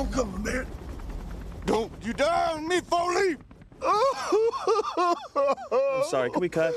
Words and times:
I'm 0.00 0.08
coming, 0.08 0.42
man. 0.42 0.66
Don't 1.66 1.92
you 2.00 2.14
dare 2.14 2.32
on 2.32 2.66
me, 2.66 2.80
Foley! 2.80 3.36
I'm 3.84 5.14
sorry, 6.08 6.30
can 6.30 6.40
we 6.40 6.48
cut? 6.48 6.72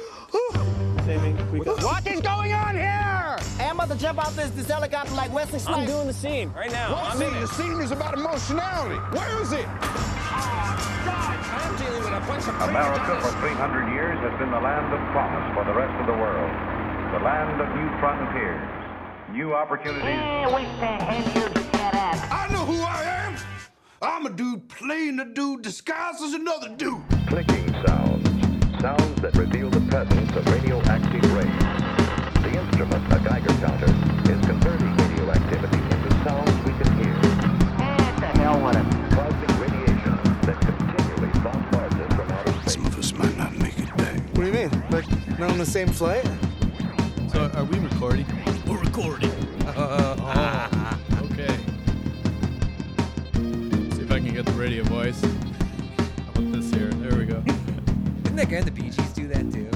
Saving, 1.05 1.37
can 1.37 1.51
we 1.53 1.61
cut? 1.63 1.81
What 1.83 2.05
is 2.05 2.19
going 2.19 2.51
on 2.51 2.75
here? 2.75 3.37
I'm 3.63 3.79
about 3.79 3.87
to 3.91 3.97
jump 3.97 4.19
out 4.19 4.35
this, 4.35 4.49
this 4.51 4.67
helicopter 4.69 5.13
like 5.15 5.31
Wesley 5.33 5.59
I'm 5.59 5.87
Snipes. 5.87 5.89
doing 5.89 6.07
the 6.07 6.13
scene 6.13 6.51
right 6.51 6.69
now. 6.69 6.91
What 6.91 7.15
I'm 7.15 7.17
scene? 7.17 7.33
in 7.33 7.39
The 7.39 7.47
scene 7.47 7.79
is 7.79 7.91
about 7.91 8.13
emotionality. 8.13 8.97
Where 9.15 9.41
is 9.41 9.53
it? 9.53 9.67
I'm 9.71 11.77
dealing 11.77 12.03
with 12.03 12.11
a 12.11 12.19
bunch 12.27 12.43
of 12.43 12.59
America 12.59 13.21
for 13.21 13.31
300 13.39 13.87
years 13.93 14.19
has 14.19 14.37
been 14.37 14.51
the 14.51 14.59
land 14.59 14.91
of 14.93 14.99
promise 15.15 15.47
for 15.55 15.63
the 15.63 15.73
rest 15.73 15.95
of 16.01 16.07
the 16.07 16.17
world. 16.19 16.51
The 17.15 17.23
land 17.23 17.61
of 17.61 17.69
new 17.71 17.87
frontiers, 18.03 18.67
new 19.31 19.53
opportunities. 19.55 21.62
I 22.05 22.49
know 22.51 22.65
who 22.65 22.81
I 22.81 23.03
am. 23.03 23.37
I'm 24.01 24.25
a 24.25 24.29
dude 24.29 24.67
playing 24.67 25.19
a 25.21 25.25
dude 25.25 25.61
disguised 25.61 26.21
as 26.21 26.33
another 26.33 26.67
dude. 26.75 27.01
Clicking 27.27 27.71
sounds, 27.87 28.27
sounds 28.81 29.21
that 29.21 29.33
reveal 29.37 29.69
the 29.69 29.79
presence 29.89 30.35
of 30.35 30.45
radioactive 30.47 31.33
rays. 31.33 31.47
The 32.43 32.59
instrument, 32.59 33.13
a 33.13 33.19
Geiger 33.19 33.53
counter, 33.61 33.85
is 34.29 34.45
converting 34.45 34.93
radioactivity 34.97 35.77
into 35.77 36.09
sounds 36.25 36.51
we 36.65 36.73
can 36.73 36.91
hear. 36.99 37.13
Causing 39.11 39.61
radiation 39.61 40.13
that 40.43 40.59
continually 40.59 41.31
bombards 41.39 41.95
us 41.95 42.13
from 42.15 42.31
outer 42.31 42.51
space. 42.51 42.73
Some 42.73 42.85
of 42.85 42.99
us 42.99 43.13
might 43.13 43.37
not 43.37 43.55
make 43.57 43.79
it 43.79 43.95
back. 43.95 44.19
What 44.35 44.43
do 44.43 44.45
you 44.47 44.51
mean? 44.51 44.83
Like, 44.89 45.07
not 45.39 45.51
on 45.51 45.57
the 45.57 45.65
same 45.65 45.87
flight? 45.87 46.27
So 47.31 47.49
are 47.55 47.63
we 47.63 47.79
recording? 47.79 48.25
We're 48.67 48.79
recording. 48.79 49.31
Uh, 49.65 49.73
oh, 49.77 50.69
okay. 50.69 50.82
See 54.45 54.51
if 54.51 54.55
I 54.55 54.55
can 54.55 54.55
get 54.55 54.55
the 54.55 54.59
radio 54.59 54.83
voice. 54.83 55.21
How 55.21 56.29
about 56.31 56.51
this 56.53 56.71
here? 56.73 56.89
There 56.89 57.17
we 57.17 57.25
go. 57.25 57.39
Didn't 57.41 58.35
that 58.35 58.49
guy 58.49 58.57
in 58.57 58.65
the 58.65 58.71
Bee 58.71 58.89
Gees 58.89 59.13
do 59.13 59.27
that 59.27 59.51
too? 59.51 59.69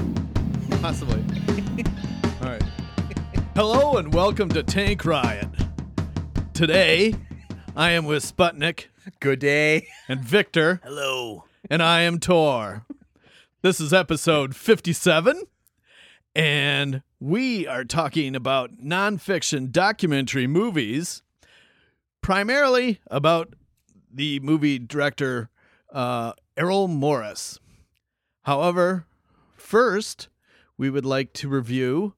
Possibly. 0.80 1.22
All 2.42 2.48
right. 2.48 2.62
Hello 3.54 3.96
and 3.98 4.12
welcome 4.12 4.48
to 4.50 4.62
Tank 4.62 5.04
Riot. 5.04 5.48
Today, 6.54 7.14
I 7.76 7.90
am 7.90 8.04
with 8.04 8.24
Sputnik 8.24 8.86
Good 9.20 9.38
day. 9.38 9.86
and 10.08 10.22
Victor, 10.24 10.80
Hello. 10.84 11.44
and 11.70 11.82
I 11.82 12.00
am 12.02 12.18
Tor. 12.18 12.84
This 13.62 13.80
is 13.80 13.92
episode 13.92 14.54
57, 14.54 15.42
and 16.34 17.02
we 17.20 17.66
are 17.66 17.84
talking 17.84 18.36
about 18.36 18.78
nonfiction 18.78 19.70
documentary 19.72 20.46
movies, 20.46 21.22
primarily 22.22 23.00
about 23.10 23.54
the 24.12 24.40
movie 24.40 24.78
director 24.78 25.50
uh, 25.92 26.32
Errol 26.56 26.88
Morris. 26.88 27.58
However, 28.42 29.06
first, 29.56 30.28
we 30.76 30.90
would 30.90 31.04
like 31.04 31.32
to 31.34 31.48
review 31.48 32.14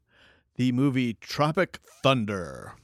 the 0.57 0.73
movie 0.73 1.15
Tropic 1.15 1.79
Thunder. 2.03 2.75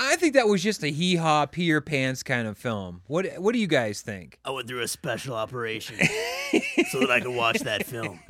I 0.00 0.14
think 0.14 0.34
that 0.34 0.46
was 0.46 0.62
just 0.62 0.84
a 0.84 0.88
hee 0.88 1.16
haw, 1.16 1.46
pee 1.46 1.64
your 1.64 1.80
pants 1.80 2.22
kind 2.22 2.46
of 2.46 2.56
film. 2.56 3.02
What 3.06 3.26
What 3.38 3.52
do 3.52 3.58
you 3.58 3.66
guys 3.66 4.00
think? 4.00 4.38
I 4.44 4.50
went 4.50 4.68
through 4.68 4.82
a 4.82 4.88
special 4.88 5.34
operation 5.34 5.96
so 6.90 7.00
that 7.00 7.10
I 7.10 7.20
could 7.20 7.34
watch 7.34 7.58
that 7.60 7.84
film. 7.84 8.20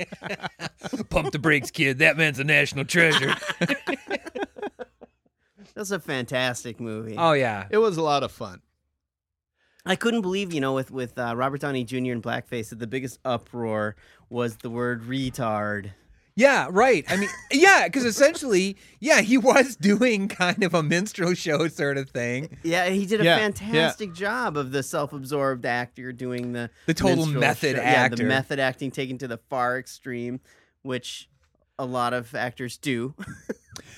Pump 1.11 1.33
the 1.33 1.39
brakes, 1.39 1.71
kid. 1.71 1.99
That 1.99 2.17
man's 2.17 2.39
a 2.39 2.45
national 2.45 2.87
treasure. 2.87 3.35
That's 5.75 5.91
a 5.91 6.01
fantastic 6.01 6.81
movie. 6.81 7.17
oh 7.19 7.33
yeah. 7.33 7.67
It 7.71 7.79
was 7.79 7.97
a 7.99 8.03
lot 8.03 8.23
of 8.23 8.33
fun. 8.33 8.63
I 9.87 9.97
couldn't 9.97 10.23
believe, 10.23 10.53
you 10.53 10.61
know, 10.61 10.75
with 10.75 10.91
with 10.91 11.19
uh, 11.19 11.35
Robert 11.37 11.61
Downey 11.61 11.85
Jr. 11.85 11.97
in 12.13 12.23
blackface, 12.23 12.71
that 12.71 12.79
the 12.79 12.87
biggest 12.87 13.19
uproar 13.25 13.97
was 14.29 14.57
the 14.59 14.71
word 14.71 15.03
retard. 15.05 15.93
Yeah, 16.37 16.69
right. 16.71 17.05
I 17.09 17.17
mean, 17.17 17.29
yeah, 17.51 17.87
because 17.89 18.05
essentially, 18.05 18.77
yeah, 19.01 19.23
he 19.23 19.39
was 19.39 19.75
doing 19.81 20.29
kind 20.29 20.63
of 20.63 20.73
a 20.75 20.83
minstrel 20.85 21.35
show 21.35 21.67
sort 21.69 21.99
of 21.99 22.11
thing. 22.11 22.59
Yeah, 22.63 22.89
he 22.91 23.07
did 23.07 23.21
a 23.21 23.25
Yeah, 23.25 23.37
yeah. 23.37 23.43
fantastic 23.43 24.13
job 24.15 24.57
of 24.57 24.71
the 24.71 24.83
self-absorbed 24.85 25.67
actor 25.67 26.13
doing 26.13 26.53
the 26.53 26.71
The 26.87 26.95
total 26.95 27.27
method 27.27 27.77
show. 27.77 27.83
Yeah, 27.83 27.89
actor. 27.89 28.17
the 28.19 28.25
method 28.25 28.61
acting 28.61 28.91
taken 28.93 29.19
to 29.19 29.27
the 29.27 29.39
far 29.51 29.79
extreme, 29.81 30.39
which 30.83 31.29
a 31.77 31.85
lot 31.85 32.13
of 32.13 32.35
actors 32.35 32.77
do. 32.77 33.15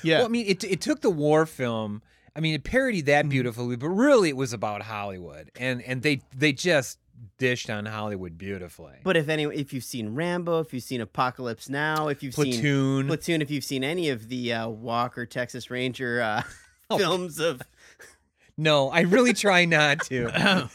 Yeah. 0.03 0.19
Well, 0.19 0.27
I 0.27 0.29
mean, 0.31 0.47
it 0.47 0.65
it 0.65 0.81
took 0.81 1.01
the 1.03 1.11
war 1.11 1.45
film. 1.45 2.01
I 2.35 2.41
mean, 2.41 2.55
it 2.55 2.65
parodied 2.65 3.07
that 3.07 3.29
beautifully, 3.29 3.77
but 3.77 3.89
really, 3.89 4.29
it 4.29 4.37
was 4.37 4.53
about 4.53 4.83
Hollywood, 4.83 5.51
and 5.59 5.83
and 5.83 6.03
they 6.03 6.23
they 6.37 6.53
just 6.53 6.99
dished 7.39 7.69
on 7.69 7.87
Hollywood 7.87 8.39
beautifully. 8.39 8.95
But 9.03 9.17
if 9.17 9.29
any, 9.29 9.45
if 9.45 9.73
you've 9.73 9.85
seen 9.85 10.15
Rambo, 10.15 10.61
if 10.61 10.73
you've 10.73 10.83
seen 10.83 11.01
Apocalypse 11.01 11.69
Now, 11.69 12.09
if 12.09 12.23
you've 12.23 12.35
seen 12.35 12.53
Platoon. 12.53 13.07
Platoon, 13.09 13.43
if 13.43 13.51
you've 13.51 13.65
seen 13.65 13.85
any 13.85 14.09
of 14.09 14.29
the 14.29 14.53
uh, 14.55 14.69
Walker 14.69 15.27
Texas 15.27 15.71
Ranger 15.71 16.21
uh, 16.23 16.43
Oh. 16.93 16.99
films 16.99 17.39
of 17.39 17.63
no, 18.57 18.91
I 18.91 19.03
really 19.03 19.33
try 19.33 19.65
not 19.65 20.01
to. 20.07 20.69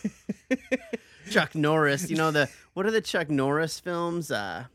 Chuck 1.29 1.55
Norris, 1.55 2.09
you 2.09 2.16
know 2.16 2.31
the 2.31 2.49
what 2.73 2.85
are 2.85 2.91
the 2.91 3.01
Chuck 3.01 3.29
Norris 3.29 3.79
films? 3.79 4.31
Uh, 4.31 4.66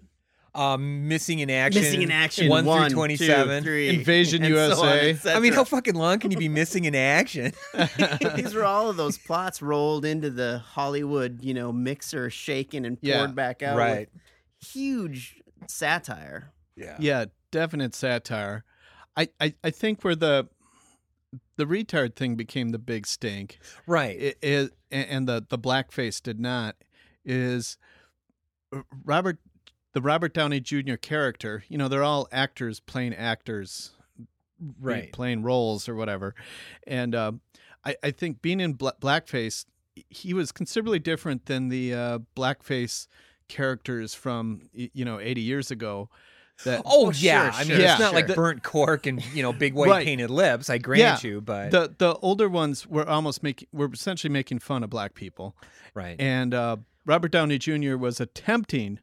um, 0.54 1.06
missing 1.08 1.38
in 1.38 1.50
action. 1.50 1.82
Missing 1.82 2.02
in 2.02 2.10
Action 2.10 2.48
One, 2.48 2.64
one, 2.64 2.88
through 2.90 2.96
twenty-seven. 2.96 3.66
Invasion 3.66 4.42
and 4.44 4.54
so 4.54 4.82
on, 4.84 4.98
USA. 5.04 5.34
I 5.34 5.40
mean, 5.40 5.52
how 5.52 5.64
fucking 5.64 5.94
long 5.94 6.18
can 6.18 6.30
you 6.30 6.36
be 6.36 6.48
missing 6.48 6.84
in 6.86 6.94
action? 6.94 7.52
these 8.36 8.54
were 8.54 8.64
all 8.64 8.88
of 8.90 8.96
those 8.96 9.16
plots 9.18 9.62
rolled 9.62 10.04
into 10.04 10.30
the 10.30 10.58
Hollywood, 10.58 11.42
you 11.42 11.54
know, 11.54 11.72
mixer, 11.72 12.30
shaken 12.30 12.84
and 12.84 13.00
poured 13.00 13.08
Yeah, 13.14 13.26
back 13.28 13.62
out. 13.62 13.76
with 13.76 13.84
right. 13.84 14.08
Huge 14.72 15.40
satire. 15.68 16.52
Yeah. 16.76 16.96
Yeah, 16.98 17.24
definite 17.50 17.94
satire. 17.94 18.64
I, 19.16 19.28
I, 19.40 19.54
I 19.64 19.70
think 19.70 20.02
where 20.02 20.16
the 20.16 20.48
the 21.56 21.64
retard 21.64 22.16
thing 22.16 22.34
became 22.34 22.70
the 22.70 22.78
big 22.78 23.06
stink 23.06 23.58
Right. 23.86 24.16
i- 24.20 24.34
is 24.42 24.70
and 24.90 25.28
the 25.28 25.44
the 25.48 25.58
blackface 25.58 26.20
did 26.22 26.40
not 26.40 26.74
is 27.24 27.76
uh, 28.74 28.80
Robert 29.04 29.38
the 29.92 30.00
Robert 30.00 30.32
Downey 30.34 30.60
Jr. 30.60 30.94
character. 30.96 31.64
You 31.68 31.78
know, 31.78 31.88
they're 31.88 32.04
all 32.04 32.28
actors 32.32 32.80
playing 32.80 33.14
actors, 33.14 33.90
Right. 34.80 35.10
playing 35.12 35.42
roles 35.42 35.88
or 35.88 35.94
whatever. 35.94 36.34
And 36.86 37.14
uh, 37.14 37.32
I 37.84 37.96
I 38.02 38.10
think 38.10 38.42
being 38.42 38.60
in 38.60 38.74
bla- 38.74 38.94
blackface, 39.00 39.64
he 40.10 40.34
was 40.34 40.52
considerably 40.52 40.98
different 40.98 41.46
than 41.46 41.68
the 41.68 41.94
uh, 41.94 42.18
blackface 42.36 43.06
characters 43.48 44.14
from 44.14 44.62
you 44.72 45.04
know 45.04 45.18
80 45.18 45.40
years 45.40 45.70
ago. 45.70 46.08
That 46.66 46.82
Oh, 46.84 47.10
sure, 47.10 47.26
yeah, 47.26 47.50
I 47.54 47.60
mean 47.64 47.68
sure, 47.78 47.80
it's 47.80 47.98
not 47.98 48.10
sure. 48.10 48.12
like 48.12 48.34
burnt 48.34 48.62
cork 48.62 49.06
and 49.06 49.24
you 49.34 49.42
know 49.42 49.50
big 49.52 49.72
white 49.72 49.88
Right. 49.88 50.04
painted 50.04 50.28
lips. 50.30 50.68
I 50.68 50.76
grant 50.76 51.24
you, 51.24 51.40
but 51.40 51.70
the 51.70 51.94
the 51.96 52.14
older 52.16 52.50
ones 52.50 52.86
were 52.86 53.08
almost 53.08 53.42
making 53.42 53.68
were 53.72 53.88
essentially 53.90 54.30
making 54.30 54.58
fun 54.58 54.84
of 54.84 54.90
black 54.90 55.14
people, 55.14 55.56
right. 55.94 56.16
and 56.20 56.52
uh, 56.52 56.76
Robert 57.06 57.32
Downey 57.32 57.56
Jr. 57.56 57.96
was 57.96 58.20
attempting 58.20 58.98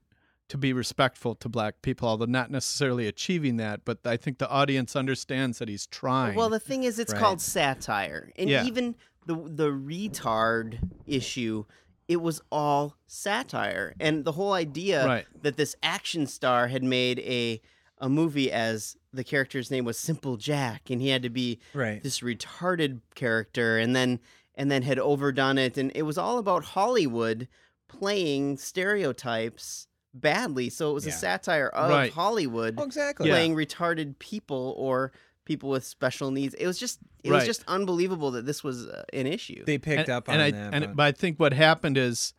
to 0.50 0.58
be 0.58 0.72
respectful 0.74 1.36
to 1.36 1.50
black 1.50 1.82
people, 1.82 2.08
although 2.08 2.26
not 2.26 2.50
necessarily 2.52 3.08
achieving 3.08 3.58
that. 3.58 3.82
But 3.86 4.00
I 4.06 4.18
think 4.18 4.38
the 4.38 4.50
audience 4.50 4.96
understands 4.96 5.60
that 5.60 5.68
he's 5.70 5.86
trying. 5.88 6.36
Well, 6.36 6.50
the 6.50 6.60
thing 6.60 6.84
is, 6.84 7.00
it's 7.00 7.12
Right. 7.14 7.20
called 7.20 7.42
satire, 7.42 8.32
and 8.38 8.50
Yeah. 8.50 8.66
even 8.66 8.96
the 9.26 9.36
the 9.36 9.70
retard 9.70 10.80
issue, 11.06 11.66
it 12.08 12.22
was 12.22 12.42
all 12.52 12.96
satire, 13.08 13.94
and 14.00 14.24
the 14.24 14.32
whole 14.34 14.54
idea 14.54 15.06
Right. 15.06 15.28
that 15.42 15.58
this 15.58 15.76
action 15.84 16.28
star 16.28 16.68
had 16.68 16.84
made 16.84 17.20
a 17.20 17.62
a 18.00 18.08
movie 18.08 18.52
as 18.52 18.96
the 19.12 19.24
character's 19.24 19.72
name 19.72 19.84
was 19.84 19.98
Simple 19.98 20.38
Jack, 20.38 20.92
and 20.92 21.02
he 21.02 21.08
had 21.10 21.24
to 21.24 21.30
be 21.32 21.60
Right. 21.74 22.02
this 22.04 22.20
retarded 22.20 23.02
character, 23.16 23.78
and 23.78 23.96
then 23.96 24.20
and 24.56 24.72
then 24.72 24.84
had 24.84 24.98
overdone 25.00 25.58
it, 25.58 25.78
and 25.78 25.92
it 25.94 26.04
was 26.04 26.18
all 26.18 26.38
about 26.40 26.64
Hollywood 26.64 27.48
playing 27.88 28.58
stereotypes 28.58 29.87
badly. 30.22 30.70
So 30.70 30.92
it 30.92 30.94
was 30.94 31.06
a 31.06 31.12
satire 31.12 31.68
of 31.70 31.90
Right. 31.90 32.12
Hollywood 32.12 32.76
Oh, 32.78 32.84
exactly. 32.84 33.30
playing 33.30 33.56
retarded 33.56 34.20
people 34.20 34.74
or 34.78 35.12
people 35.46 35.70
with 35.70 35.86
special 35.86 36.32
needs. 36.32 36.54
It 36.56 36.68
was 36.68 36.78
just 36.80 37.00
it 37.24 37.32
was 37.32 37.46
just 37.46 37.64
unbelievable 37.68 38.32
that 38.32 38.46
this 38.46 38.64
was 38.64 38.88
uh, 38.88 39.04
an 39.14 39.28
issue. 39.28 39.64
They 39.66 39.78
picked 39.78 40.02
and, 40.02 40.10
up 40.10 40.30
on 40.30 40.36
and 40.36 40.44
I, 40.44 40.52
that. 40.52 40.74
and 40.74 40.86
but- 40.88 40.96
but 40.96 41.04
I 41.04 41.12
think 41.14 41.40
what 41.40 41.54
happened 41.54 41.98
is 41.98 42.34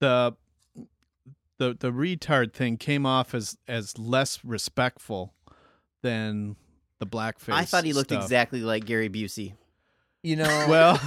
the 0.00 0.34
the 1.58 1.76
the 1.78 1.90
retard 1.92 2.52
thing 2.54 2.76
came 2.76 3.04
off 3.04 3.34
as 3.34 3.58
as 3.68 3.98
less 3.98 4.44
respectful 4.44 5.34
than 6.02 6.56
the 6.98 7.06
blackface. 7.06 7.52
I 7.52 7.64
thought 7.64 7.84
he 7.84 7.92
looked 7.92 8.10
stuff. 8.10 8.22
exactly 8.22 8.60
like 8.60 8.84
Gary 8.86 9.08
Busey. 9.10 9.54
you 10.22 10.36
know, 10.36 10.66
well. 10.68 11.00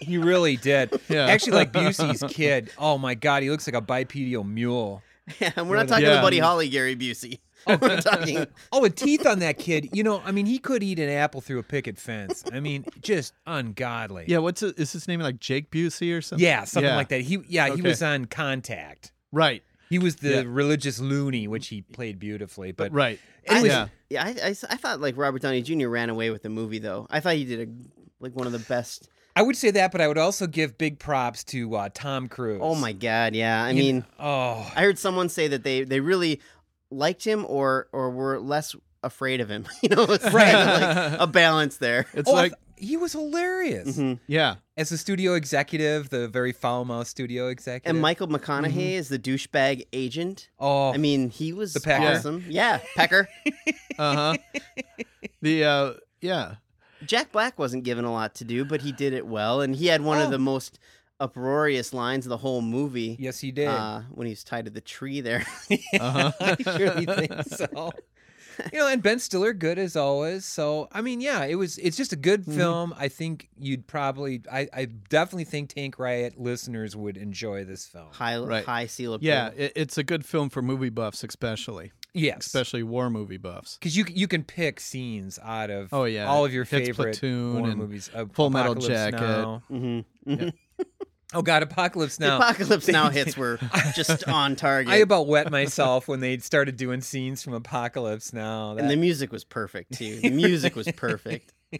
he 0.00 0.16
really 0.18 0.56
did. 0.56 0.90
Yeah. 1.08 1.26
Actually, 1.26 1.52
like 1.52 1.72
Busey's 1.72 2.22
kid. 2.32 2.70
Oh 2.78 2.96
my 2.98 3.14
God, 3.14 3.42
he 3.42 3.50
looks 3.50 3.66
like 3.66 3.74
a 3.74 3.80
bipedal 3.80 4.44
mule. 4.44 5.02
Yeah, 5.38 5.52
and 5.56 5.68
we're 5.68 5.76
not 5.76 5.88
talking 5.88 6.04
Yeah. 6.04 6.12
about 6.12 6.22
Buddy 6.22 6.38
Holly, 6.38 6.68
Gary 6.68 6.96
Busey. 6.96 7.38
Oh, 7.66 7.76
we're 7.78 8.00
talking. 8.00 8.46
Oh, 8.72 8.82
the 8.82 8.88
teeth 8.88 9.26
on 9.26 9.40
that 9.40 9.58
kid. 9.58 9.90
You 9.92 10.02
know, 10.02 10.22
I 10.24 10.32
mean, 10.32 10.46
he 10.46 10.58
could 10.58 10.82
eat 10.82 10.98
an 10.98 11.10
apple 11.10 11.42
through 11.42 11.58
a 11.58 11.62
picket 11.62 11.98
fence. 11.98 12.42
I 12.50 12.58
mean, 12.58 12.86
just 13.02 13.34
ungodly. 13.46 14.24
Yeah, 14.28 14.38
what's 14.38 14.62
it, 14.62 14.78
is 14.78 14.92
his 14.92 15.06
name 15.06 15.20
like 15.20 15.40
Jake 15.40 15.70
Busey 15.70 16.16
or 16.16 16.22
something? 16.22 16.42
Yeah, 16.42 16.64
something 16.64 16.88
Yeah. 16.88 16.96
like 16.96 17.10
that. 17.10 17.20
He 17.20 17.38
yeah, 17.48 17.74
he 17.74 17.82
was 17.82 18.02
on 18.02 18.24
Contact. 18.24 19.12
Right. 19.30 19.62
He 19.90 19.98
was 19.98 20.16
the 20.16 20.30
Yeah. 20.36 20.42
religious 20.46 21.00
loony, 21.00 21.48
which 21.48 21.68
he 21.68 21.82
played 21.82 22.18
beautifully. 22.18 22.72
But 22.72 22.92
right. 22.92 23.20
anyways, 23.44 23.70
yeah. 23.72 23.88
Yeah, 24.08 24.24
I, 24.24 24.28
I, 24.28 24.48
I 24.48 24.76
thought 24.76 25.00
like 25.02 25.18
Robert 25.18 25.42
Downey 25.42 25.60
Jr. 25.60 25.88
ran 25.88 26.08
away 26.08 26.30
with 26.30 26.42
the 26.42 26.48
movie 26.48 26.78
though. 26.78 27.06
I 27.10 27.20
thought 27.20 27.34
he 27.34 27.44
did 27.44 27.68
a 27.68 27.72
like 28.20 28.34
one 28.34 28.46
of 28.46 28.52
the 28.54 28.58
best. 28.60 29.10
I 29.40 29.42
would 29.42 29.56
say 29.56 29.70
that, 29.70 29.90
but 29.90 30.00
I 30.02 30.08
would 30.08 30.18
also 30.18 30.46
give 30.46 30.76
big 30.76 30.98
props 30.98 31.44
to 31.44 31.74
uh, 31.74 31.88
Tom 31.94 32.28
Cruise. 32.28 32.60
Oh 32.62 32.74
my 32.74 32.92
god, 32.92 33.34
yeah. 33.34 33.64
I 33.64 33.70
You- 33.70 33.82
mean, 33.82 34.04
oh, 34.18 34.70
I 34.76 34.82
heard 34.82 34.98
someone 34.98 35.28
say 35.30 35.48
that 35.48 35.64
they 35.64 35.82
they 35.84 36.00
really 36.00 36.40
liked 36.90 37.24
him 37.24 37.46
or 37.48 37.88
or 37.92 38.10
were 38.10 38.38
less 38.38 38.76
afraid 39.02 39.40
of 39.40 39.48
him. 39.48 39.66
You 39.82 39.88
know, 39.88 40.02
it's 40.04 40.24
Right. 40.32 40.52
kind 40.52 40.82
of 40.82 41.12
like 41.12 41.20
a 41.22 41.26
balance 41.26 41.78
there. 41.78 42.04
It's 42.12 42.28
Oh, 42.28 42.34
like 42.34 42.52
he 42.76 42.96
was 42.98 43.12
hilarious 43.12 43.96
Mhm. 43.98 44.18
yeah. 44.26 44.56
as 44.76 44.90
a 44.92 44.98
studio 44.98 45.34
executive, 45.34 46.08
the 46.10 46.28
very 46.28 46.52
foul 46.52 46.84
mouthed 46.84 47.08
studio 47.08 47.48
executive. 47.48 47.90
And 47.94 48.00
Michael 48.02 48.28
McConaughey 48.28 48.92
is 48.92 49.08
the 49.08 49.18
douchebag 49.18 49.86
agent. 49.94 50.48
oh, 50.58 50.92
I 50.92 50.96
mean, 50.98 51.30
he 51.30 51.52
was 51.54 51.72
The 51.74 51.80
Pecker. 51.80 52.16
awesome. 52.16 52.44
Yeah, 52.48 52.80
Pecker. 52.96 53.28
Uh-huh. 53.98 54.34
the 55.42 55.64
uh 55.64 55.92
yeah. 56.20 56.54
Jack 57.06 57.32
Black 57.32 57.58
wasn't 57.58 57.84
given 57.84 58.04
a 58.04 58.12
lot 58.12 58.34
to 58.36 58.44
do, 58.44 58.64
but 58.64 58.82
he 58.82 58.92
did 58.92 59.12
it 59.12 59.26
well, 59.26 59.60
and 59.60 59.74
he 59.76 59.86
had 59.86 60.02
one 60.02 60.18
Oh. 60.18 60.24
of 60.24 60.30
the 60.30 60.38
most 60.38 60.78
uproarious 61.18 61.92
lines 61.92 62.24
of 62.26 62.30
the 62.30 62.36
whole 62.38 62.62
movie. 62.62 63.16
yes, 63.20 63.40
he 63.40 63.50
did. 63.52 63.68
Uh, 63.68 64.00
when 64.10 64.26
he 64.26 64.32
was 64.32 64.42
tied 64.44 64.64
to 64.64 64.70
the 64.70 64.80
tree 64.80 65.20
there. 65.20 65.44
Uh-huh. 66.00 66.32
I 66.40 66.56
surely 66.62 67.04
think 67.06 67.42
so. 67.46 67.92
You 68.72 68.78
know, 68.80 68.88
and 68.88 69.02
Ben 69.02 69.18
Stiller, 69.18 69.52
good 69.54 69.78
as 69.78 69.96
always. 69.96 70.44
So, 70.44 70.88
I 70.92 71.00
mean, 71.00 71.20
yeah, 71.22 71.44
it 71.44 71.54
was. 71.54 71.78
It's 71.78 71.96
just 71.96 72.12
a 72.12 72.16
good 72.16 72.42
Mm-hmm. 72.42 72.56
film. 72.58 72.94
I 72.98 73.08
think 73.08 73.48
you'd 73.58 73.86
probably, 73.86 74.42
I, 74.52 74.68
I 74.72 74.84
definitely 74.86 75.44
think 75.44 75.70
Tank 75.70 75.98
Riot 75.98 76.38
listeners 76.38 76.94
would 76.96 77.16
enjoy 77.16 77.64
this 77.64 77.86
film. 77.86 78.08
high 78.12 78.36
Right. 78.38 78.64
high 78.64 78.86
seal 78.86 79.14
approval. 79.14 79.28
Yeah, 79.28 79.50
it, 79.56 79.72
it's 79.76 79.96
a 79.98 80.02
good 80.02 80.24
film 80.26 80.50
for 80.50 80.60
movie 80.62 80.90
buffs 80.90 81.22
especially. 81.24 81.92
Yes, 82.12 82.46
Especially 82.46 82.82
war 82.82 83.08
movie 83.10 83.36
buffs. 83.36 83.76
because 83.78 83.96
you 83.96 84.04
you 84.08 84.26
can 84.28 84.42
pick 84.44 84.80
scenes 84.80 85.38
out 85.42 85.70
of 85.70 85.92
Oh, 85.92 86.04
yeah. 86.04 86.26
all 86.28 86.44
of 86.44 86.52
your 86.52 86.64
Hits 86.64 86.88
favorite 86.88 87.12
Platoon 87.18 87.58
war 87.60 87.68
and 87.68 87.78
movies. 87.78 88.10
Uh, 88.14 88.24
Full 88.32 88.50
Metal 88.50 88.74
Jacket. 88.74 89.20
Now. 89.20 89.62
hmm 89.68 90.00
Oh 91.32 91.42
God, 91.42 91.62
Apocalypse 91.62 92.16
The 92.16 92.26
Now. 92.26 92.38
Apocalypse 92.38 92.88
Now 92.88 93.08
hits 93.10 93.36
were 93.36 93.60
just 93.94 94.26
on 94.26 94.56
target. 94.56 94.92
I 94.92 94.96
about 94.96 95.28
wet 95.28 95.48
myself 95.52 96.08
when 96.08 96.18
they 96.18 96.38
started 96.38 96.76
doing 96.76 97.00
scenes 97.02 97.40
from 97.44 97.52
Apocalypse 97.54 98.32
Now. 98.32 98.76
and 98.76 98.90
the 98.90 98.96
music 98.96 99.30
was 99.30 99.44
perfect 99.44 99.92
too. 99.92 100.18
The 100.20 100.30
music 100.30 100.74
was 100.74 100.90
perfect. 100.90 101.52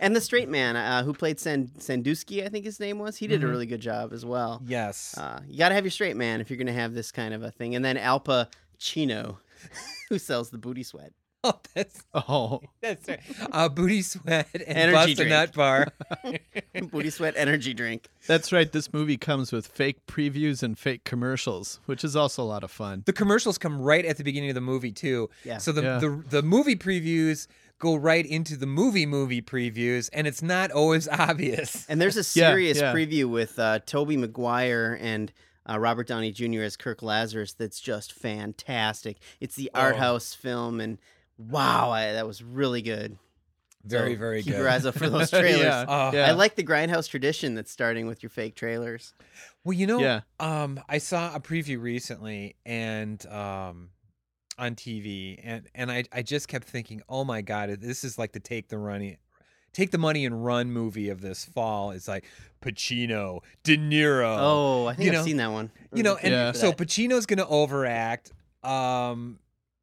and 0.00 0.14
the 0.16 0.20
straight 0.20 0.48
man 0.48 0.76
uh, 0.76 1.02
who 1.04 1.12
played 1.12 1.38
Sand- 1.40 1.70
Sandusky, 1.78 2.44
I 2.44 2.48
think 2.48 2.64
his 2.64 2.78
name 2.80 2.98
was, 2.98 3.16
he 3.16 3.26
did 3.26 3.42
a 3.42 3.46
Mhm. 3.46 3.50
really 3.50 3.66
good 3.66 3.80
job 3.80 4.12
as 4.12 4.24
well. 4.24 4.62
yes. 4.66 5.16
Uh, 5.16 5.40
you 5.48 5.58
got 5.58 5.70
to 5.70 5.74
have 5.74 5.84
your 5.84 5.90
straight 5.90 6.16
man 6.16 6.40
if 6.40 6.50
you're 6.50 6.56
going 6.58 6.66
to 6.66 6.72
have 6.72 6.94
this 6.94 7.10
kind 7.12 7.32
of 7.34 7.42
a 7.42 7.50
thing. 7.50 7.74
And 7.74 7.84
then 7.84 7.96
Alpa 7.96 8.48
Chino, 8.78 9.38
who 10.08 10.18
sells 10.18 10.50
the 10.50 10.58
booty 10.58 10.82
sweat. 10.82 11.12
oh, 11.44 11.60
that's 11.74 12.02
Oh. 12.14 12.60
that's 12.80 13.06
right. 13.08 13.20
Uh, 13.52 13.68
Booty 13.68 14.02
Sweat 14.02 14.48
and 14.52 14.62
Energy 14.66 14.92
Bust 14.94 15.08
a 15.10 15.14
drink. 15.14 15.30
Nut 15.30 15.52
Bar. 15.54 15.88
booty 16.90 17.10
sweat 17.10 17.34
energy 17.36 17.72
drink. 17.72 18.08
That's 18.26 18.52
right. 18.52 18.70
This 18.72 18.92
movie 18.92 19.16
comes 19.16 19.52
with 19.52 19.66
fake 19.66 20.04
previews 20.06 20.62
and 20.64 20.76
fake 20.78 21.04
commercials, 21.04 21.78
which 21.86 22.02
is 22.04 22.16
also 22.16 22.42
a 22.42 22.44
lot 22.44 22.64
of 22.64 22.70
fun. 22.72 23.02
The 23.06 23.12
commercials 23.12 23.58
come 23.58 23.80
right 23.80 24.04
at 24.04 24.16
the 24.16 24.24
beginning 24.24 24.50
of 24.50 24.54
the 24.54 24.60
movie 24.60 24.90
too. 24.92 25.30
Yeah. 25.44 25.58
So 25.58 25.70
the 25.72 25.82
Yeah. 25.82 25.98
the 26.00 26.24
the 26.30 26.42
movie 26.42 26.74
previews 26.76 27.46
go 27.78 27.94
right 27.94 28.24
into 28.24 28.56
the 28.56 28.66
movie 28.66 29.06
movie 29.06 29.42
previews, 29.42 30.08
and 30.12 30.26
it's 30.26 30.42
not 30.42 30.70
always 30.70 31.06
obvious. 31.28 31.86
And 31.88 32.00
there's 32.00 32.16
a 32.16 32.24
serious 32.24 32.78
yeah. 32.78 32.92
preview 32.94 33.26
with 33.30 33.58
uh, 33.58 33.80
Tobey 33.86 34.16
Maguire 34.16 34.98
and 35.00 35.32
uh, 35.68 35.78
Robert 35.78 36.06
Downey 36.06 36.32
Jr. 36.32 36.62
as 36.62 36.76
Kirk 36.76 37.02
Lazarus 37.02 37.52
that's 37.52 37.80
just 37.80 38.12
fantastic. 38.12 39.18
It's 39.40 39.56
the 39.56 39.70
art 39.74 39.94
Oh. 39.96 39.98
house 39.98 40.32
film, 40.34 40.80
and 40.80 40.98
wow, 41.38 41.90
I, 41.90 42.12
that 42.12 42.26
was 42.26 42.42
really 42.42 42.82
good. 42.82 43.18
Very 43.84 44.14
So 44.14 44.18
very 44.18 44.42
keep 44.42 44.52
good. 44.54 44.58
your 44.58 44.68
eyes 44.68 44.84
out 44.86 44.94
for 44.94 45.08
those 45.08 45.30
trailers. 45.30 45.60
yeah. 45.60 45.84
Oh. 45.86 46.10
yeah. 46.12 46.26
I 46.26 46.32
like 46.32 46.56
the 46.56 46.64
grindhouse 46.64 47.08
tradition 47.08 47.54
that's 47.54 47.70
starting 47.70 48.06
with 48.06 48.22
your 48.22 48.30
fake 48.30 48.56
trailers. 48.56 49.12
Well, 49.64 49.74
you 49.74 49.86
know, 49.86 50.00
Yeah. 50.00 50.20
um, 50.40 50.80
I 50.88 50.98
saw 50.98 51.34
a 51.34 51.40
preview 51.40 51.80
recently 51.80 52.56
and 52.64 53.24
um, 53.26 53.90
on 54.58 54.74
TV, 54.74 55.38
and 55.42 55.68
and 55.74 55.90
I 55.90 56.04
I 56.12 56.22
just 56.22 56.48
kept 56.48 56.66
thinking, 56.66 57.02
oh 57.08 57.24
my 57.24 57.42
god, 57.42 57.70
this 57.80 58.04
is 58.04 58.18
like 58.18 58.32
the 58.32 58.40
take 58.40 58.68
the 58.68 58.78
money, 58.78 59.18
take 59.72 59.90
the 59.90 59.98
money 59.98 60.24
and 60.26 60.44
run 60.44 60.70
movie 60.72 61.08
of 61.08 61.20
this 61.20 61.44
fall. 61.44 61.90
It's 61.90 62.08
like 62.08 62.24
Pacino, 62.62 63.40
De 63.64 63.76
Niro. 63.76 64.36
Oh, 64.38 64.86
I 64.86 64.94
think 64.94 65.06
you 65.06 65.12
I've 65.12 65.18
know- 65.18 65.24
seen 65.24 65.36
that 65.38 65.52
one. 65.52 65.70
you 65.92 66.02
know, 66.02 66.16
and 66.16 66.32
Yeah. 66.32 66.52
so 66.52 66.72
Pacino's 66.72 67.26
going 67.26 67.38
to 67.38 67.46
overact. 67.46 68.32
Um, 68.64 69.38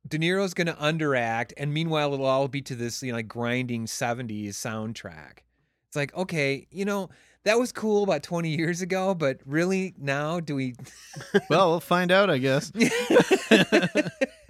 De 0.08 0.18
Niro's 0.18 0.54
going 0.54 0.68
to 0.68 0.74
underact, 0.74 1.54
and 1.56 1.74
meanwhile, 1.74 2.14
it'll 2.14 2.26
all 2.26 2.48
be 2.48 2.62
to 2.64 2.76
this 2.76 3.02
you 3.04 3.12
know 3.12 3.18
like 3.18 3.28
grinding 3.28 3.86
'70s 3.86 4.50
soundtrack. 4.50 5.40
It's 5.88 5.96
like, 5.96 6.14
okay, 6.16 6.66
you 6.72 6.86
know, 6.86 7.10
that 7.44 7.60
was 7.60 7.72
cool 7.72 8.04
about 8.04 8.24
20 8.24 8.50
years 8.58 8.82
ago, 8.82 9.14
but 9.14 9.38
really 9.46 9.94
now 10.00 10.40
do 10.40 10.56
we? 10.56 10.74
well, 11.52 11.70
we'll 11.70 11.80
find 11.80 12.12
out, 12.12 12.30
I 12.32 12.40
guess. 12.40 12.72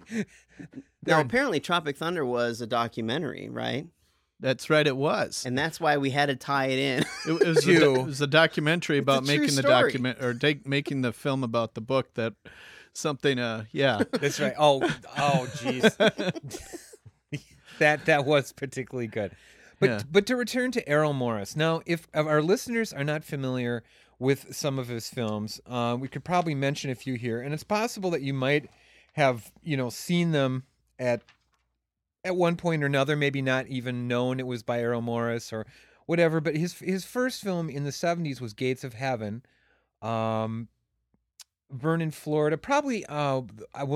Now, 1.06 1.20
apparently, 1.20 1.60
Tropic 1.60 1.98
Thunder 1.98 2.26
was 2.26 2.62
a 2.62 2.68
documentary, 2.68 3.50
right? 3.50 3.88
That's 4.40 4.70
right. 4.70 4.86
It 4.86 4.98
was. 4.98 5.46
And 5.46 5.58
that's 5.58 5.80
why 5.80 5.98
we 5.98 6.10
had 6.10 6.26
to 6.28 6.36
tie 6.36 6.66
it 6.68 6.80
in. 6.80 7.00
It, 7.26 7.42
it 7.42 7.48
was, 7.48 7.68
a, 7.68 7.94
it 7.94 8.06
was 8.06 8.22
a 8.22 8.28
documentary 8.28 8.98
It's 8.98 9.08
a 9.08 9.12
about 9.12 9.26
making 9.26 9.56
the 9.56 9.62
document 9.62 10.22
or 10.22 10.34
take, 10.34 10.68
making 10.68 11.02
the 11.02 11.14
film 11.14 11.44
about 11.44 11.76
the 11.76 11.82
book 11.82 12.14
that 12.16 12.34
something. 12.94 13.40
Uh, 13.40 13.66
yeah. 13.72 14.02
That's 14.12 14.40
right. 14.40 14.54
Oh, 14.58 14.82
oh, 15.18 15.48
jeez. 15.56 15.96
that 17.80 18.06
that 18.06 18.26
was 18.26 18.52
particularly 18.52 19.08
good. 19.08 19.32
But 19.80 19.90
Yeah. 19.90 20.02
but 20.10 20.26
to 20.28 20.36
return 20.36 20.72
to 20.72 20.88
Errol 20.88 21.14
Morris. 21.14 21.56
Now, 21.56 21.82
if, 21.86 22.08
if 22.14 22.26
our 22.26 22.42
listeners 22.42 22.94
are 22.94 23.04
not 23.04 23.24
familiar 23.24 23.84
with 24.20 24.56
some 24.56 24.78
of 24.80 24.88
his 24.88 25.10
films, 25.10 25.60
uh, 25.66 25.98
we 26.00 26.08
could 26.08 26.24
probably 26.24 26.56
mention 26.56 26.92
a 26.92 26.96
few 26.96 27.16
here, 27.16 27.42
and 27.42 27.54
it's 27.54 27.64
possible 27.64 28.12
that 28.12 28.22
you 28.22 28.34
might 28.34 28.70
have 29.13 29.51
you 29.63 29.77
know 29.77 29.89
seen 29.89 30.31
them 30.31 30.63
at 31.00 31.21
at 32.24 32.36
one 32.36 32.56
point 32.56 32.83
or 32.83 32.86
another, 32.86 33.15
maybe 33.15 33.42
not 33.42 33.68
even 33.68 34.07
known 34.07 34.39
it 34.39 34.48
was 34.48 34.63
by 34.63 34.80
Errol 34.80 35.01
Morris 35.01 35.51
or 35.51 35.65
whatever. 36.06 36.39
But 36.39 36.56
his 36.56 36.80
his 36.80 37.06
first 37.06 37.42
film 37.42 37.69
in 37.69 37.83
the 37.83 37.92
'70s 37.92 38.42
was 38.42 38.54
Gates 38.54 38.83
of 38.83 38.94
Heaven. 38.94 39.44
Um, 40.02 40.68
Vernon, 41.71 42.11
Florida. 42.11 42.57
Probably 42.57 43.06
uh, 43.07 43.42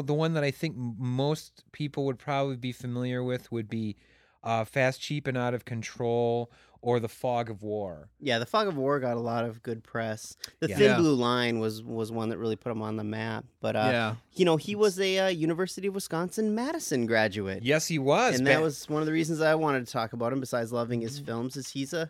the 0.04 0.14
one 0.14 0.34
that 0.34 0.44
I 0.44 0.52
think 0.52 0.76
most 0.76 1.64
people 1.72 2.06
would 2.06 2.18
probably 2.18 2.56
be 2.56 2.72
familiar 2.72 3.24
with 3.24 3.52
would 3.52 3.70
be 3.70 3.98
uh, 4.44 4.66
Fast, 4.66 5.00
Cheap, 5.02 5.28
and 5.28 5.38
Out 5.38 5.54
of 5.54 5.66
Control 5.66 6.52
or 6.82 7.00
The 7.00 7.08
Fog 7.10 7.50
of 7.50 7.64
War. 7.64 8.10
Yeah, 8.20 8.40
the 8.40 8.46
Fog 8.46 8.68
of 8.68 8.78
War 8.78 9.00
got 9.00 9.18
a 9.18 9.20
lot 9.20 9.46
of 9.46 9.62
good 9.64 9.84
press. 9.84 10.36
The 10.60 10.70
Yeah. 10.70 10.76
Thin 10.78 10.86
Yeah. 10.92 10.98
Blue 10.98 11.14
Line 11.16 11.60
was 11.60 11.82
was 11.84 12.12
one 12.12 12.30
that 12.30 12.38
really 12.38 12.56
put 12.56 12.72
him 12.72 12.82
on 12.82 12.96
the 12.96 13.04
map. 13.04 13.46
But 13.62 13.76
uh, 13.76 13.90
yeah. 13.92 14.16
you 14.34 14.46
know, 14.46 14.58
he 14.58 14.76
was 14.76 15.00
a 15.00 15.20
uh, 15.20 15.28
University 15.30 15.88
of 15.88 15.96
Wisconsin 15.96 16.54
Madison 16.56 17.06
graduate. 17.06 17.64
Yes, 17.64 17.88
he 17.88 18.00
was. 18.00 18.36
and 18.36 18.46
ba- 18.46 18.52
that 18.52 18.62
was 18.62 18.88
one 18.90 19.02
of 19.02 19.06
the 19.06 19.12
reasons 19.14 19.42
I 19.42 19.56
wanted 19.56 19.86
to 19.86 19.92
talk 19.92 20.14
about 20.14 20.32
him. 20.34 20.40
Besides 20.40 20.72
loving 20.72 21.02
his 21.02 21.20
films, 21.20 21.58
is 21.58 21.70
he's 21.70 21.94
a 21.94 22.10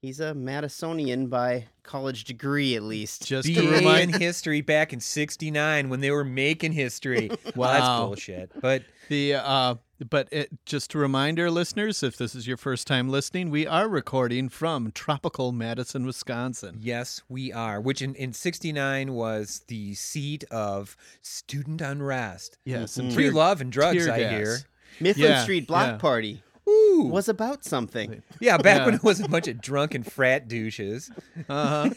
he's 0.00 0.20
a 0.20 0.32
Madisonian 0.34 1.28
by 1.30 1.66
college 1.82 2.24
degree 2.24 2.76
at 2.76 2.82
least. 2.82 3.26
Just 3.26 3.48
to 3.48 3.54
BA 3.54 3.62
in 3.68 3.70
remind 3.74 4.16
history 4.20 4.60
back 4.60 4.92
in 4.92 5.00
'69 5.00 5.88
when 5.88 6.00
they 6.00 6.10
were 6.10 6.24
making 6.24 6.72
history. 6.72 7.30
Well, 7.56 7.70
Wow. 7.70 7.72
that's 7.72 8.06
bullshit. 8.06 8.52
But 8.60 8.82
the 9.08 9.34
uh, 9.34 9.74
but 10.10 10.28
it, 10.32 10.50
just 10.64 10.90
to 10.92 10.98
remind 10.98 11.40
our 11.40 11.50
listeners, 11.50 12.02
if 12.02 12.16
this 12.16 12.34
is 12.34 12.46
your 12.46 12.56
first 12.56 12.86
time 12.86 13.08
listening, 13.08 13.50
we 13.50 13.66
are 13.66 13.88
recording 13.88 14.48
from 14.48 14.92
tropical 14.92 15.52
Madison, 15.52 16.04
Wisconsin. 16.06 16.76
yes, 16.80 17.22
we 17.28 17.52
are. 17.52 17.80
Which 17.80 18.02
in 18.02 18.14
in 18.14 18.32
'69 18.32 19.12
was 19.12 19.62
the 19.68 19.94
seat 19.94 20.44
of 20.50 20.96
student 21.22 21.80
unrest, 21.80 22.58
Yes, 22.64 22.96
and 22.96 23.08
mm-hmm. 23.08 23.14
free 23.16 23.30
love 23.30 23.60
and 23.60 23.72
drugs. 23.72 24.04
tear 24.04 24.14
I 24.14 24.18
gas. 24.20 24.30
hear. 24.32 24.58
Mifflin 25.00 25.26
Yeah, 25.30 25.42
Street 25.42 25.66
Block 25.68 25.86
yeah. 25.86 25.96
Party 25.98 26.42
Ooh. 26.68 27.08
was 27.10 27.28
about 27.28 27.64
something. 27.64 28.22
Yeah, 28.40 28.56
back 28.58 28.78
Yeah. 28.78 28.84
when 28.86 28.94
it 28.94 29.02
was 29.02 29.20
a 29.20 29.28
bunch 29.28 29.48
of 29.48 29.60
drunken 29.60 30.02
frat 30.02 30.46
douches. 30.48 31.10
Uh-huh. 31.48 31.90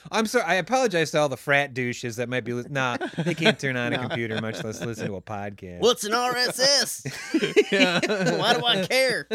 I'm 0.12 0.26
sorry. 0.26 0.44
I 0.44 0.54
apologize 0.54 1.10
to 1.10 1.18
all 1.18 1.28
the 1.28 1.36
frat 1.36 1.74
douches 1.74 2.16
that 2.16 2.28
might 2.28 2.44
be. 2.44 2.52
Li- 2.54 2.64
nah, 2.70 2.96
they 3.18 3.34
can't 3.34 3.58
turn 3.58 3.76
on 3.76 3.92
a 3.92 3.98
computer, 4.08 4.40
much 4.40 4.62
less 4.64 4.80
listen 4.84 5.06
to 5.08 5.16
a 5.16 5.20
podcast. 5.20 5.80
What's 5.80 6.04
an 6.04 6.12
RSS? 6.12 7.70
Yeah. 7.72 8.38
Why 8.38 8.54
do 8.54 8.64
I 8.64 8.86
care? 8.86 9.28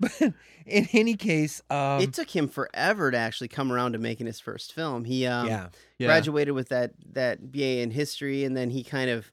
But 0.00 0.20
in 0.66 0.88
any 0.92 1.14
case, 1.14 1.62
um, 1.70 2.00
it 2.00 2.12
took 2.12 2.34
him 2.34 2.48
forever 2.48 3.10
to 3.12 3.16
actually 3.16 3.48
come 3.48 3.70
around 3.70 3.92
to 3.92 3.98
making 3.98 4.26
his 4.26 4.40
first 4.40 4.72
film. 4.72 5.04
He 5.04 5.26
um, 5.26 5.46
yeah, 5.46 5.68
Yeah. 5.98 6.08
graduated 6.08 6.54
with 6.54 6.70
that 6.70 6.92
that 7.12 7.52
BA 7.52 7.80
in 7.82 7.92
history, 7.92 8.42
and 8.44 8.56
then 8.56 8.70
he 8.70 8.82
kind 8.82 9.08
of 9.10 9.30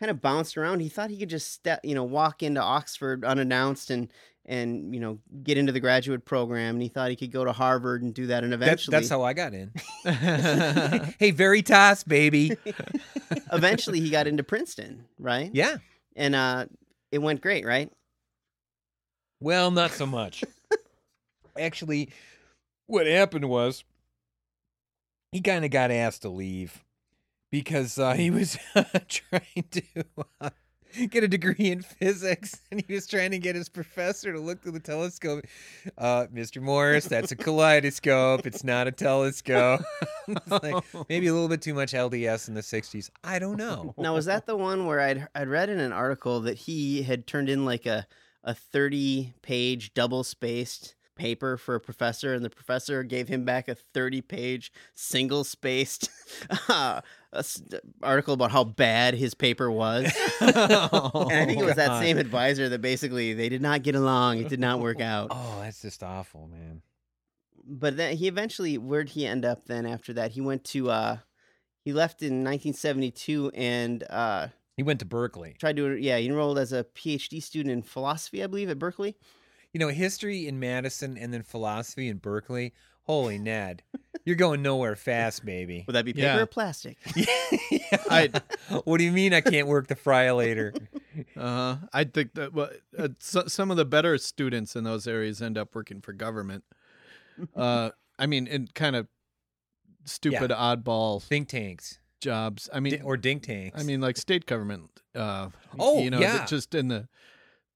kind 0.00 0.10
of 0.10 0.20
bounced 0.22 0.56
around. 0.56 0.80
He 0.80 0.88
thought 0.88 1.10
he 1.10 1.18
could 1.18 1.28
just 1.28 1.52
step, 1.52 1.80
you 1.84 1.94
know, 1.94 2.04
walk 2.04 2.42
into 2.42 2.60
Oxford 2.60 3.24
unannounced 3.24 3.90
and 3.90 4.10
and 4.46 4.94
you 4.94 5.00
know 5.00 5.18
get 5.44 5.58
into 5.58 5.70
the 5.70 5.80
graduate 5.80 6.24
program. 6.24 6.76
And 6.76 6.82
he 6.82 6.88
thought 6.88 7.10
he 7.10 7.16
could 7.16 7.30
go 7.30 7.44
to 7.44 7.52
Harvard 7.52 8.02
and 8.02 8.14
do 8.14 8.26
that. 8.28 8.42
And 8.42 8.52
that, 8.52 8.62
eventually, 8.62 8.96
that's 8.96 9.10
how 9.10 9.22
I 9.22 9.34
got 9.34 9.52
in. 9.52 9.70
hey, 11.18 11.30
Veritas, 11.30 12.02
baby. 12.02 12.56
eventually 13.52 14.00
he 14.00 14.08
got 14.08 14.26
into 14.26 14.42
Princeton, 14.42 15.04
right? 15.18 15.50
Yeah. 15.52 15.76
And 16.16 16.34
uh, 16.34 16.66
it 17.12 17.18
went 17.18 17.42
great, 17.42 17.66
right? 17.66 17.92
Well, 19.40 19.70
not 19.70 19.90
so 19.90 20.06
much. 20.06 20.42
Actually, 21.58 22.10
what 22.86 23.06
happened 23.06 23.48
was 23.48 23.84
he 25.32 25.40
kind 25.40 25.64
of 25.64 25.70
got 25.70 25.90
asked 25.90 26.22
to 26.22 26.30
leave 26.30 26.82
because 27.50 27.98
uh, 27.98 28.14
he 28.14 28.30
was 28.30 28.56
trying 29.08 29.64
to 29.70 29.82
uh, 30.40 30.50
get 31.10 31.24
a 31.24 31.28
degree 31.28 31.70
in 31.70 31.82
physics 31.82 32.60
and 32.70 32.82
he 32.86 32.94
was 32.94 33.06
trying 33.06 33.30
to 33.30 33.38
get 33.38 33.54
his 33.54 33.68
professor 33.68 34.32
to 34.32 34.40
look 34.40 34.62
through 34.62 34.72
the 34.72 34.80
telescope. 34.80 35.44
Uh, 35.98 36.26
Mr. 36.32 36.60
Morris, 36.60 37.06
that's 37.06 37.32
a 37.32 37.36
kaleidoscope. 37.36 38.46
It's 38.46 38.64
not 38.64 38.86
a 38.86 38.92
telescope. 38.92 39.82
It's 40.28 40.62
like, 40.62 40.84
maybe 41.08 41.26
a 41.26 41.32
little 41.32 41.48
bit 41.48 41.62
too 41.62 41.74
much 41.74 41.92
LDS 41.92 42.48
in 42.48 42.54
the 42.54 42.60
60s. 42.60 43.10
I 43.24 43.38
don't 43.38 43.56
know. 43.56 43.94
Now 43.98 44.14
was 44.14 44.26
that 44.26 44.46
the 44.46 44.56
one 44.56 44.86
where 44.86 45.00
I'd 45.00 45.28
I'd 45.34 45.48
read 45.48 45.68
in 45.68 45.80
an 45.80 45.92
article 45.92 46.40
that 46.40 46.56
he 46.56 47.02
had 47.02 47.26
turned 47.26 47.48
in 47.48 47.64
like 47.64 47.86
a 47.86 48.06
a 48.42 48.54
thirty 48.54 49.34
page 49.42 49.92
double 49.92 50.24
spaced 50.24 50.94
paper 51.20 51.58
for 51.58 51.74
a 51.74 51.80
professor, 51.80 52.32
and 52.32 52.42
the 52.42 52.50
professor 52.50 53.02
gave 53.02 53.28
him 53.28 53.44
back 53.44 53.68
a 53.68 53.74
thirty 53.74 54.22
page 54.22 54.72
single 54.94 55.44
spaced 55.44 56.08
uh, 56.68 57.02
article 58.02 58.34
about 58.34 58.50
how 58.50 58.64
bad 58.64 59.14
his 59.14 59.34
paper 59.34 59.70
was. 59.70 60.04
and 60.40 60.56
I 60.56 61.44
think 61.46 61.60
it 61.60 61.64
was 61.64 61.76
that 61.76 62.00
same 62.00 62.16
advisor 62.16 62.70
that 62.70 62.80
basically 62.80 63.34
they 63.34 63.50
did 63.50 63.60
not 63.60 63.82
get 63.82 63.94
along. 63.94 64.38
It 64.38 64.48
did 64.48 64.60
not 64.60 64.80
work 64.80 65.00
out. 65.00 65.28
Oh, 65.30 65.58
that's 65.60 65.82
just 65.82 66.02
awful, 66.02 66.48
man. 66.48 66.80
But 67.62 67.98
then 67.98 68.16
he 68.16 68.26
eventually, 68.26 68.78
where'd 68.78 69.10
he 69.10 69.26
end 69.26 69.44
up 69.44 69.66
then 69.66 69.84
after 69.86 70.12
that? 70.14 70.32
He 70.32 70.40
went 70.40 70.64
to, 70.64 70.90
uh, 70.90 71.18
he 71.84 71.92
left 71.92 72.22
in 72.22 72.42
1972 72.42 73.52
and 73.54 74.02
uh, 74.10 74.48
He 74.76 74.82
went 74.82 74.98
to 75.00 75.06
Berkeley. 75.06 75.54
tried 75.58 75.76
to, 75.76 75.94
yeah, 75.96 76.16
he 76.16 76.26
enrolled 76.26 76.58
as 76.58 76.72
a 76.72 76.84
PhD 76.84 77.42
student 77.42 77.72
in 77.72 77.82
philosophy, 77.82 78.42
I 78.42 78.46
believe, 78.48 78.70
at 78.70 78.78
Berkeley. 78.78 79.16
You 79.72 79.78
know, 79.80 79.88
history 79.88 80.46
in 80.48 80.58
Madison 80.58 81.16
and 81.16 81.32
then 81.32 81.42
philosophy 81.42 82.08
in 82.08 82.18
Berkeley. 82.18 82.72
Holy 83.04 83.38
Ned, 83.38 83.82
you're 84.24 84.36
going 84.36 84.62
nowhere 84.62 84.94
fast, 84.94 85.44
baby. 85.44 85.82
Would 85.86 85.94
that 85.94 86.04
be 86.04 86.12
paper 86.12 86.26
Yeah. 86.26 86.38
or 86.38 86.46
plastic? 86.46 86.96
I 88.08 88.30
what 88.84 88.98
do 88.98 89.04
you 89.04 89.10
mean 89.10 89.32
I 89.34 89.40
can't 89.40 89.66
work 89.66 89.88
the 89.88 89.96
friolator? 89.96 90.76
uh, 91.36 91.76
I 91.92 92.04
think 92.04 92.34
that 92.34 92.52
well, 92.52 92.70
uh, 92.96 93.08
so, 93.18 93.46
some 93.46 93.70
of 93.70 93.76
the 93.76 93.84
better 93.84 94.16
students 94.18 94.76
in 94.76 94.84
those 94.84 95.06
areas 95.08 95.42
end 95.42 95.58
up 95.58 95.74
working 95.74 96.00
for 96.00 96.12
government. 96.12 96.62
Uh, 97.56 97.90
I 98.18 98.26
mean, 98.26 98.46
in 98.46 98.68
kind 98.74 98.94
of 98.94 99.08
stupid 100.04 100.50
oddball 100.50 101.22
Think 101.22 101.48
tanks 101.48 101.98
jobs. 102.20 102.68
I 102.72 102.80
mean, 102.80 102.98
Di- 102.98 103.02
or 103.02 103.16
dink 103.16 103.42
tanks. 103.44 103.80
I 103.80 103.82
mean, 103.82 104.00
like 104.00 104.16
state 104.18 104.46
government. 104.46 104.90
Uh, 105.14 105.48
Oh, 105.78 106.00
you 106.00 106.10
know, 106.10 106.20
yeah. 106.20 106.44
just 106.44 106.74
in 106.74 106.88
the 106.88 107.08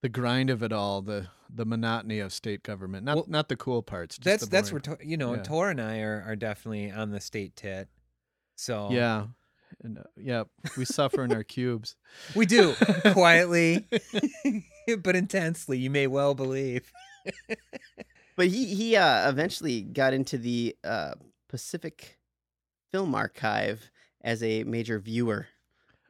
the 0.04 0.10
grind 0.10 0.50
of 0.50 0.62
it 0.62 0.70
all, 0.70 1.00
the 1.00 1.28
the 1.48 1.64
monotony 1.64 2.18
of 2.18 2.30
state 2.30 2.62
government. 2.62 3.06
Not 3.06 3.16
Well, 3.16 3.24
not 3.26 3.48
the 3.48 3.56
cool 3.56 3.82
parts. 3.82 4.18
Just 4.18 4.24
that's 4.24 4.44
the 4.44 4.50
that's 4.50 4.70
where 4.70 4.82
you 5.02 5.16
know 5.16 5.34
Yeah. 5.34 5.42
Tor 5.42 5.70
and 5.70 5.80
I 5.80 6.00
are, 6.00 6.22
are 6.26 6.36
definitely 6.36 6.90
on 6.90 7.10
the 7.10 7.20
state 7.20 7.56
tit. 7.56 7.88
So 8.54 8.90
Yeah, 8.92 9.28
and, 9.82 9.96
uh, 9.96 10.02
yeah, 10.14 10.44
we 10.76 10.84
suffer 10.84 11.24
in 11.24 11.32
our 11.32 11.42
cubes. 11.42 11.96
we 12.34 12.44
do 12.44 12.74
quietly, 13.12 13.86
but 14.98 15.16
intensely. 15.16 15.78
You 15.78 15.88
may 15.88 16.06
well 16.06 16.34
believe. 16.34 16.92
But 18.36 18.48
he, 18.48 18.74
he 18.74 18.96
uh, 18.96 19.26
eventually 19.30 19.80
got 19.80 20.12
into 20.12 20.36
the 20.36 20.76
uh, 20.84 21.14
Pacific 21.48 22.18
Film 22.92 23.14
Archive 23.14 23.90
as 24.20 24.42
a 24.42 24.64
major 24.64 24.98
viewer. 24.98 25.46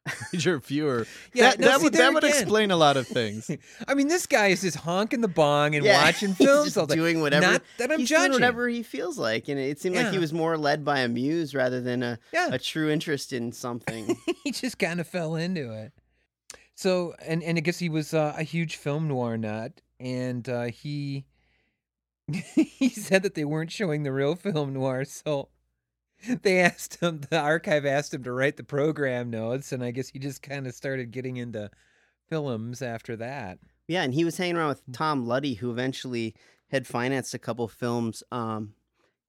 Major 0.32 0.58
viewer. 0.58 1.06
Yeah, 1.32 1.50
that, 1.50 1.61
no, 1.61 1.66
that 1.68 1.78
see, 1.78 1.84
would 1.84 1.92
that 1.94 2.12
would 2.14 2.25
explain 2.25 2.70
a 2.70 2.76
lot 2.76 2.96
of 2.99 3.06
things. 3.06 3.50
I 3.88 3.94
mean, 3.94 4.08
this 4.08 4.26
guy 4.26 4.49
is 4.49 4.61
just 4.61 4.76
honking 4.78 5.23
the 5.23 5.28
bong 5.28 5.75
and 5.75 5.84
Yeah, 5.84 6.02
watching 6.04 6.34
films 6.34 6.76
all 6.76 6.87
day. 6.87 6.94
doing 6.94 7.20
whatever. 7.20 7.46
Not 7.52 7.62
that 7.78 7.90
I'm 7.90 8.04
judging. 8.04 8.32
whatever 8.32 8.68
he 8.68 8.82
feels 8.82 9.16
like, 9.18 9.49
and 9.49 9.58
it 9.58 9.80
seemed 9.80 9.96
like 9.96 10.11
he 10.11 10.18
was 10.18 10.32
more 10.32 10.58
led 10.58 10.84
by 10.84 11.00
a 11.00 11.08
muse 11.08 11.54
rather 11.54 11.80
than 11.80 12.02
a, 12.02 12.18
Yeah. 12.32 12.50
a 12.52 12.58
true 12.58 12.90
interest 12.90 13.32
in 13.32 13.52
something. 13.52 14.16
he 14.44 14.50
just 14.50 14.78
kind 14.78 15.00
of 15.00 15.06
fell 15.08 15.37
into 15.37 15.73
it. 15.73 15.92
So, 16.75 17.14
and 17.25 17.42
and 17.42 17.56
I 17.56 17.61
guess 17.61 17.78
he 17.78 17.88
was 17.88 18.12
uh, 18.12 18.34
a 18.37 18.42
huge 18.42 18.76
film 18.76 19.08
noir 19.08 19.37
nut, 19.38 19.80
and 20.00 20.46
uh, 20.49 20.64
he 20.64 21.25
he 22.54 22.88
said 22.88 23.23
that 23.23 23.34
they 23.34 23.44
weren't 23.44 23.70
showing 23.70 24.02
the 24.02 24.12
real 24.12 24.34
film 24.34 24.73
noir, 24.73 25.04
so 25.04 25.49
they 26.42 26.60
asked 26.60 27.00
him. 27.00 27.20
The 27.30 27.38
archive 27.38 27.84
asked 27.86 28.14
him 28.14 28.22
to 28.24 28.32
write 28.32 28.56
the 28.56 28.64
program 28.64 29.30
notes, 29.30 29.72
and 29.72 29.82
I 29.82 29.90
guess 29.90 30.08
he 30.08 30.18
just 30.18 30.42
kind 30.42 30.66
of 30.66 30.74
started 30.74 31.10
getting 31.10 31.36
into 31.36 31.70
films 32.28 32.82
after 32.82 33.16
that. 33.16 33.58
Yeah, 33.88 34.02
and 34.02 34.14
he 34.14 34.24
was 34.24 34.36
hanging 34.36 34.56
around 34.56 34.68
with 34.68 34.82
Tom 34.92 35.26
Luddy, 35.26 35.54
who 35.54 35.70
eventually 35.70 36.34
had 36.70 36.86
financed 36.86 37.34
a 37.34 37.38
couple 37.38 37.68
films. 37.68 38.22
Um, 38.32 38.74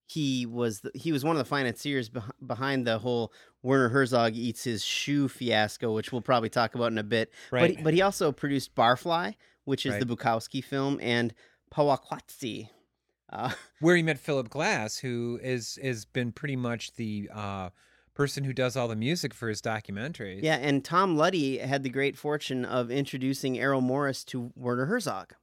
he 0.07 0.45
was 0.45 0.81
the, 0.81 0.91
he 0.95 1.11
was 1.11 1.23
one 1.25 1.35
of 1.35 1.39
the 1.39 1.49
financiers 1.49 2.09
beh- 2.09 2.29
behind 2.45 2.85
the 2.85 2.99
whole 2.99 3.33
Werner 3.63 3.89
Herzog 3.89 4.35
eats 4.35 4.63
his 4.63 4.83
shoe 4.83 5.27
fiasco, 5.27 5.93
which 5.93 6.11
we'll 6.11 6.21
probably 6.21 6.49
talk 6.49 6.75
about 6.75 6.91
in 6.91 6.97
a 6.97 7.03
bit. 7.03 7.31
Right. 7.51 7.75
But 7.75 7.83
but 7.83 7.93
he 7.93 8.01
also 8.01 8.31
produced 8.31 8.75
Barfly, 8.75 9.35
which 9.65 9.85
is 9.85 9.93
Right. 9.93 10.07
the 10.07 10.15
Bukowski 10.15 10.63
film, 10.63 10.99
and 11.01 11.33
Powaqqatsi. 11.73 12.69
Uh, 13.35 13.51
Where 13.81 13.95
he 13.95 14.03
met 14.03 14.17
Philip 14.17 14.49
Glass, 14.49 14.97
who 14.97 15.39
is 15.43 15.77
has 15.81 16.05
been 16.05 16.31
pretty 16.31 16.55
much 16.55 16.93
the 16.95 17.29
uh, 17.33 17.69
person 18.13 18.43
who 18.45 18.53
does 18.53 18.75
all 18.77 18.87
the 18.87 18.95
music 18.95 19.33
for 19.33 19.49
his 19.49 19.61
documentaries. 19.61 20.41
yeah, 20.43 20.55
and 20.55 20.83
Tom 20.83 21.17
Luddy 21.17 21.57
had 21.57 21.83
the 21.83 21.89
great 21.89 22.17
fortune 22.17 22.63
of 22.65 22.89
introducing 22.89 23.59
Errol 23.59 23.81
Morris 23.81 24.23
to 24.25 24.51
Werner 24.55 24.85
Herzog. 24.85 25.33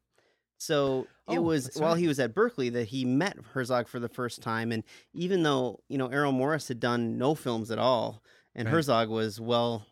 So 0.59 1.07
it 1.29 1.39
Oh, 1.39 1.43
was 1.43 1.71
while 1.77 1.93
right. 1.93 2.01
he 2.01 2.09
was 2.09 2.19
at 2.21 2.35
Berkeley 2.35 2.69
that 2.71 2.89
he 2.89 3.05
met 3.05 3.37
Herzog 3.53 3.89
for 3.89 4.01
the 4.01 4.09
first 4.09 4.41
time, 4.43 4.73
and 4.73 4.83
even 5.13 5.43
though 5.43 5.81
you 5.89 5.99
know 5.99 6.07
Errol 6.09 6.33
Morris 6.33 6.69
had 6.69 6.81
done 6.81 7.19
no 7.19 7.35
films 7.35 7.71
at 7.71 7.79
all, 7.79 8.23
and 8.55 8.67
Right. 8.67 8.75
Herzog 8.75 9.09
was 9.11 9.41
well 9.41 9.87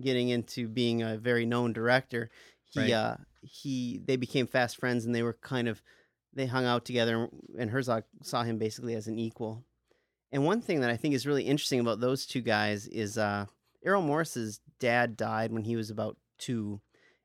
getting 0.00 0.30
into 0.30 0.66
being 0.68 1.02
a 1.02 1.16
very 1.16 1.46
known 1.46 1.72
director, 1.72 2.30
he 2.64 2.80
Right. 2.80 2.92
uh, 2.92 3.16
he 3.42 4.00
they 4.04 4.16
became 4.16 4.46
fast 4.46 4.78
friends, 4.78 5.04
and 5.04 5.14
they 5.14 5.22
were 5.22 5.34
kind 5.34 5.68
of 5.68 5.82
they 6.34 6.46
hung 6.46 6.64
out 6.64 6.84
together, 6.84 7.28
and 7.58 7.70
Herzog 7.70 8.04
saw 8.22 8.42
him 8.42 8.58
basically 8.58 8.94
as 8.94 9.06
an 9.06 9.18
equal. 9.18 9.64
And 10.32 10.44
one 10.44 10.60
thing 10.60 10.80
that 10.80 10.90
I 10.90 10.96
think 10.96 11.14
is 11.14 11.26
really 11.26 11.44
interesting 11.44 11.80
about 11.80 12.00
those 12.00 12.26
two 12.26 12.40
guys 12.40 12.86
is 12.88 13.16
uh, 13.16 13.46
Errol 13.84 14.02
Morris's 14.02 14.60
dad 14.80 15.16
died 15.16 15.52
when 15.52 15.62
he 15.62 15.76
was 15.76 15.90
about 15.90 16.16
two, 16.38 16.80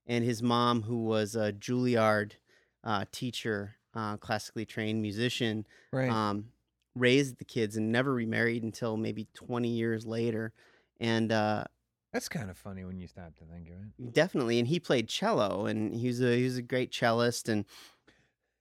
and 0.06 0.24
his 0.24 0.44
mom, 0.44 0.84
who 0.84 1.06
was 1.06 1.36
a 1.36 1.52
Juilliard 1.52 2.34
uh, 2.84 3.06
teacher, 3.12 3.76
uh, 3.96 4.18
classically 4.18 4.66
trained 4.66 5.02
musician, 5.02 5.66
right. 5.92 6.10
um, 6.10 6.50
raised 6.96 7.38
the 7.38 7.46
kids 7.46 7.78
and 7.78 7.92
never 7.92 8.14
remarried 8.14 8.64
until 8.64 8.98
maybe 8.98 9.28
20 9.34 9.70
years 9.70 10.06
later. 10.06 10.54
And 11.00 11.32
uh, 11.32 11.64
That's 12.14 12.30
kind 12.30 12.50
of 12.50 12.58
funny 12.58 12.84
when 12.84 13.00
you 13.00 13.08
stop 13.08 13.36
to 13.38 13.46
think 13.46 13.70
of 13.70 13.76
it. 13.76 14.14
definitely, 14.14 14.60
and 14.60 14.68
he 14.68 14.80
played 14.80 15.08
cello, 15.08 15.66
and 15.66 15.96
he 15.96 16.08
was 16.08 16.22
a 16.22 16.36
he 16.38 16.44
was 16.44 16.58
a 16.58 16.62
great 16.62 16.92
cellist, 16.92 17.50
and 17.50 17.66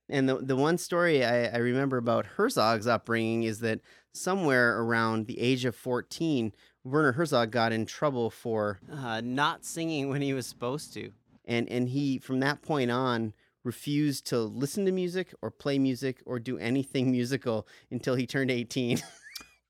and 0.08 0.28
the 0.28 0.36
the 0.36 0.56
one 0.56 0.78
story 0.78 1.24
I, 1.24 1.46
I 1.46 1.58
remember 1.58 1.96
about 1.96 2.26
Herzog's 2.26 2.86
upbringing 2.86 3.42
is 3.42 3.60
that 3.60 3.80
somewhere 4.12 4.80
around 4.80 5.26
the 5.26 5.38
age 5.40 5.64
of 5.64 5.74
14, 5.74 6.52
Werner 6.84 7.12
Herzog 7.12 7.50
got 7.50 7.72
in 7.72 7.86
trouble 7.86 8.30
for 8.30 8.80
uh, 8.92 9.20
not 9.22 9.64
singing 9.64 10.08
when 10.08 10.22
he 10.22 10.32
was 10.32 10.46
supposed 10.46 10.92
to, 10.94 11.12
and 11.44 11.68
and 11.68 11.88
he 11.88 12.18
from 12.18 12.40
that 12.40 12.62
point 12.62 12.90
on 12.90 13.34
refused 13.64 14.26
to 14.28 14.38
listen 14.38 14.86
to 14.86 14.92
music 14.92 15.34
or 15.42 15.50
play 15.50 15.78
music 15.78 16.22
or 16.24 16.38
do 16.38 16.58
anything 16.58 17.10
musical 17.18 17.66
until 17.90 18.14
he 18.14 18.26
turned 18.26 18.50
18. 18.50 19.02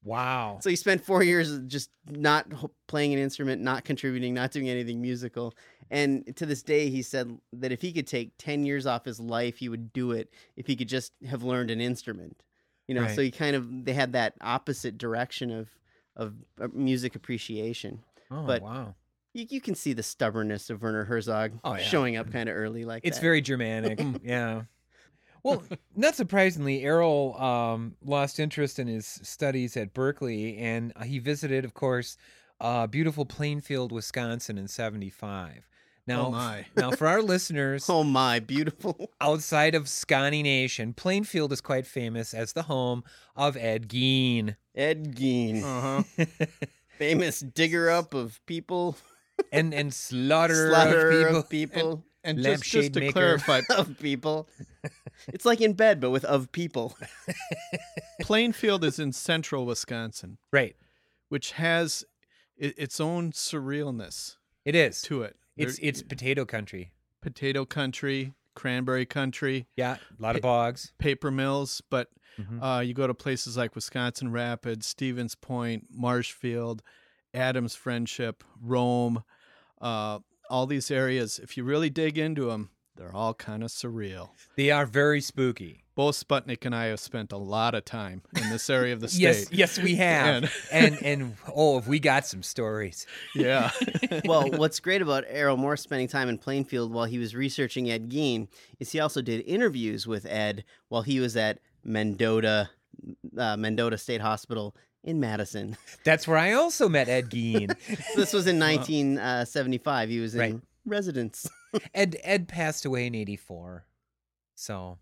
Wow. 0.04 0.58
So 0.62 0.70
he 0.70 0.76
spent 0.76 1.04
four 1.04 1.22
years 1.22 1.58
just 1.66 1.90
not 2.08 2.46
playing 2.86 3.12
an 3.12 3.18
instrument, 3.18 3.60
not 3.60 3.84
contributing, 3.84 4.32
not 4.32 4.52
doing 4.52 4.68
anything 4.68 5.02
musical. 5.02 5.54
And 5.90 6.36
to 6.36 6.44
this 6.46 6.62
day, 6.62 6.90
he 6.90 7.02
said 7.02 7.38
that 7.54 7.72
if 7.72 7.80
he 7.80 7.92
could 7.92 8.06
take 8.06 8.32
10 8.38 8.64
years 8.64 8.86
off 8.86 9.04
his 9.04 9.18
life, 9.20 9.56
he 9.58 9.68
would 9.68 9.92
do 9.92 10.12
it 10.12 10.32
if 10.56 10.66
he 10.66 10.76
could 10.76 10.88
just 10.88 11.12
have 11.28 11.42
learned 11.42 11.70
an 11.70 11.80
instrument. 11.80 12.42
You 12.86 12.94
know, 12.94 13.02
Right. 13.02 13.14
so 13.14 13.22
he 13.22 13.30
kind 13.30 13.54
of, 13.56 13.84
they 13.84 13.92
had 13.94 14.12
that 14.12 14.34
opposite 14.40 14.98
direction 14.98 15.50
of, 15.50 15.68
of 16.16 16.34
uh, 16.60 16.68
music 16.72 17.14
appreciation. 17.14 18.00
Oh 18.30 18.42
But- 18.46 18.62
wow. 18.62 18.94
You, 19.34 19.46
you 19.50 19.60
can 19.60 19.74
see 19.74 19.92
the 19.92 20.02
stubbornness 20.02 20.70
of 20.70 20.80
Werner 20.82 21.04
Herzog 21.04 21.52
Oh, 21.62 21.74
yeah. 21.74 21.82
showing 21.82 22.16
up 22.16 22.32
kind 22.32 22.48
of 22.48 22.56
early 22.56 22.86
like 22.86 23.02
It's 23.06 23.18
that. 23.18 23.22
very 23.22 23.42
Germanic. 23.42 24.00
yeah. 24.24 24.62
Well, 25.42 25.62
not 25.94 26.14
surprisingly, 26.16 26.82
Errol 26.82 27.36
um, 27.40 27.94
lost 28.02 28.40
interest 28.40 28.78
in 28.78 28.88
his 28.88 29.06
studies 29.06 29.76
at 29.76 29.92
Berkeley, 29.94 30.56
and 30.56 30.92
he 31.04 31.18
visited, 31.20 31.64
of 31.64 31.74
course, 31.74 32.16
uh, 32.60 32.86
beautiful 32.86 33.24
Plainfield, 33.26 33.92
Wisconsin, 33.92 34.58
in 34.58 34.68
'75. 34.68 35.68
Now, 36.06 36.26
Oh, 36.26 36.30
my. 36.30 36.64
now 36.76 36.90
for 36.90 37.06
our 37.06 37.20
listeners, 37.34 37.86
Oh 37.88 38.02
my, 38.02 38.40
beautiful. 38.40 39.10
outside 39.20 39.74
of 39.74 39.88
Scotty 39.88 40.42
Nation, 40.42 40.94
Plainfield 40.94 41.52
is 41.52 41.60
quite 41.60 41.86
famous 41.86 42.32
as 42.32 42.54
the 42.54 42.62
home 42.62 43.04
of 43.36 43.56
Ed 43.56 43.88
Gein. 43.88 44.56
Ed 44.74 45.14
Gein, 45.16 45.62
Uh-huh. 45.62 46.26
famous 46.98 47.40
digger 47.40 47.90
up 47.90 48.14
of 48.14 48.40
people, 48.46 48.96
and 49.52 49.74
and 49.74 49.92
slaughter, 49.92 50.68
slaughter 50.70 51.08
of 51.10 51.12
people. 51.20 51.36
of 51.38 51.48
people, 51.50 52.04
And 52.24 52.38
just, 52.38 52.62
just 52.64 52.74
Lampshade 52.74 52.94
to 52.94 53.00
maker. 53.00 53.12
clarify, 53.12 53.60
of 53.76 53.98
people. 54.00 54.48
It's 55.28 55.44
like 55.44 55.60
in 55.60 55.74
bed, 55.74 56.00
but 56.00 56.10
with 56.10 56.24
of 56.24 56.50
people. 56.52 56.96
Plainfield 58.20 58.84
is 58.84 58.98
in 58.98 59.12
central 59.12 59.66
Wisconsin, 59.66 60.38
Right. 60.52 60.76
which 61.28 61.52
has 61.52 62.04
i- 62.60 62.74
its 62.76 63.00
own 63.00 63.32
surrealness 63.32 64.36
It 64.64 64.74
is. 64.74 65.02
to 65.02 65.22
it. 65.22 65.36
It's 65.56 65.78
There- 65.78 65.88
it's 65.88 66.02
potato 66.02 66.44
country. 66.44 66.92
potato 67.20 67.64
country, 67.64 68.34
cranberry 68.54 69.06
country, 69.06 69.66
Yeah, 69.76 69.98
a 70.18 70.22
lot 70.22 70.36
of 70.36 70.42
bogs. 70.42 70.92
paper 70.98 71.30
mills, 71.30 71.80
but 71.90 72.10
Mhm. 72.38 72.62
uh, 72.62 72.80
you 72.80 72.94
go 72.94 73.06
to 73.06 73.14
places 73.14 73.56
like 73.56 73.74
Wisconsin 73.74 74.30
Rapids, 74.30 74.86
Stevens 74.86 75.34
Point, 75.34 75.86
Marshfield, 75.90 76.82
Adams 77.34 77.74
Friendship, 77.74 78.42
Rome, 78.60 79.22
uh, 79.80 80.20
all 80.50 80.66
these 80.66 80.90
areas. 80.90 81.38
If 81.38 81.56
you 81.56 81.64
really 81.64 81.90
dig 81.90 82.16
into 82.18 82.46
them, 82.46 82.70
they're 82.98 83.14
all 83.14 83.32
kind 83.32 83.62
of 83.62 83.70
surreal. 83.70 84.30
They 84.56 84.70
are 84.70 84.84
very 84.84 85.20
spooky. 85.20 85.84
Both 85.94 86.16
Sputnik 86.28 86.64
and 86.64 86.74
I 86.74 86.86
have 86.86 87.00
spent 87.00 87.32
a 87.32 87.36
lot 87.36 87.74
of 87.74 87.84
time 87.84 88.22
in 88.36 88.50
this 88.50 88.68
area 88.70 88.92
of 88.92 89.00
the 89.00 89.08
state. 89.08 89.20
Yes, 89.20 89.52
yes, 89.52 89.78
we 89.80 89.94
have. 89.96 90.26
And- 90.44 90.50
and 90.72 91.02
and 91.02 91.36
oh, 91.54 91.76
have 91.78 91.88
we 91.88 91.98
got 91.98 92.26
some 92.26 92.42
stories? 92.42 93.06
Yeah. 93.34 93.70
well, 94.24 94.48
what's 94.50 94.78
great 94.80 95.00
about 95.02 95.24
Errol 95.28 95.56
Morris 95.56 95.80
spending 95.82 96.06
time 96.08 96.28
in 96.28 96.38
Plainfield 96.38 96.92
while 96.92 97.06
he 97.06 97.18
was 97.18 97.34
researching 97.34 97.90
Ed 97.90 98.10
Gein 98.10 98.48
is 98.78 98.92
he 98.92 99.00
also 99.00 99.22
did 99.22 99.40
interviews 99.46 100.06
with 100.06 100.26
Ed 100.26 100.64
while 100.88 101.02
he 101.02 101.18
was 101.20 101.36
at 101.36 101.58
Mendota, 101.84 102.70
uh, 103.36 103.56
Mendota 103.56 103.96
State 103.98 104.20
Hospital 104.20 104.76
in 105.02 105.18
Madison. 105.20 105.76
That's 106.04 106.28
where 106.28 106.38
I 106.38 106.52
also 106.52 106.88
met 106.88 107.08
Ed 107.08 107.30
Gein. 107.30 107.74
this 108.14 108.32
was 108.32 108.46
in 108.46 108.58
1975. 108.58 110.08
He 110.10 110.20
was 110.20 110.34
in 110.34 110.40
Right. 110.40 110.56
Residence. 110.88 111.48
Ed 111.94 112.16
Ed 112.22 112.48
passed 112.48 112.84
away 112.84 113.06
in 113.06 113.14
'84. 113.14 113.84
So 114.54 114.98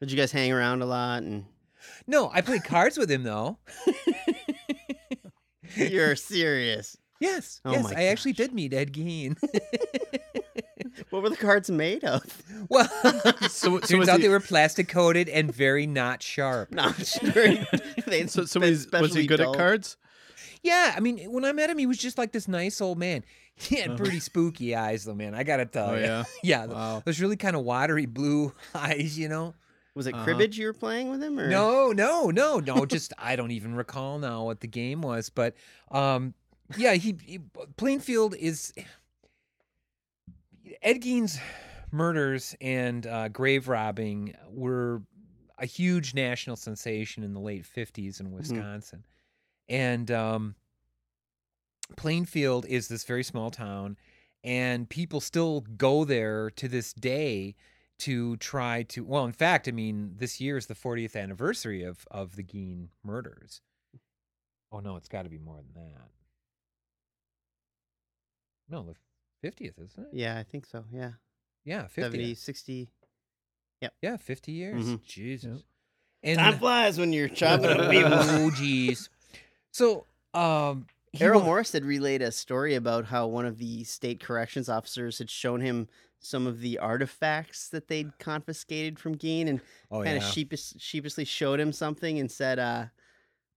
Did 0.00 0.10
you 0.10 0.16
guys 0.18 0.32
hang 0.32 0.52
around 0.52 0.82
a 0.82 0.86
lot? 0.86 1.22
And 1.22 1.44
no, 2.06 2.30
I 2.32 2.40
played 2.40 2.64
cards 2.64 2.98
with 2.98 3.10
him 3.10 3.22
though. 3.22 3.58
you're 5.76 6.16
serious. 6.16 6.96
Yes, 7.20 7.60
Oh 7.64 7.72
yes, 7.72 7.84
my 7.84 7.92
I 7.96 8.04
actually 8.04 8.32
did 8.32 8.52
meet 8.52 8.72
Ed 8.72 8.92
Gein. 8.92 9.36
What 11.10 11.22
were 11.22 11.30
the 11.30 11.36
cards 11.36 11.70
made 11.70 12.04
of? 12.04 12.22
well, 12.68 12.88
So- 13.48 13.78
so 13.80 13.80
turns 13.80 14.08
out 14.08 14.16
he- 14.18 14.24
they 14.24 14.28
were 14.28 14.40
plastic 14.40 14.88
coated 14.88 15.28
and 15.28 15.52
very 15.54 15.86
not 15.86 16.22
sharp. 16.22 16.70
Not 16.72 17.06
sure. 17.06 17.54
They 18.06 18.26
so, 18.26 18.44
so 18.44 18.60
was, 18.60 18.88
was 18.92 19.14
he 19.14 19.26
good 19.26 19.38
dulled. 19.38 19.56
at 19.56 19.58
cards? 19.58 19.96
Yeah, 20.62 20.92
I 20.96 21.00
mean, 21.00 21.30
when 21.32 21.44
I 21.44 21.52
met 21.52 21.70
him, 21.70 21.78
he 21.78 21.86
was 21.86 21.98
just 21.98 22.18
like 22.18 22.32
this 22.32 22.48
nice 22.48 22.80
old 22.80 22.98
man. 22.98 23.24
He 23.68 23.76
had 23.76 23.96
pretty 23.96 24.20
spooky 24.20 24.74
eyes, 24.76 25.04
though, 25.04 25.14
man. 25.14 25.34
I 25.34 25.42
gotta 25.42 25.66
tell 25.66 25.90
Oh, 25.90 25.94
you. 25.94 26.02
yeah? 26.02 26.24
yeah. 26.42 26.66
Wow. 26.66 27.02
Those 27.04 27.20
really 27.20 27.36
kind 27.36 27.56
of 27.56 27.64
watery 27.64 28.06
blue 28.06 28.52
eyes, 28.74 29.18
you 29.18 29.28
know. 29.28 29.54
Was 29.94 30.06
it 30.06 30.14
Uh-huh. 30.14 30.22
cribbage 30.24 30.56
you 30.58 30.66
were 30.66 30.72
playing 30.72 31.10
with 31.10 31.20
him? 31.22 31.38
Or? 31.40 31.48
No, 31.48 31.90
no, 31.90 32.30
no, 32.30 32.60
no. 32.60 32.86
Just 32.86 33.12
I 33.18 33.34
don't 33.34 33.50
even 33.50 33.74
recall 33.74 34.18
now 34.20 34.44
what 34.44 34.60
the 34.60 34.68
game 34.68 35.02
was, 35.02 35.28
but 35.28 35.54
um, 35.90 36.34
yeah, 36.76 36.94
he, 36.94 37.16
he 37.24 37.40
Plainfield 37.76 38.36
is 38.36 38.72
Ed 40.82 41.00
Gein's 41.00 41.38
murders 41.90 42.54
and 42.60 43.06
uh, 43.06 43.28
grave 43.28 43.68
robbing 43.68 44.34
were 44.50 45.02
a 45.58 45.66
huge 45.66 46.14
national 46.14 46.56
sensation 46.56 47.24
in 47.24 47.32
the 47.34 47.40
late 47.40 47.64
'50s 47.66 48.20
in 48.20 48.30
Wisconsin, 48.30 49.04
and 49.68 50.10
um, 50.12 50.54
Plainfield 51.96 52.66
is 52.66 52.88
this 52.88 53.04
very 53.04 53.22
small 53.24 53.50
town, 53.50 53.96
and 54.44 54.88
people 54.88 55.20
still 55.20 55.62
go 55.62 56.04
there 56.04 56.50
to 56.50 56.68
this 56.68 56.92
day 56.92 57.54
to 58.00 58.36
try 58.36 58.82
to. 58.84 59.04
Well, 59.04 59.24
in 59.24 59.32
fact, 59.32 59.66
I 59.68 59.72
mean, 59.72 60.14
this 60.16 60.40
year 60.40 60.56
is 60.56 60.66
the 60.66 60.74
40th 60.74 61.16
anniversary 61.20 61.82
of 61.82 62.06
of 62.10 62.36
the 62.36 62.44
Gein 62.44 62.88
murders. 63.04 63.60
Oh 64.70 64.80
no, 64.80 64.96
it's 64.96 65.08
got 65.08 65.22
to 65.22 65.28
be 65.30 65.38
more 65.38 65.56
than 65.56 65.72
that. 65.84 66.08
No, 68.68 68.82
the 68.84 69.48
50th, 69.48 69.78
isn't 69.82 69.98
it? 70.04 70.08
Yeah, 70.12 70.38
I 70.38 70.42
think 70.42 70.66
so. 70.66 70.84
Yeah. 70.92 71.12
Yeah, 71.64 71.86
50. 71.86 72.02
70, 72.02 72.34
60. 72.34 72.88
Yeah, 73.80 73.88
yeah, 74.02 74.16
50 74.16 74.52
years. 74.52 74.84
Mhm. 74.84 75.02
Jesus. 75.04 75.62
And 76.22 76.38
Time 76.38 76.58
flies 76.58 76.98
when 76.98 77.12
you're 77.12 77.28
chopping 77.28 77.66
up 77.66 77.90
people. 77.90 78.12
oh, 78.12 78.50
jeez. 78.50 79.08
So, 79.72 80.04
um, 80.34 80.86
he 80.90 80.97
Errol 81.20 81.42
Morris 81.42 81.72
had 81.72 81.84
relayed 81.84 82.22
a 82.22 82.30
story 82.30 82.74
about 82.74 83.04
how 83.06 83.26
one 83.26 83.46
of 83.46 83.58
the 83.58 83.84
state 83.84 84.20
corrections 84.20 84.68
officers 84.68 85.18
had 85.18 85.30
shown 85.30 85.60
him 85.60 85.88
some 86.20 86.46
of 86.46 86.60
the 86.60 86.78
artifacts 86.78 87.68
that 87.68 87.88
they'd 87.88 88.18
confiscated 88.18 88.98
from 88.98 89.16
Gein 89.16 89.48
and 89.48 89.60
Oh, 89.90 90.02
kind 90.02 90.20
yeah. 90.20 90.26
of 90.26 90.32
sheepish, 90.32 90.74
sheepishly 90.78 91.24
showed 91.24 91.60
him 91.60 91.72
something 91.72 92.18
and 92.18 92.30
said, 92.30 92.58
uh, 92.58 92.86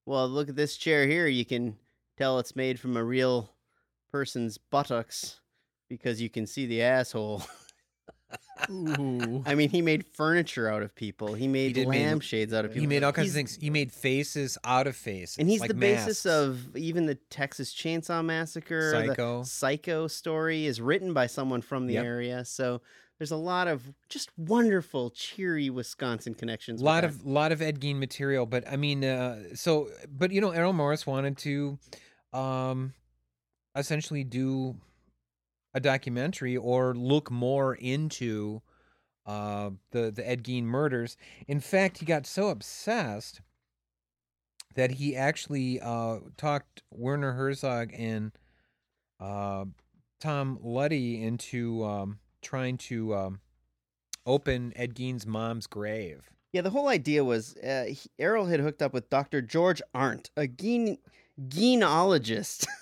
Well, 0.06 0.28
look 0.30 0.50
at 0.50 0.56
this 0.56 0.78
chair 0.78 1.08
here. 1.08 1.28
You 1.28 1.46
can 1.46 1.76
tell 2.18 2.40
it's 2.40 2.56
made 2.56 2.80
from 2.80 2.96
a 2.98 3.04
real 3.04 3.50
person's 4.12 4.58
buttocks 4.58 5.40
because 5.90 6.22
you 6.22 6.30
can 6.30 6.46
see 6.46 6.66
the 6.66 6.82
asshole. 6.84 7.44
Ooh. 8.70 9.44
I 9.46 9.56
mean, 9.56 9.70
he 9.70 9.82
made 9.82 10.06
furniture 10.14 10.68
out 10.70 10.84
of 10.84 10.94
people, 10.96 11.34
he 11.34 11.48
made 11.48 11.76
make- 11.78 11.88
lampshades 11.88 12.54
out 12.54 12.64
of 12.66 12.72
people. 12.72 12.82
He 12.82 12.88
made 12.88 13.04
all 13.04 13.12
kinds 13.12 13.26
He's- 13.28 13.34
of 13.34 13.36
things. 13.36 13.56
He 13.62 13.70
made 13.70 13.92
faces 13.92 14.58
out 14.64 14.88
of 14.88 14.96
faces. 14.96 15.38
And 15.40 15.50
he's 15.50 15.60
like 15.62 15.68
the 15.70 15.74
basis 15.74 16.26
of 16.26 16.76
even 16.78 17.06
the 17.08 17.16
Texas 17.16 17.74
Chainsaw 17.74 18.24
Massacre. 18.24 18.92
the 18.92 19.08
Psycho. 19.08 19.44
Psycho 19.44 20.08
story 20.08 20.66
is 20.66 20.80
written 20.80 21.14
by 21.14 21.28
someone 21.28 21.62
from 21.62 21.88
the 21.88 21.96
Yep. 21.96 22.06
area. 22.06 22.46
So 22.46 22.82
there's 23.18 23.32
a 23.32 23.36
lot 23.38 23.68
of 23.68 23.84
just 24.10 24.30
wonderful, 24.38 25.10
cheery 25.12 25.70
Wisconsin 25.70 26.34
connections. 26.34 26.82
a 26.82 26.86
lot 26.86 27.04
of 27.04 27.26
lot 27.26 27.52
of 27.52 27.62
Ed 27.62 27.80
Gein 27.80 27.98
material, 27.98 28.46
but 28.46 28.68
I 28.68 28.78
mean, 28.78 29.04
uh, 29.04 29.56
so 29.56 29.90
but 30.10 30.32
you 30.32 30.40
know, 30.42 30.52
Errol 30.52 30.74
Morris 30.74 31.06
wanted 31.06 31.38
to, 31.40 31.78
um, 32.34 32.94
essentially 33.76 34.24
do 34.24 34.76
a 35.74 35.80
documentary 35.80 36.58
or 36.58 36.94
look 36.94 37.32
more 37.32 37.76
into 37.76 38.62
uh 39.26 39.70
the 39.92 40.12
the 40.12 40.28
Ed 40.28 40.44
Gein 40.44 40.64
murders. 40.64 41.18
In 41.48 41.60
fact, 41.60 42.00
he 42.00 42.06
got 42.06 42.26
so 42.26 42.50
obsessed 42.50 43.42
that 44.76 44.92
he 44.92 45.16
actually 45.16 45.80
uh 45.82 46.20
talked 46.38 46.82
Werner 46.92 47.34
Herzog 47.34 47.92
and 47.94 48.32
uh 49.20 49.66
Tom 50.20 50.60
Luddy 50.62 51.22
into 51.22 51.84
um 51.84 52.20
trying 52.42 52.78
to 52.78 53.16
um 53.16 53.40
open 54.26 54.74
Ed 54.76 54.96
Gein's 54.96 55.26
mom's 55.26 55.68
grave. 55.68 56.30
Yeah, 56.54 56.62
the 56.62 56.70
whole 56.70 56.90
idea 56.90 57.24
was 57.24 57.56
uh, 57.58 57.86
he- 57.88 58.10
Errol 58.20 58.46
had 58.46 58.60
hooked 58.60 58.82
up 58.82 58.94
with 58.94 59.10
Dr. 59.10 59.42
George 59.42 59.82
Arndt, 59.94 60.32
a 60.36 60.48
gene 60.48 60.98
genealogist. 61.48 62.68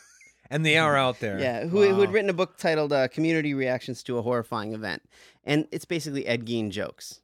And 0.50 0.66
they 0.66 0.78
are 0.78 0.98
out 0.98 1.20
there. 1.20 1.40
Yeah, 1.40 1.66
who, 1.68 1.88
who 1.94 2.02
had 2.02 2.12
written 2.12 2.30
a 2.30 2.34
book 2.34 2.58
titled 2.58 2.92
uh, 2.92 3.08
"Community 3.08 3.54
Reactions 3.54 4.02
to 4.04 4.18
a 4.18 4.22
Horrifying 4.22 4.74
Event," 4.74 5.04
and 5.44 5.68
it's 5.72 5.86
basically 5.86 6.26
Ed 6.26 6.46
Gein 6.46 6.70
jokes. 6.72 7.22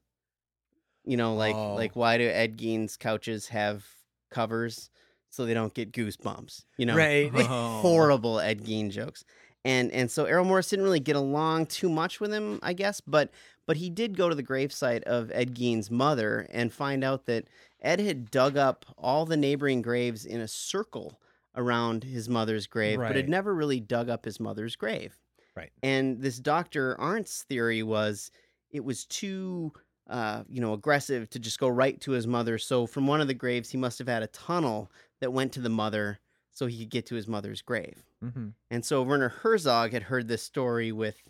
You 1.03 1.17
know, 1.17 1.35
like 1.35 1.55
Oh. 1.55 1.75
like 1.75 1.95
why 1.95 2.17
do 2.17 2.27
Ed 2.27 2.57
Gein's 2.57 2.97
couches 2.97 3.47
have 3.49 3.85
covers 4.31 4.89
so 5.29 5.45
they 5.45 5.53
don't 5.53 5.73
get 5.73 5.91
goosebumps? 5.91 6.65
You 6.77 6.85
know, 6.87 6.95
Right. 6.95 7.31
Oh. 7.35 7.79
horrible 7.81 8.39
Ed 8.39 8.63
Gein 8.63 8.89
jokes. 8.91 9.23
And 9.63 9.91
and 9.91 10.09
so 10.11 10.25
Errol 10.25 10.45
Morris 10.45 10.69
didn't 10.69 10.85
really 10.85 10.99
get 10.99 11.15
along 11.15 11.65
too 11.67 11.89
much 11.89 12.19
with 12.19 12.31
him, 12.31 12.59
I 12.61 12.73
guess, 12.73 13.01
but 13.01 13.31
but 13.65 13.77
he 13.77 13.89
did 13.89 14.15
go 14.17 14.29
to 14.29 14.35
the 14.35 14.43
gravesite 14.43 15.01
of 15.03 15.31
Ed 15.33 15.55
Gein's 15.55 15.89
mother 15.89 16.47
and 16.51 16.71
find 16.71 17.03
out 17.03 17.25
that 17.25 17.45
Ed 17.81 17.99
had 17.99 18.29
dug 18.29 18.57
up 18.57 18.85
all 18.97 19.25
the 19.25 19.37
neighboring 19.37 19.81
graves 19.81 20.25
in 20.25 20.39
a 20.39 20.47
circle 20.47 21.19
around 21.55 22.03
his 22.03 22.29
mother's 22.29 22.67
grave, 22.67 22.99
but 22.99 23.15
had 23.15 23.29
never 23.29 23.53
really 23.53 23.79
dug 23.79 24.09
up 24.09 24.25
his 24.25 24.39
mother's 24.39 24.75
grave. 24.75 25.17
Right. 25.55 25.71
And 25.81 26.21
this 26.21 26.39
Dr. 26.39 26.95
Arndt's 26.99 27.43
theory 27.43 27.81
was 27.83 28.31
it 28.71 28.83
was 28.83 29.05
too 29.05 29.71
uh, 30.09 30.43
you 30.47 30.61
know, 30.61 30.73
aggressive 30.73 31.29
to 31.31 31.39
just 31.39 31.59
go 31.59 31.67
right 31.67 31.99
to 32.01 32.11
his 32.11 32.27
mother. 32.27 32.57
So 32.57 32.85
from 32.85 33.07
one 33.07 33.21
of 33.21 33.27
the 33.27 33.33
graves, 33.33 33.69
he 33.69 33.77
must 33.77 33.97
have 33.99 34.07
had 34.07 34.23
a 34.23 34.27
tunnel 34.27 34.91
that 35.19 35.33
went 35.33 35.51
to 35.53 35.61
the 35.61 35.69
mother 35.69 36.19
so 36.51 36.67
he 36.67 36.79
could 36.79 36.89
get 36.89 37.05
to 37.07 37.15
his 37.15 37.27
mother's 37.27 37.61
grave. 37.61 38.03
Mm-hmm. 38.23 38.49
And 38.69 38.85
so 38.85 39.01
Werner 39.01 39.29
Herzog 39.29 39.91
had 39.91 40.03
heard 40.03 40.27
this 40.27 40.43
story 40.43 40.91
with 40.91 41.21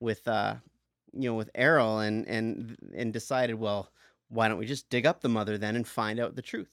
with 0.00 0.26
uh 0.26 0.56
you 1.12 1.28
know 1.28 1.34
with 1.34 1.50
Errol 1.54 1.98
and 1.98 2.26
and 2.26 2.76
and 2.94 3.12
decided, 3.12 3.54
well, 3.54 3.90
why 4.28 4.48
don't 4.48 4.58
we 4.58 4.66
just 4.66 4.88
dig 4.88 5.06
up 5.06 5.20
the 5.20 5.28
mother 5.28 5.58
then 5.58 5.76
and 5.76 5.86
find 5.86 6.18
out 6.18 6.34
the 6.34 6.42
truth? 6.42 6.70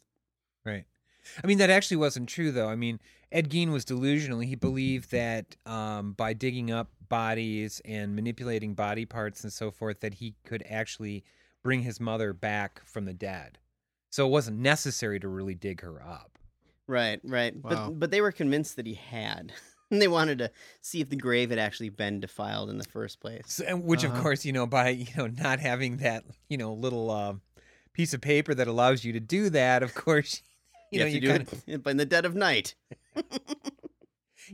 Right. 0.66 0.86
I 1.44 1.48
mean, 1.48 1.58
that 1.60 1.70
actually 1.70 1.98
wasn't 1.98 2.30
true, 2.30 2.52
though. 2.52 2.68
I 2.70 2.76
mean, 2.76 3.00
Ed 3.32 3.50
Gein 3.50 3.72
was 3.72 3.86
delusional. 3.86 4.40
He 4.40 4.56
believed 4.56 5.12
that 5.12 5.56
um, 5.66 6.14
by 6.14 6.34
digging 6.34 6.72
up 6.72 6.90
bodies 7.10 7.82
and 7.86 8.16
manipulating 8.16 8.74
body 8.74 9.06
parts 9.06 9.44
and 9.44 9.52
so 9.54 9.72
forth, 9.72 10.00
that 10.02 10.16
he 10.16 10.36
could 10.46 10.64
actually 10.70 11.24
bring 11.64 11.82
his 11.84 12.00
mother 12.00 12.34
back 12.34 12.82
from 12.86 13.06
the 13.06 13.14
dead. 13.14 13.58
So 14.10 14.26
it 14.28 14.30
wasn't 14.32 14.60
necessary 14.60 15.20
to 15.20 15.28
really 15.28 15.56
dig 15.56 15.82
her 15.82 16.02
up. 16.02 16.38
Right, 16.88 17.20
right. 17.24 17.56
Wow. 17.56 17.70
But 17.90 18.00
but 18.00 18.12
they 18.12 18.20
were 18.22 18.32
convinced 18.32 18.76
that 18.78 18.86
he 18.88 18.96
had. 18.96 19.54
And 19.92 20.02
they 20.02 20.08
wanted 20.08 20.38
to 20.38 20.50
see 20.80 21.02
if 21.02 21.10
the 21.10 21.18
grave 21.18 21.50
had 21.50 21.60
actually 21.60 21.90
been 21.90 22.22
defiled 22.22 22.70
in 22.70 22.78
the 22.78 22.86
first 22.86 23.20
place. 23.20 23.44
So, 23.48 23.66
and 23.68 23.84
which, 23.84 24.06
of 24.06 24.12
Uh-huh. 24.12 24.22
course, 24.22 24.46
you 24.46 24.54
know, 24.54 24.66
by 24.66 24.88
you 24.88 25.08
know 25.18 25.28
not 25.28 25.60
having 25.60 25.98
that 25.98 26.24
you 26.48 26.58
know 26.58 26.72
little 26.72 27.12
uh, 27.12 27.34
piece 27.92 28.14
of 28.14 28.22
paper 28.22 28.54
that 28.56 28.70
allows 28.70 29.04
you 29.04 29.12
to 29.12 29.20
do 29.20 29.50
that, 29.50 29.84
of 29.84 29.94
course, 29.94 30.42
you, 30.92 31.00
know 31.00 31.06
have 31.06 31.14
you 31.14 31.22
do 31.22 31.28
kind 31.28 31.42
of, 31.42 31.64
it 31.68 31.88
in 31.88 31.98
the 31.98 32.06
dead 32.06 32.26
of 32.26 32.36
night. 32.36 32.76
you 33.16 33.24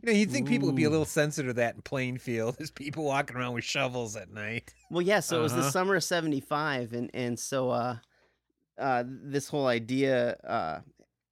know 0.03 0.11
you'd 0.11 0.31
think 0.31 0.47
people 0.47 0.67
would 0.67 0.75
be 0.75 0.83
a 0.83 0.89
little 0.89 1.05
sensitive 1.05 1.49
to 1.51 1.53
that 1.55 1.75
in 1.75 1.81
Plainfield. 1.81 2.57
There's 2.57 2.71
people 2.85 3.03
walking 3.05 3.35
around 3.37 3.53
with 3.53 3.63
shovels 3.63 4.15
at 4.15 4.31
night. 4.31 4.73
Well, 4.91 5.01
yeah. 5.01 5.19
So 5.19 5.39
it 5.39 5.43
was 5.43 5.53
the 5.53 5.59
Uh-huh. 5.59 5.71
summer 5.71 5.95
of 5.95 6.03
'75, 6.03 6.93
and 6.93 7.09
and 7.13 7.39
so 7.39 7.69
uh, 7.71 7.97
uh, 8.77 9.03
this 9.07 9.47
whole 9.49 9.67
idea 9.67 10.37
uh 10.43 10.79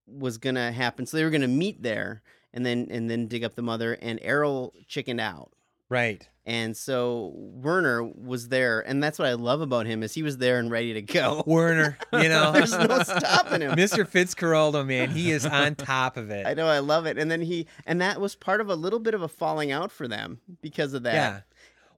was 0.08 0.38
gonna 0.38 0.72
happen. 0.72 1.06
So 1.06 1.18
they 1.18 1.24
were 1.24 1.30
gonna 1.32 1.48
meet 1.48 1.82
there, 1.82 2.22
and 2.54 2.66
then 2.66 2.88
and 2.92 3.10
then 3.10 3.28
dig 3.28 3.44
up 3.44 3.56
the 3.56 3.62
mother. 3.62 3.94
And 4.02 4.20
Errol 4.22 4.74
chickened 4.88 5.20
out, 5.22 5.52
Right. 5.90 6.28
And 6.46 6.78
so 6.78 7.32
Werner 7.36 8.04
was 8.04 8.50
there, 8.50 8.82
and 8.82 9.02
that's 9.02 9.18
what 9.18 9.28
I 9.28 9.34
love 9.34 9.62
about 9.62 9.88
him 9.88 10.04
is 10.04 10.14
he 10.14 10.22
was 10.22 10.38
there 10.38 10.60
and 10.60 10.70
ready 10.70 10.94
to 10.94 11.02
go. 11.02 11.44
Werner, 11.48 11.98
you 12.14 12.20
know, 12.30 12.52
There's 12.52 12.72
no 12.72 13.02
stopping 13.02 13.62
him. 13.62 13.72
Mr. 13.72 14.08
Fitzcarraldo, 14.08 14.86
man, 14.86 15.10
he 15.10 15.32
is 15.32 15.46
on 15.46 15.74
top 15.74 16.18
of 16.18 16.30
it. 16.30 16.46
I 16.46 16.54
know, 16.54 16.68
I 16.68 16.80
love 16.80 17.08
it. 17.08 17.18
And 17.18 17.32
then 17.32 17.42
he, 17.42 17.66
and 17.88 18.00
that 18.02 18.22
was 18.22 18.36
part 18.36 18.62
of 18.62 18.70
a 18.70 18.76
little 18.76 19.00
bit 19.00 19.16
of 19.16 19.24
a 19.24 19.28
falling 19.28 19.72
out 19.72 19.92
for 19.92 20.08
them 20.08 20.40
because 20.62 20.94
of 20.94 21.04
that. 21.04 21.14
Yeah. 21.16 21.40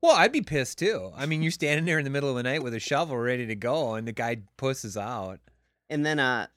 Well, 0.01 0.15
I'd 0.15 0.31
be 0.31 0.41
pissed 0.41 0.79
too. 0.79 1.11
I 1.15 1.25
mean, 1.25 1.41
you're 1.41 1.51
standing 1.51 1.83
there 1.85 1.99
in 1.99 2.05
the 2.05 2.11
middle 2.11 2.29
of 2.29 2.35
the 2.35 2.43
night 2.43 2.63
with 2.63 2.73
a 2.73 2.79
shovel 2.79 3.17
ready 3.17 3.47
to 3.47 3.55
go, 3.55 3.95
and 3.95 4.07
the 4.07 4.13
guy 4.13 4.37
pusses 4.55 4.95
out. 4.95 5.39
And 5.89 6.05
then, 6.05 6.19
uh, 6.19 6.47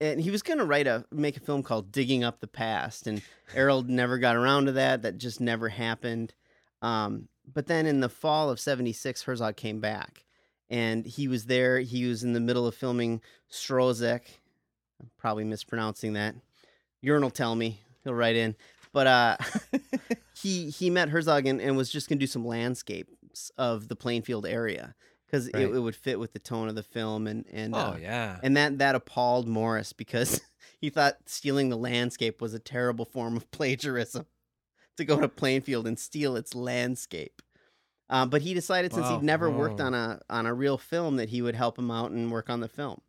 and 0.00 0.20
he 0.20 0.30
was 0.30 0.42
gonna 0.42 0.64
write 0.64 0.86
a 0.86 1.04
make 1.12 1.36
a 1.36 1.40
film 1.40 1.62
called 1.62 1.92
"Digging 1.92 2.24
Up 2.24 2.40
the 2.40 2.46
Past," 2.46 3.06
and 3.06 3.20
Errol 3.54 3.82
never 3.82 4.18
got 4.18 4.36
around 4.36 4.66
to 4.66 4.72
that. 4.72 5.02
That 5.02 5.18
just 5.18 5.40
never 5.40 5.68
happened. 5.68 6.34
Um, 6.82 7.28
but 7.52 7.66
then 7.66 7.86
in 7.86 8.00
the 8.00 8.08
fall 8.08 8.50
of 8.50 8.60
'76, 8.60 9.22
Herzog 9.22 9.56
came 9.56 9.80
back, 9.80 10.24
and 10.68 11.04
he 11.06 11.28
was 11.28 11.46
there. 11.46 11.80
He 11.80 12.06
was 12.06 12.22
in 12.22 12.32
the 12.34 12.40
middle 12.40 12.66
of 12.66 12.74
filming 12.74 13.20
Stroszek. 13.50 14.22
I'm 15.00 15.10
probably 15.16 15.44
mispronouncing 15.44 16.12
that. 16.14 16.34
Urn 17.06 17.22
will 17.22 17.30
tell 17.30 17.54
me. 17.54 17.80
He'll 18.04 18.14
write 18.14 18.36
in. 18.36 18.56
But 18.92 19.06
uh, 19.06 19.36
he 20.42 20.70
he 20.70 20.90
met 20.90 21.08
Herzog 21.10 21.46
and, 21.46 21.60
and 21.60 21.76
was 21.76 21.90
just 21.90 22.08
gonna 22.08 22.18
do 22.18 22.26
some 22.26 22.46
landscapes 22.46 23.50
of 23.56 23.88
the 23.88 23.96
Plainfield 23.96 24.46
area 24.46 24.94
because 25.26 25.50
Right. 25.52 25.64
it, 25.64 25.74
it 25.74 25.78
would 25.80 25.94
fit 25.96 26.18
with 26.18 26.32
the 26.32 26.38
tone 26.38 26.68
of 26.68 26.74
the 26.74 26.82
film 26.82 27.26
and 27.26 27.44
and 27.52 27.74
Oh 27.74 27.78
uh, 27.78 27.98
yeah. 28.00 28.38
and 28.42 28.56
that 28.56 28.78
that 28.78 28.94
appalled 28.94 29.46
Morris 29.46 29.92
because 29.92 30.40
he 30.80 30.90
thought 30.90 31.16
stealing 31.26 31.68
the 31.68 31.76
landscape 31.76 32.40
was 32.40 32.54
a 32.54 32.58
terrible 32.58 33.04
form 33.04 33.36
of 33.36 33.50
plagiarism 33.52 34.26
to 34.98 35.04
go 35.04 35.18
to 35.20 35.28
Plainfield 35.28 35.86
and 35.86 35.98
steal 35.98 36.36
its 36.36 36.54
landscape. 36.54 37.42
Uh, 38.10 38.24
but 38.26 38.42
he 38.42 38.54
decided 38.54 38.92
since 38.92 39.06
Wow. 39.06 39.18
he'd 39.18 39.24
never 39.24 39.50
worked 39.50 39.80
on 39.80 39.94
a 39.94 40.20
on 40.30 40.46
a 40.46 40.54
real 40.54 40.78
film 40.78 41.16
that 41.16 41.28
he 41.30 41.42
would 41.42 41.54
help 41.54 41.78
him 41.78 41.90
out 41.90 42.10
and 42.10 42.30
work 42.30 42.48
on 42.48 42.60
the 42.60 42.68
film. 42.68 43.00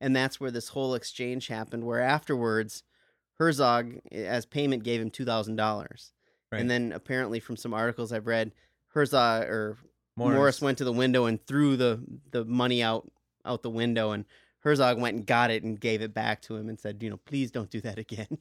And 0.00 0.16
that's 0.16 0.40
where 0.40 0.50
this 0.50 0.68
whole 0.68 0.94
exchange 0.94 1.46
happened. 1.46 1.84
Where 1.84 2.00
afterwards, 2.00 2.82
Herzog, 3.38 3.98
as 4.10 4.44
payment, 4.46 4.82
gave 4.82 5.00
him 5.00 5.10
two 5.10 5.24
thousand 5.24 5.56
dollars. 5.56 6.12
And 6.50 6.68
then 6.70 6.92
apparently, 6.92 7.40
from 7.40 7.56
some 7.56 7.72
articles 7.72 8.12
I've 8.12 8.26
read, 8.26 8.52
Herzog 8.88 9.44
or 9.44 9.78
Morris. 10.16 10.36
Morris. 10.36 10.60
went 10.60 10.78
to 10.78 10.84
the 10.84 10.92
window 10.92 11.24
and 11.26 11.44
threw 11.46 11.76
the 11.76 12.00
the 12.32 12.44
money 12.44 12.82
out 12.82 13.10
out 13.44 13.62
the 13.62 13.70
window, 13.70 14.10
and 14.10 14.24
Herzog 14.58 15.00
went 15.00 15.16
and 15.16 15.26
got 15.26 15.50
it 15.50 15.62
and 15.62 15.80
gave 15.80 16.02
it 16.02 16.12
back 16.12 16.42
to 16.42 16.56
him 16.56 16.68
and 16.68 16.78
said, 16.78 17.02
you 17.02 17.10
know, 17.10 17.16
please 17.16 17.50
don't 17.50 17.70
do 17.70 17.80
that 17.80 17.98
again. 17.98 18.38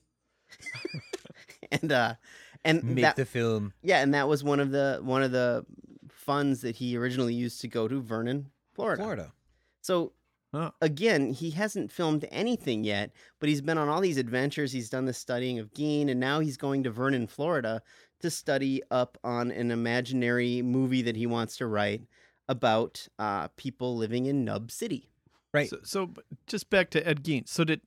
and 1.72 1.92
uh, 1.92 2.16
and 2.64 2.84
Make 2.84 3.04
that, 3.04 3.16
the 3.16 3.26
film. 3.26 3.74
yeah, 3.82 4.02
and 4.02 4.14
that 4.14 4.28
was 4.28 4.44
one 4.44 4.60
of 4.60 4.72
the 4.72 5.00
one 5.02 5.24
of 5.24 5.32
the 5.32 5.66
funds 6.10 6.62
that 6.62 6.76
he 6.76 6.96
originally 6.98 7.34
used 7.34 7.62
to 7.62 7.68
go 7.68 7.88
to 7.88 8.00
Vernon, 8.02 8.52
Florida. 8.74 9.02
Florida. 9.02 9.34
So 9.82 10.14
Huh. 10.54 10.72
again, 10.82 11.32
he 11.32 11.52
hasn't 11.52 11.92
filmed 11.94 12.26
anything 12.30 12.84
yet, 12.84 13.12
but 13.40 13.48
he's 13.48 13.62
been 13.62 13.78
on 13.78 13.88
all 13.88 14.02
these 14.02 14.18
adventures. 14.18 14.74
He's 14.74 14.90
done 14.90 15.06
the 15.06 15.14
studying 15.14 15.60
of 15.60 15.74
Gein, 15.74 16.10
and 16.10 16.20
now 16.20 16.42
he's 16.42 16.58
going 16.58 16.84
to 16.84 16.92
Vernon, 16.92 17.26
Florida, 17.26 17.82
to 18.20 18.30
study 18.30 18.82
up 18.92 19.18
on 19.24 19.50
an 19.50 19.72
imaginary 19.72 20.62
movie 20.62 21.02
that 21.04 21.16
he 21.16 21.26
wants 21.26 21.56
to 21.58 21.68
write 21.68 22.02
about 22.50 23.08
uh, 23.18 23.48
people 23.56 23.96
living 23.96 24.26
in 24.26 24.44
Nub 24.44 24.72
City. 24.72 25.10
Right. 25.54 25.70
So, 25.70 25.78
so 25.84 26.10
just 26.48 26.70
back 26.70 26.90
to 26.92 27.08
Ed 27.08 27.24
Gein. 27.24 27.48
So 27.48 27.64
did 27.64 27.80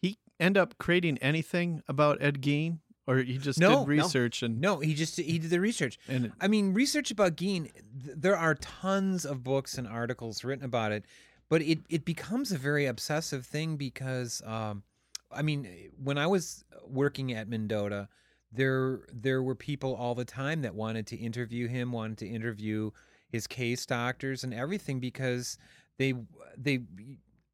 he 0.00 0.16
end 0.38 0.56
up 0.56 0.78
creating 0.78 1.18
anything 1.18 1.82
about 1.88 2.18
Ed 2.22 2.40
Gein, 2.40 2.78
or 3.06 3.18
he 3.18 3.38
just 3.38 3.58
No, 3.60 3.70
no. 3.70 3.78
did 3.80 3.88
research 3.88 4.42
and 4.42 4.60
No, 4.60 4.80
he 4.80 4.94
just 4.94 5.16
he 5.16 5.38
did 5.38 5.50
the 5.50 5.60
research. 5.60 5.98
and 6.08 6.32
I 6.40 6.48
mean, 6.48 6.74
research 6.74 7.10
about 7.10 7.36
Gein. 7.36 7.64
th- 7.72 8.16
There 8.16 8.36
are 8.36 8.54
tons 8.54 9.24
of 9.24 9.42
books 9.44 9.78
and 9.78 9.86
articles 9.86 10.42
written 10.44 10.64
about 10.64 10.92
it, 10.92 11.04
but 11.48 11.62
it 11.62 11.80
it 11.88 12.04
becomes 12.04 12.52
a 12.52 12.58
very 12.58 12.86
obsessive 12.86 13.46
thing 13.46 13.76
because, 13.76 14.42
um, 14.44 14.82
I 15.30 15.42
mean, 15.42 15.90
when 16.02 16.18
I 16.18 16.26
was 16.26 16.64
working 16.86 17.32
at 17.32 17.48
Mendota, 17.48 18.08
there 18.52 19.00
there 19.12 19.42
were 19.42 19.54
people 19.54 19.94
all 19.94 20.14
the 20.14 20.24
time 20.24 20.62
that 20.62 20.74
wanted 20.74 21.06
to 21.08 21.16
interview 21.16 21.68
him, 21.68 21.92
wanted 21.92 22.18
to 22.18 22.26
interview 22.28 22.90
his 23.28 23.46
case 23.46 23.84
doctors 23.86 24.44
and 24.44 24.54
everything 24.54 24.98
because 25.00 25.58
they 25.98 26.14
they 26.56 26.80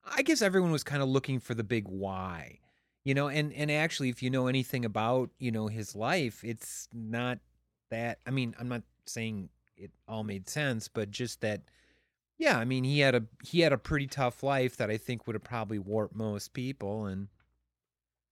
I 0.04 0.22
guess 0.22 0.42
everyone 0.42 0.70
was 0.72 0.82
kind 0.84 1.02
of 1.02 1.08
looking 1.08 1.38
for 1.40 1.54
the 1.54 1.64
big 1.64 1.86
why. 1.88 2.58
You 3.04 3.14
know, 3.14 3.28
and 3.28 3.52
and 3.52 3.70
actually 3.70 4.10
if 4.10 4.22
you 4.22 4.30
know 4.30 4.46
anything 4.46 4.84
about, 4.84 5.30
you 5.38 5.50
know, 5.50 5.66
his 5.66 5.94
life, 5.96 6.44
it's 6.44 6.88
not 6.92 7.38
that 7.90 8.18
I 8.26 8.30
mean, 8.30 8.54
I'm 8.58 8.68
not 8.68 8.82
saying 9.06 9.48
it 9.76 9.90
all 10.06 10.22
made 10.24 10.48
sense, 10.48 10.88
but 10.88 11.10
just 11.10 11.40
that 11.40 11.62
yeah, 12.38 12.58
I 12.58 12.64
mean, 12.64 12.84
he 12.84 13.00
had 13.00 13.14
a 13.14 13.24
he 13.44 13.60
had 13.60 13.72
a 13.72 13.78
pretty 13.78 14.06
tough 14.06 14.42
life 14.42 14.76
that 14.76 14.90
I 14.90 14.96
think 14.98 15.26
would 15.26 15.34
have 15.34 15.44
probably 15.44 15.78
warped 15.78 16.14
most 16.16 16.52
people 16.52 17.06
and 17.06 17.28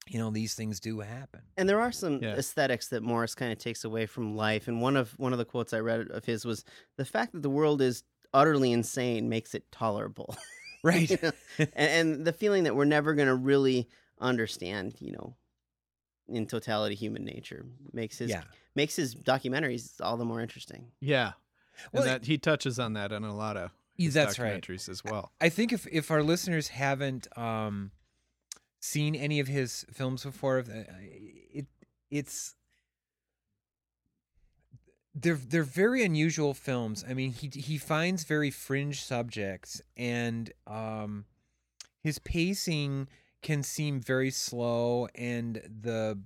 you 0.08 0.18
know, 0.18 0.30
these 0.30 0.54
things 0.54 0.80
do 0.80 1.00
happen. 1.00 1.42
And 1.56 1.68
there 1.68 1.80
are 1.80 1.92
some 1.92 2.20
Yeah. 2.22 2.34
aesthetics 2.34 2.88
that 2.88 3.02
Morris 3.02 3.34
kind 3.34 3.52
of 3.52 3.58
takes 3.58 3.84
away 3.84 4.06
from 4.06 4.34
life. 4.36 4.66
And 4.66 4.80
one 4.80 4.96
of 4.96 5.12
one 5.18 5.32
of 5.32 5.38
the 5.38 5.44
quotes 5.44 5.72
I 5.72 5.78
read 5.80 6.08
of 6.10 6.24
his 6.24 6.44
was 6.44 6.64
the 6.96 7.04
fact 7.04 7.32
that 7.32 7.42
the 7.42 7.50
world 7.50 7.80
is 7.80 8.02
utterly 8.32 8.72
insane 8.72 9.28
makes 9.28 9.54
it 9.54 9.70
tolerable. 9.72 10.36
Right. 10.82 11.10
You 11.10 11.18
know? 11.22 11.32
and, 11.58 11.68
and 11.76 12.24
the 12.24 12.32
feeling 12.32 12.64
that 12.64 12.74
we're 12.74 12.86
never 12.86 13.12
going 13.12 13.28
to 13.28 13.34
really 13.34 13.86
understand, 14.20 14.94
you 15.00 15.12
know, 15.12 15.36
in 16.28 16.46
totality 16.46 16.94
human 16.94 17.24
nature 17.24 17.64
makes 17.92 18.18
his 18.18 18.30
Yeah. 18.30 18.42
makes 18.74 18.96
his 18.96 19.14
documentaries 19.14 19.94
all 20.00 20.16
the 20.16 20.24
more 20.24 20.40
interesting. 20.40 20.92
yeah, 21.00 21.32
Well, 21.92 22.02
and 22.04 22.12
that 22.12 22.26
he 22.26 22.38
touches 22.38 22.78
on 22.78 22.92
that 22.94 23.10
in 23.12 23.24
a 23.24 23.34
lot 23.34 23.56
of 23.56 23.72
his 23.96 24.14
That's 24.14 24.38
right. 24.38 24.62
documentaries 24.62 24.88
as 24.88 25.04
well. 25.04 25.32
I 25.40 25.48
think 25.48 25.72
if 25.72 25.86
if 25.88 26.10
our 26.10 26.22
listeners 26.22 26.68
haven't 26.68 27.26
um, 27.36 27.90
seen 28.80 29.14
any 29.14 29.40
of 29.40 29.48
his 29.48 29.84
films 29.92 30.24
before, 30.24 30.58
uh, 30.60 30.84
it 31.00 31.66
it's 32.10 32.54
they're 35.14 35.34
they're 35.34 35.62
very 35.64 36.04
unusual 36.04 36.54
films. 36.54 37.04
I 37.08 37.14
mean, 37.14 37.32
he 37.32 37.48
he 37.48 37.78
finds 37.78 38.24
very 38.24 38.50
fringe 38.50 39.02
subjects, 39.02 39.82
and 39.96 40.52
um, 40.66 41.24
his 42.02 42.18
pacing 42.18 43.08
can 43.42 43.62
seem 43.62 44.00
very 44.00 44.30
slow, 44.30 45.08
and 45.14 45.56
the 45.82 46.18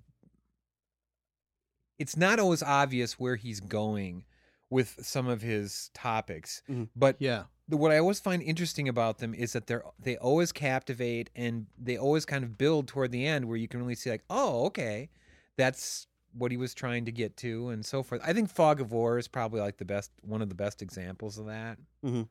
it's 1.99 2.17
not 2.17 2.39
always 2.39 2.63
obvious 2.63 3.19
where 3.19 3.37
he's 3.37 3.61
going 3.61 4.25
with 4.71 4.99
some 5.05 5.29
of 5.29 5.43
his 5.43 5.91
topics, 5.95 6.63
Mhm. 6.69 6.89
but 6.97 7.17
Yeah, 7.21 7.45
the, 7.69 7.77
what 7.77 7.93
I 7.93 7.99
always 7.99 8.19
find 8.19 8.43
interesting 8.43 8.89
about 8.89 9.19
them 9.19 9.33
is 9.35 9.53
that 9.53 9.67
they're 9.67 9.85
they 10.01 10.17
always 10.17 10.51
captivate 10.53 11.31
and 11.37 11.67
they 11.79 11.97
always 11.97 12.25
kind 12.25 12.43
of 12.45 12.59
build 12.59 12.89
toward 12.89 13.13
the 13.13 13.25
end 13.27 13.47
where 13.47 13.57
you 13.57 13.69
can 13.69 13.81
really 13.81 13.95
see 13.95 14.11
like, 14.11 14.25
oh, 14.29 14.65
okay, 14.67 15.09
that's 15.57 16.09
what 16.33 16.51
he 16.51 16.57
was 16.57 16.75
trying 16.75 17.05
to 17.05 17.13
get 17.13 17.37
to 17.37 17.69
and 17.69 17.87
so 17.87 18.03
forth. 18.03 18.21
I 18.25 18.33
think 18.33 18.51
Fog 18.51 18.81
of 18.81 18.91
War 18.91 19.19
is 19.19 19.29
probably 19.29 19.61
like 19.61 19.77
the 19.77 19.85
best 19.85 20.11
one 20.23 20.43
of 20.43 20.49
the 20.49 20.55
best 20.57 20.83
examples 20.83 21.39
of 21.39 21.47
that. 21.47 21.79
Mhm. 22.03 22.29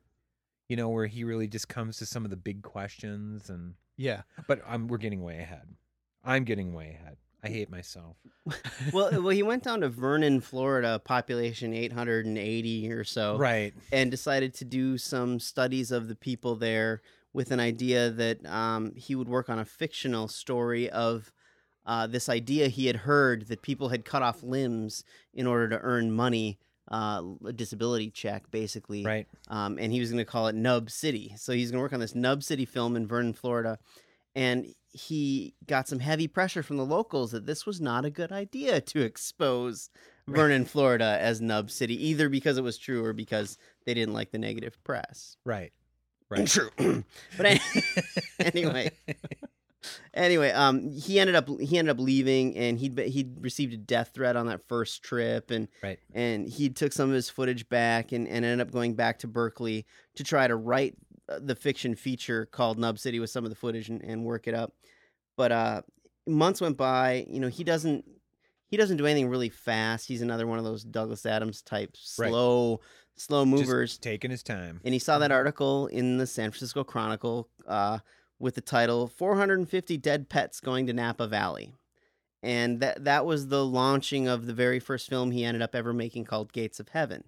You 0.68 0.76
know, 0.76 0.90
where 0.90 1.06
he 1.06 1.24
really 1.24 1.48
just 1.48 1.68
comes 1.68 1.96
to 1.98 2.06
some 2.06 2.24
of 2.24 2.30
the 2.30 2.36
big 2.36 2.62
questions 2.62 3.48
and 3.48 3.74
yeah. 3.96 4.22
but 4.46 4.60
I'm 4.66 4.88
we're 4.88 4.98
getting 4.98 5.22
way 5.22 5.38
ahead. 5.38 5.68
I'm 6.24 6.44
getting 6.44 6.72
way 6.74 6.98
ahead. 7.00 7.16
I 7.42 7.48
hate 7.48 7.70
myself. 7.70 8.16
well, 8.92 9.10
well, 9.22 9.28
he 9.28 9.42
went 9.42 9.64
down 9.64 9.82
to 9.82 9.90
Vernon, 9.90 10.40
Florida, 10.40 10.98
population 11.04 11.74
880 11.74 12.90
or 12.90 13.04
so. 13.04 13.36
Right. 13.36 13.74
and 13.92 14.10
decided 14.10 14.54
to 14.54 14.64
do 14.64 14.96
some 14.96 15.38
studies 15.38 15.90
of 15.90 16.08
the 16.08 16.14
people 16.14 16.56
there 16.56 17.02
with 17.34 17.50
an 17.50 17.60
idea 17.60 18.10
that 18.10 18.46
um, 18.46 18.94
he 18.96 19.14
would 19.14 19.28
work 19.28 19.50
on 19.50 19.58
a 19.58 19.64
fictional 19.64 20.26
story 20.28 20.88
of 20.88 21.32
uh, 21.84 22.06
this 22.06 22.30
idea 22.30 22.68
he 22.68 22.86
had 22.86 22.96
heard 22.96 23.48
that 23.48 23.60
people 23.60 23.90
had 23.90 24.06
cut 24.06 24.22
off 24.22 24.42
limbs 24.42 25.04
in 25.34 25.46
order 25.46 25.68
to 25.68 25.78
earn 25.80 26.10
money, 26.10 26.58
uh, 26.90 27.22
a 27.44 27.52
disability 27.52 28.10
check, 28.10 28.50
basically. 28.50 29.04
Right. 29.04 29.26
Um, 29.48 29.78
and 29.78 29.92
he 29.92 30.00
was 30.00 30.10
going 30.10 30.24
to 30.24 30.30
call 30.30 30.48
it 30.48 30.54
Nub 30.54 30.90
City. 30.90 31.34
So 31.36 31.52
he's 31.52 31.70
going 31.70 31.78
to 31.78 31.82
work 31.82 31.92
on 31.92 32.00
this 32.00 32.14
Nub 32.14 32.42
City 32.42 32.64
film 32.64 32.96
in 32.96 33.06
Vernon, 33.06 33.32
Florida. 33.32 33.78
And 34.34 34.66
he 34.90 35.54
got 35.66 35.88
some 35.88 36.00
heavy 36.00 36.28
pressure 36.28 36.62
from 36.62 36.76
the 36.76 36.84
locals 36.84 37.32
that 37.32 37.46
this 37.46 37.66
was 37.66 37.80
not 37.80 38.04
a 38.04 38.10
good 38.10 38.32
idea 38.32 38.80
to 38.80 39.02
expose 39.02 39.90
Vernon, 40.26 40.64
Florida 40.64 41.18
as 41.20 41.40
Nub 41.40 41.70
City, 41.70 42.08
either 42.08 42.28
because 42.28 42.56
it 42.56 42.64
was 42.64 42.78
true 42.78 43.04
or 43.04 43.12
because 43.12 43.58
they 43.84 43.94
didn't 43.94 44.14
like 44.14 44.30
the 44.30 44.38
negative 44.38 44.82
press. 44.82 45.36
Right. 45.44 45.72
Right. 46.30 46.46
True. 46.46 46.70
but 47.36 47.60
anyway, 48.40 48.90
anyway, 50.12 50.50
um, 50.52 50.90
he 50.90 51.18
ended 51.20 51.34
up 51.36 51.48
he 51.60 51.78
ended 51.78 51.90
up 51.90 52.00
leaving, 52.00 52.56
and 52.56 52.78
he'd 52.78 52.94
be- 52.94 53.08
he'd 53.10 53.36
received 53.42 53.72
a 53.72 53.76
death 53.76 54.10
threat 54.14 54.36
on 54.36 54.46
that 54.46 54.66
first 54.66 55.02
trip, 55.02 55.50
and 55.50 55.68
Right. 55.82 55.98
and 56.12 56.48
he 56.48 56.68
took 56.70 56.92
some 56.92 57.08
of 57.10 57.14
his 57.14 57.28
footage 57.30 57.68
back, 57.68 58.12
and, 58.12 58.26
and 58.28 58.44
ended 58.44 58.66
up 58.66 58.72
going 58.72 58.94
back 58.94 59.18
to 59.20 59.26
Berkeley 59.28 59.86
to 60.16 60.24
try 60.24 60.46
to 60.46 60.56
write 60.56 60.94
uh, 61.28 61.38
the 61.42 61.54
fiction 61.54 61.94
feature 61.94 62.46
called 62.46 62.78
Nub 62.78 62.98
City 62.98 63.18
with 63.20 63.30
some 63.30 63.44
of 63.44 63.50
the 63.50 63.56
footage 63.56 63.88
and, 63.88 64.02
and 64.02 64.24
work 64.24 64.46
it 64.46 64.54
up. 64.54 64.72
But 65.36 65.52
uh, 65.52 65.82
months 66.26 66.60
went 66.60 66.76
by. 66.76 67.26
You 67.28 67.40
know, 67.40 67.48
he 67.48 67.64
doesn't 67.64 68.04
he 68.68 68.76
doesn't 68.76 68.96
do 68.96 69.06
anything 69.06 69.28
really 69.28 69.48
fast. 69.50 70.08
He's 70.08 70.22
another 70.22 70.46
one 70.46 70.58
of 70.58 70.64
those 70.64 70.82
Douglas 70.84 71.24
Adams 71.26 71.62
type 71.62 71.90
Right. 72.18 72.28
slow 72.30 72.80
slow 73.16 73.44
Just 73.44 73.50
movers. 73.68 73.98
taking 73.98 74.30
his 74.32 74.42
time. 74.42 74.80
And 74.84 74.92
he 74.92 74.98
saw 74.98 75.18
that 75.20 75.30
article 75.30 75.86
in 75.86 76.18
the 76.18 76.26
San 76.26 76.50
Francisco 76.50 76.82
Chronicle 76.82 77.48
uh, 77.66 78.00
with 78.44 78.54
the 78.56 78.60
title 78.60 79.08
450 79.08 79.96
Dead 79.96 80.28
Pets 80.28 80.60
Going 80.60 80.86
to 80.86 80.92
Napa 80.92 81.26
Valley. 81.26 81.72
And 82.42 82.78
that, 82.80 83.04
that 83.04 83.24
was 83.24 83.48
the 83.48 83.64
launching 83.64 84.28
of 84.28 84.44
the 84.44 84.52
very 84.52 84.78
first 84.78 85.08
film 85.08 85.30
he 85.30 85.46
ended 85.46 85.62
up 85.62 85.74
ever 85.74 85.94
making 85.94 86.26
called 86.26 86.52
Gates 86.52 86.78
of 86.78 86.90
Heaven. 86.90 87.24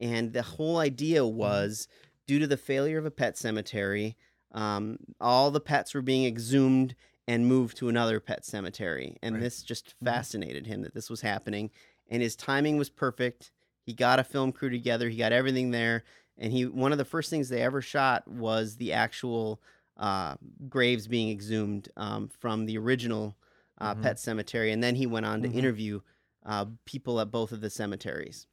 And 0.00 0.32
the 0.32 0.40
whole 0.40 0.78
idea 0.78 1.26
was 1.26 1.88
due 2.26 2.38
to 2.38 2.46
the 2.46 2.56
failure 2.56 2.96
of 2.96 3.04
a 3.04 3.10
pet 3.10 3.36
cemetery, 3.36 4.16
um, 4.52 4.96
all 5.20 5.50
the 5.50 5.60
pets 5.60 5.92
were 5.92 6.00
being 6.00 6.24
exhumed 6.24 6.94
and 7.28 7.46
moved 7.46 7.76
to 7.76 7.90
another 7.90 8.18
pet 8.18 8.46
cemetery. 8.46 9.18
And 9.22 9.34
Right. 9.34 9.42
this 9.42 9.62
just 9.62 9.94
fascinated 10.02 10.66
him 10.66 10.80
that 10.82 10.94
this 10.94 11.10
was 11.10 11.20
happening. 11.20 11.70
And 12.08 12.22
his 12.22 12.34
timing 12.34 12.78
was 12.78 12.88
perfect. 12.88 13.52
He 13.84 13.92
got 13.92 14.18
a 14.18 14.24
film 14.24 14.52
crew 14.52 14.70
together, 14.70 15.10
he 15.10 15.18
got 15.18 15.32
everything 15.32 15.70
there. 15.70 16.02
And 16.38 16.50
he 16.50 16.64
one 16.64 16.92
of 16.92 16.98
the 16.98 17.04
first 17.04 17.28
things 17.28 17.50
they 17.50 17.60
ever 17.60 17.82
shot 17.82 18.26
was 18.26 18.76
the 18.76 18.94
actual 18.94 19.60
uh, 19.96 20.36
graves 20.68 21.08
being 21.08 21.30
exhumed 21.30 21.88
um, 21.96 22.28
from 22.28 22.66
the 22.66 22.76
original 22.78 23.36
uh, 23.78 23.94
Mhm. 23.94 24.02
pet 24.02 24.18
cemetery. 24.18 24.72
And 24.72 24.82
then 24.82 24.94
he 24.94 25.06
went 25.06 25.26
on 25.26 25.42
to 25.42 25.48
Mhm. 25.48 25.54
interview 25.54 26.00
uh, 26.44 26.64
people 26.84 27.20
at 27.20 27.30
both 27.30 27.50
of 27.52 27.60
the 27.60 27.68
cemeteries. 27.70 28.46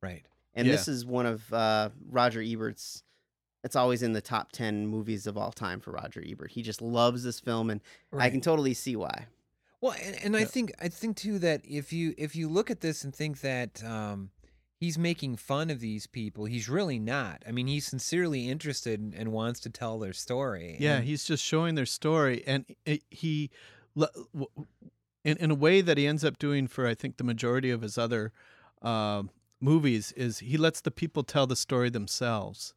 Right. 0.00 0.24
And 0.54 0.66
Yeah. 0.66 0.72
this 0.72 0.88
is 0.88 1.04
one 1.04 1.26
of 1.26 1.52
uh, 1.52 1.90
Roger 2.08 2.40
Ebert's. 2.40 3.02
It's 3.62 3.76
always 3.76 4.02
in 4.02 4.12
the 4.14 4.20
top 4.22 4.52
ten 4.52 4.86
movies 4.86 5.26
of 5.26 5.36
all 5.36 5.52
time 5.52 5.80
for 5.80 5.90
Roger 5.90 6.22
Ebert. 6.26 6.52
He 6.52 6.62
just 6.62 6.80
loves 6.80 7.24
this 7.24 7.40
film, 7.40 7.68
and 7.68 7.80
I 8.12 8.30
can 8.30 8.40
totally 8.40 8.72
see 8.72 8.96
why. 8.96 9.26
Well, 9.82 9.94
and, 10.02 10.16
and 10.24 10.36
I 10.36 10.44
think 10.44 10.72
I 10.80 10.88
think 10.88 11.16
too 11.16 11.38
that 11.40 11.62
if 11.64 11.92
you 11.92 12.14
if 12.16 12.34
you 12.36 12.48
look 12.48 12.70
at 12.70 12.80
this 12.80 13.04
and 13.04 13.14
think 13.14 13.40
that 13.40 13.82
um, 13.84 14.30
he's 14.80 14.96
making 14.98 15.36
fun 15.36 15.68
of 15.70 15.78
these 15.78 16.06
people, 16.06 16.46
he's 16.46 16.68
really 16.68 16.98
not. 16.98 17.42
I 17.46 17.52
mean, 17.52 17.66
he's 17.66 17.86
sincerely 17.86 18.48
interested 18.48 18.98
and, 18.98 19.30
wants 19.30 19.60
to 19.60 19.70
tell 19.70 19.98
their 19.98 20.14
story. 20.14 20.76
Yeah, 20.80 20.96
And- 20.96 21.04
he's 21.04 21.24
just 21.24 21.44
showing 21.44 21.74
their 21.74 21.86
story, 21.86 22.42
and 22.46 22.64
it, 22.86 23.04
he, 23.10 23.50
in 23.94 25.36
in 25.36 25.50
a 25.50 25.54
way 25.54 25.82
that 25.82 25.98
he 25.98 26.06
ends 26.06 26.24
up 26.24 26.38
doing 26.38 26.66
for 26.66 26.86
I 26.86 26.94
think 26.94 27.18
the 27.18 27.24
majority 27.24 27.70
of 27.70 27.82
his 27.82 27.98
other 27.98 28.32
uh, 28.82 29.24
movies 29.60 30.12
is 30.12 30.38
he 30.38 30.56
lets 30.56 30.80
the 30.80 30.90
people 30.90 31.22
tell 31.22 31.46
the 31.46 31.56
story 31.56 31.90
themselves. 31.90 32.74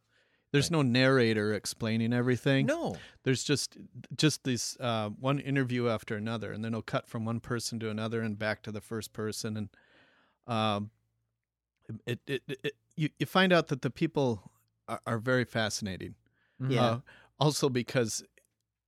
There's 0.52 0.70
no 0.70 0.82
narrator 0.82 1.52
explaining 1.52 2.12
everything. 2.12 2.66
no. 2.66 2.96
There's 3.24 3.42
just 3.42 3.76
just 4.16 4.44
this 4.44 4.76
uh, 4.78 5.08
one 5.08 5.40
interview 5.40 5.88
after 5.88 6.14
another, 6.16 6.52
and 6.52 6.62
then 6.64 6.74
he'll 6.74 6.82
cut 6.82 7.08
from 7.08 7.24
one 7.24 7.40
person 7.40 7.80
to 7.80 7.88
another 7.90 8.20
and 8.20 8.38
back 8.38 8.62
to 8.64 8.70
the 8.70 8.80
first 8.82 9.12
person, 9.12 9.56
and 9.56 9.68
um, 10.46 10.90
it, 12.06 12.20
it, 12.26 12.42
it, 12.48 12.58
it 12.64 12.72
you 12.96 13.08
you 13.18 13.26
find 13.26 13.52
out 13.52 13.68
that 13.68 13.82
the 13.82 13.90
people 13.90 14.50
are, 14.88 15.00
are 15.06 15.18
very 15.18 15.44
fascinating. 15.44 16.14
Yeah. 16.68 16.82
Uh, 16.84 16.98
also 17.40 17.68
because 17.68 18.22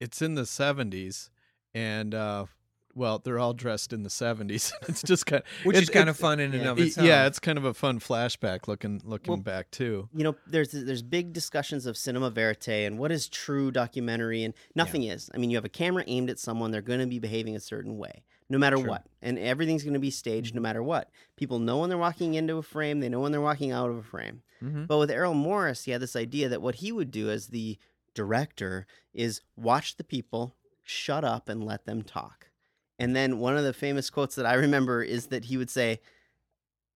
it's 0.00 0.22
in 0.22 0.34
the 0.34 0.42
70s 0.42 1.30
and 1.74 2.14
uh 2.14 2.46
well 2.94 3.18
they're 3.18 3.38
all 3.40 3.52
dressed 3.52 3.92
in 3.92 4.02
the 4.04 4.08
70s 4.08 4.72
it's 4.88 5.02
just 5.02 5.26
kind 5.26 5.42
Which 5.64 5.76
it- 5.76 5.82
is 5.82 5.90
kind 5.90 6.08
it- 6.08 6.10
of 6.12 6.16
fun 6.16 6.38
in 6.38 6.54
and 6.54 6.62
yeah. 6.62 6.70
of 6.70 6.78
itself. 6.78 7.06
yeah 7.06 7.26
it's 7.26 7.40
kind 7.40 7.58
of 7.58 7.64
a 7.64 7.74
fun 7.74 7.98
flashback 7.98 8.68
looking 8.68 9.02
looking 9.04 9.32
Well, 9.32 9.42
back 9.42 9.70
too 9.72 10.08
you 10.14 10.22
know 10.22 10.36
there's 10.46 10.70
there's 10.70 11.02
big 11.02 11.32
discussions 11.32 11.86
of 11.86 11.96
cinema 11.96 12.30
verite 12.30 12.68
and 12.86 12.98
what 12.98 13.10
is 13.10 13.28
true 13.28 13.70
documentary 13.72 14.44
and 14.44 14.54
nothing 14.76 15.02
is 15.02 15.28
i 15.34 15.38
mean 15.38 15.50
you 15.50 15.56
have 15.56 15.64
a 15.64 15.68
camera 15.70 16.04
aimed 16.06 16.30
at 16.30 16.38
someone 16.38 16.70
they're 16.70 16.80
going 16.82 17.00
to 17.00 17.06
be 17.06 17.18
behaving 17.18 17.56
a 17.56 17.60
certain 17.60 17.98
way 17.98 18.22
no 18.48 18.58
matter 18.58 18.76
Sure. 18.78 18.86
what 18.86 19.06
and 19.22 19.38
everything's 19.38 19.82
going 19.82 19.94
to 19.94 20.00
be 20.00 20.10
staged 20.10 20.54
no 20.54 20.60
matter 20.60 20.82
what 20.82 21.10
people 21.36 21.58
know 21.58 21.78
when 21.78 21.88
they're 21.88 21.98
walking 21.98 22.34
into 22.34 22.56
a 22.58 22.62
frame 22.62 23.00
they 23.00 23.08
know 23.08 23.20
when 23.20 23.32
they're 23.32 23.40
walking 23.40 23.72
out 23.72 23.90
of 23.90 23.96
a 23.96 24.02
frame 24.02 24.42
Mhm. 24.62 24.86
but 24.86 24.98
with 24.98 25.10
errol 25.10 25.34
morris 25.34 25.84
he 25.84 25.90
had 25.90 26.00
this 26.00 26.14
idea 26.16 26.48
that 26.48 26.62
what 26.62 26.76
he 26.76 26.92
would 26.92 27.10
do 27.10 27.28
as 27.30 27.48
the 27.48 27.78
director 28.14 28.86
is 29.12 29.40
watch 29.56 29.96
the 29.96 30.04
people 30.04 30.54
shut 30.82 31.24
up 31.24 31.48
and 31.48 31.64
let 31.64 31.84
them 31.86 32.02
talk 32.02 32.50
and 32.98 33.14
then 33.16 33.38
one 33.38 33.56
of 33.56 33.64
the 33.64 33.72
famous 33.72 34.08
quotes 34.10 34.34
that 34.36 34.46
i 34.46 34.54
remember 34.54 35.02
is 35.02 35.26
that 35.26 35.46
he 35.46 35.56
would 35.56 35.70
say 35.70 36.00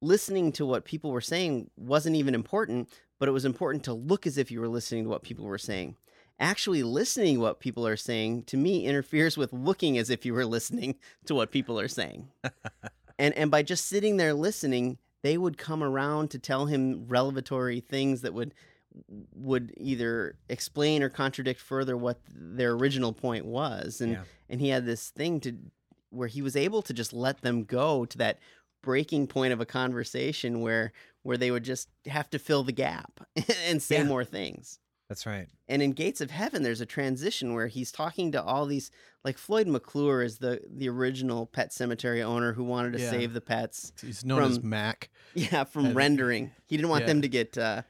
listening 0.01 0.53
to 0.53 0.65
what 0.65 0.85
people 0.85 1.11
were 1.11 1.21
saying 1.21 1.71
wasn't 1.77 2.17
even 2.17 2.35
important, 2.35 2.89
but 3.19 3.29
it 3.29 3.33
was 3.33 3.45
important 3.45 3.85
to 3.85 3.93
look 3.93 4.27
as 4.27 4.39
if 4.39 4.51
you 4.51 4.59
were 4.61 4.69
listening 4.69 5.05
to 5.05 5.11
what 5.11 5.23
people 5.23 5.45
were 5.45 5.59
saying. 5.59 5.95
Actually, 6.41 6.83
listening 6.83 7.39
what 7.39 7.61
people 7.61 7.87
are 7.87 7.97
saying 7.97 8.43
to 8.45 8.57
me 8.57 8.87
interferes 8.87 9.37
with 9.37 9.53
looking 9.53 9.99
as 9.99 10.09
if 10.11 10.25
you 10.25 10.33
were 10.35 10.47
listening 10.47 10.95
to 11.27 11.35
what 11.35 11.51
people 11.51 11.79
are 11.79 11.89
saying. 11.89 12.29
and 13.19 13.35
and 13.35 13.51
by 13.51 13.63
just 13.63 13.87
sitting 13.87 14.17
there 14.17 14.35
listening, 14.35 14.97
they 15.23 15.37
would 15.37 15.59
come 15.59 15.83
around 15.83 16.31
to 16.31 16.39
tell 16.39 16.67
him 16.67 17.05
revelatory 17.07 17.81
things 17.81 18.23
that 18.23 18.35
would 18.35 18.55
would 19.35 19.73
either 19.77 20.35
explain 20.49 21.03
or 21.03 21.09
contradict 21.09 21.61
further 21.61 21.97
what 21.97 22.19
their 22.35 22.73
original 22.73 23.13
point 23.13 23.45
was. 23.45 24.01
And 24.01 24.13
Yeah. 24.13 24.23
and 24.49 24.61
he 24.61 24.69
had 24.71 24.87
this 24.87 25.11
thing 25.11 25.39
to 25.41 25.57
where 26.09 26.27
he 26.27 26.43
was 26.43 26.57
able 26.57 26.83
to 26.83 26.93
just 26.93 27.13
let 27.13 27.43
them 27.43 27.63
go 27.63 28.05
to 28.05 28.19
that 28.19 28.39
breaking 28.83 29.27
point 29.29 29.53
of 29.53 29.61
a 29.61 29.67
conversation 29.67 30.61
where 30.61 30.93
where 31.23 31.37
they 31.37 31.51
would 31.53 31.63
just 31.65 31.89
have 32.07 32.29
to 32.31 32.39
fill 32.39 32.65
the 32.65 32.73
gap 32.73 33.21
and 33.67 33.81
say 33.81 33.99
Yeah. 33.99 34.05
more 34.05 34.25
things. 34.25 34.80
That's 35.11 35.27
right. 35.27 35.49
And 35.69 35.83
in 35.83 35.91
Gates 35.91 36.21
of 36.21 36.31
Heaven, 36.31 36.63
there's 36.63 36.81
a 36.81 36.87
transition 36.87 37.53
where 37.53 37.67
he's 37.67 37.91
talking 37.91 38.31
to 38.31 38.41
all 38.43 38.65
these, 38.65 38.93
like 39.25 39.39
Floyd 39.39 39.67
McClure 39.67 40.23
is 40.23 40.39
the 40.39 40.61
the 40.73 40.89
original 40.89 41.47
pet 41.47 41.73
cemetery 41.73 42.23
owner 42.23 42.53
who 42.53 42.63
wanted 42.63 42.93
to 42.93 43.01
Yeah. 43.01 43.11
save 43.11 43.33
the 43.33 43.41
pets. 43.41 43.93
he's 44.01 44.25
known 44.25 44.43
as 44.45 44.59
from- 44.59 44.69
mac 44.71 45.11
Yeah, 45.35 45.65
from 45.65 45.87
And- 45.87 45.97
rendering. 45.97 46.53
He 46.67 46.77
didn't 46.77 46.91
want 46.91 47.03
Yeah. 47.03 47.07
them 47.09 47.23
to 47.23 47.29
get 47.29 47.59
uh, 47.59 47.83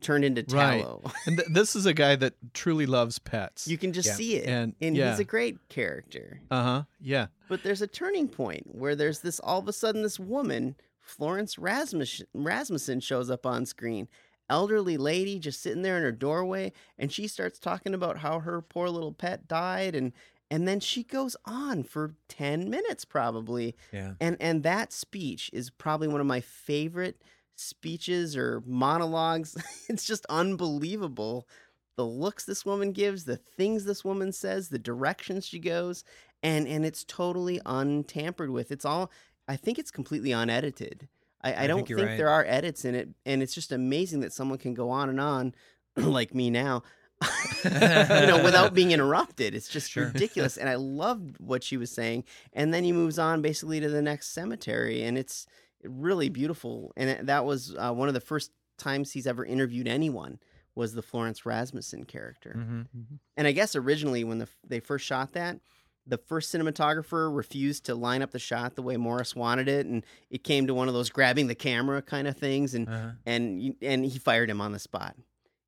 turned 0.00 0.24
into 0.24 0.44
Right. 0.54 0.80
tallow. 0.82 1.02
and 1.26 1.36
th- 1.38 1.48
this 1.50 1.76
is 1.76 1.86
a 1.86 1.94
guy 1.94 2.16
that 2.16 2.34
truly 2.52 2.86
loves 2.86 3.20
pets 3.20 3.68
You 3.68 3.78
can 3.78 3.92
just 3.92 4.08
Yeah. 4.08 4.14
see 4.14 4.34
it, 4.36 4.48
And- 4.48 4.74
and 4.80 4.96
he's 4.96 5.20
a 5.20 5.24
great 5.24 5.68
character. 5.68 6.40
uh-huh 6.50 6.82
yeah 7.00 7.26
But 7.48 7.62
there's 7.62 7.80
a 7.80 7.86
turning 7.86 8.26
point 8.28 8.74
where 8.74 8.96
there's 8.96 9.20
this 9.20 9.38
all 9.38 9.60
of 9.60 9.68
a 9.68 9.72
sudden 9.72 10.02
this 10.02 10.18
woman, 10.18 10.74
Florence 11.00 11.58
Rasmus- 11.58 12.22
Rasmussen, 12.34 12.98
shows 12.98 13.30
up 13.30 13.46
on 13.46 13.66
screen. 13.66 14.08
Elderly 14.50 14.96
lady 14.96 15.38
just 15.38 15.62
sitting 15.62 15.82
there 15.82 15.96
in 15.96 16.02
her 16.02 16.12
doorway, 16.12 16.72
and 16.98 17.10
she 17.10 17.26
starts 17.26 17.58
talking 17.58 17.94
about 17.94 18.18
how 18.18 18.40
her 18.40 18.60
poor 18.60 18.88
little 18.88 19.12
pet 19.12 19.48
died, 19.48 19.94
and 19.94 20.12
and 20.50 20.68
then 20.68 20.78
she 20.80 21.02
goes 21.02 21.36
on 21.46 21.82
for 21.82 22.14
ten 22.28 22.68
minutes 22.68 23.04
probably, 23.04 23.74
Yeah. 23.92 24.14
and 24.20 24.36
and 24.40 24.62
that 24.62 24.92
speech 24.92 25.50
is 25.52 25.70
probably 25.70 26.08
one 26.08 26.20
of 26.20 26.26
my 26.26 26.40
favorite 26.40 27.22
speeches 27.56 28.36
or 28.36 28.62
monologues. 28.66 29.56
it's 29.88 30.04
just 30.04 30.26
unbelievable. 30.28 31.48
The 31.96 32.04
looks 32.04 32.44
this 32.44 32.66
woman 32.66 32.92
gives, 32.92 33.24
the 33.24 33.36
things 33.36 33.84
this 33.84 34.04
woman 34.04 34.32
says, 34.32 34.68
the 34.68 34.78
directions 34.78 35.46
she 35.46 35.58
goes, 35.58 36.04
and 36.42 36.68
and 36.68 36.84
it's 36.84 37.04
totally 37.04 37.60
untampered 37.64 38.50
with. 38.50 38.70
It's 38.70 38.84
all 38.84 39.10
I 39.48 39.56
think 39.56 39.78
it's 39.78 39.90
completely 39.90 40.32
unedited. 40.32 41.08
I, 41.44 41.52
I, 41.52 41.64
I 41.64 41.66
don't 41.66 41.86
think 41.86 41.98
think, 41.98 42.08
right. 42.08 42.16
there 42.16 42.30
are 42.30 42.44
edits 42.46 42.84
in 42.84 42.94
it, 42.94 43.10
and 43.26 43.42
it's 43.42 43.54
just 43.54 43.70
amazing 43.70 44.20
that 44.20 44.32
someone 44.32 44.58
can 44.58 44.74
go 44.74 44.90
on 44.90 45.08
and 45.08 45.20
on, 45.20 45.54
like 45.96 46.34
me 46.34 46.50
now, 46.50 46.82
you 47.64 47.70
know, 47.70 48.40
without 48.42 48.74
being 48.74 48.90
interrupted. 48.96 49.54
It's 49.54 49.68
just 49.68 49.90
Sure. 49.90 50.06
ridiculous. 50.06 50.56
And 50.56 50.68
I 50.68 50.74
loved 50.76 51.36
what 51.38 51.62
she 51.62 51.76
was 51.76 51.90
saying. 51.90 52.24
And 52.52 52.72
then 52.74 52.82
he 52.84 52.92
moves 52.92 53.18
on 53.18 53.42
basically 53.42 53.80
to 53.80 53.88
the 53.88 54.02
next 54.02 54.32
cemetery, 54.32 55.02
and 55.02 55.16
it's 55.16 55.46
really 55.84 56.28
beautiful. 56.28 56.92
And 56.96 57.28
that 57.28 57.44
was 57.44 57.74
uh, 57.78 57.92
one 57.92 58.08
of 58.08 58.14
the 58.14 58.20
first 58.20 58.50
times 58.78 59.12
he's 59.12 59.26
ever 59.26 59.44
interviewed 59.44 59.86
anyone 59.86 60.38
was 60.74 60.94
the 60.94 61.02
Florence 61.02 61.46
Rasmussen 61.46 62.04
character. 62.04 62.56
Mm-hmm. 62.58 63.02
And 63.36 63.46
I 63.46 63.52
guess 63.52 63.76
originally 63.76 64.24
when 64.24 64.38
the, 64.38 64.48
they 64.66 64.80
first 64.80 65.04
shot 65.04 65.32
that, 65.34 65.60
the 66.06 66.18
first 66.18 66.52
cinematographer 66.54 67.34
refused 67.34 67.84
to 67.86 67.94
line 67.94 68.22
up 68.22 68.30
the 68.30 68.38
shot 68.38 68.74
the 68.74 68.82
way 68.82 68.96
Morris 68.96 69.34
wanted 69.34 69.68
it, 69.68 69.86
and 69.86 70.04
it 70.30 70.44
came 70.44 70.66
to 70.66 70.74
one 70.74 70.88
of 70.88 70.94
those 70.94 71.10
grabbing 71.10 71.46
the 71.46 71.54
camera 71.54 72.02
kind 72.02 72.28
of 72.28 72.36
things, 72.36 72.74
and 72.74 72.88
Uh-huh. 72.88 73.10
and 73.26 73.76
and 73.80 74.04
he 74.04 74.18
fired 74.18 74.50
him 74.50 74.60
on 74.60 74.72
the 74.72 74.78
spot. 74.78 75.16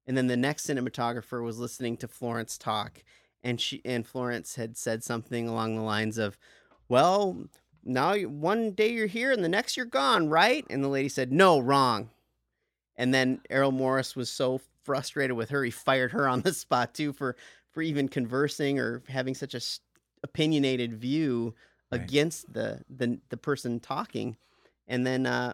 And 0.06 0.16
then 0.16 0.26
the 0.28 0.36
next 0.36 0.66
cinematographer 0.66 1.42
was 1.42 1.58
listening 1.58 1.96
to 1.98 2.08
Florence 2.08 2.58
talk, 2.58 3.02
and 3.42 3.60
she 3.60 3.80
and 3.84 4.06
Florence 4.06 4.54
had 4.56 4.76
said 4.76 5.02
something 5.02 5.48
along 5.48 5.76
the 5.76 5.82
lines 5.82 6.18
of, 6.18 6.38
"Well, 6.88 7.48
now 7.82 8.16
one 8.16 8.72
day 8.72 8.92
you're 8.92 9.06
here, 9.06 9.32
and 9.32 9.42
the 9.42 9.48
next 9.48 9.76
you're 9.76 9.86
gone, 9.86 10.28
right?" 10.28 10.64
And 10.70 10.84
the 10.84 10.88
lady 10.88 11.08
said, 11.08 11.32
"No, 11.32 11.58
wrong." 11.58 12.10
And 12.96 13.12
then 13.12 13.40
Errol 13.50 13.72
Morris 13.72 14.16
was 14.16 14.30
so 14.30 14.60
frustrated 14.84 15.36
with 15.36 15.50
her, 15.50 15.64
he 15.64 15.70
fired 15.70 16.12
her 16.12 16.28
on 16.28 16.42
the 16.42 16.52
spot 16.64 16.94
too 16.94 17.12
for 17.12 17.36
for 17.72 17.82
even 17.82 18.08
conversing 18.08 18.78
or 18.78 19.02
having 19.08 19.34
such 19.34 19.52
a 19.54 19.58
s- 19.58 19.80
opinionated 20.22 20.94
view 20.94 21.54
Right. 21.92 22.00
against 22.00 22.52
the, 22.52 22.82
the 22.90 23.20
the 23.28 23.36
person 23.36 23.78
talking, 23.78 24.36
and 24.88 25.06
then 25.06 25.24
uh, 25.24 25.52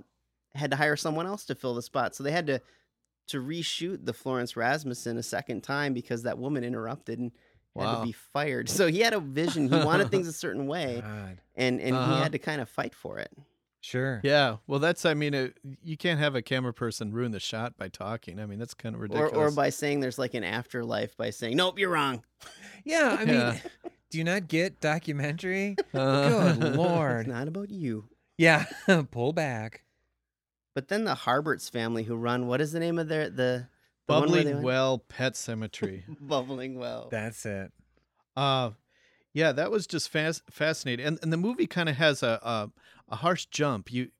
had 0.55 0.70
to 0.70 0.79
hire 0.79 0.96
someone 0.96 1.27
else 1.27 1.44
to 1.44 1.55
fill 1.55 1.75
the 1.75 1.83
spot. 1.83 2.14
So 2.14 2.22
they 2.25 2.31
had 2.33 2.46
to 2.46 2.62
to 3.29 3.42
reshoot 3.42 4.07
the 4.07 4.14
Florence 4.14 4.57
Rasmussen 4.57 5.18
a 5.18 5.22
second 5.22 5.61
time 5.62 5.92
because 5.92 6.22
that 6.22 6.38
woman 6.38 6.64
interrupted 6.64 7.18
and 7.18 7.33
had 7.77 7.96
to 7.96 8.03
be 8.03 8.12
fired. 8.12 8.70
So 8.70 8.87
he 8.88 9.01
had 9.01 9.12
a 9.12 9.20
vision. 9.20 9.68
He 9.70 9.77
wanted 9.85 10.11
things 10.11 10.27
a 10.27 10.33
certain 10.33 10.66
way, 10.75 11.03
God. 11.03 11.38
and 11.55 11.81
and 11.83 11.94
Uh-huh. 11.94 12.14
he 12.16 12.22
had 12.22 12.33
to 12.33 12.38
kind 12.38 12.62
of 12.62 12.68
fight 12.70 12.94
for 12.94 13.18
it. 13.18 13.31
Sure. 13.83 14.20
Yeah, 14.25 14.57
well, 14.66 14.79
that's 14.79 15.05
I 15.05 15.12
mean, 15.12 15.35
it, 15.35 15.59
you 15.83 15.98
can't 15.98 16.18
have 16.18 16.35
a 16.35 16.40
camera 16.40 16.72
person 16.72 17.12
ruin 17.12 17.33
the 17.33 17.40
shot 17.40 17.77
by 17.77 17.88
talking. 17.88 18.40
I 18.40 18.46
mean, 18.46 18.59
that's 18.59 18.72
kind 18.75 18.94
of 18.94 19.01
Or, 19.01 19.03
ridiculous. 19.03 19.35
or 19.35 19.51
by 19.51 19.68
saying 19.68 20.01
there's 20.01 20.18
like 20.18 20.33
an 20.33 20.44
afterlife 20.44 21.14
by 21.16 21.29
saying 21.29 21.59
nope 21.59 21.79
you're 21.79 21.90
wrong 21.90 22.22
Yeah, 22.85 23.16
I 23.20 23.25
mean, 23.27 23.35
Yeah. 23.35 23.59
do 24.12 24.18
you 24.18 24.25
not 24.25 24.46
get 24.46 24.81
documentary? 24.81 25.75
Uh, 25.94 26.53
Good 26.59 26.77
lord. 26.77 27.20
it's 27.27 27.29
not 27.29 27.48
about 27.48 27.70
you 27.70 28.05
Yeah, 28.38 28.66
pull 29.11 29.33
back. 29.33 29.83
but 30.75 30.88
then 30.88 31.05
the 31.05 31.14
Harberts 31.14 31.70
family 31.70 32.05
who 32.05 32.14
run 32.16 32.46
what 32.46 32.61
is 32.61 32.72
the 32.72 32.79
name 32.81 32.98
of 32.98 33.09
their 33.09 33.29
the, 33.31 33.68
the 34.07 34.12
one 34.14 34.31
where 34.31 34.44
they 34.44 34.51
Bubbling 34.51 34.62
Well 34.62 34.98
Pet 34.98 35.35
Cemetery. 35.37 36.05
bubbling 36.20 36.79
well 36.79 37.09
That's 37.11 37.44
it. 37.46 37.72
Uh 38.37 38.70
yeah, 39.35 39.53
that 39.53 39.70
was 39.70 39.87
just 39.87 40.11
fas- 40.11 40.42
fascinating, 40.51 41.07
and 41.07 41.18
and 41.22 41.33
the 41.33 41.38
movie 41.38 41.66
kind 41.66 41.88
of 41.88 41.96
has 41.96 42.22
a, 42.22 42.38
a 42.42 42.70
a 43.09 43.16
harsh 43.16 43.46
jump. 43.46 43.90
You 43.90 44.11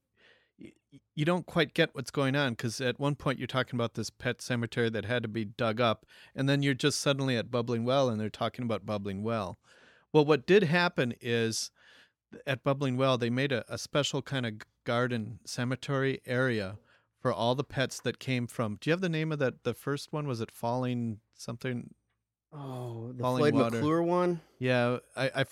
you 1.15 1.25
don't 1.27 1.45
quite 1.45 1.75
get 1.75 1.91
what's 1.95 2.11
going 2.11 2.35
on 2.35 2.53
because 2.53 2.81
at 2.81 2.99
one 2.99 3.15
point 3.15 3.39
you're 3.39 3.47
talking 3.47 3.77
about 3.77 3.93
this 3.95 4.09
pet 4.09 4.41
cemetery 4.41 4.89
that 4.89 5.05
had 5.05 5.23
to 5.23 5.29
be 5.29 5.45
dug 5.45 5.81
up, 5.83 6.07
and 6.35 6.49
then 6.49 6.63
you're 6.63 6.73
just 6.73 6.99
suddenly 7.01 7.37
at 7.37 7.51
Bubbling 7.51 7.85
Well, 7.85 8.09
and 8.09 8.19
they're 8.19 8.31
talking 8.31 8.65
about 8.65 8.87
Bubbling 8.87 9.23
Well. 9.23 9.59
Well, 10.13 10.25
what 10.25 10.47
did 10.47 10.65
happen 10.65 11.15
is 11.21 11.71
at 12.47 12.63
Bubbling 12.63 12.97
Well 12.97 13.19
they 13.19 13.31
made 13.31 13.53
a, 13.53 13.65
a 13.73 13.79
special 13.79 14.23
kind 14.23 14.47
of 14.47 14.55
garden 14.85 15.39
cemetery 15.45 16.21
area 16.27 16.79
for 17.21 17.33
all 17.33 17.55
the 17.55 17.65
pets 17.65 18.01
that 18.01 18.19
came 18.19 18.47
from. 18.47 18.79
Do 18.81 18.91
you 18.91 18.93
have 18.93 19.01
the 19.01 19.09
name 19.09 19.33
of 19.33 19.39
that? 19.39 19.65
The 19.65 19.75
first 19.75 20.13
one 20.13 20.27
was 20.27 20.41
it 20.41 20.51
Falling 20.51 21.21
something? 21.35 21.95
oh 22.53 23.13
the 23.17 23.23
Falling 23.23 23.41
Floyd 23.41 23.55
Water. 23.55 23.77
McClure 23.77 24.03
one 24.03 24.41
Yeah, 24.59 24.99
I, 25.17 25.25
I, 25.35 25.45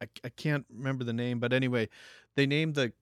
I, 0.00 0.08
I 0.24 0.28
can't 0.30 0.64
remember 0.74 1.04
the 1.04 1.12
name, 1.12 1.38
but 1.38 1.52
anyway, 1.52 1.88
they 2.34 2.46
named 2.46 2.74
the 2.74 2.92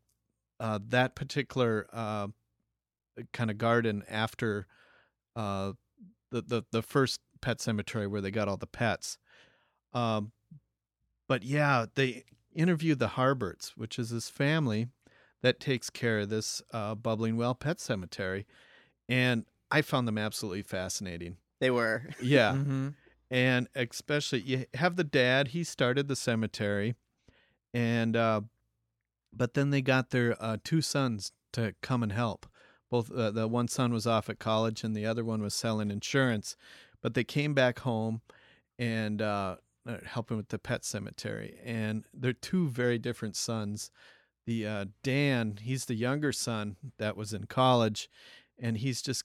uh, 0.60 0.78
that 0.88 1.14
particular 1.14 1.86
uh, 1.92 2.28
kind 3.32 3.50
of 3.50 3.58
garden 3.58 4.04
after 4.08 4.66
uh, 5.36 5.72
the, 6.30 6.42
the 6.42 6.64
the 6.70 6.82
first 6.82 7.20
pet 7.40 7.60
cemetery 7.60 8.06
where 8.06 8.20
they 8.20 8.30
got 8.30 8.48
all 8.48 8.56
the 8.56 8.66
pets. 8.66 9.18
Um, 9.92 10.32
but 11.28 11.42
yeah, 11.42 11.86
they 11.94 12.24
interviewed 12.54 12.98
the 12.98 13.08
Harberts, 13.08 13.70
which 13.76 13.98
is 13.98 14.10
this 14.10 14.28
family 14.28 14.88
that 15.42 15.60
takes 15.60 15.90
care 15.90 16.20
of 16.20 16.28
this 16.30 16.62
uh, 16.72 16.94
Bubbling 16.94 17.36
Well 17.36 17.54
Pet 17.54 17.80
Cemetery, 17.80 18.46
and 19.08 19.44
I 19.70 19.82
found 19.82 20.06
them 20.08 20.18
absolutely 20.18 20.62
fascinating. 20.62 21.36
they 21.60 21.70
were. 21.70 22.04
Yeah. 22.22 22.52
Mm-hmm. 22.54 22.88
and 23.30 23.68
especially 23.74 24.40
you 24.40 24.66
have 24.74 24.96
the 24.96 25.04
dad 25.04 25.48
he 25.48 25.64
started 25.64 26.08
the 26.08 26.16
cemetery. 26.16 26.94
And 27.72 28.16
uh 28.16 28.42
but 29.32 29.54
then 29.54 29.70
they 29.70 29.82
got 29.82 30.10
their 30.10 30.36
uh 30.40 30.58
two 30.62 30.80
sons 30.80 31.32
to 31.52 31.74
come 31.82 32.02
and 32.02 32.12
help. 32.12 32.46
Both 32.90 33.10
uh, 33.10 33.30
the 33.32 33.48
one 33.48 33.66
son 33.68 33.92
was 33.92 34.06
off 34.06 34.28
at 34.28 34.38
college 34.38 34.84
and 34.84 34.94
the 34.94 35.06
other 35.06 35.24
one 35.24 35.42
was 35.42 35.54
selling 35.54 35.90
insurance. 35.90 36.56
But 37.02 37.14
they 37.14 37.24
came 37.24 37.54
back 37.54 37.80
home 37.80 38.20
and 38.78 39.20
uh, 39.20 39.56
helping 40.06 40.36
with 40.36 40.48
the 40.48 40.58
pet 40.58 40.84
cemetery 40.84 41.58
and 41.64 42.04
they're 42.14 42.32
two 42.32 42.68
very 42.68 42.98
different 42.98 43.36
sons 43.36 43.90
the 44.46 44.66
uh 44.66 44.84
dan 45.02 45.58
he's 45.62 45.84
the 45.84 45.94
younger 45.94 46.32
son 46.32 46.76
that 46.98 47.16
was 47.16 47.32
in 47.34 47.44
college 47.44 48.08
and 48.58 48.78
he's 48.78 49.02
just 49.02 49.24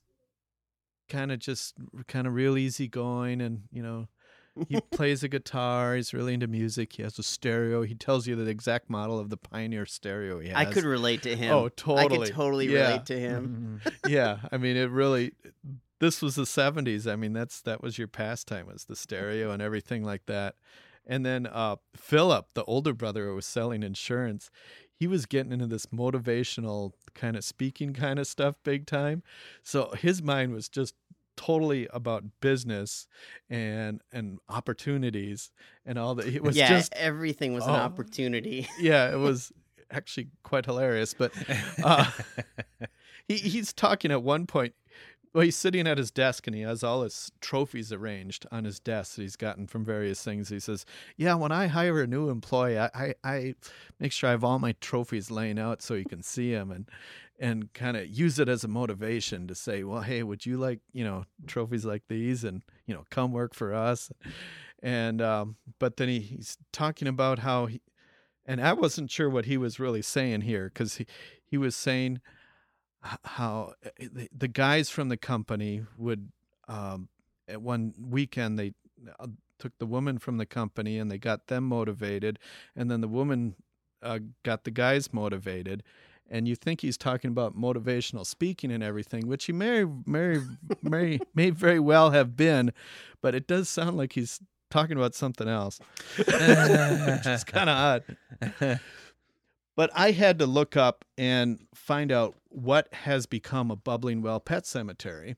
kind 1.08 1.32
of 1.32 1.40
just 1.40 1.76
kind 2.08 2.28
of 2.28 2.34
real 2.34 2.58
easygoing 2.58 3.42
and 3.42 3.64
you 3.72 3.82
know 3.82 4.08
he 4.68 4.80
plays 4.92 5.24
a 5.24 5.28
guitar 5.30 5.96
he's 5.96 6.14
really 6.14 6.34
into 6.34 6.48
music 6.48 6.94
he 6.94 7.04
has 7.04 7.18
a 7.18 7.24
stereo 7.24 7.82
he 7.82 7.96
tells 7.96 8.28
you 8.28 8.36
the 8.36 8.46
exact 8.50 8.90
model 8.90 9.18
of 9.18 9.30
the 9.30 9.38
pioneer 9.38 9.86
stereo 9.86 10.40
he 10.40 10.50
has 10.50 10.58
I 10.58 10.66
could 10.66 10.84
relate 10.84 11.22
to 11.24 11.36
him 11.36 11.54
Oh, 11.56 11.70
totally. 11.70 12.22
I 12.22 12.26
could 12.26 12.36
totally 12.36 12.68
Yeah. 12.68 12.88
relate 12.90 13.06
to 13.08 13.20
him 13.20 13.82
yeah 14.04 14.40
i 14.52 14.58
mean 14.58 14.76
it 14.76 14.90
really 14.92 15.32
this 16.00 16.22
was 16.22 16.36
the 16.36 16.44
70s 16.44 17.12
i 17.12 17.16
mean 17.16 17.34
that's 17.34 17.62
that 17.62 17.82
was 17.82 17.98
your 17.98 18.08
pastime 18.08 18.68
was 18.68 18.86
the 18.86 18.96
stereo 18.96 19.52
and 19.52 19.62
everything 19.62 20.04
like 20.04 20.26
that 20.26 20.56
and 21.06 21.26
then 21.26 21.46
uh 21.48 21.76
philip 21.96 22.48
the 22.54 22.64
older 22.66 22.94
brother 22.94 23.26
who 23.28 23.36
was 23.36 23.46
selling 23.46 23.84
insurance 23.84 24.50
he 24.94 25.08
was 25.08 25.26
getting 25.26 25.52
into 25.54 25.66
this 25.68 25.86
motivational 25.88 26.92
kind 27.16 27.36
of 27.38 27.44
speaking 27.44 27.94
kind 27.94 28.20
of 28.20 28.28
stuff 28.28 28.56
big 28.64 28.86
time 28.86 29.24
so 29.64 29.92
his 29.98 30.22
mind 30.22 30.52
was 30.54 30.68
just 30.70 30.94
totally 31.38 31.88
about 31.94 32.24
business 32.42 33.08
and 33.50 34.02
and 34.12 34.40
opportunities 34.50 35.52
and 35.86 35.98
all 35.98 36.14
that 36.16 36.28
it 36.28 36.44
was 36.44 36.56
yeah 36.58 36.68
just 36.68 36.92
everything 36.94 37.54
was 37.54 37.64
an 37.66 37.72
Oh. 37.72 37.76
opportunity 37.76 38.68
yeah, 38.80 39.10
it 39.14 39.16
was 39.18 39.52
actually 39.90 40.28
quite 40.44 40.66
hilarious. 40.66 41.14
But 41.14 41.32
uh, 41.84 42.12
he 43.28 43.36
he's 43.38 43.72
talking 43.74 44.12
at 44.12 44.22
one 44.22 44.46
point. 44.48 44.74
Well, 45.34 45.44
he's 45.44 45.56
sitting 45.56 45.86
at 45.86 46.00
his 46.00 46.10
desk 46.10 46.48
and 46.48 46.56
he 46.56 46.64
has 46.64 46.84
all 46.84 47.04
his 47.04 47.32
trophies 47.40 47.94
arranged 47.94 48.48
on 48.52 48.64
his 48.66 48.80
desk 48.80 49.16
that 49.16 49.22
he's 49.22 49.36
gotten 49.36 49.68
from 49.68 49.86
various 49.86 50.24
things. 50.24 50.50
He 50.50 50.60
says, 50.60 50.86
"Yeah, 51.18 51.36
when 51.36 51.52
I 51.52 51.68
hire 51.68 52.02
a 52.02 52.08
new 52.08 52.30
employee, 52.30 52.80
I 52.80 52.90
I, 52.94 53.16
I 53.24 53.56
make 54.00 54.12
sure 54.12 54.30
I 54.30 54.32
have 54.32 54.44
all 54.44 54.58
my 54.58 54.74
trophies 54.82 55.30
laying 55.30 55.60
out 55.60 55.82
so 55.82 55.94
you 55.94 56.06
can 56.06 56.24
see 56.24 56.52
them 56.54 56.72
and." 56.72 56.90
And 57.42 57.72
kind 57.72 57.96
of 57.96 58.06
use 58.06 58.38
it 58.38 58.50
as 58.50 58.66
a 58.66 58.68
motivation 58.68 59.48
to 59.48 59.56
say, 59.56 59.86
well, 59.86 60.02
hey, 60.02 60.24
would 60.24 60.46
you 60.46 60.58
like, 60.58 60.82
you 60.92 61.06
know, 61.06 61.24
trophies 61.48 61.86
like 61.86 62.04
these, 62.10 62.44
and 62.44 62.64
you 62.86 62.94
know, 62.94 63.06
come 63.12 63.32
work 63.32 63.54
for 63.56 63.74
us, 63.74 64.12
and 64.84 65.22
um, 65.22 65.56
but 65.80 65.96
then 65.96 66.10
he, 66.10 66.20
he's 66.20 66.58
talking 66.74 67.08
about 67.08 67.40
how 67.40 67.68
he, 67.68 67.80
and 68.46 68.60
I 68.60 68.74
wasn't 68.74 69.10
sure 69.10 69.30
what 69.30 69.46
he 69.46 69.56
was 69.58 69.80
really 69.80 70.02
saying 70.02 70.42
here 70.42 70.66
because 70.74 70.96
he, 70.98 71.06
he 71.46 71.58
was 71.58 71.78
saying 71.78 72.20
how 73.02 73.74
uh, 73.86 73.90
the, 74.00 74.30
the 74.36 74.48
guys 74.48 74.90
from 74.90 75.10
the 75.10 75.18
company 75.18 75.84
would 75.98 76.32
um, 76.68 77.10
at 77.48 77.62
one 77.62 77.94
weekend 77.98 78.60
they 78.60 78.74
uh, 79.20 79.28
took 79.58 79.78
the 79.80 79.86
woman 79.86 80.18
from 80.18 80.38
the 80.38 80.46
company 80.46 80.98
and 80.98 81.10
they 81.12 81.18
got 81.18 81.48
them 81.48 81.64
motivated 81.64 82.40
and 82.76 82.90
then 82.90 83.02
the 83.02 83.08
woman 83.08 83.56
uh, 84.02 84.20
got 84.44 84.64
the 84.64 84.72
guys 84.72 85.14
motivated. 85.14 85.84
And 86.32 86.48
you 86.48 86.56
think 86.56 86.82
he's 86.82 86.98
talking 86.98 87.32
about 87.32 87.58
motivational 87.58 88.24
speaking 88.26 88.72
and 88.72 88.84
everything 88.84 89.28
which 89.28 89.46
he 89.46 89.54
may 89.54 89.84
may 90.06 90.38
may 90.84 91.20
may 91.34 91.50
very 91.50 91.80
well 91.80 92.12
have 92.12 92.38
been 92.38 92.72
but 93.22 93.34
it 93.34 93.48
does 93.48 93.68
sound 93.68 93.98
like 93.98 94.14
he's 94.14 94.40
talking 94.70 94.98
about 94.98 95.16
something 95.16 95.48
else. 95.48 95.80
Which 96.18 96.28
is 96.28 97.44
kind 97.44 97.70
of 97.70 98.04
odd 98.62 98.80
but 99.80 99.90
I 99.96 100.12
had 100.12 100.40
to 100.40 100.46
look 100.46 100.76
up 100.76 101.06
and 101.18 101.66
find 101.74 102.12
out 102.12 102.36
what 102.50 102.94
has 102.94 103.26
become 103.26 103.72
a 103.72 103.78
Bubbling 103.78 104.22
Well 104.22 104.42
Pet 104.42 104.66
Cemetery. 104.66 105.38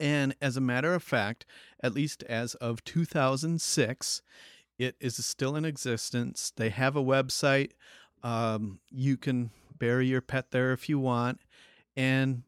And 0.00 0.34
as 0.42 0.56
a 0.56 0.60
matter 0.60 0.92
of 0.92 1.04
fact, 1.04 1.46
at 1.80 1.94
least 1.94 2.24
as 2.24 2.56
of 2.56 2.82
2006, 2.82 4.22
it 4.76 4.96
is 4.98 5.24
still 5.24 5.54
in 5.54 5.64
existence. 5.64 6.52
They 6.56 6.70
have 6.70 6.96
a 6.96 7.04
website. 7.04 7.74
Um, 8.24 8.80
you 8.90 9.16
can 9.16 9.50
bury 9.78 10.08
your 10.08 10.20
pet 10.20 10.50
there 10.50 10.72
if 10.72 10.88
you 10.88 10.98
want. 10.98 11.38
And 11.96 12.42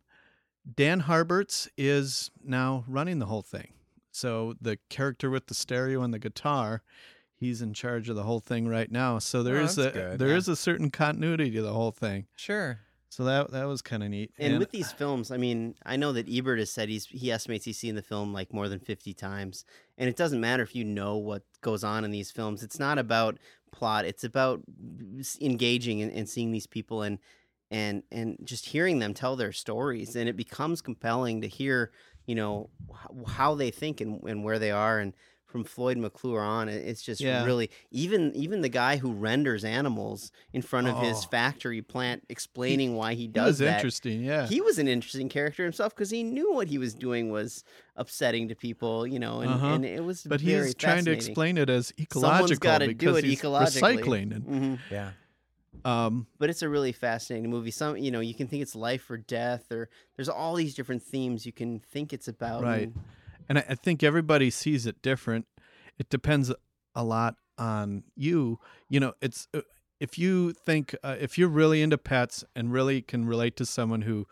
Dan 0.74 1.02
Harberts 1.02 1.68
is 1.78 2.32
now 2.42 2.82
running 2.88 3.20
the 3.20 3.26
whole 3.26 3.42
thing. 3.42 3.74
So 4.10 4.56
the 4.60 4.76
character 4.88 5.30
with 5.30 5.46
the 5.46 5.54
stereo 5.54 6.02
and 6.02 6.12
the 6.12 6.18
guitar, 6.18 6.82
he's 7.40 7.60
in 7.62 7.72
charge 7.74 8.08
of 8.08 8.14
the 8.16 8.22
whole 8.22 8.38
thing 8.40 8.68
right 8.68 8.90
now. 8.92 9.18
So 9.18 9.42
there 9.42 9.56
Oh, 9.58 9.64
is 9.64 9.78
a 9.78 9.90
good, 9.90 10.18
there 10.20 10.28
yeah. 10.28 10.36
is 10.36 10.46
a 10.46 10.54
certain 10.54 10.90
continuity 10.90 11.50
to 11.50 11.62
the 11.62 11.72
whole 11.72 11.90
thing. 11.90 12.26
Sure. 12.36 12.80
So 13.08 13.24
that 13.24 13.50
that 13.50 13.64
was 13.64 13.82
kind 13.82 14.04
of 14.04 14.10
neat. 14.10 14.30
And, 14.38 14.60
with 14.60 14.70
these 14.70 14.92
films, 14.92 15.32
I 15.32 15.36
mean, 15.36 15.74
I 15.84 15.96
know 15.96 16.12
that 16.12 16.28
Ebert 16.30 16.60
has 16.60 16.70
said 16.70 16.88
he's 16.88 17.06
he 17.06 17.32
estimates 17.32 17.64
he's 17.64 17.76
seen 17.78 17.96
the 17.96 18.02
film 18.02 18.32
like 18.32 18.52
more 18.54 18.68
than 18.68 18.78
fifty 18.78 19.12
times, 19.14 19.64
and 19.98 20.08
it 20.08 20.14
doesn't 20.14 20.40
matter 20.40 20.62
if 20.62 20.76
you 20.76 20.84
know 20.84 21.16
what 21.16 21.42
goes 21.60 21.82
on 21.82 22.04
in 22.04 22.12
these 22.12 22.30
films. 22.30 22.62
It's 22.62 22.78
not 22.78 22.98
about 22.98 23.38
plot; 23.72 24.04
it's 24.04 24.22
about 24.22 24.62
engaging 25.40 26.02
and, 26.02 26.12
and 26.12 26.28
seeing 26.28 26.52
these 26.52 26.68
people 26.68 27.02
and 27.02 27.18
and 27.70 28.02
and 28.12 28.36
just 28.44 28.66
hearing 28.66 28.98
them 29.00 29.14
tell 29.14 29.34
their 29.34 29.52
stories, 29.52 30.14
and 30.16 30.28
it 30.28 30.36
becomes 30.36 30.80
compelling 30.80 31.40
to 31.40 31.48
hear, 31.48 31.90
you 32.26 32.34
know, 32.36 32.70
h- 32.90 33.26
how 33.26 33.54
they 33.54 33.70
think 33.72 34.00
and, 34.00 34.22
and 34.24 34.44
where 34.44 34.58
they 34.58 34.70
are, 34.70 34.98
and 35.00 35.14
from 35.50 35.64
Floyd 35.64 35.98
McClure 35.98 36.40
on, 36.40 36.68
it's 36.68 37.02
just 37.02 37.20
Yeah. 37.20 37.44
really 37.44 37.70
even 37.90 38.32
even 38.36 38.60
the 38.60 38.68
guy 38.68 38.96
who 38.96 39.12
renders 39.12 39.64
animals 39.64 40.30
in 40.52 40.62
front 40.62 40.86
of 40.86 40.98
his 40.98 41.18
Oh. 41.24 41.28
factory 41.30 41.82
plant, 41.82 42.22
explaining 42.28 42.94
why 42.94 43.14
he 43.14 43.26
That 43.26 43.32
does 43.34 43.46
was 43.46 43.58
that. 43.58 43.76
interesting, 43.76 44.22
yeah. 44.24 44.46
he 44.46 44.60
was 44.60 44.78
an 44.78 44.86
interesting 44.88 45.28
character 45.28 45.64
himself 45.64 45.94
because 45.94 46.10
he 46.10 46.22
knew 46.22 46.52
what 46.54 46.68
he 46.68 46.78
was 46.78 46.94
doing 46.94 47.30
was 47.30 47.64
upsetting 47.96 48.48
to 48.48 48.54
people, 48.54 49.06
you 49.06 49.18
know, 49.18 49.40
and, 49.40 49.50
Uh-huh. 49.50 49.66
and 49.74 49.84
it 49.84 50.04
was 50.04 50.22
but 50.22 50.40
very 50.40 50.66
he's 50.66 50.74
trying 50.74 51.04
to 51.04 51.10
explain 51.10 51.58
it 51.58 51.68
as 51.68 51.92
ecological 51.98 52.60
gotta 52.60 52.86
do 52.86 52.94
because 52.94 53.18
it 53.18 53.24
he's 53.24 53.40
ecologically. 53.42 53.98
recycling 54.02 54.34
and 54.36 54.44
Mhm. 54.46 54.78
Yeah. 54.90 55.10
um 55.84 56.26
But 56.38 56.50
it's 56.50 56.62
a 56.62 56.68
really 56.68 56.92
fascinating 56.92 57.50
movie. 57.50 57.70
Some, 57.70 57.96
you 57.96 58.10
know, 58.10 58.20
you 58.20 58.34
can 58.34 58.46
think 58.48 58.62
it's 58.62 58.74
life 58.76 59.10
or 59.10 59.16
death, 59.16 59.70
or 59.72 59.88
there's 60.16 60.28
all 60.28 60.54
these 60.54 60.74
different 60.74 61.02
themes 61.02 61.46
you 61.46 61.52
can 61.52 61.80
think 61.80 62.12
it's 62.12 62.28
about. 62.28 62.62
right. 62.62 62.84
and- 62.84 62.94
And 63.50 63.58
I, 63.58 63.64
I 63.70 63.74
think 63.74 64.02
everybody 64.02 64.48
sees 64.48 64.86
it 64.86 65.02
different. 65.02 65.46
It 65.98 66.08
depends 66.08 66.50
a 66.94 67.04
lot 67.04 67.34
on 67.58 68.04
you. 68.16 68.58
You 68.88 69.00
know, 69.00 69.12
it's 69.20 69.48
uh, 69.52 69.60
if 69.98 70.18
you 70.18 70.52
think 70.54 70.94
uh, 71.02 71.16
if 71.20 71.36
you're 71.36 71.48
really 71.48 71.82
into 71.82 71.98
pets 71.98 72.44
and 72.56 72.72
really 72.72 73.02
can 73.02 73.26
relate 73.26 73.56
to 73.56 73.66
someone 73.66 74.02
who 74.02 74.26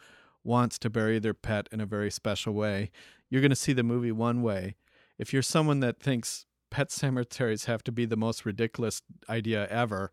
wants 0.45 0.79
to 0.79 0.89
bury 0.89 1.19
their 1.19 1.35
pet 1.35 1.69
in 1.73 1.81
a 1.81 1.85
very 1.87 2.11
special 2.11 2.55
way, 2.55 2.91
you're 3.29 3.43
going 3.43 3.51
to 3.51 3.57
see 3.57 3.73
the 3.75 3.83
movie 3.83 4.13
one 4.13 4.41
way. 4.41 4.77
If 5.19 5.33
you're 5.33 5.43
someone 5.43 5.81
that 5.81 6.01
thinks 6.01 6.47
pet 6.71 6.91
cemeteries 7.03 7.65
have 7.67 7.83
to 7.85 7.93
be 7.93 8.07
the 8.07 8.17
most 8.17 8.47
ridiculous 8.47 9.03
idea 9.29 9.67
ever, 9.69 10.11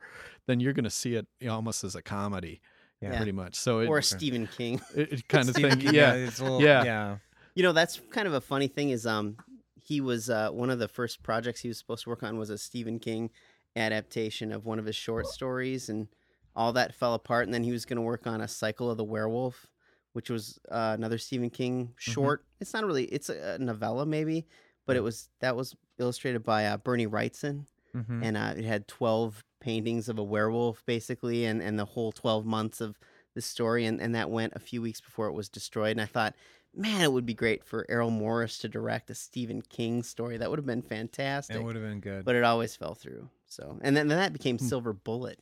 then 0.47 0.59
you're 0.59 0.73
going 0.73 0.83
to 0.83 0.89
see 0.89 1.15
it 1.15 1.27
almost 1.49 1.83
as 1.83 1.95
a 1.95 2.01
comedy, 2.01 2.59
Yeah. 3.01 3.15
pretty 3.15 3.31
much. 3.31 3.55
So 3.55 3.79
it, 3.79 3.87
or 3.87 4.01
Stephen 4.01 4.47
King. 4.47 4.81
it, 4.95 5.13
it 5.13 5.27
kind 5.29 5.47
of 5.47 5.55
thing, 5.55 5.79
yeah, 5.79 5.91
yeah, 5.91 6.13
it's 6.15 6.39
a 6.39 6.43
little- 6.43 6.61
yeah, 6.61 6.83
yeah. 6.83 7.17
You 7.55 7.63
know, 7.63 7.71
that's 7.71 7.99
kind 8.11 8.27
of 8.27 8.33
a 8.33 8.41
funny 8.41 8.67
thing 8.67 8.89
is 8.89 9.05
um 9.07 9.37
he 9.81 10.01
was 10.01 10.29
uh 10.29 10.49
one 10.51 10.69
of 10.69 10.79
the 10.79 10.87
first 10.87 11.23
projects 11.23 11.61
he 11.61 11.67
was 11.67 11.77
supposed 11.77 12.03
to 12.03 12.09
work 12.09 12.23
on 12.23 12.37
was 12.37 12.49
a 12.49 12.57
Stephen 12.57 12.99
King 12.99 13.29
adaptation 13.75 14.51
of 14.51 14.65
one 14.65 14.79
of 14.79 14.85
his 14.85 14.95
short 14.95 15.27
stories 15.27 15.89
and 15.89 16.07
all 16.55 16.71
that 16.73 16.95
fell 16.95 17.13
apart 17.13 17.45
and 17.45 17.53
then 17.53 17.63
he 17.63 17.71
was 17.71 17.85
going 17.85 17.97
to 17.97 18.01
work 18.01 18.25
on 18.25 18.39
a 18.41 18.47
cycle 18.47 18.89
of 18.89 18.97
the 18.97 19.03
werewolf 19.03 19.67
which 20.13 20.29
was 20.29 20.57
uh, 20.71 20.93
another 20.97 21.17
Stephen 21.17 21.49
King 21.49 21.93
short. 21.97 22.45
It's 22.61 22.73
not 22.73 22.85
really 22.85 23.03
it's 23.05 23.29
a, 23.29 23.57
novella 23.59 24.05
maybe, 24.05 24.47
but 24.85 24.95
it 24.95 25.01
was 25.01 25.29
that 25.41 25.55
was 25.55 25.75
illustrated 25.97 26.43
by 26.43 26.65
uh, 26.67 26.77
Bernie 26.77 27.07
Wrightson 27.07 27.65
Mhm. 27.93 28.23
and 28.25 28.35
uh, 28.37 28.53
it 28.57 28.65
had 28.65 28.89
12 28.89 29.41
paintings 29.61 30.09
of 30.09 30.19
a 30.19 30.23
werewolf 30.23 30.85
basically 30.85 31.45
and, 31.45 31.61
and 31.61 31.79
the 31.79 31.85
whole 31.85 32.11
12 32.11 32.45
months 32.45 32.81
of 32.81 32.99
the 33.35 33.41
story 33.41 33.85
and, 33.85 34.01
and 34.01 34.13
that 34.15 34.29
went 34.29 34.51
a 34.53 34.59
few 34.59 34.81
weeks 34.81 34.99
before 34.99 35.27
it 35.27 35.33
was 35.33 35.47
destroyed 35.47 35.91
and 35.91 36.01
i 36.01 36.05
thought 36.05 36.35
man 36.75 37.01
it 37.01 37.11
would 37.11 37.25
be 37.25 37.33
great 37.33 37.63
for 37.63 37.85
errol 37.89 38.09
morris 38.11 38.57
to 38.59 38.67
direct 38.69 39.09
a 39.09 39.15
stephen 39.15 39.61
king 39.61 40.03
story. 40.03 40.37
That 40.37 40.49
would 40.49 40.59
have 40.59 40.65
been 40.65 40.81
fantastic. 40.81 41.55
That 41.55 41.63
would 41.63 41.75
have 41.75 41.83
been 41.85 41.99
good. 41.99 42.25
but 42.25 42.35
it 42.35 42.43
always 42.43 42.75
fell 42.75 42.95
through. 42.95 43.29
So 43.47 43.77
and 43.81 43.95
then, 43.95 44.07
then 44.07 44.17
that 44.17 44.33
became 44.33 44.57
Hmm. 44.57 44.65
silver 44.65 44.93
bullet. 44.93 45.39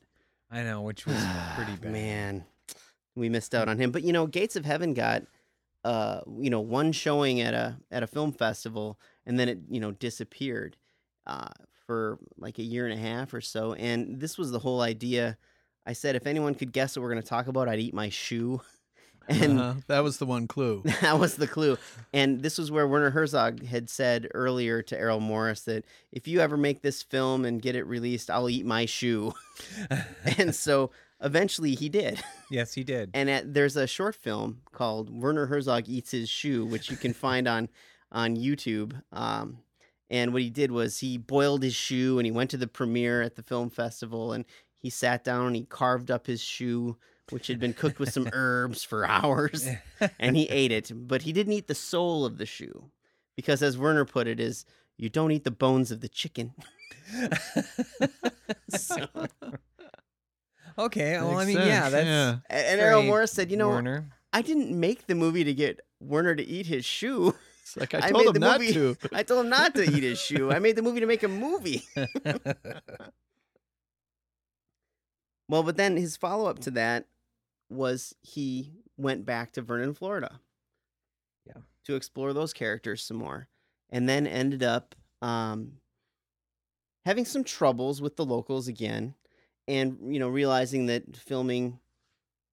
I 0.51 0.61
know, 0.63 0.81
which 0.81 1.05
was 1.05 1.17
pretty 1.55 1.75
bad. 1.81 1.91
man 1.91 2.45
we 3.15 3.29
missed 3.29 3.53
out 3.53 3.69
on 3.69 3.77
him. 3.79 3.91
But 3.91 4.03
you 4.03 4.13
know 4.13 4.27
gates 4.27 4.55
of 4.55 4.65
heaven 4.65 4.93
got 4.93 5.23
uh 5.84 6.21
you 6.39 6.49
know 6.49 6.61
one 6.61 6.91
showing 6.91 7.41
at 7.41 7.53
a 7.53 7.77
at 7.91 8.03
a 8.03 8.07
film 8.07 8.31
festival 8.31 8.99
and 9.25 9.39
then 9.39 9.49
it 9.49 9.59
you 9.69 9.79
know 9.79 9.91
disappeared 9.91 10.77
uh 11.27 11.49
for 11.86 12.17
like 12.38 12.59
a 12.59 12.63
year 12.63 12.86
and 12.88 12.93
a 12.93 13.01
half 13.01 13.34
or 13.34 13.41
so. 13.41 13.73
And 13.73 14.19
this 14.19 14.38
was 14.38 14.51
the 14.51 14.59
whole 14.59 14.81
idea. 14.81 15.38
I 15.86 15.91
said 15.93 16.15
if 16.15 16.25
anyone 16.25 16.55
could 16.55 16.71
guess 16.71 16.95
what 16.95 17.03
we're 17.03 17.11
going 17.11 17.21
to 17.21 17.27
talk 17.27 17.47
about 17.47 17.67
i'd 17.67 17.79
eat 17.79 17.93
my 17.93 18.07
shoe 18.09 18.61
and 19.28 19.59
Uh-huh. 19.59 19.80
that 19.88 20.01
was 20.03 20.17
the 20.17 20.26
one 20.26 20.47
clue. 20.47 20.82
that 21.01 21.19
was 21.19 21.36
the 21.36 21.47
clue. 21.47 21.78
And 22.13 22.41
this 22.41 22.57
was 22.57 22.71
where 22.71 22.88
Werner 22.88 23.11
Herzog 23.11 23.63
had 23.65 23.89
said 23.89 24.28
earlier 24.34 24.82
to 24.84 24.97
Errol 24.99 25.19
Morris 25.19 25.61
that 25.61 25.86
if 26.11 26.28
you 26.28 26.39
ever 26.39 26.57
make 26.57 26.82
this 26.82 27.01
film 27.01 27.45
and 27.45 27.61
get 27.61 27.76
it 27.76 27.84
released, 27.86 28.30
I'll 28.30 28.49
eat 28.49 28.65
my 28.65 28.86
shoe. 28.86 29.34
and 30.38 30.53
so 30.53 30.91
eventually 31.21 31.76
he 31.76 31.89
did. 31.89 32.21
Yes, 32.51 32.74
he 32.74 32.84
did. 32.84 33.11
And 33.13 33.30
at, 33.30 33.53
there's 33.53 33.76
a 33.76 33.88
short 33.88 34.15
film 34.15 34.61
called 34.71 35.09
Werner 35.09 35.45
Herzog 35.47 35.88
Eats 35.88 36.11
His 36.11 36.30
Shoe, 36.30 36.65
which 36.65 36.91
you 36.91 36.97
can 36.97 37.13
find 37.13 37.47
on 37.47 37.69
on 38.11 38.36
YouTube. 38.38 39.01
Um, 39.11 39.57
and 40.09 40.34
what 40.34 40.43
he 40.43 40.51
did 40.51 40.69
was 40.71 40.99
he 40.99 41.17
boiled 41.17 41.63
his 41.63 41.74
shoe 41.74 42.19
and 42.19 42.26
he 42.28 42.32
went 42.32 42.51
to 42.51 42.57
the 42.57 42.67
premiere 42.67 43.24
at 43.24 43.36
the 43.36 43.41
film 43.41 43.71
festival 43.71 44.34
and 44.34 44.45
he 44.84 44.91
sat 44.91 45.23
down 45.23 45.47
and 45.47 45.55
he 45.55 45.63
carved 45.65 46.11
up 46.11 46.27
his 46.27 46.41
shoe, 46.41 46.97
which 47.31 47.47
had 47.47 47.59
been 47.59 47.73
cooked 47.73 47.97
with 47.97 48.13
some 48.13 48.29
herbs 48.34 48.84
for 48.84 49.03
hours, 49.07 49.67
and 50.19 50.36
he 50.38 50.43
ate 50.49 50.71
it. 50.71 50.91
But 50.93 51.23
he 51.23 51.31
didn't 51.34 51.53
eat 51.53 51.65
the 51.67 51.73
sole 51.73 52.23
of 52.25 52.38
the 52.38 52.45
shoe 52.45 52.91
because, 53.36 53.63
as 53.63 53.77
Werner 53.77 54.05
put 54.05 54.27
it, 54.27 54.39
is 54.39 54.65
you 54.97 55.09
don't 55.09 55.31
eat 55.31 55.43
the 55.45 55.49
bones 55.51 55.89
of 55.89 56.01
the 56.01 56.09
chicken. 56.09 56.53
So- 58.69 59.07
Okay, 60.77 61.13
well, 61.19 61.38
I 61.38 61.45
Makes 61.45 61.57
mean, 61.59 61.67
yeah, 61.67 61.89
that's 61.89 62.05
yeah. 62.07 62.38
and 62.49 62.81
Errol 62.81 63.03
Morris 63.03 63.31
said, 63.31 63.51
"You 63.51 63.57
know, 63.57 63.69
Werner. 63.69 64.09
I 64.31 64.41
didn't 64.41 64.71
make 64.79 65.05
the 65.05 65.13
movie 65.13 65.43
to 65.43 65.53
get 65.53 65.79
Werner 65.99 66.34
to 66.34 66.43
eat 66.43 66.65
his 66.65 66.84
shoe. 66.84 67.36
It's 67.61 67.77
like 67.77 67.93
I 67.93 67.99
I 67.99 68.09
told 68.09 68.13
made 68.23 68.27
him 68.29 68.34
the 68.34 68.39
not 68.39 68.59
movie- 68.59 68.73
to. 68.73 68.97
I 69.13 69.21
told 69.21 69.45
him 69.45 69.49
not 69.51 69.75
to 69.75 69.84
eat 69.84 70.01
his 70.01 70.19
shoe. 70.19 70.51
I 70.51 70.57
made 70.57 70.75
the 70.75 70.81
movie 70.81 70.99
to 71.01 71.05
make 71.05 71.21
a 71.21 71.27
movie." 71.27 71.84
Well, 75.48 75.64
but 75.64 75.78
then 75.78 75.98
his 75.98 76.18
follow 76.18 76.50
up 76.50 76.60
to 76.60 76.72
that 76.72 77.06
was 77.70 78.16
he 78.22 78.72
went 78.98 79.26
back 79.26 79.52
to 79.54 79.62
Vernon, 79.62 79.94
Florida. 79.94 80.39
Yeah. 81.46 81.62
To 81.86 81.96
explore 81.96 82.34
those 82.34 82.54
characters 82.54 83.04
some 83.04 83.18
more. 83.18 83.48
And 83.89 84.08
then 84.08 84.26
ended 84.26 84.64
up 84.64 84.96
um, 85.22 85.74
having 87.06 87.26
some 87.26 87.44
troubles 87.44 88.02
with 88.02 88.16
the 88.16 88.26
locals 88.26 88.68
again 88.68 89.16
and, 89.68 89.98
you 90.14 90.20
know, 90.20 90.30
realizing 90.30 90.88
that 90.88 91.16
filming 91.16 91.80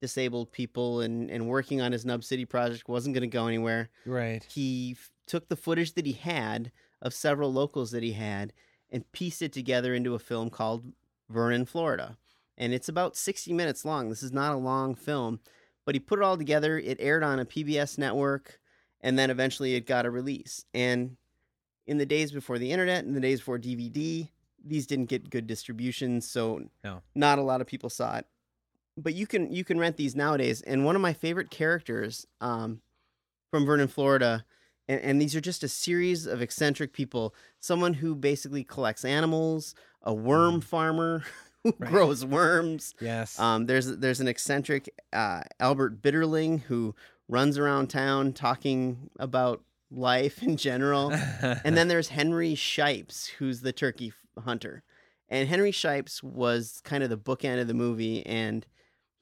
disabled 0.00 0.50
people 0.52 1.00
and, 1.00 1.30
and 1.30 1.48
working 1.48 1.80
on 1.80 1.92
his 1.92 2.04
Nub 2.04 2.24
City 2.24 2.44
project 2.44 2.88
wasn't 2.88 3.14
going 3.14 3.28
to 3.28 3.36
go 3.36 3.46
anywhere 3.46 3.90
right. 4.06 4.42
he 4.44 4.96
f- 4.98 5.10
took 5.26 5.48
the 5.48 5.56
footage 5.56 5.92
that 5.92 6.06
he 6.06 6.12
had 6.12 6.72
of 7.02 7.12
several 7.12 7.52
locals 7.52 7.90
that 7.90 8.02
he 8.02 8.12
had 8.12 8.54
and 8.90 9.10
pieced 9.12 9.42
it 9.42 9.52
together 9.52 9.94
into 9.94 10.14
a 10.14 10.18
film 10.18 10.48
called 10.48 10.92
Vernon, 11.28 11.66
Florida. 11.66 12.16
And 12.60 12.74
it's 12.74 12.90
about 12.90 13.16
60 13.16 13.54
minutes 13.54 13.86
long. 13.86 14.10
This 14.10 14.22
is 14.22 14.32
not 14.32 14.52
a 14.52 14.58
long 14.58 14.94
film, 14.94 15.40
but 15.86 15.94
he 15.94 15.98
put 15.98 16.18
it 16.18 16.22
all 16.22 16.36
together. 16.36 16.78
It 16.78 16.98
aired 17.00 17.24
on 17.24 17.40
a 17.40 17.46
PBS 17.46 17.96
network, 17.96 18.60
and 19.00 19.18
then 19.18 19.30
eventually 19.30 19.74
it 19.74 19.86
got 19.86 20.04
a 20.04 20.10
release. 20.10 20.66
And 20.74 21.16
in 21.86 21.96
the 21.96 22.04
days 22.04 22.30
before 22.30 22.58
the 22.58 22.70
internet, 22.70 23.04
in 23.04 23.14
the 23.14 23.20
days 23.20 23.40
before 23.40 23.58
DVD, 23.58 24.28
these 24.62 24.86
didn't 24.86 25.06
get 25.06 25.30
good 25.30 25.46
distribution, 25.46 26.20
so 26.20 26.68
No. 26.84 27.00
not 27.14 27.38
a 27.38 27.42
lot 27.42 27.62
of 27.62 27.66
people 27.66 27.88
saw 27.88 28.18
it. 28.18 28.26
But 28.98 29.14
you 29.14 29.26
can 29.26 29.50
you 29.50 29.64
can 29.64 29.78
rent 29.78 29.96
these 29.96 30.14
nowadays. 30.14 30.60
And 30.60 30.84
one 30.84 30.96
of 30.96 31.00
my 31.00 31.14
favorite 31.14 31.50
characters 31.50 32.26
um, 32.42 32.82
from 33.50 33.64
Vernon, 33.64 33.88
Florida, 33.88 34.44
and, 34.86 35.00
and 35.00 35.22
these 35.22 35.34
are 35.34 35.40
just 35.40 35.64
a 35.64 35.68
series 35.68 36.26
of 36.26 36.42
eccentric 36.42 36.92
people. 36.92 37.34
Someone 37.58 37.94
who 37.94 38.14
basically 38.14 38.64
collects 38.64 39.06
animals, 39.06 39.74
a 40.02 40.12
worm 40.12 40.60
farmer 40.60 41.24
who 41.64 41.74
Right. 41.78 41.90
grows 41.90 42.24
worms. 42.24 42.94
Yes. 43.00 43.38
Um, 43.38 43.66
there's 43.66 43.86
there's 43.98 44.20
an 44.20 44.28
eccentric 44.28 44.88
uh, 45.12 45.42
Albert 45.58 46.00
Bitterling 46.02 46.62
who 46.62 46.94
runs 47.28 47.58
around 47.58 47.88
town 47.88 48.32
talking 48.32 49.10
about 49.18 49.62
life 49.90 50.42
in 50.42 50.56
general. 50.56 51.12
and 51.12 51.76
then 51.76 51.88
there's 51.88 52.08
Henry 52.08 52.54
Shipes, 52.54 53.26
who's 53.26 53.60
the 53.60 53.72
turkey 53.72 54.12
hunter. 54.38 54.82
And 55.28 55.48
Henry 55.48 55.70
Shipes 55.70 56.22
was 56.22 56.80
kind 56.84 57.04
of 57.04 57.10
the 57.10 57.16
bookend 57.18 57.60
of 57.60 57.68
the 57.68 57.74
movie, 57.74 58.24
and 58.26 58.66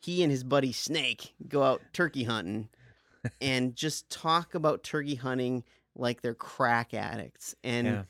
he 0.01 0.23
and 0.23 0.31
his 0.33 0.43
buddy 0.45 0.73
Snake 0.73 1.35
go 1.49 1.63
out 1.63 1.83
turkey 1.93 2.25
hunting 2.25 2.69
and 3.43 3.75
just 3.77 4.09
talk 4.09 4.55
about 4.55 4.83
turkey 4.85 5.17
hunting 5.17 5.65
like 5.97 6.23
they're 6.23 6.35
crack 6.35 6.95
addicts. 6.95 7.55
And 7.65 7.87
Yeah. 7.87 8.03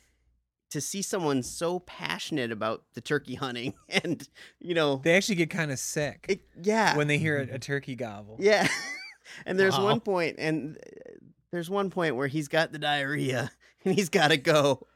To 0.70 0.80
see 0.80 1.00
someone 1.02 1.42
so 1.42 1.78
passionate 1.80 2.52
about 2.52 2.82
the 2.94 3.00
turkey 3.00 3.34
hunting 3.34 3.74
and, 3.88 4.28
you 4.60 4.74
know, 4.74 5.00
they 5.04 5.16
actually 5.16 5.34
get 5.36 5.50
kind 5.50 5.70
of 5.70 5.78
sick 5.78 6.26
it, 6.28 6.40
yeah. 6.62 6.96
when 6.96 7.06
they 7.08 7.18
hear 7.18 7.38
a, 7.38 7.54
a 7.54 7.58
turkey 7.58 7.94
gobble. 7.96 8.36
Yeah. 8.38 8.68
and 9.46 9.58
there's 9.58 9.76
Wow. 9.78 9.84
one 9.84 10.00
point 10.00 10.36
and 10.38 10.76
uh, 10.76 11.10
there's 11.50 11.70
one 11.70 11.88
point 11.90 12.16
where 12.16 12.28
he's 12.28 12.48
got 12.48 12.72
the 12.72 12.78
diarrhea 12.78 13.50
and 13.84 13.94
he's 13.94 14.08
got 14.10 14.28
to 14.28 14.36
go. 14.36 14.86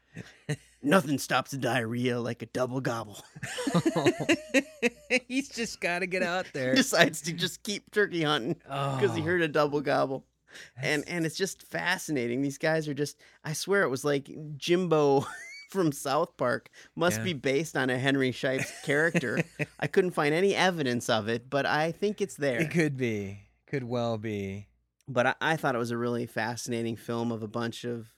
Nothing 0.83 1.17
stops 1.19 1.53
the 1.53 1.59
diarrhea 1.59 2.21
like 2.21 2.43
a 2.43 2.47
double 2.47 2.81
gobble. 2.81 3.23
He's 5.29 5.49
just 5.49 5.81
got 5.81 6.01
to 6.01 6.07
get 6.07 6.23
out 6.23 6.47
there. 6.53 6.75
Decides 6.75 7.23
to 7.23 7.33
just 7.33 7.63
keep 7.63 7.91
turkey 7.93 8.23
hunting 8.23 8.55
because 8.65 9.15
he 9.15 9.21
Oh. 9.23 9.25
heard 9.25 9.43
a 9.43 9.49
double 9.49 9.81
gobble. 9.81 10.27
And 10.83 11.05
and 11.09 11.25
it's 11.25 11.37
just 11.37 11.63
fascinating. 11.63 12.43
These 12.43 12.59
guys 12.59 12.87
are 12.89 12.95
just 12.95 13.17
I 13.45 13.53
swear 13.55 13.85
it 13.85 13.89
was 13.89 14.05
like 14.05 14.31
Jimbo 14.59 15.27
from 15.73 15.91
South 15.93 16.37
Park 16.37 16.69
must 16.95 17.19
Yeah. 17.19 17.25
be 17.25 17.33
based 17.33 17.77
on 17.77 17.91
a 17.91 17.99
Henry 17.99 18.31
Shipes 18.33 18.71
character. 18.85 19.43
I 19.81 19.87
couldn't 19.89 20.13
find 20.13 20.35
any 20.35 20.55
evidence 20.55 21.09
of 21.11 21.29
it, 21.29 21.49
but 21.51 21.67
I 21.67 21.91
think 21.93 22.21
it's 22.21 22.37
there. 22.47 22.61
It 22.61 22.71
could 22.71 22.97
be. 22.97 23.41
Could 23.67 23.85
well 23.85 24.19
be. 24.19 24.69
but 25.09 25.27
I, 25.27 25.35
I 25.41 25.57
thought 25.57 25.75
it 25.75 25.79
was 25.79 25.91
a 25.91 25.97
really 25.97 26.27
fascinating 26.27 26.95
film 26.97 27.33
of 27.33 27.43
a 27.43 27.49
bunch 27.49 27.85
of 27.85 28.09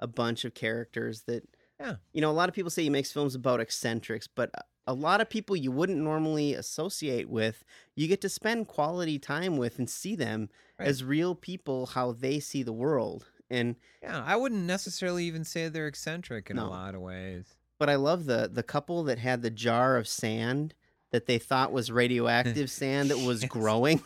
a 0.00 0.06
bunch 0.06 0.44
of 0.44 0.54
characters 0.54 1.22
that 1.22 1.42
Yeah. 1.80 1.96
you 2.12 2.20
know 2.20 2.30
a 2.30 2.32
lot 2.40 2.48
of 2.48 2.54
people 2.54 2.70
say 2.70 2.82
he 2.84 2.90
makes 2.90 3.10
films 3.12 3.34
about 3.34 3.60
eccentrics 3.60 4.28
but 4.28 4.50
a- 4.54 4.62
a 4.86 4.94
lot 4.94 5.20
of 5.20 5.28
people 5.28 5.54
you 5.56 5.70
wouldn't 5.72 5.98
normally 5.98 6.54
associate 6.54 7.28
with 7.28 7.64
you 7.96 8.06
get 8.08 8.20
to 8.22 8.28
spend 8.28 8.68
quality 8.68 9.18
time 9.18 9.56
with 9.56 9.78
and 9.78 9.88
see 9.90 10.14
them 10.14 10.48
Right. 10.78 10.86
as 10.88 11.02
real 11.02 11.34
people 11.34 11.86
how 11.86 12.12
they 12.12 12.38
see 12.38 12.62
the 12.62 12.72
world 12.72 13.26
and 13.50 13.76
Yeah, 14.02 14.22
I 14.24 14.36
wouldn't 14.36 14.64
necessarily 14.64 15.24
even 15.24 15.44
say 15.44 15.68
they're 15.68 15.86
eccentric 15.86 16.50
in 16.50 16.58
a 16.58 16.68
lot 16.68 16.94
of 16.94 17.00
ways. 17.00 17.46
but 17.78 17.88
i 17.88 17.94
love 17.94 18.24
the 18.26 18.48
the 18.52 18.62
couple 18.62 19.04
that 19.04 19.18
had 19.18 19.42
the 19.42 19.50
jar 19.50 19.96
of 19.96 20.06
sand 20.08 20.74
that 21.12 21.26
they 21.26 21.38
thought 21.38 21.72
was 21.72 21.90
radioactive 22.02 22.70
sand 22.70 23.10
that 23.10 23.18
was 23.18 23.42
Yes. 23.42 23.50
growing 23.50 24.02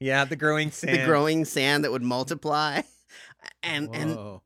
Yeah, 0.00 0.24
the 0.24 0.36
growing 0.36 0.70
sand. 0.80 1.00
the 1.00 1.04
growing 1.04 1.44
sand 1.44 1.84
that 1.84 1.92
would 1.92 2.02
multiply 2.02 2.82
and 3.62 3.94
and 3.94 4.40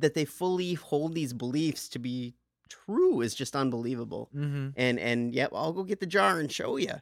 that 0.00 0.14
they 0.14 0.24
fully 0.24 0.74
hold 0.74 1.14
these 1.14 1.32
beliefs 1.32 1.88
to 1.90 1.98
be 1.98 2.34
true 2.68 3.20
is 3.20 3.34
just 3.34 3.54
unbelievable. 3.56 4.28
Mm-hmm. 4.34 4.68
And 4.76 4.98
and 4.98 5.34
yep, 5.34 5.50
I'll 5.54 5.72
go 5.72 5.82
get 5.84 6.00
the 6.00 6.06
jar 6.06 6.38
and 6.40 6.50
show 6.52 6.76
you. 6.76 6.94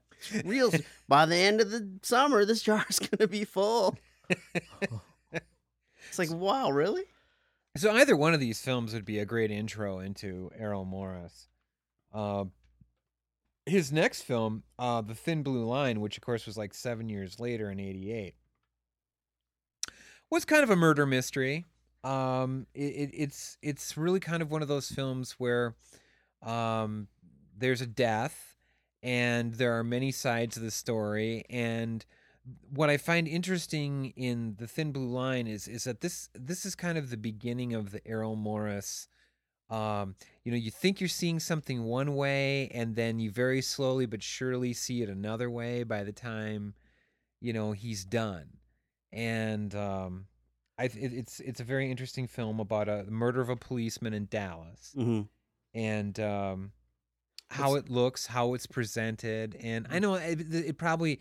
Real 0.45 0.71
by 1.09 1.27
the 1.27 1.37
end 1.37 1.61
of 1.61 1.71
the 1.71 1.89
summer, 2.03 2.45
this 2.45 2.63
jar 2.63 2.85
is 2.89 2.99
gonna 3.01 3.27
be 3.29 3.45
full. 3.45 3.97
It's 6.11 6.19
like 6.19 6.31
wow, 6.31 6.71
really? 6.71 7.05
So 7.77 7.93
either 7.93 8.17
one 8.17 8.35
of 8.35 8.41
these 8.41 8.61
films 8.61 8.93
would 8.93 9.05
be 9.05 9.21
a 9.21 9.25
great 9.25 9.51
intro 9.51 10.01
into 10.01 10.51
Errol 10.59 10.85
Morris. 10.85 11.49
Uh, 12.13 12.47
his 13.65 13.93
next 13.93 14.23
film, 14.23 14.65
uh, 14.77 15.03
The 15.03 15.15
Thin 15.15 15.45
Blue 15.45 15.65
Line, 15.65 16.01
which 16.01 16.17
of 16.17 16.23
course 16.23 16.47
was 16.47 16.59
like 16.59 16.75
seven 16.75 17.09
years 17.09 17.39
later 17.39 17.71
in 17.71 17.79
'88, 17.79 18.35
was 20.31 20.45
kind 20.45 20.65
of 20.65 20.71
a 20.71 20.77
murder 20.77 21.07
mystery. 21.07 21.67
Um, 22.03 22.67
it, 22.75 22.81
it, 22.81 23.11
it's 23.13 23.57
it's 23.63 23.97
really 23.97 24.21
kind 24.21 24.43
of 24.43 24.51
one 24.51 24.63
of 24.63 24.69
those 24.69 24.89
films 24.89 25.37
where 25.39 25.77
um, 26.43 27.07
there's 27.57 27.81
a 27.81 27.87
death, 27.87 28.57
and 29.03 29.55
there 29.55 29.79
are 29.79 29.85
many 29.85 30.11
sides 30.11 30.57
of 30.57 30.65
the 30.65 30.73
story, 30.73 31.45
and 31.49 32.05
what 32.73 32.91
I 32.91 32.97
find 32.97 33.27
interesting 33.29 34.13
in 34.17 34.57
the 34.59 34.67
Thin 34.67 34.93
Blue 34.93 35.09
Line 35.09 35.47
is 35.47 35.69
is 35.69 35.85
that 35.85 36.01
this 36.01 36.29
this 36.35 36.65
is 36.65 36.75
kind 36.75 36.99
of 36.99 37.11
the 37.11 37.17
beginning 37.17 37.75
of 37.75 37.91
the 37.93 38.07
Errol 38.07 38.37
Morris. 38.37 39.09
Um, 39.69 40.17
you 40.43 40.51
know, 40.51 40.59
you 40.59 40.71
think 40.73 41.01
you're 41.01 41.09
seeing 41.09 41.39
something 41.39 41.85
one 41.85 42.17
way, 42.17 42.69
and 42.75 42.97
then 42.97 43.21
you 43.21 43.31
very 43.31 43.63
slowly 43.63 44.05
but 44.05 44.23
surely 44.23 44.73
see 44.73 45.01
it 45.03 45.09
another 45.09 45.49
way 45.49 45.85
by 45.85 46.03
the 46.03 46.13
time, 46.13 46.75
you 47.41 47.53
know, 47.53 47.71
he's 47.71 48.05
done. 48.05 48.57
And 49.13 49.73
um, 49.75 50.27
I 50.77 50.85
it, 50.85 51.13
it's 51.13 51.41
it's 51.41 51.61
a 51.61 51.65
very 51.65 51.91
interesting 51.91 52.27
film 52.27 52.59
about 52.59 52.89
a 52.89 53.05
the 53.05 53.13
murder 53.13 53.41
of 53.41 53.49
a 53.49 53.57
policeman 53.57 54.15
in 54.15 54.27
Dallas 54.31 54.95
Mm-hmm. 54.97 55.23
and 55.75 56.19
um, 56.21 56.73
how 57.51 57.75
it 57.75 57.89
looks, 57.91 58.27
how 58.27 58.55
it's 58.55 58.67
presented, 58.67 59.57
and 59.61 59.87
I 59.91 59.99
know 59.99 60.15
it, 60.15 60.41
it 60.53 60.79
probably 60.79 61.21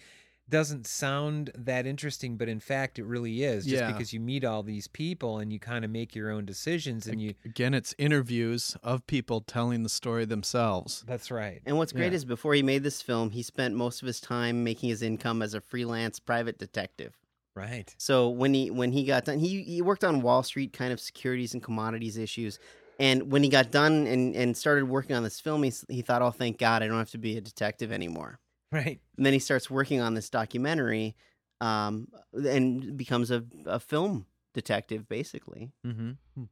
doesn't 0.50 0.88
sound 0.88 1.52
that 1.56 1.86
interesting, 1.86 2.36
but 2.38 2.50
in 2.50 2.60
fact, 2.60 2.98
it 3.00 3.06
really 3.06 3.44
is. 3.44 3.66
Just 3.66 3.82
Yeah. 3.84 3.92
because 3.92 4.12
you 4.14 4.20
meet 4.20 4.44
all 4.44 4.64
these 4.64 4.88
people 4.88 5.38
and 5.40 5.54
you 5.54 5.60
kind 5.60 5.86
of 5.86 5.92
make 5.92 6.16
your 6.16 6.32
own 6.32 6.46
decisions, 6.46 7.08
and 7.08 7.22
you. 7.22 7.36
Again, 7.46 7.74
it's 7.74 7.94
interviews 7.98 8.76
of 8.84 9.06
people 9.08 9.42
telling 9.42 9.84
the 9.84 9.90
story 9.90 10.26
themselves. 10.26 11.04
That's 11.08 11.30
right. 11.32 11.62
And 11.66 11.78
what's 11.78 11.92
great 11.92 12.12
Yeah. 12.12 12.18
is 12.18 12.26
before 12.26 12.54
he 12.54 12.64
made 12.64 12.84
this 12.84 13.02
film, 13.02 13.32
he 13.32 13.44
spent 13.44 13.76
most 13.76 14.02
of 14.02 14.08
his 14.08 14.20
time 14.20 14.64
making 14.64 14.90
his 14.90 15.02
income 15.02 15.42
as 15.42 15.54
a 15.54 15.62
freelance 15.62 16.20
private 16.20 16.58
detective. 16.58 17.18
Right. 17.56 17.94
So 17.98 18.30
when 18.30 18.54
he 18.54 18.70
when 18.72 18.92
he 18.94 19.04
got 19.04 19.26
done, 19.26 19.40
he 19.40 19.64
he 19.64 19.82
worked 19.82 20.04
on 20.04 20.22
Wall 20.22 20.44
Street 20.44 20.72
kind 20.74 20.94
of 20.94 21.00
securities 21.00 21.54
and 21.54 21.62
commodities 21.62 22.18
issues. 22.18 22.60
And 23.00 23.32
when 23.32 23.44
he 23.44 23.50
got 23.50 23.72
done 23.72 24.06
and, 24.08 24.36
and 24.36 24.58
started 24.58 24.86
working 24.86 25.16
on 25.16 25.24
this 25.24 25.40
film, 25.40 25.64
he, 25.64 25.72
he 25.90 26.02
thought, 26.02 26.22
"Oh, 26.22 26.32
thank 26.32 26.58
God, 26.58 26.84
I 26.84 26.88
don't 26.88 26.98
have 26.98 27.12
to 27.12 27.18
be 27.18 27.38
a 27.38 27.42
detective 27.42 27.92
anymore." 27.92 28.40
Right. 28.72 29.00
And 29.18 29.26
then 29.26 29.34
he 29.34 29.40
starts 29.40 29.70
working 29.70 30.00
on 30.02 30.14
this 30.14 30.30
documentary, 30.30 31.16
um, 31.62 32.08
and 32.34 32.96
becomes 32.96 33.32
a, 33.32 33.44
a 33.66 33.80
film 33.80 34.26
detective, 34.54 35.08
basically. 35.10 35.72
Mm-hmm. 35.86 36.44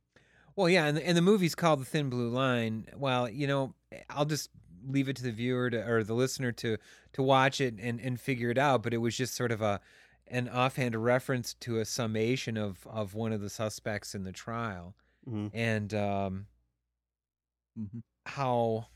Well, 0.56 0.70
yeah, 0.70 0.86
and 0.88 0.98
the, 0.98 1.08
and 1.08 1.16
the 1.16 1.22
movie's 1.22 1.54
called 1.56 1.80
The 1.82 1.86
Thin 1.86 2.10
Blue 2.10 2.30
Line. 2.30 2.88
Well, 2.96 3.30
you 3.30 3.46
know, 3.48 3.76
I'll 4.10 4.26
just 4.26 4.50
leave 4.88 5.08
it 5.10 5.16
to 5.18 5.24
the 5.24 5.32
viewer 5.32 5.70
to, 5.70 5.88
or 5.88 6.04
the 6.04 6.14
listener 6.16 6.52
to 6.54 6.78
to 7.14 7.22
watch 7.24 7.62
it 7.62 7.76
and, 7.80 8.00
and 8.02 8.20
figure 8.20 8.50
it 8.50 8.58
out. 8.58 8.82
But 8.84 8.94
it 8.94 8.98
was 8.98 9.16
just 9.16 9.36
sort 9.36 9.52
of 9.52 9.62
a 9.62 9.80
an 10.30 10.50
offhand 10.50 10.96
reference 10.96 11.54
to 11.54 11.80
a 11.80 11.86
summation 11.86 12.58
of 12.58 12.86
of 12.88 13.14
one 13.14 13.32
of 13.32 13.42
the 13.42 13.50
suspects 13.50 14.16
in 14.16 14.24
the 14.24 14.32
trial, 14.32 14.96
Mhm. 15.30 15.52
and 15.54 15.94
um, 15.94 16.48
Mhm. 17.80 18.02
how 18.26 18.88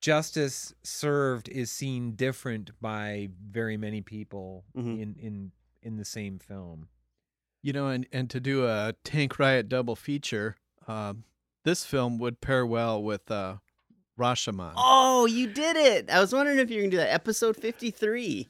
justice 0.00 0.74
served 0.82 1.48
is 1.48 1.70
seen 1.70 2.12
different 2.12 2.70
by 2.80 3.28
very 3.50 3.76
many 3.76 4.00
people 4.00 4.64
Mhm. 4.76 5.00
in 5.00 5.14
in 5.20 5.52
in 5.82 5.96
the 5.96 6.04
same 6.04 6.38
film. 6.38 6.88
You 7.62 7.72
know, 7.74 7.88
and, 7.88 8.06
and 8.12 8.28
to 8.30 8.40
do 8.40 8.66
a 8.66 8.94
Tank 9.04 9.38
Riot 9.38 9.68
double 9.68 9.94
feature, 9.96 10.56
um, 10.88 11.24
this 11.64 11.84
film 11.84 12.18
would 12.18 12.40
pair 12.40 12.64
well 12.64 13.02
with 13.02 13.30
uh, 13.30 13.56
Rashomon. 14.18 14.72
Oh, 14.76 15.26
you 15.26 15.46
did 15.46 15.76
it! 15.76 16.10
I 16.10 16.20
was 16.20 16.32
wondering 16.32 16.58
if 16.58 16.70
you 16.70 16.76
were 16.76 16.82
gonna 16.82 16.90
do 16.90 16.96
that. 16.98 17.12
Episode 17.12 17.56
fifty 17.56 17.90
three. 17.90 18.48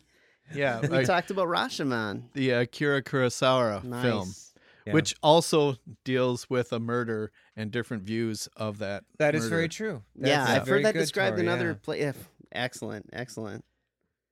yeah, 0.55 0.81
We 0.83 0.89
like 0.89 1.07
talked 1.07 1.31
about 1.31 1.49
Rashomon. 1.49 2.33
the 2.35 2.51
Akira 2.51 3.03
Kurosawa 3.03 3.83
Nice. 3.85 4.03
film, 4.05 4.35
Yeah. 4.91 4.95
which 4.95 5.15
also 5.23 5.77
deals 6.05 6.49
with 6.51 6.73
a 6.73 6.79
murder 6.81 7.31
and 7.57 7.71
different 7.71 8.03
views 8.03 8.49
of 8.57 8.79
that. 8.79 9.05
That 9.19 9.35
is 9.35 9.43
murder. 9.45 9.57
very 9.57 9.69
true. 9.69 10.03
yeah, 10.17 10.45
I've 10.47 10.67
heard 10.69 10.85
that 10.85 10.95
good, 10.95 11.01
described 11.01 11.39
in 11.39 11.47
Tori, 11.47 11.57
other 11.57 11.69
yeah. 11.69 11.75
pla 11.83 11.95
yeah, 11.95 12.13
Excellent, 12.53 13.09
excellent. 13.13 13.65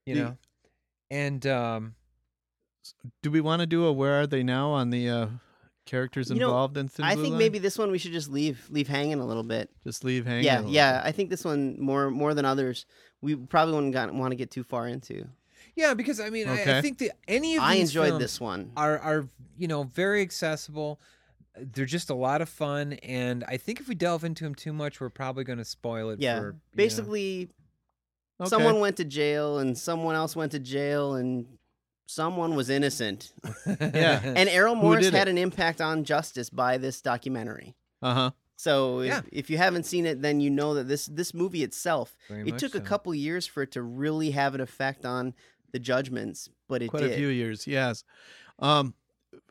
you 0.07 0.15
Do- 0.15 0.21
know 0.23 0.37
and 1.11 1.47
um 1.47 1.95
Do 3.23 3.31
we 3.31 3.41
want 3.41 3.61
to 3.61 3.67
do 3.67 3.87
a 3.87 3.93
Where 3.93 4.21
Are 4.21 4.27
They 4.27 4.43
Now 4.43 4.71
on 4.71 4.91
the 4.91 5.09
uh, 5.09 5.27
characters 5.87 6.29
You 6.31 6.37
know, 6.37 6.49
involved 6.49 6.77
in 6.77 6.89
Thin 6.89 7.05
I 7.05 7.15
Blue 7.15 7.23
think 7.25 7.33
Line? 7.33 7.39
maybe 7.39 7.59
this 7.59 7.79
one 7.79 7.91
we 7.91 7.99
should 7.99 8.13
just 8.13 8.31
leave 8.31 8.67
leave 8.71 8.89
hanging 8.89 9.21
a 9.21 9.27
little 9.27 9.43
bit. 9.43 9.71
just 9.85 10.05
leave 10.05 10.27
hanging. 10.27 10.45
yeah, 10.45 10.57
little 10.59 10.71
yeah. 10.73 11.01
bit. 11.01 11.09
I 11.09 11.13
think 11.13 11.31
this 11.31 11.45
one 11.45 11.81
more 11.81 12.11
more 12.11 12.35
than 12.35 12.45
others. 12.45 12.85
We 13.21 13.35
probably 13.37 13.75
wouldn't 13.75 13.95
got, 13.95 14.13
want 14.15 14.31
to 14.33 14.37
get 14.37 14.51
too 14.51 14.63
far 14.63 14.87
into. 14.87 15.27
Yeah 15.79 15.95
because 15.95 16.19
i 16.21 16.29
mean 16.31 16.49
I, 16.49 16.79
I 16.79 16.83
think 16.83 16.99
that 16.99 17.13
any 17.27 17.57
of 17.57 17.63
I 17.63 17.75
these 17.77 17.91
enjoyed 17.91 18.09
films 18.09 18.23
this 18.23 18.41
one. 18.41 18.73
are 18.77 18.99
are 18.99 19.29
you 19.57 19.69
know 19.69 19.85
very 19.85 20.21
accessible 20.23 21.01
they're 21.57 21.87
just 21.87 22.11
a 22.11 22.15
lot 22.15 22.41
of 22.43 22.49
fun 22.49 22.95
and 23.03 23.45
i 23.49 23.57
think 23.57 23.81
if 23.81 23.89
we 23.89 23.95
delve 23.95 24.25
into 24.25 24.45
them 24.45 24.55
too 24.55 24.73
much 24.73 25.01
we're 25.01 25.09
probably 25.11 25.45
going 25.45 25.59
to 25.59 25.65
spoil 25.65 26.11
it 26.11 26.21
Yeah, 26.21 26.39
for 26.39 26.47
you 26.47 26.53
know- 26.53 26.59
basically, 26.75 27.49
Okay. 28.41 28.51
someone 28.51 28.79
went 28.79 28.97
to 28.99 29.05
jail 29.05 29.59
and 29.59 29.77
someone 29.77 30.15
else 30.15 30.37
went 30.37 30.53
to 30.53 30.61
jail 30.61 31.15
and 31.17 31.47
someone 32.07 32.55
was 32.55 32.71
innocent. 32.71 33.33
Yeah. 33.67 34.21
And 34.39 34.49
Errol 34.49 34.77
Morris 34.77 35.09
had 35.11 35.27
it? 35.27 35.33
an 35.33 35.39
impact 35.39 35.81
on 35.81 36.05
justice 36.05 36.49
by 36.49 36.79
this 36.79 37.01
documentary. 37.03 37.75
Uh 38.01 38.15
huh. 38.15 38.31
So 38.55 39.01
if, 39.01 39.07
Yeah. 39.09 39.21
if 39.33 39.51
you 39.51 39.57
haven't 39.59 39.87
seen 39.87 40.07
it, 40.07 40.23
then 40.23 40.39
you 40.41 40.51
know 40.51 40.75
that 40.75 40.87
this 40.87 41.07
this 41.07 41.35
movie 41.35 41.65
itself 41.65 42.17
Very 42.29 42.43
it 42.49 42.53
much 42.53 42.61
took 42.61 42.77
a 42.77 42.81
couple 42.81 43.13
years 43.13 43.45
for 43.49 43.65
it 43.65 43.73
to 43.73 43.83
really 43.83 44.31
have 44.31 44.55
an 44.55 44.61
effect 44.61 45.05
on 45.05 45.35
the 45.73 45.79
judgments, 45.79 46.49
but 46.69 46.83
it 46.83 46.89
Quite 46.89 47.03
did. 47.03 47.13
a 47.13 47.17
few 47.17 47.29
years, 47.29 47.67
yes. 47.67 48.05
Um, 48.59 48.95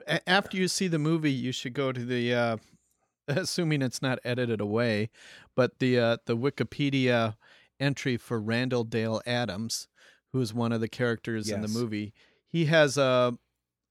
a- 0.07 0.27
after 0.29 0.57
you 0.57 0.67
see 0.67 0.87
the 0.87 0.99
movie, 0.99 1.31
you 1.31 1.51
should 1.51 1.73
go 1.73 1.91
to 1.91 2.03
the, 2.03 2.33
uh, 2.33 2.57
assuming 3.27 3.81
it's 3.81 4.01
not 4.01 4.19
edited 4.23 4.61
away, 4.61 5.09
but 5.55 5.79
the 5.79 5.99
uh, 5.99 6.17
the 6.25 6.37
Wikipedia 6.37 7.35
entry 7.79 8.17
for 8.17 8.39
Randall 8.39 8.83
Dale 8.83 9.21
Adams, 9.25 9.87
who 10.33 10.41
is 10.41 10.53
one 10.53 10.71
of 10.71 10.81
the 10.81 10.87
characters 10.87 11.49
in 11.49 11.61
the 11.61 11.67
movie. 11.67 12.13
He 12.47 12.65
has 12.65 12.97
a, 12.97 13.37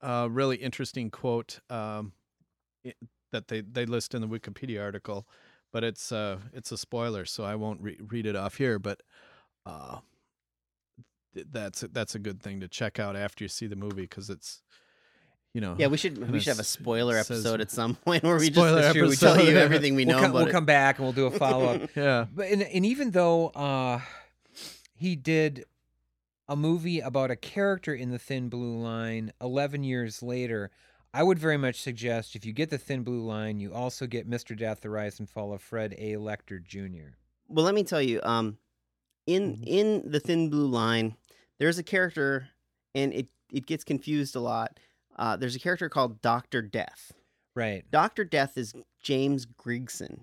a 0.01 0.29
really 0.29 0.57
interesting 0.57 1.11
quote 1.11 1.61
um, 1.71 2.13
that 3.33 3.49
they, 3.49 3.61
they 3.61 3.87
list 3.87 4.15
in 4.15 4.23
the 4.23 4.29
Wikipedia 4.29 4.83
article, 4.83 5.27
but 5.73 5.85
it's 5.85 6.11
uh, 6.13 6.39
it's 6.53 6.73
a 6.73 6.79
spoiler, 6.79 7.25
so 7.25 7.45
I 7.45 7.55
won't 7.55 7.81
re- 7.81 7.99
read 8.01 8.27
it 8.27 8.37
off 8.37 8.57
here. 8.57 8.79
But 8.79 9.03
uh, 9.65 9.99
that's 11.51 11.81
that's 11.93 12.15
a 12.15 12.19
good 12.19 12.43
thing 12.43 12.61
to 12.61 12.69
check 12.69 12.99
out 12.99 13.17
after 13.17 13.45
you 13.45 13.49
see 13.49 13.67
the 13.67 13.77
movie 13.77 14.03
because 14.03 14.31
it's 14.31 14.63
you 15.55 15.61
know. 15.61 15.75
Yeah, 15.79 15.87
we 15.87 15.97
should 15.97 16.31
we 16.31 16.39
should 16.41 16.51
have 16.51 16.59
a 16.59 16.65
spoiler 16.65 17.15
says- 17.23 17.31
episode 17.45 17.61
at 17.61 17.71
some 17.71 17.95
point 18.05 18.23
where 18.25 18.39
we 18.39 18.51
just 18.51 18.59
episode. 18.97 19.09
we 19.09 19.17
tell 19.17 19.41
you 19.45 19.57
everything 19.57 19.95
we 19.95 20.05
we'll 20.05 20.17
know 20.17 20.21
come, 20.23 20.31
about 20.31 20.39
we'll 20.41 20.49
it. 20.49 20.53
come 20.53 20.65
back 20.67 20.99
and 20.99 21.05
we'll 21.07 21.13
do 21.13 21.27
a 21.27 21.31
follow 21.31 21.67
up. 21.67 21.91
Yeah. 21.97 22.27
But 22.35 22.49
and, 22.51 22.63
and 22.63 22.85
even 22.87 23.11
though 23.13 23.49
uh, 23.49 24.01
he 24.95 25.17
did 25.17 25.65
a 26.49 26.57
movie 26.57 27.01
about 27.01 27.31
a 27.31 27.37
character 27.37 27.95
in 27.95 28.11
the 28.11 28.19
Thin 28.19 28.49
Blue 28.49 28.77
Line 28.79 29.33
11 29.41 29.83
years 29.83 30.23
later, 30.23 30.71
I 31.13 31.23
would 31.23 31.39
very 31.39 31.57
much 31.57 31.81
suggest 31.81 32.37
if 32.37 32.45
you 32.45 32.53
get 32.53 32.71
the 32.71 32.79
Thin 32.79 33.03
Blue 33.03 33.25
Line, 33.25 33.59
you 33.59 33.73
also 33.73 34.07
get 34.07 34.29
Mr. 34.31 34.57
Death: 34.57 34.81
The 34.83 34.91
Rise 34.91 35.19
and 35.19 35.29
Fall 35.29 35.53
of 35.55 35.63
Fred 35.63 35.95
A. 35.99 36.13
Leuchter 36.17 36.63
Jr. 36.63 37.15
Well, 37.49 37.65
let 37.65 37.75
me 37.75 37.83
tell 37.85 38.03
you, 38.03 38.21
um, 38.23 38.59
in 39.27 39.55
Mm-hmm. 39.57 39.65
in 39.67 40.11
the 40.11 40.21
Thin 40.21 40.51
Blue 40.51 40.67
Line, 40.67 41.17
there's 41.59 41.79
a 41.79 41.83
character, 41.83 42.49
and 42.95 43.13
it 43.13 43.29
it 43.53 43.67
gets 43.67 43.85
confused 43.85 44.37
a 44.37 44.41
lot. 44.41 44.79
Uh, 45.17 45.37
there's 45.37 45.57
a 45.57 45.61
character 45.61 45.89
called 45.89 46.21
Doctor 46.21 46.61
Death. 46.63 47.13
Right. 47.55 47.85
Doctor 47.91 48.25
Death 48.25 48.59
is 48.59 48.75
James 49.03 49.47
Grigson. 49.47 50.21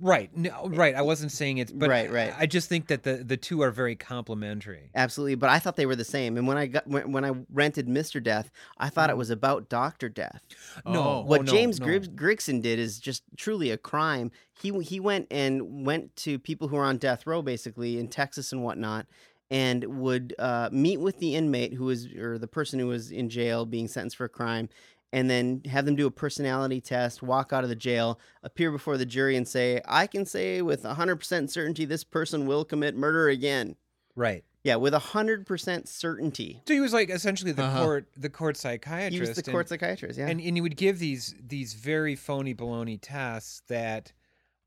Right. 0.00 0.34
No, 0.34 0.68
right. 0.68 0.94
I 0.94 1.02
wasn't 1.02 1.32
saying 1.32 1.58
it's, 1.58 1.72
but 1.72 1.90
Right, 1.90 2.10
right. 2.10 2.32
I 2.38 2.46
just 2.46 2.68
think 2.68 2.86
that 2.86 3.02
the 3.02 3.16
the 3.16 3.36
two 3.36 3.62
are 3.62 3.70
very 3.70 3.94
complementary. 3.96 4.90
Absolutely, 4.94 5.34
but 5.34 5.50
I 5.50 5.58
thought 5.58 5.76
they 5.76 5.86
were 5.86 5.96
the 5.96 6.04
same. 6.04 6.36
And 6.38 6.46
when 6.46 6.56
I 6.56 6.66
got 6.66 6.86
when, 6.86 7.12
when 7.12 7.24
I 7.24 7.32
rented 7.52 7.88
Mister 7.88 8.20
Death, 8.20 8.50
I 8.78 8.88
thought 8.88 9.10
it 9.10 9.16
was 9.16 9.30
about 9.30 9.68
Doctor 9.68 10.08
Death. 10.08 10.42
No, 10.86 11.02
Oh. 11.02 11.20
what 11.22 11.40
oh, 11.40 11.42
no, 11.44 11.52
James 11.52 11.80
no. 11.80 11.86
Griggs 11.86 12.08
Grigson 12.08 12.62
did 12.62 12.78
is 12.78 12.98
just 12.98 13.22
truly 13.36 13.70
a 13.70 13.76
crime. 13.76 14.30
He 14.60 14.70
he 14.80 14.98
went 15.00 15.26
and 15.30 15.84
went 15.86 16.14
to 16.16 16.38
people 16.38 16.68
who 16.68 16.76
are 16.76 16.84
on 16.84 16.96
death 16.98 17.26
row, 17.26 17.42
basically 17.42 17.98
in 17.98 18.08
Texas 18.08 18.52
and 18.52 18.62
whatnot, 18.62 19.06
and 19.50 19.84
would 20.00 20.34
uh, 20.38 20.68
meet 20.72 20.98
with 21.00 21.18
the 21.18 21.34
inmate 21.34 21.72
who 21.74 21.84
was 21.84 22.06
or 22.14 22.38
the 22.38 22.48
person 22.48 22.78
who 22.78 22.86
was 22.88 23.10
in 23.10 23.28
jail 23.28 23.64
being 23.64 23.88
sentenced 23.88 24.16
for 24.16 24.24
a 24.24 24.28
crime, 24.28 24.68
and 25.12 25.30
then 25.30 25.62
have 25.66 25.84
them 25.86 25.94
do 25.96 26.06
a 26.06 26.10
personality 26.10 26.80
test, 26.80 27.22
walk 27.22 27.52
out 27.52 27.62
of 27.62 27.70
the 27.70 27.76
jail, 27.76 28.18
appear 28.42 28.70
before 28.72 28.96
the 28.98 29.06
jury, 29.06 29.36
and 29.36 29.46
say, 29.46 29.80
"I 29.86 30.06
can 30.06 30.26
say 30.26 30.62
with 30.62 30.82
hundred 30.84 31.16
percent 31.16 31.50
certainty 31.50 31.84
this 31.84 32.04
person 32.04 32.46
will 32.46 32.64
commit 32.64 32.96
murder 32.96 33.28
again." 33.28 33.76
Right. 34.16 34.44
Yeah, 34.64 34.76
with 34.76 34.94
hundred 34.94 35.46
percent 35.46 35.88
certainty. 35.88 36.60
So 36.66 36.74
he 36.74 36.80
was 36.80 36.92
like 36.92 37.08
essentially 37.08 37.52
the 37.52 37.62
Uh-huh. 37.62 37.84
court 37.84 38.08
the 38.16 38.28
court 38.30 38.56
psychiatrist. 38.56 39.12
He 39.14 39.20
was 39.20 39.36
the 39.36 39.42
and- 39.46 39.52
court 39.52 39.68
psychiatrist. 39.68 40.18
Yeah, 40.18 40.26
and 40.26 40.40
and 40.40 40.56
he 40.56 40.60
would 40.60 40.76
give 40.76 40.98
these 40.98 41.36
these 41.40 41.74
very 41.74 42.16
phony 42.16 42.52
baloney 42.52 42.98
tests 43.00 43.62
that 43.68 44.12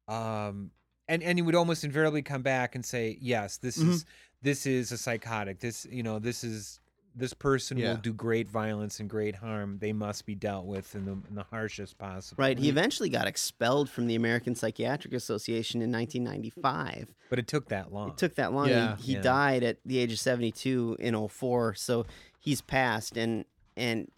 um 0.07 0.71
and 1.07 1.21
and 1.23 1.37
he 1.37 1.41
would 1.41 1.55
almost 1.55 1.83
invariably 1.83 2.21
come 2.21 2.41
back 2.41 2.75
and 2.75 2.85
say 2.85 3.17
yes 3.19 3.57
this 3.57 3.77
Mm-hmm. 3.77 3.91
is 3.91 4.05
this 4.41 4.65
is 4.65 4.91
a 4.91 4.97
psychotic 4.97 5.59
this 5.59 5.85
you 5.91 6.03
know 6.03 6.19
this 6.19 6.43
is 6.43 6.79
this 7.15 7.33
person 7.33 7.77
Yeah. 7.77 7.89
will 7.91 7.97
do 7.97 8.13
great 8.13 8.47
violence 8.47 8.99
and 8.99 9.09
great 9.09 9.35
harm 9.35 9.79
they 9.79 9.91
must 9.93 10.25
be 10.25 10.35
dealt 10.35 10.65
with 10.65 10.93
in 10.95 11.05
the, 11.05 11.11
in 11.27 11.35
the 11.35 11.43
harshest 11.43 11.97
possible 11.97 12.41
right. 12.41 12.57
He 12.57 12.69
eventually 12.69 13.09
got 13.09 13.27
expelled 13.27 13.89
from 13.89 14.05
the 14.07 14.15
American 14.15 14.53
Psychiatric 14.55 15.13
Association 15.13 15.81
in 15.81 15.91
1995. 15.91 17.13
but 17.29 17.39
it 17.39 17.47
took 17.47 17.67
that 17.69 17.91
long 17.91 18.09
It 18.09 18.17
took 18.17 18.35
that 18.35 18.53
long. 18.53 18.69
Yeah. 18.69 18.95
He, 18.97 19.03
he 19.03 19.13
Yeah. 19.13 19.21
died 19.21 19.63
at 19.63 19.77
the 19.85 19.97
age 19.97 20.13
of 20.13 20.19
72 20.19 20.97
in 20.99 21.15
04, 21.27 21.73
so 21.75 22.05
he's 22.39 22.61
passed 22.61 23.17
and 23.17 23.45
and 23.75 24.09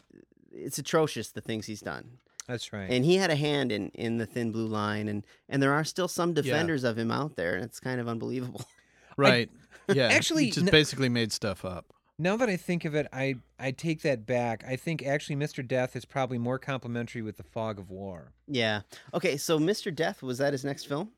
it's 0.53 0.77
atrocious 0.77 1.29
the 1.31 1.41
things 1.41 1.65
he's 1.65 1.81
done. 1.81 2.17
that's 2.45 2.73
right 2.73 2.89
And 2.91 3.05
he 3.05 3.15
had 3.15 3.31
a 3.31 3.35
hand 3.37 3.71
in 3.71 3.89
in 3.91 4.17
the 4.17 4.25
thin 4.25 4.51
blue 4.51 4.67
line 4.67 5.07
and 5.07 5.25
and 5.47 5.63
there 5.63 5.71
are 5.73 5.85
still 5.85 6.09
some 6.09 6.33
defenders 6.33 6.83
of 6.83 6.97
him 6.97 7.09
out 7.09 7.35
there 7.37 7.55
and 7.55 7.63
it's 7.63 7.79
kind 7.79 7.99
of 8.01 8.07
unbelievable. 8.09 8.65
Right. 9.17 9.49
yeah. 9.95 10.07
Actually, 10.07 10.45
he 10.45 10.51
just 10.51 10.65
n- 10.67 10.71
basically 10.71 11.09
made 11.09 11.31
stuff 11.31 11.63
up. 11.65 11.93
now 12.19 12.35
that 12.37 12.49
I 12.49 12.57
think 12.57 12.85
of 12.85 12.95
it, 12.95 13.07
I 13.13 13.35
I 13.59 13.71
take 13.71 14.01
that 14.03 14.25
back. 14.25 14.63
I 14.67 14.75
think 14.75 15.05
actually 15.05 15.35
Mr. 15.35 15.65
Death 15.67 15.95
is 15.95 16.05
probably 16.05 16.37
more 16.37 16.59
complimentary 16.59 17.21
with 17.21 17.37
the 17.37 17.43
Fog 17.43 17.79
of 17.79 17.89
War. 17.89 18.33
Yeah. 18.47 18.81
Okay, 19.13 19.37
so 19.37 19.59
Mr. 19.59 19.93
Death 19.93 20.21
was 20.21 20.37
that 20.39 20.53
his 20.53 20.63
next 20.65 20.85
film? 20.87 21.11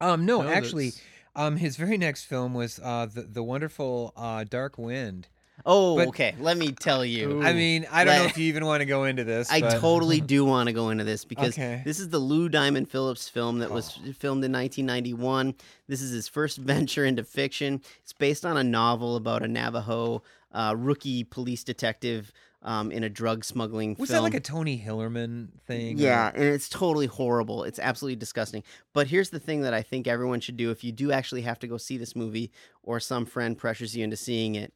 Um, 0.00 0.26
no, 0.26 0.42
No, 0.42 0.48
actually, 0.48 0.90
that's- 0.90 1.02
um, 1.36 1.56
his 1.56 1.76
very 1.76 1.98
next 1.98 2.24
film 2.24 2.54
was 2.54 2.78
uh, 2.82 3.06
the 3.12 3.22
the 3.22 3.42
wonderful 3.42 4.12
uh, 4.16 4.44
Dark 4.44 4.76
Wind. 4.78 5.28
Oh, 5.66 5.96
But- 5.96 6.08
okay. 6.08 6.34
Let 6.40 6.56
me 6.56 6.72
tell 6.72 7.04
you. 7.04 7.42
I 7.42 7.52
mean, 7.52 7.86
I 7.90 8.04
don't 8.04 8.16
know 8.18 8.24
if 8.24 8.36
you 8.36 8.46
even 8.46 8.64
want 8.66 8.80
to 8.80 8.86
go 8.86 9.04
into 9.04 9.24
this. 9.24 9.50
I 9.50 9.60
but- 9.60 9.80
totally 9.80 10.20
do 10.34 10.44
want 10.44 10.68
to 10.68 10.72
go 10.72 10.90
into 10.90 11.04
this 11.04 11.24
because 11.24 11.54
Okay. 11.54 11.80
this 11.84 12.00
is 12.00 12.08
the 12.08 12.18
Lou 12.18 12.48
Diamond 12.48 12.90
Phillips 12.90 13.28
film 13.28 13.60
that 13.60 13.70
was 13.70 13.92
filmed 14.18 14.44
in 14.44 14.52
1991. 14.52 15.54
This 15.88 16.02
is 16.02 16.10
his 16.12 16.28
first 16.28 16.58
venture 16.58 17.04
into 17.04 17.24
fiction. 17.24 17.80
It's 18.02 18.12
based 18.12 18.44
on 18.44 18.56
a 18.56 18.64
novel 18.64 19.16
about 19.16 19.42
a 19.42 19.48
Navajo 19.48 20.22
uh, 20.52 20.74
rookie 20.76 21.24
police 21.24 21.64
detective 21.64 22.32
um, 22.62 22.90
in 22.90 23.04
a 23.04 23.10
drug 23.10 23.44
smuggling 23.44 23.94
Was 23.98 24.08
film. 24.10 24.18
that 24.18 24.22
like 24.22 24.34
a 24.34 24.40
Tony 24.40 24.82
Hillerman 24.84 25.48
thing? 25.66 25.98
or- 25.98 26.02
Yeah, 26.02 26.30
and 26.34 26.44
it's 26.44 26.68
totally 26.68 27.06
horrible. 27.06 27.64
It's 27.64 27.78
absolutely 27.78 28.16
disgusting. 28.16 28.62
But 28.94 29.06
here's 29.08 29.30
the 29.30 29.38
thing 29.40 29.60
that 29.62 29.74
I 29.74 29.82
think 29.82 30.06
everyone 30.06 30.40
should 30.40 30.56
do 30.56 30.70
if 30.70 30.82
you 30.82 30.90
do 30.90 31.12
actually 31.12 31.42
have 31.42 31.58
to 31.60 31.66
go 31.66 31.76
see 31.76 31.98
this 31.98 32.16
movie 32.16 32.50
or 32.82 33.00
some 33.00 33.26
friend 33.26 33.56
pressures 33.58 33.94
you 33.96 34.02
into 34.02 34.16
seeing 34.16 34.54
it, 34.54 34.72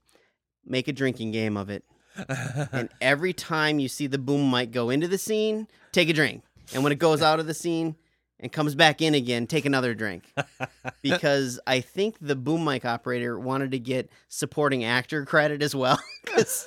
make 0.68 0.88
a 0.88 0.92
drinking 0.92 1.32
game 1.32 1.56
of 1.56 1.70
it. 1.70 1.84
and 2.72 2.88
every 3.00 3.32
time 3.32 3.78
you 3.78 3.88
see 3.88 4.06
the 4.06 4.18
boom 4.18 4.50
mic 4.50 4.70
go 4.72 4.90
into 4.90 5.06
the 5.08 5.18
scene, 5.18 5.68
take 5.92 6.08
a 6.08 6.12
drink. 6.12 6.42
And 6.74 6.82
when 6.82 6.92
it 6.92 6.98
goes 6.98 7.22
out 7.22 7.38
of 7.40 7.46
the 7.46 7.54
scene 7.54 7.94
and 8.40 8.50
comes 8.52 8.74
back 8.74 9.00
in 9.00 9.14
again, 9.14 9.46
take 9.46 9.64
another 9.64 9.94
drink. 9.94 10.24
Because 11.02 11.60
I 11.66 11.80
think 11.80 12.16
the 12.20 12.34
boom 12.34 12.64
mic 12.64 12.84
operator 12.84 13.38
wanted 13.38 13.70
to 13.70 13.78
get 13.78 14.10
supporting 14.28 14.84
actor 14.84 15.24
credit 15.24 15.62
as 15.62 15.74
well. 15.74 16.00
Because 16.24 16.66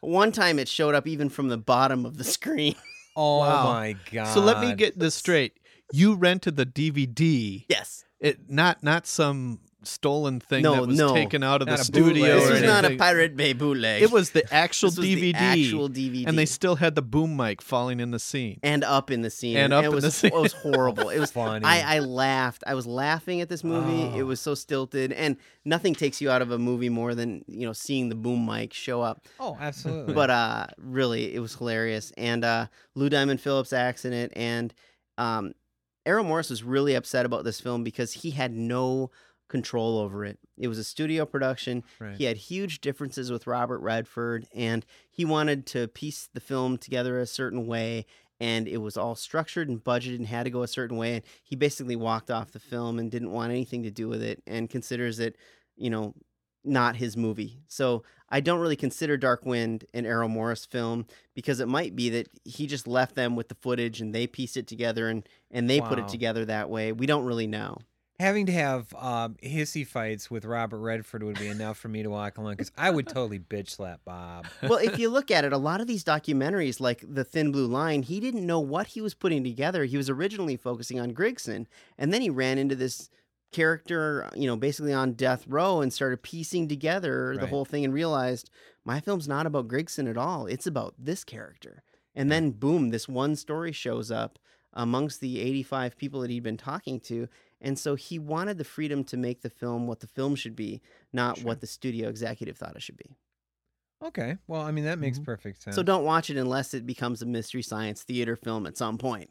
one 0.00 0.32
time 0.32 0.58
it 0.58 0.68
showed 0.68 0.94
up 0.94 1.06
even 1.06 1.28
from 1.28 1.48
the 1.48 1.56
bottom 1.58 2.04
of 2.06 2.16
the 2.16 2.24
screen. 2.24 2.74
oh 3.16 3.40
Wow. 3.40 3.64
my 3.64 3.96
god! 4.12 4.32
So 4.32 4.40
let 4.40 4.60
me 4.60 4.74
get 4.74 4.98
this 4.98 5.14
straight. 5.16 5.58
You 5.92 6.14
rented 6.14 6.56
the 6.56 6.64
DVD. 6.66 7.64
Yes. 7.68 8.04
It 8.20 8.48
not 8.48 8.82
not 8.82 9.06
some 9.06 9.60
stolen 9.86 10.40
thing 10.40 10.62
No, 10.62 10.74
that 10.76 10.86
was 10.88 10.98
no. 10.98 11.14
taken 11.14 11.42
out 11.42 11.62
of 11.62 11.68
Not 11.68 11.78
the 11.78 11.84
studio. 11.84 12.40
This 12.40 12.50
was 12.50 12.62
not 12.62 12.84
a. 12.84 12.96
Pirate 12.96 13.36
Bay 13.36 13.52
bootleg. 13.52 14.02
It 14.02 14.10
was 14.10 14.30
the 14.30 14.44
actual 14.54 14.90
This 14.90 14.98
was 14.98 15.06
DVD. 15.06 15.32
the 15.32 15.36
actual 15.38 15.88
DVD. 15.88 16.26
And 16.26 16.38
they 16.38 16.46
still 16.46 16.76
had 16.76 16.94
the 16.94 17.02
boom 17.02 17.36
mic 17.36 17.60
falling 17.62 18.00
in 18.00 18.10
the 18.10 18.18
scene. 18.18 18.58
and 18.62 18.84
up 18.84 19.10
in 19.10 19.22
the 19.22 19.30
scene. 19.30 19.56
And 19.56 19.72
up 19.72 19.84
it 19.84 19.88
in 19.88 19.94
was, 19.94 20.04
the 20.04 20.10
scene. 20.10 20.30
It 20.34 20.40
was 20.40 20.52
horrible. 20.52 21.08
It 21.10 21.18
was 21.18 21.30
Funny. 21.34 21.64
I, 21.64 21.96
I 21.96 21.98
laughed. 22.00 22.64
I 22.66 22.74
was 22.74 22.86
laughing 22.86 23.40
at 23.40 23.48
this 23.48 23.64
movie. 23.64 24.10
Oh. 24.14 24.18
It 24.18 24.22
was 24.22 24.40
so 24.40 24.54
stilted, 24.54 25.12
and 25.12 25.36
nothing 25.64 25.94
takes 25.94 26.20
you 26.20 26.30
out 26.30 26.42
of 26.42 26.50
a 26.50 26.58
movie 26.58 26.88
more 26.88 27.14
than 27.14 27.44
you 27.48 27.66
know 27.66 27.72
seeing 27.72 28.08
the 28.08 28.14
boom 28.14 28.46
mic 28.46 28.72
show 28.72 29.02
up. 29.02 29.26
Oh, 29.40 29.56
absolutely. 29.60 30.14
But 30.14 30.30
uh, 30.30 30.66
really, 30.78 31.34
it 31.34 31.40
was 31.40 31.54
hilarious. 31.56 32.12
And 32.16 32.44
uh, 32.44 32.66
Lou 32.94 33.08
Diamond 33.08 33.40
Phillips 33.40 33.72
acts 33.72 34.04
in 34.04 34.12
it, 34.12 34.32
and 34.36 34.72
um, 35.18 35.54
Errol 36.06 36.24
Morris 36.24 36.50
was 36.50 36.62
really 36.62 36.94
upset 36.94 37.24
about 37.26 37.44
this 37.44 37.60
film 37.60 37.82
because 37.82 38.12
he 38.12 38.30
had 38.30 38.52
no 38.52 39.10
control 39.48 39.98
over 39.98 40.24
it. 40.24 40.38
It 40.56 40.68
was 40.68 40.78
a 40.78 40.84
studio 40.84 41.26
production. 41.26 41.84
Right. 41.98 42.16
He 42.16 42.24
had 42.24 42.36
huge 42.36 42.80
differences 42.80 43.30
with 43.30 43.46
Robert 43.46 43.80
Redford, 43.80 44.46
and 44.54 44.84
he 45.10 45.24
wanted 45.24 45.66
to 45.66 45.88
piece 45.88 46.28
the 46.32 46.40
film 46.40 46.78
together 46.78 47.18
a 47.18 47.26
certain 47.26 47.66
way. 47.66 48.06
And 48.40 48.66
it 48.66 48.78
was 48.78 48.96
all 48.96 49.14
structured 49.14 49.68
and 49.68 49.82
budgeted 49.82 50.16
and 50.16 50.26
had 50.26 50.42
to 50.42 50.50
go 50.50 50.62
a 50.62 50.68
certain 50.68 50.96
way. 50.96 51.14
And 51.14 51.22
he 51.44 51.54
basically 51.54 51.96
walked 51.96 52.30
off 52.30 52.50
the 52.50 52.58
film 52.58 52.98
and 52.98 53.10
didn't 53.10 53.30
want 53.30 53.52
anything 53.52 53.84
to 53.84 53.90
do 53.90 54.08
with 54.08 54.22
it 54.22 54.42
and 54.46 54.68
considers 54.68 55.20
it, 55.20 55.36
you 55.76 55.88
know, 55.88 56.14
not 56.64 56.96
his 56.96 57.16
movie. 57.16 57.60
So 57.68 58.02
I 58.28 58.40
don't 58.40 58.58
really 58.58 58.76
consider 58.76 59.16
Dark 59.16 59.46
Wind 59.46 59.84
an 59.94 60.04
Errol 60.04 60.28
Morris 60.28 60.64
film 60.64 61.06
because 61.34 61.60
it 61.60 61.68
might 61.68 61.94
be 61.94 62.10
that 62.10 62.28
he 62.44 62.66
just 62.66 62.88
left 62.88 63.14
them 63.14 63.36
with 63.36 63.48
the 63.48 63.54
footage 63.54 64.00
and 64.00 64.14
they 64.14 64.26
pieced 64.26 64.56
it 64.56 64.66
together 64.66 65.08
and, 65.08 65.28
and 65.50 65.70
they 65.70 65.80
put 65.80 65.98
it 65.98 66.08
together 66.08 66.44
that 66.46 66.68
way. 66.68 66.90
We 66.90 67.06
don't 67.06 67.24
really 67.24 67.46
know. 67.46 67.78
Having 68.20 68.46
to 68.46 68.52
have 68.52 68.94
um, 68.94 69.34
hissy 69.42 69.84
fights 69.84 70.30
with 70.30 70.44
Robert 70.44 70.78
Redford 70.78 71.24
would 71.24 71.38
be 71.38 71.48
enough 71.48 71.76
for 71.78 71.88
me 71.88 72.02
to 72.04 72.10
walk 72.10 72.38
along 72.38 72.52
because 72.52 72.70
I 72.78 72.90
would 72.90 73.08
totally 73.08 73.40
bitch 73.40 73.70
slap 73.70 74.02
Bob. 74.04 74.46
well, 74.62 74.78
if 74.78 75.00
you 75.00 75.08
look 75.08 75.32
at 75.32 75.44
it, 75.44 75.52
a 75.52 75.58
lot 75.58 75.80
of 75.80 75.88
these 75.88 76.04
documentaries, 76.04 76.78
like 76.80 77.04
The 77.06 77.24
Thin 77.24 77.50
Blue 77.50 77.66
Line, 77.66 78.02
he 78.02 78.20
didn't 78.20 78.46
know 78.46 78.60
what 78.60 78.86
he 78.88 79.00
was 79.00 79.14
putting 79.14 79.42
together. 79.42 79.84
He 79.84 79.96
was 79.96 80.08
originally 80.08 80.56
focusing 80.56 81.00
on 81.00 81.12
Grigson, 81.12 81.66
and 81.98 82.12
then 82.12 82.22
he 82.22 82.30
ran 82.30 82.56
into 82.56 82.76
this 82.76 83.10
character, 83.50 84.28
you 84.34 84.46
know, 84.46 84.56
basically 84.56 84.92
on 84.92 85.12
death 85.12 85.44
row 85.48 85.80
and 85.80 85.92
started 85.92 86.22
piecing 86.22 86.68
together 86.68 87.34
the 87.34 87.42
Right. 87.42 87.48
whole 87.50 87.64
thing 87.64 87.84
and 87.84 87.94
realized 87.94 88.50
my 88.84 89.00
film's 89.00 89.28
not 89.28 89.46
about 89.46 89.68
Grigson 89.68 90.08
at 90.08 90.16
all. 90.16 90.46
It's 90.46 90.66
about 90.66 90.94
this 90.98 91.24
character. 91.24 91.82
And 92.16 92.30
then, 92.30 92.50
boom, 92.52 92.90
this 92.90 93.08
one 93.08 93.34
story 93.36 93.72
shows 93.72 94.10
up 94.10 94.38
amongst 94.72 95.20
the 95.20 95.40
85 95.40 95.96
people 95.96 96.20
that 96.20 96.30
he'd 96.30 96.42
been 96.42 96.56
talking 96.56 96.98
to. 97.00 97.28
And 97.64 97.78
so 97.78 97.94
he 97.94 98.18
wanted 98.18 98.58
the 98.58 98.64
freedom 98.64 99.02
to 99.04 99.16
make 99.16 99.40
the 99.40 99.50
film 99.50 99.86
what 99.86 100.00
the 100.00 100.06
film 100.06 100.36
should 100.36 100.54
be, 100.54 100.80
not 101.12 101.40
what 101.42 101.60
the 101.60 101.66
studio 101.66 102.08
executive 102.08 102.56
thought 102.56 102.76
it 102.76 102.82
should 102.82 102.96
be. 102.96 103.16
Okay, 104.04 104.36
well, 104.46 104.60
I 104.60 104.70
mean 104.70 104.84
that 104.84 104.98
makes 104.98 105.16
Mm-hmm. 105.18 105.24
perfect 105.24 105.62
sense. 105.62 105.76
So 105.76 105.82
don't 105.82 106.04
watch 106.04 106.28
it 106.28 106.36
unless 106.36 106.74
it 106.74 106.84
becomes 106.86 107.22
a 107.22 107.26
mystery 107.26 107.62
science 107.62 108.02
theater 108.02 108.36
film 108.36 108.66
at 108.66 108.76
some 108.76 108.98
point. 108.98 109.30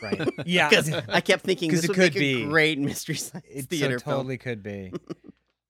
right? 0.00 0.20
Yeah, 0.46 0.68
Because 0.68 0.92
I 1.08 1.20
kept 1.20 1.44
thinking 1.44 1.70
this 1.70 1.82
it 1.84 1.88
would 1.88 1.98
make 1.98 2.12
could 2.14 2.20
a 2.20 2.20
be. 2.20 2.44
great 2.46 2.78
mystery 2.78 3.16
science 3.16 3.44
it 3.48 3.62
so 3.62 3.68
theater 3.70 3.98
film. 3.98 4.18
totally 4.18 4.38
could 4.38 4.62
be. 4.62 4.92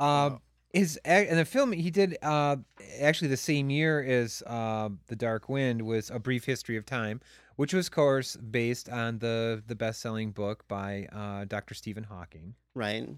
Uh, 0.01 0.39
His 0.73 0.97
and 1.05 1.39
the 1.39 1.45
film 1.45 1.71
he 1.71 1.89
did 1.91 2.19
uh, 2.21 2.57
actually 3.01 3.29
the 3.29 3.37
same 3.37 3.71
year 3.71 4.03
as 4.03 4.43
uh, 4.45 4.89
The 5.07 5.15
Dark 5.15 5.49
Wind 5.49 5.83
was 5.83 6.11
A 6.11 6.19
Brief 6.19 6.45
History 6.45 6.77
of 6.77 6.85
Time, 6.85 7.21
which 7.57 7.73
was, 7.73 7.87
of 7.87 7.93
course, 7.93 8.37
based 8.37 8.89
on 8.89 9.19
the 9.19 9.63
the 9.67 9.75
best 9.75 10.01
selling 10.01 10.33
book 10.33 10.67
by 10.69 11.09
uh, 11.13 11.45
Dr. 11.45 11.75
Stephen 11.75 12.05
Hawking. 12.05 12.55
Right. 12.75 13.09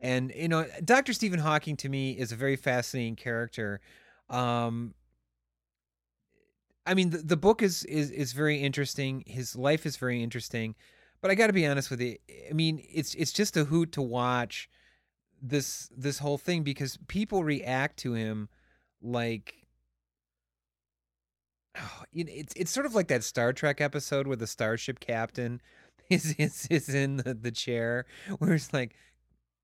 And 0.00 0.32
you 0.34 0.48
know, 0.48 0.66
Dr. 0.84 1.12
Stephen 1.12 1.40
Hawking 1.40 1.76
to 1.78 1.88
me 1.88 2.12
is 2.12 2.32
a 2.32 2.36
very 2.36 2.56
fascinating 2.56 3.16
character. 3.16 3.80
Um, 4.28 4.94
I 6.86 6.94
mean, 6.94 7.10
the, 7.10 7.18
the 7.18 7.36
book 7.36 7.62
is 7.62 7.84
is 7.84 8.10
is 8.10 8.32
very 8.32 8.58
interesting. 8.58 9.24
His 9.26 9.56
life 9.56 9.86
is 9.86 9.96
very 9.96 10.22
interesting, 10.22 10.74
but 11.20 11.30
I 11.30 11.34
got 11.34 11.46
to 11.46 11.52
be 11.52 11.66
honest 11.66 11.90
with 11.90 12.00
you. 12.00 12.16
I 12.50 12.52
mean, 12.52 12.84
it's 12.92 13.14
it's 13.14 13.32
just 13.32 13.56
a 13.56 13.64
hoot 13.64 13.92
to 13.92 14.02
watch 14.02 14.68
this 15.40 15.88
this 15.96 16.18
whole 16.18 16.38
thing 16.38 16.62
because 16.62 16.98
people 17.08 17.44
react 17.44 17.98
to 17.98 18.14
him 18.14 18.48
like 19.00 19.63
oh, 21.78 22.02
you 22.12 22.24
know, 22.24 22.32
it's 22.34 22.54
it's 22.54 22.70
sort 22.70 22.86
of 22.86 22.94
like 22.94 23.08
that 23.08 23.24
Star 23.24 23.52
Trek 23.52 23.80
episode 23.80 24.26
where 24.26 24.36
the 24.36 24.46
starship 24.46 25.00
captain 25.00 25.60
is 26.10 26.34
is, 26.38 26.66
is 26.70 26.88
in 26.88 27.18
the, 27.18 27.34
the 27.34 27.50
chair 27.50 28.06
where 28.38 28.54
it's 28.54 28.72
like, 28.72 28.94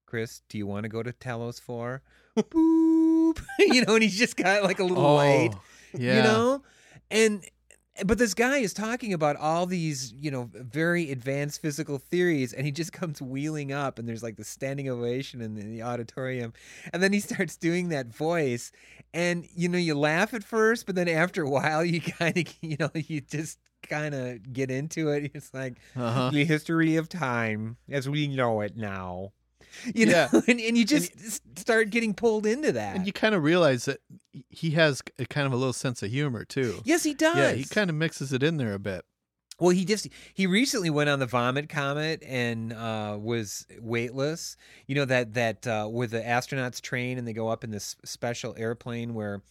Chris, 0.06 0.42
do 0.48 0.58
you 0.58 0.66
want 0.66 0.84
to 0.84 0.88
go 0.88 1.02
to 1.02 1.12
Talos 1.12 1.60
for? 1.60 2.02
Boop, 2.36 3.42
you 3.58 3.84
know, 3.84 3.94
and 3.94 4.02
he's 4.02 4.18
just 4.18 4.36
got 4.36 4.62
like 4.62 4.78
a 4.78 4.84
little 4.84 5.14
light, 5.14 5.50
oh, 5.54 5.62
yeah. 5.98 6.16
you 6.16 6.22
know, 6.22 6.62
and 7.10 7.44
but 8.06 8.18
this 8.18 8.34
guy 8.34 8.58
is 8.58 8.72
talking 8.72 9.12
about 9.12 9.36
all 9.36 9.66
these, 9.66 10.12
you 10.18 10.30
know, 10.30 10.50
very 10.54 11.10
advanced 11.10 11.60
physical 11.62 11.98
theories, 11.98 12.52
and 12.52 12.64
he 12.66 12.72
just 12.72 12.92
comes 13.00 13.20
wheeling 13.22 13.72
up, 13.72 13.98
and 13.98 14.08
there's 14.08 14.22
like 14.22 14.36
the 14.36 14.44
standing 14.44 14.88
ovation 14.88 15.40
in 15.40 15.54
the, 15.54 15.60
in 15.62 15.70
the 15.72 15.82
auditorium, 15.82 16.52
and 16.92 17.02
then 17.02 17.12
he 17.12 17.20
starts 17.30 17.56
doing 17.56 17.88
that 17.90 18.06
voice, 18.14 18.72
and 19.14 19.46
you 19.54 19.68
know, 19.68 19.78
you 19.78 19.94
laugh 19.94 20.34
at 20.34 20.44
first, 20.44 20.86
but 20.86 20.94
then 20.94 21.08
after 21.08 21.42
a 21.42 21.50
while, 21.50 21.84
you 21.84 22.00
kind 22.18 22.36
of, 22.38 22.44
you 22.60 22.76
know, 22.78 22.90
you 22.94 23.20
just 23.20 23.58
kind 23.88 24.14
of 24.14 24.52
get 24.52 24.70
into 24.70 25.08
it. 25.08 25.30
It's 25.34 25.52
like 25.54 25.78
Uh-huh. 25.96 26.30
the 26.32 26.44
history 26.44 26.96
of 26.96 27.08
time 27.08 27.76
as 27.88 28.08
we 28.08 28.28
know 28.28 28.60
it 28.60 28.76
now. 28.76 29.32
You 29.94 30.06
know, 30.06 30.12
Yeah. 30.32 30.40
and, 30.48 30.60
and 30.60 30.76
you 30.78 30.84
just 30.84 31.12
s- 31.16 31.40
start 31.56 31.90
getting 31.90 32.14
pulled 32.14 32.46
into 32.46 32.72
that. 32.72 32.96
And 32.96 33.06
you 33.06 33.12
kind 33.12 33.34
of 33.34 33.42
realize 33.42 33.84
that 33.86 33.98
he 34.48 34.70
has 34.72 35.02
a 35.18 35.26
kind 35.26 35.46
of 35.46 35.52
a 35.52 35.56
little 35.56 35.72
sense 35.72 36.02
of 36.02 36.10
humor 36.10 36.44
too. 36.44 36.80
yes, 36.84 37.02
he 37.04 37.14
does. 37.14 37.36
Yeah, 37.36 37.52
he 37.52 37.64
kind 37.64 37.90
of 37.90 37.96
mixes 37.96 38.32
it 38.32 38.42
in 38.42 38.56
there 38.56 38.74
a 38.74 38.78
bit. 38.78 39.04
Well, 39.58 39.70
he 39.70 39.84
just 39.84 40.08
he 40.32 40.46
recently 40.46 40.88
went 40.88 41.10
on 41.10 41.18
the 41.18 41.26
Vomit 41.26 41.68
Comet 41.68 42.22
and 42.26 42.72
uh, 42.72 43.18
was 43.20 43.66
weightless. 43.78 44.56
You 44.86 44.94
know 44.94 45.04
that 45.04 45.34
that 45.34 45.66
uh, 45.66 45.86
where 45.86 46.06
the 46.06 46.20
astronauts 46.20 46.80
train 46.80 47.18
and 47.18 47.28
they 47.28 47.34
go 47.34 47.48
up 47.48 47.62
in 47.64 47.70
this 47.70 47.96
special 48.04 48.54
airplane 48.56 49.12
where. 49.14 49.42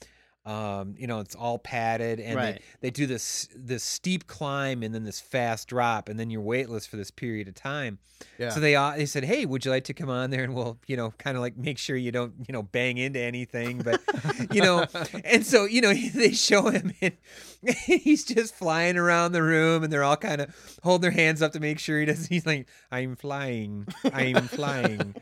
Um, 0.50 0.95
you 0.97 1.06
know, 1.06 1.20
it's 1.20 1.36
all 1.36 1.60
padded, 1.60 2.20
and 2.20 2.36
Right. 2.36 2.56
they, 2.82 2.88
they 2.88 2.89
do 2.89 3.06
this 3.06 3.47
this 3.56 3.84
steep 3.84 4.26
climb 4.26 4.82
and 4.84 4.95
then 4.95 5.04
this 5.04 5.20
fast 5.22 5.68
drop, 5.68 6.10
and 6.10 6.20
then 6.20 6.30
you're 6.32 6.41
weightless 6.41 6.86
for 6.88 6.97
this 6.97 7.12
period 7.12 7.47
of 7.47 7.54
time. 7.54 8.00
Yeah. 8.38 8.50
So 8.50 8.60
they 8.60 8.76
uh, 8.76 8.95
they 8.97 9.06
said, 9.06 9.24
"Hey, 9.26 9.45
would 9.45 9.64
you 9.64 9.72
like 9.72 9.84
to 9.86 9.93
come 9.93 10.10
on 10.10 10.30
there 10.32 10.43
and 10.43 10.54
we'll, 10.56 10.78
you 10.88 10.97
know, 10.97 11.12
kind 11.20 11.38
of 11.38 11.41
like 11.41 11.56
make 11.56 11.78
sure 11.78 11.95
you 11.95 12.12
don't, 12.12 12.34
you 12.47 12.52
know, 12.52 12.64
bang 12.64 12.97
into 12.97 13.20
anything, 13.20 13.78
but 13.80 14.02
you 14.52 14.62
know." 14.62 14.86
and 15.24 15.45
so, 15.45 15.66
you 15.66 15.82
know, 15.82 15.93
they 16.16 16.32
show 16.32 16.70
him 16.70 16.93
and 17.02 17.14
he's 17.86 18.26
just 18.26 18.56
flying 18.56 18.97
around 18.97 19.32
the 19.34 19.43
room 19.43 19.84
and 19.84 19.93
they're 19.93 20.04
all 20.04 20.18
kind 20.18 20.41
of 20.41 20.80
holding 20.84 21.02
their 21.02 21.12
hands 21.12 21.41
up 21.41 21.52
to 21.54 21.60
make 21.60 21.80
sure 21.80 22.00
he 22.00 22.06
doesn't 22.06 22.28
he's 22.28 22.45
like, 22.45 22.68
"I'm 22.91 23.16
flying. 23.16 23.88
I'm 24.12 24.47
flying." 24.47 25.16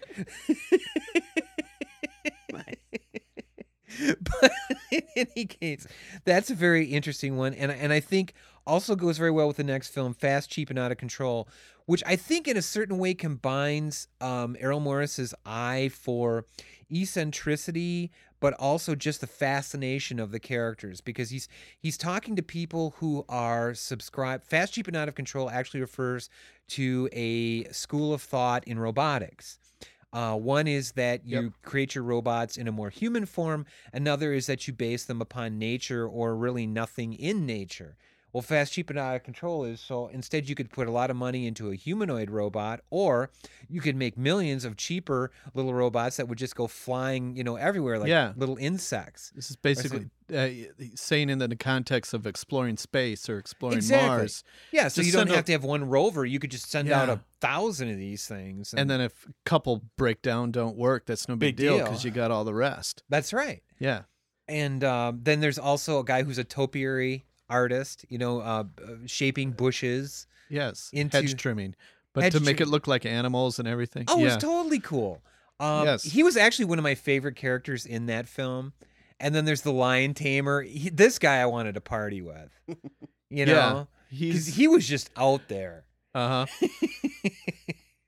but 4.42 4.52
in 4.92 5.02
any 5.16 5.46
case, 5.46 5.88
that's 6.26 6.50
a 6.50 6.56
very 6.56 6.86
interesting 6.86 7.38
one, 7.38 7.54
and 7.54 7.72
and 7.72 7.94
I 7.94 8.00
think 8.00 8.34
also 8.66 8.96
goes 8.96 9.18
very 9.18 9.32
well 9.32 9.48
with 9.48 9.58
the 9.58 9.64
next 9.64 9.90
film, 9.90 10.14
Fast, 10.14 10.50
Cheap, 10.50 10.70
and 10.70 10.78
Out 10.78 10.92
of 10.92 10.98
Control, 10.98 11.48
which 11.86 12.04
I 12.06 12.16
think 12.16 12.48
in 12.48 12.58
a 12.58 12.62
certain 12.62 12.98
way 12.98 13.14
combines 13.14 14.08
um, 14.20 14.58
Errol 14.60 14.82
Morris's 14.82 15.34
eye 15.46 15.90
for 15.94 16.46
eccentricity, 16.92 18.12
but 18.40 18.54
also 18.56 18.94
just 18.94 19.22
the 19.22 19.28
fascination 19.28 20.20
of 20.20 20.32
the 20.32 20.40
characters 20.40 21.02
because 21.02 21.30
he's 21.30 21.48
he's 21.80 21.98
talking 21.98 22.36
to 22.36 22.44
people 22.44 22.96
who 22.98 23.26
are 23.28 23.74
subscribed. 23.74 24.46
Fast, 24.46 24.74
Cheap, 24.74 24.88
and 24.88 24.98
Out 24.98 25.08
of 25.08 25.16
Control 25.16 25.50
actually 25.50 25.82
refers 25.82 26.30
to 26.70 27.10
a 27.14 27.64
school 27.72 28.14
of 28.14 28.22
thought 28.22 28.64
in 28.68 28.78
robotics. 28.78 29.58
Uh, 30.14 30.36
one 30.36 30.68
is 30.68 30.94
that 30.94 31.26
you 31.26 31.54
create 31.64 31.94
your 31.94 32.04
robots 32.04 32.58
in 32.58 32.68
a 32.68 32.72
more 32.72 32.90
human 32.90 33.26
form. 33.26 33.66
Another 33.92 34.34
is 34.34 34.48
that 34.48 34.68
you 34.68 34.74
base 34.74 35.04
them 35.06 35.22
upon 35.22 35.60
nature 35.60 36.08
or 36.08 36.36
really 36.36 36.66
nothing 36.66 37.14
in 37.14 37.46
nature. 37.46 37.98
Well, 38.38 38.44
fast, 38.44 38.74
cheap, 38.74 38.92
and 38.92 39.00
out 39.00 39.16
of 39.16 39.24
control 39.24 39.64
is 39.64 39.80
so 39.82 40.10
instead 40.10 40.48
you 40.48 40.54
could 40.54 40.70
put 40.70 40.88
a 40.88 40.92
lot 40.92 41.10
of 41.10 41.16
money 41.16 41.48
into 41.48 41.72
a 41.72 41.76
humanoid 41.76 42.30
robot, 42.30 42.82
or 42.92 43.32
you 43.68 43.82
could 43.82 43.96
make 43.96 44.16
millions 44.16 44.64
of 44.64 44.78
cheaper 44.78 45.32
little 45.56 45.74
robots 45.74 46.18
that 46.18 46.28
would 46.28 46.38
just 46.38 46.56
go 46.56 46.68
flying, 46.68 47.36
you 47.36 47.44
know, 47.44 47.56
everywhere 47.56 47.98
like 47.98 48.10
Yeah. 48.10 48.34
little 48.36 48.56
insects. 48.58 49.32
This 49.36 49.50
is 49.50 49.56
basically 49.56 50.12
uh, 50.32 50.50
saying 50.94 51.32
in 51.32 51.40
the 51.40 51.56
context 51.56 52.14
of 52.14 52.28
exploring 52.28 52.78
space 52.78 53.28
or 53.28 53.40
exploring 53.40 53.78
Exactly. 53.78 54.08
Mars. 54.08 54.44
Yeah, 54.72 54.88
so 54.90 55.02
you 55.02 55.12
don't 55.12 55.30
have 55.30 55.40
out- 55.40 55.46
to 55.48 55.52
have 55.54 55.64
one 55.64 55.90
rover. 55.90 56.24
You 56.24 56.38
could 56.38 56.52
just 56.52 56.70
send 56.70 56.92
out 56.92 57.10
a 57.10 57.22
thousand 57.42 57.90
of 57.90 57.98
these 57.98 58.28
things. 58.28 58.72
And 58.78 58.88
then 58.88 59.02
if 59.02 59.26
a 59.26 59.34
couple 59.46 59.82
break 59.98 60.22
down, 60.22 60.52
don't 60.52 60.78
work, 60.78 61.08
that's 61.08 61.28
no 61.28 61.36
big, 61.36 61.56
Big 61.56 61.66
deal 61.66 61.78
deal. 61.78 61.86
because 61.86 62.04
you 62.06 62.12
got 62.12 62.30
all 62.30 62.44
the 62.44 62.54
rest. 62.54 63.02
that's 63.10 63.34
right. 63.34 63.64
Yeah. 63.80 64.04
And 64.48 64.84
um, 64.84 65.22
then 65.24 65.40
there's 65.40 65.58
also 65.58 66.00
a 66.00 66.04
guy 66.06 66.22
who's 66.24 66.38
a 66.38 66.44
topiary 66.44 67.26
artist, 67.50 68.06
you 68.10 68.18
know, 68.18 68.40
uh, 68.42 68.64
uh, 68.84 68.92
shaping 69.06 69.52
bushes. 69.52 70.28
Yes. 70.50 70.90
Into- 70.94 71.18
hedge 71.18 71.36
trimming. 71.36 71.76
But 72.14 72.24
Hedge 72.24 72.34
to 72.34 72.40
make 72.40 72.58
trim- 72.58 72.70
it 72.70 72.72
look 72.72 72.88
like 72.88 73.06
animals 73.06 73.60
and 73.60 73.68
everything. 73.68 74.06
Oh, 74.08 74.18
yeah. 74.20 74.34
it's 74.34 74.44
totally 74.44 74.80
cool. 74.80 75.22
Um, 75.60 75.86
Yes. 75.86 76.04
He 76.04 76.24
was 76.24 76.36
actually 76.38 76.66
one 76.66 76.80
of 76.80 76.84
my 76.84 76.96
favorite 76.96 77.36
characters 77.36 77.86
in 77.86 78.08
that 78.08 78.28
film. 78.28 78.74
And 79.20 79.34
then 79.36 79.46
there's 79.46 79.62
the 79.62 79.72
lion 79.72 80.14
tamer. 80.14 80.62
He, 80.62 80.90
this 80.90 81.20
guy 81.20 81.38
I 81.42 81.46
wanted 81.48 81.74
to 81.76 81.82
party 81.82 82.22
with. 82.22 82.52
You 83.30 83.46
know? 83.46 83.88
Yeah, 84.10 84.32
'Cause 84.32 84.46
he's- 84.46 84.56
he 84.56 84.68
was 84.70 84.88
just 84.88 85.10
out 85.18 85.50
there. 85.50 85.84
Uh 86.16 86.46
huh. 86.48 86.68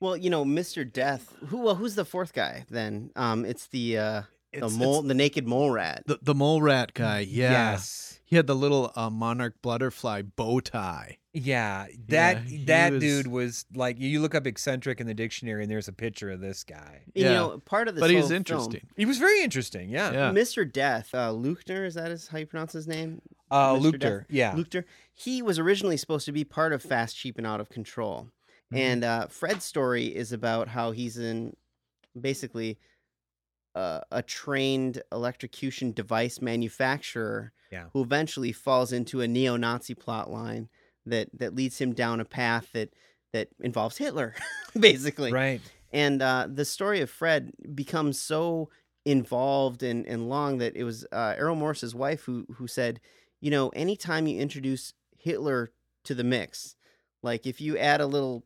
Well, 0.01 0.15
you 0.15 0.29
know, 0.29 0.45
Mr. 0.45 0.89
Death. 0.89 1.35
Who? 1.47 1.57
Well, 1.57 1.75
who's 1.75 1.95
the 1.95 2.05
fourth 2.05 2.31
guy 2.31 2.63
then? 2.69 3.11
Um, 3.17 3.43
it's 3.43 3.67
the 3.67 3.97
uh, 3.97 4.21
the 4.53 4.57
It's- 4.59 4.73
mole, 4.77 4.93
it's- 4.99 5.07
the 5.09 5.13
naked 5.13 5.45
mole 5.45 5.71
rat. 5.71 6.03
The 6.05 6.19
the 6.21 6.33
mole 6.33 6.61
rat 6.61 6.93
guy. 6.93 7.19
Yeah. 7.19 7.71
Yes. 7.73 8.08
He 8.29 8.35
had 8.35 8.45
the 8.45 8.55
little 8.55 8.91
uh, 8.95 9.09
monarch 9.09 9.55
butterfly 9.63 10.21
bow 10.21 10.59
tie. 10.59 11.17
Yeah, 11.33 11.87
that 12.09 12.43
he 12.43 12.63
that 12.65 12.93
was- 12.93 13.01
dude 13.01 13.27
was 13.27 13.65
like 13.73 13.99
you 13.99 14.21
look 14.21 14.35
up 14.35 14.45
eccentric 14.45 15.01
in 15.01 15.07
the 15.07 15.15
dictionary 15.15 15.63
and 15.63 15.71
there's 15.71 15.87
a 15.87 15.93
picture 15.93 16.29
of 16.29 16.39
this 16.39 16.63
guy. 16.63 17.01
You 17.15 17.23
know, 17.25 17.59
part 17.65 17.87
of 17.87 17.95
this. 17.95 18.01
But 18.01 18.11
he's 18.11 18.19
whole 18.21 18.29
film- 18.29 18.37
interesting. 18.37 18.87
He 18.95 19.05
was 19.05 19.17
very 19.17 19.41
interesting. 19.41 19.89
Yeah. 19.89 20.11
Yeah. 20.11 20.31
Mr. 20.31 20.71
Death, 20.71 21.09
uh, 21.13 21.29
Luchner, 21.31 21.87
is 21.87 21.95
that 21.95 22.11
is 22.11 22.27
how 22.27 22.37
you 22.37 22.45
pronounce 22.45 22.71
his 22.73 22.87
name? 22.87 23.21
Uh, 23.49 23.73
Mr. 23.75 23.81
Leuchter, 23.81 23.99
Death? 23.99 24.25
yeah. 24.29 24.53
Leuchter. 24.53 24.83
He 25.15 25.41
was 25.41 25.57
originally 25.57 25.97
supposed 25.97 26.25
to 26.27 26.31
be 26.31 26.43
part 26.43 26.71
of 26.71 26.83
Fast, 26.83 27.17
Cheap, 27.17 27.39
and 27.39 27.47
Out 27.47 27.59
of 27.59 27.69
Control. 27.69 28.27
Mm-hmm. 28.71 28.77
And 28.77 29.03
uh, 29.03 29.27
Fred's 29.27 29.65
story 29.65 30.05
is 30.05 30.31
about 30.31 30.67
how 30.67 30.91
he's 30.91 31.17
in 31.17 31.55
basically 32.19 32.77
uh, 33.79 34.01
a 34.11 34.21
trained 34.21 35.01
electrocution 35.11 35.91
device 35.93 36.41
manufacturer 36.41 37.53
Yeah. 37.71 37.85
who 37.93 38.01
eventually 38.01 38.51
falls 38.51 38.91
into 38.91 39.21
a 39.21 39.27
neo-Nazi 39.27 39.93
plot 39.95 40.29
line 40.29 40.69
that 41.05 41.27
that 41.39 41.55
leads 41.55 41.77
him 41.79 41.93
down 41.93 42.19
a 42.19 42.25
path 42.25 42.67
that 42.73 42.89
that 43.33 43.47
involves 43.59 43.97
Hitler, 43.97 44.33
basically. 44.79 45.31
Right. 45.31 45.61
And 45.93 46.21
uh, 46.21 46.47
the 46.59 46.65
story 46.65 46.99
of 47.01 47.09
Fred 47.09 47.51
becomes 47.73 48.19
so 48.19 48.69
involved 49.05 49.81
and, 49.83 50.05
and 50.07 50.29
long 50.29 50.57
that 50.59 50.75
it 50.75 50.83
was 50.83 51.05
uh, 51.11 51.33
Errol 51.37 51.55
Morris's 51.55 51.95
wife 51.95 52.23
who 52.23 52.45
who 52.55 52.67
said, 52.67 52.99
you 53.39 53.49
know, 53.51 53.69
anytime 53.69 54.27
you 54.27 54.39
introduce 54.39 54.93
Hitler 55.17 55.71
to 56.03 56.13
the 56.15 56.23
mix, 56.23 56.75
like 57.23 57.47
if 57.47 57.61
you 57.61 57.77
add 57.77 58.01
a 58.01 58.07
little 58.07 58.43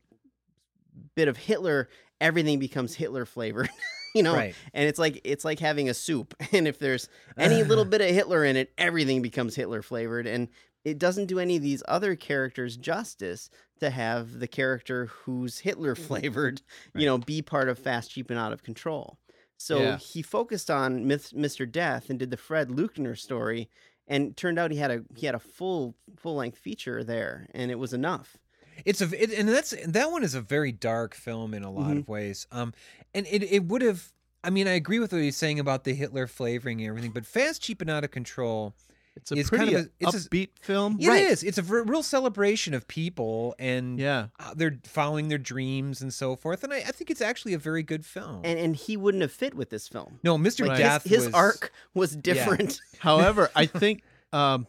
bit 1.15 1.27
of 1.27 1.38
Hitler, 1.38 1.89
everything 2.21 2.59
becomes 2.59 2.95
Hitler 2.95 3.25
flavored. 3.25 3.69
you 4.16 4.24
know, 4.24 4.34
Right. 4.36 4.55
and 4.74 4.88
it's 4.88 4.99
like 4.99 5.22
it's 5.24 5.43
like 5.45 5.59
having 5.59 5.89
a 5.89 5.93
soup, 5.93 6.34
and 6.51 6.68
if 6.68 6.80
there's 6.80 7.09
any 7.38 7.64
little 7.64 7.86
bit 7.86 8.01
of 8.01 8.07
Hitler 8.09 8.43
in 8.45 8.55
it, 8.55 8.72
everything 8.78 9.22
becomes 9.22 9.55
Hitler 9.55 9.82
flavored, 9.82 10.28
and 10.28 10.47
it 10.86 10.99
doesn't 10.99 11.28
do 11.28 11.39
any 11.39 11.55
of 11.55 11.61
these 11.61 11.82
other 11.88 12.16
characters 12.16 12.76
justice 12.78 13.49
to 13.80 13.89
have 13.89 14.39
the 14.39 14.47
character 14.47 15.05
who's 15.07 15.59
Hitler 15.59 15.95
flavored, 15.95 16.61
you 16.93 17.05
know, 17.05 17.18
be 17.18 17.41
part 17.41 17.70
of 17.70 17.80
Fast, 17.80 18.11
Cheap, 18.11 18.30
and 18.30 18.39
Out 18.39 18.51
of 18.53 18.64
Control. 18.64 19.18
So 19.57 19.80
Yeah. 19.80 19.97
he 19.97 20.22
focused 20.22 20.70
on 20.70 21.07
Myth- 21.07 21.32
Mr. 21.34 21.70
Death 21.70 22.09
and 22.09 22.20
did 22.20 22.32
the 22.32 22.38
Fred 22.38 22.68
Luckner 22.70 23.18
story, 23.18 23.70
and 24.07 24.36
turned 24.36 24.59
out 24.59 24.72
he 24.72 24.78
had 24.78 24.91
a 24.91 25.03
he 25.16 25.26
had 25.26 25.36
a 25.36 25.39
full 25.39 25.95
full 26.18 26.36
length 26.36 26.57
feature 26.59 27.01
there, 27.03 27.47
and 27.53 27.72
it 27.72 27.80
was 27.80 27.93
enough. 27.93 28.38
It's 28.86 29.01
a 29.01 29.24
it, 29.24 29.32
and 29.34 29.47
that's 29.49 29.74
that 29.88 30.11
one 30.11 30.24
is 30.24 30.36
a 30.36 30.41
very 30.41 30.71
dark 30.71 31.13
film 31.15 31.53
in 31.53 31.63
a 31.63 31.71
lot 31.71 31.91
Mhm. 31.91 31.99
of 31.99 32.07
ways. 32.07 32.47
Um, 32.51 32.74
and 33.13 33.26
it 33.30 33.43
it 33.43 33.65
would 33.65 33.82
have 33.82 34.11
I 34.43 34.49
mean, 34.49 34.67
I 34.67 34.71
agree 34.74 34.99
with 34.99 35.13
what 35.13 35.21
he's 35.21 35.38
saying 35.38 35.59
about 35.59 35.86
the 35.86 35.93
Hitler 35.93 36.28
flavoring 36.28 36.82
and 36.82 36.89
everything, 36.89 37.11
but 37.11 37.26
Fast, 37.26 37.61
Cheap, 37.61 37.80
and 37.82 37.89
Out 37.89 38.03
of 38.03 38.11
Control. 38.11 38.74
It's 39.15 39.32
a 39.32 39.36
is 39.36 39.47
pretty 39.47 39.65
kind 39.65 39.78
of 39.78 39.86
a, 39.86 39.89
it's 39.99 40.26
a- 40.26 40.30
upbeat 40.30 40.49
film. 40.59 40.97
It 40.99 41.07
is. 41.07 41.43
It's 41.43 41.59
a 41.59 41.61
real 41.63 42.01
celebration 42.01 42.74
of 42.74 42.88
people 42.88 43.55
and 43.59 43.99
Yeah. 43.99 44.28
uh, 44.39 44.53
they're 44.55 44.80
following 44.86 45.28
their 45.30 45.38
dreams 45.38 46.01
and 46.01 46.11
so 46.11 46.36
forth. 46.36 46.63
And 46.63 46.74
I, 46.74 46.78
I 46.78 46.91
think 46.91 47.11
it's 47.11 47.21
actually 47.21 47.53
a 47.53 47.59
very 47.59 47.84
good 47.84 48.05
film. 48.07 48.41
And 48.43 48.57
and 48.59 48.76
he 48.76 48.97
wouldn't 48.97 49.21
have 49.21 49.32
fit 49.32 49.53
with 49.53 49.69
this 49.69 49.88
film. 49.88 50.19
no, 50.24 50.36
Mr. 50.38 50.67
Like, 50.67 50.80
Death 50.80 51.03
his, 51.03 51.11
his 51.11 51.26
was, 51.28 51.34
arc 51.36 51.71
was 51.93 52.15
different. 52.15 52.80
However, 52.99 53.51
I 53.55 53.65
think 53.82 54.01
um, 54.34 54.65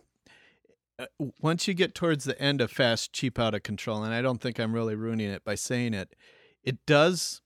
once 1.40 1.66
you 1.68 1.74
get 1.74 1.94
towards 1.94 2.24
the 2.24 2.40
end 2.40 2.60
of 2.60 2.70
Fast, 2.70 3.12
Cheap, 3.12 3.38
Out 3.38 3.54
of 3.54 3.62
Control, 3.62 4.02
and 4.04 4.14
I 4.14 4.22
don't 4.22 4.40
think 4.40 4.58
I'm 4.58 4.72
really 4.74 4.94
ruining 4.94 5.30
it 5.30 5.44
by 5.44 5.54
saying 5.54 5.94
it, 5.94 6.14
it 6.62 6.84
does 6.86 7.40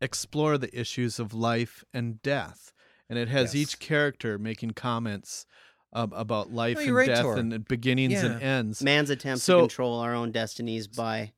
explore 0.00 0.56
the 0.58 0.78
issues 0.78 1.18
of 1.18 1.34
life 1.34 1.84
and 1.92 2.22
death. 2.22 2.72
And 3.10 3.18
it 3.18 3.28
has 3.28 3.54
Yes. 3.54 3.62
each 3.74 3.78
character 3.80 4.38
making 4.38 4.72
comments 4.72 5.46
um, 5.92 6.12
about 6.12 6.52
life 6.52 6.76
No, 6.76 6.82
and 6.84 6.94
right, 6.94 7.06
death 7.06 7.22
Tor. 7.22 7.38
and 7.38 7.66
beginnings 7.66 8.22
and 8.22 8.42
ends. 8.42 8.82
Man's 8.82 9.08
attempt 9.10 9.42
So- 9.42 9.56
to 9.56 9.62
control 9.62 9.98
our 10.00 10.14
own 10.14 10.32
destinies 10.32 10.86
by 10.86 11.32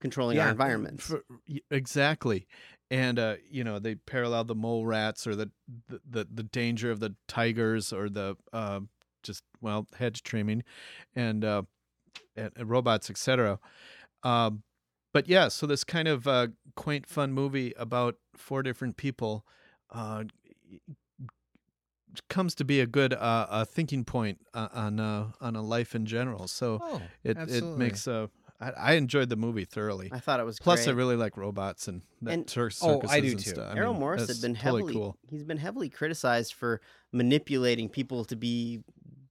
controlling 0.00 0.38
our 0.38 0.46
Yeah, 0.46 0.50
environments. 0.52 1.04
for- 1.06 1.24
exactly. 1.70 2.46
And 2.90 3.18
uh, 3.18 3.36
you 3.50 3.62
know, 3.64 3.78
they 3.78 3.94
parallel 3.94 4.44
the 4.44 4.54
mole 4.54 4.86
rats 4.86 5.26
or 5.26 5.34
the 5.36 5.50
the, 5.88 6.00
the, 6.08 6.28
the 6.32 6.42
danger 6.42 6.90
of 6.90 7.00
the 7.00 7.14
tigers 7.28 7.92
or 7.92 8.08
the 8.10 8.36
uh, 8.52 8.80
just 9.22 9.42
well 9.60 9.86
hedge 9.98 10.22
trimming 10.22 10.62
and 11.14 11.44
uh, 11.44 11.62
and, 12.36 12.50
and 12.56 12.68
robots, 12.70 13.10
etc. 13.10 13.58
Um, 14.22 14.62
but 15.12 15.28
yeah, 15.28 15.48
so 15.48 15.66
this 15.66 15.84
kind 15.84 16.08
of 16.08 16.26
uh, 16.26 16.48
quaint, 16.76 17.06
fun 17.06 17.32
movie 17.32 17.74
about 17.76 18.16
four 18.36 18.62
different 18.62 18.96
people 18.96 19.44
uh, 19.90 20.24
comes 22.28 22.54
to 22.56 22.64
be 22.64 22.80
a 22.80 22.86
good 22.86 23.14
uh, 23.14 23.46
a 23.50 23.64
thinking 23.66 24.04
point 24.04 24.38
uh, 24.54 24.68
on 24.72 25.00
uh, 25.00 25.28
on 25.40 25.56
a 25.56 25.62
life 25.62 25.94
in 25.94 26.06
general. 26.06 26.46
So 26.48 26.78
Oh, 26.82 27.02
it 27.24 27.36
it 27.38 27.64
makes 27.64 28.06
a. 28.06 28.30
I, 28.60 28.70
I 28.70 28.92
enjoyed 28.92 29.28
the 29.28 29.34
movie 29.36 29.64
thoroughly. 29.64 30.08
I 30.12 30.20
thought 30.20 30.38
it 30.38 30.44
was 30.46 30.60
Plus, 30.60 30.86
I 30.86 30.92
really 30.92 31.16
like 31.16 31.36
robots 31.36 31.88
and, 31.88 32.02
that 32.22 32.32
And- 32.32 32.48
cir- 32.48 32.70
Oh, 32.80 33.02
I 33.08 33.18
do 33.20 33.32
and 33.32 33.40
too. 33.40 33.50
stuff. 33.50 33.72
I 33.74 33.76
Errol 33.76 33.92
mean, 33.92 34.00
Morris 34.00 34.28
had 34.28 34.40
been 34.40 34.54
totally 34.54 34.82
heavily 34.82 34.92
cool. 34.94 35.16
he's 35.28 35.42
been 35.42 35.58
heavily 35.58 35.88
criticized 35.88 36.54
for 36.54 36.80
manipulating 37.12 37.88
people 37.88 38.24
to 38.26 38.36
be 38.36 38.84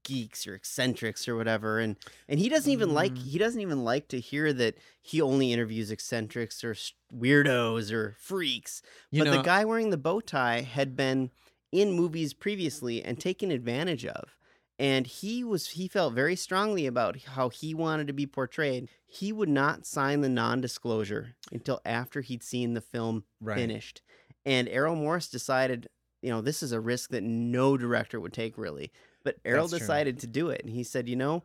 geeks 0.03 0.47
or 0.47 0.55
eccentrics 0.55 1.27
or 1.27 1.35
whatever 1.35 1.79
and 1.79 1.95
and 2.27 2.39
he 2.39 2.49
doesn't 2.49 2.71
even 2.71 2.93
like 2.93 3.13
Mm. 3.13 3.17
he 3.17 3.37
doesn't 3.37 3.61
even 3.61 3.83
like 3.83 4.07
to 4.09 4.19
hear 4.19 4.51
that 4.53 4.77
he 5.01 5.21
only 5.21 5.53
interviews 5.53 5.91
eccentrics 5.91 6.63
or 6.63 6.75
weirdos 7.13 7.91
or 7.91 8.15
freaks 8.19 8.81
You 9.11 9.19
but 9.19 9.25
know, 9.25 9.37
the 9.37 9.43
guy 9.43 9.65
wearing 9.65 9.89
the 9.89 9.97
bow 9.97 10.19
tie 10.21 10.61
had 10.61 10.95
been 10.95 11.31
in 11.71 11.91
movies 11.93 12.33
previously 12.33 13.03
and 13.03 13.19
taken 13.19 13.51
advantage 13.51 14.05
of 14.05 14.37
and 14.79 15.05
he 15.05 15.43
was 15.43 15.69
he 15.71 15.87
felt 15.87 16.13
very 16.13 16.35
strongly 16.35 16.85
about 16.87 17.17
how 17.21 17.49
he 17.49 17.73
wanted 17.73 18.07
to 18.07 18.13
be 18.13 18.25
portrayed 18.25 18.89
he 19.05 19.31
would 19.31 19.49
not 19.49 19.85
sign 19.85 20.21
the 20.21 20.29
non-disclosure 20.29 21.35
until 21.51 21.79
after 21.85 22.21
he'd 22.21 22.43
seen 22.43 22.73
the 22.73 22.81
film 22.81 23.23
Right. 23.39 23.57
finished 23.57 24.01
and 24.45 24.67
errol 24.69 24.95
morris 24.95 25.29
decided 25.29 25.87
you 26.21 26.29
know 26.29 26.41
this 26.41 26.63
is 26.63 26.71
a 26.71 26.79
risk 26.79 27.09
that 27.11 27.23
no 27.23 27.77
director 27.77 28.19
would 28.19 28.33
take 28.33 28.57
really 28.57 28.91
but 29.23 29.37
errol 29.45 29.63
That's 29.67 29.71
true. 29.71 29.79
decided 29.79 30.19
to 30.19 30.27
do 30.27 30.49
it 30.49 30.61
and 30.63 30.69
he 30.73 30.83
said 30.83 31.07
you 31.09 31.15
know 31.15 31.43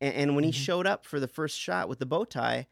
and, 0.00 0.14
and 0.14 0.34
when 0.34 0.44
he 0.44 0.50
Mm-hmm. 0.50 0.56
showed 0.62 0.86
up 0.86 1.04
for 1.06 1.18
the 1.20 1.28
first 1.28 1.58
shot 1.58 1.88
with 1.88 1.98
the 1.98 2.06
bow 2.06 2.24
tie 2.24 2.66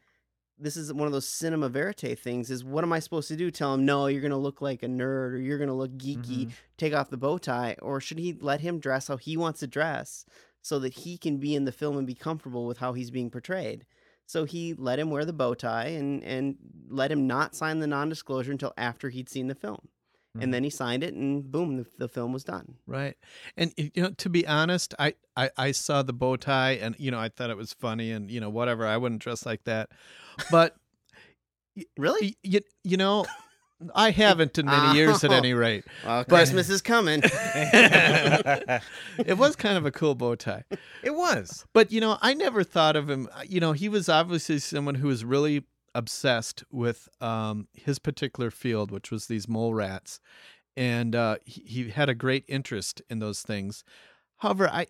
this 0.59 0.77
is 0.77 0.93
one 0.93 1.07
of 1.07 1.11
those 1.13 1.27
cinema 1.27 1.67
verite 1.69 2.17
things 2.19 2.51
is 2.51 2.63
what 2.63 2.83
am 2.83 2.93
i 2.93 2.99
supposed 2.99 3.27
to 3.27 3.35
do 3.35 3.49
tell 3.49 3.73
him 3.73 3.85
no 3.85 4.07
you're 4.07 4.21
going 4.21 4.31
to 4.31 4.37
look 4.37 4.61
like 4.61 4.83
a 4.83 4.87
nerd 4.87 5.31
or 5.33 5.37
you're 5.37 5.57
going 5.57 5.67
to 5.69 5.73
look 5.73 5.91
geeky 5.97 6.45
Mhm. 6.47 6.51
take 6.77 6.93
off 6.93 7.09
the 7.09 7.17
bow 7.17 7.37
tie 7.37 7.75
or 7.81 7.99
should 7.99 8.19
he 8.19 8.33
let 8.39 8.61
him 8.61 8.79
dress 8.79 9.07
how 9.07 9.17
he 9.17 9.35
wants 9.37 9.59
to 9.61 9.67
dress 9.67 10.25
so 10.61 10.79
that 10.79 10.93
he 10.93 11.17
can 11.17 11.37
be 11.37 11.55
in 11.55 11.65
the 11.65 11.71
film 11.71 11.97
and 11.97 12.07
be 12.07 12.13
comfortable 12.15 12.65
with 12.67 12.77
how 12.77 12.93
he's 12.93 13.09
being 13.11 13.29
portrayed 13.31 13.85
so 14.25 14.45
he 14.45 14.73
let 14.75 14.99
him 14.99 15.09
wear 15.09 15.25
the 15.25 15.33
bow 15.33 15.53
tie 15.53 15.87
and 15.87 16.23
and 16.23 16.55
let 16.87 17.11
him 17.11 17.25
not 17.27 17.55
sign 17.55 17.79
the 17.79 17.87
non-disclosure 17.87 18.51
until 18.51 18.73
after 18.77 19.09
he'd 19.09 19.27
seen 19.29 19.47
the 19.47 19.55
film 19.55 19.89
And 20.35 20.43
mm-hmm. 20.43 20.51
then 20.51 20.63
he 20.63 20.69
signed 20.71 21.03
it 21.03 21.13
and 21.13 21.51
boom 21.51 21.77
the, 21.77 21.85
the 21.99 22.07
film 22.07 22.33
was 22.33 22.43
done 22.43 22.75
right? 22.87 23.15
And 23.55 23.71
you 23.77 23.91
know, 23.95 24.09
to 24.09 24.29
be 24.29 24.47
honest, 24.47 24.95
I, 24.97 25.13
I 25.37 25.51
I 25.57 25.71
saw 25.71 26.01
the 26.01 26.13
bow 26.13 26.37
tie, 26.37 26.71
and 26.71 26.95
you 26.97 27.11
know, 27.11 27.19
I 27.19 27.29
thought 27.29 27.49
it 27.49 27.57
was 27.57 27.73
funny, 27.73 28.11
and 28.11 28.31
you 28.31 28.39
know, 28.39 28.49
whatever. 28.49 28.85
I 28.85 28.97
wouldn't 28.97 29.21
dress 29.21 29.45
like 29.45 29.63
that, 29.65 29.89
but 30.51 30.75
really 31.97 32.37
you, 32.43 32.61
you 32.83 32.97
know, 32.97 33.25
I 33.95 34.11
haven't 34.11 34.57
in 34.57 34.65
many 34.65 34.97
years 34.97 35.23
at 35.23 35.31
Oh. 35.31 35.35
any 35.35 35.53
rate. 35.53 35.83
well 36.05 36.23
christmas 36.23 36.69
is 36.69 36.81
coming 36.81 37.21
It 37.23 38.81
was 39.37 39.55
kind 39.55 39.77
of 39.77 39.85
a 39.85 39.91
cool 39.91 40.15
bow 40.15 40.35
tie. 40.35 40.63
it 41.03 41.15
was. 41.15 41.65
But 41.73 41.91
you 41.91 42.01
know, 42.01 42.17
I 42.21 42.33
never 42.33 42.63
thought 42.63 42.95
of 42.95 43.09
him. 43.09 43.27
You 43.47 43.59
know, 43.59 43.73
he 43.73 43.89
was 43.89 44.09
obviously 44.09 44.59
someone 44.59 44.95
who 44.95 45.07
was 45.07 45.25
really 45.25 45.63
obsessed 45.95 46.63
with 46.71 47.07
um, 47.21 47.67
his 47.73 47.99
particular 47.99 48.51
field, 48.51 48.91
which 48.91 49.11
was 49.11 49.27
these 49.27 49.47
mole 49.47 49.73
rats, 49.73 50.19
and 50.75 51.15
uh, 51.15 51.37
he, 51.45 51.61
he 51.61 51.89
had 51.89 52.09
a 52.09 52.15
great 52.15 52.45
interest 52.47 53.01
in 53.09 53.19
those 53.19 53.41
things. 53.41 53.83
However, 54.37 54.67
I, 54.67 54.87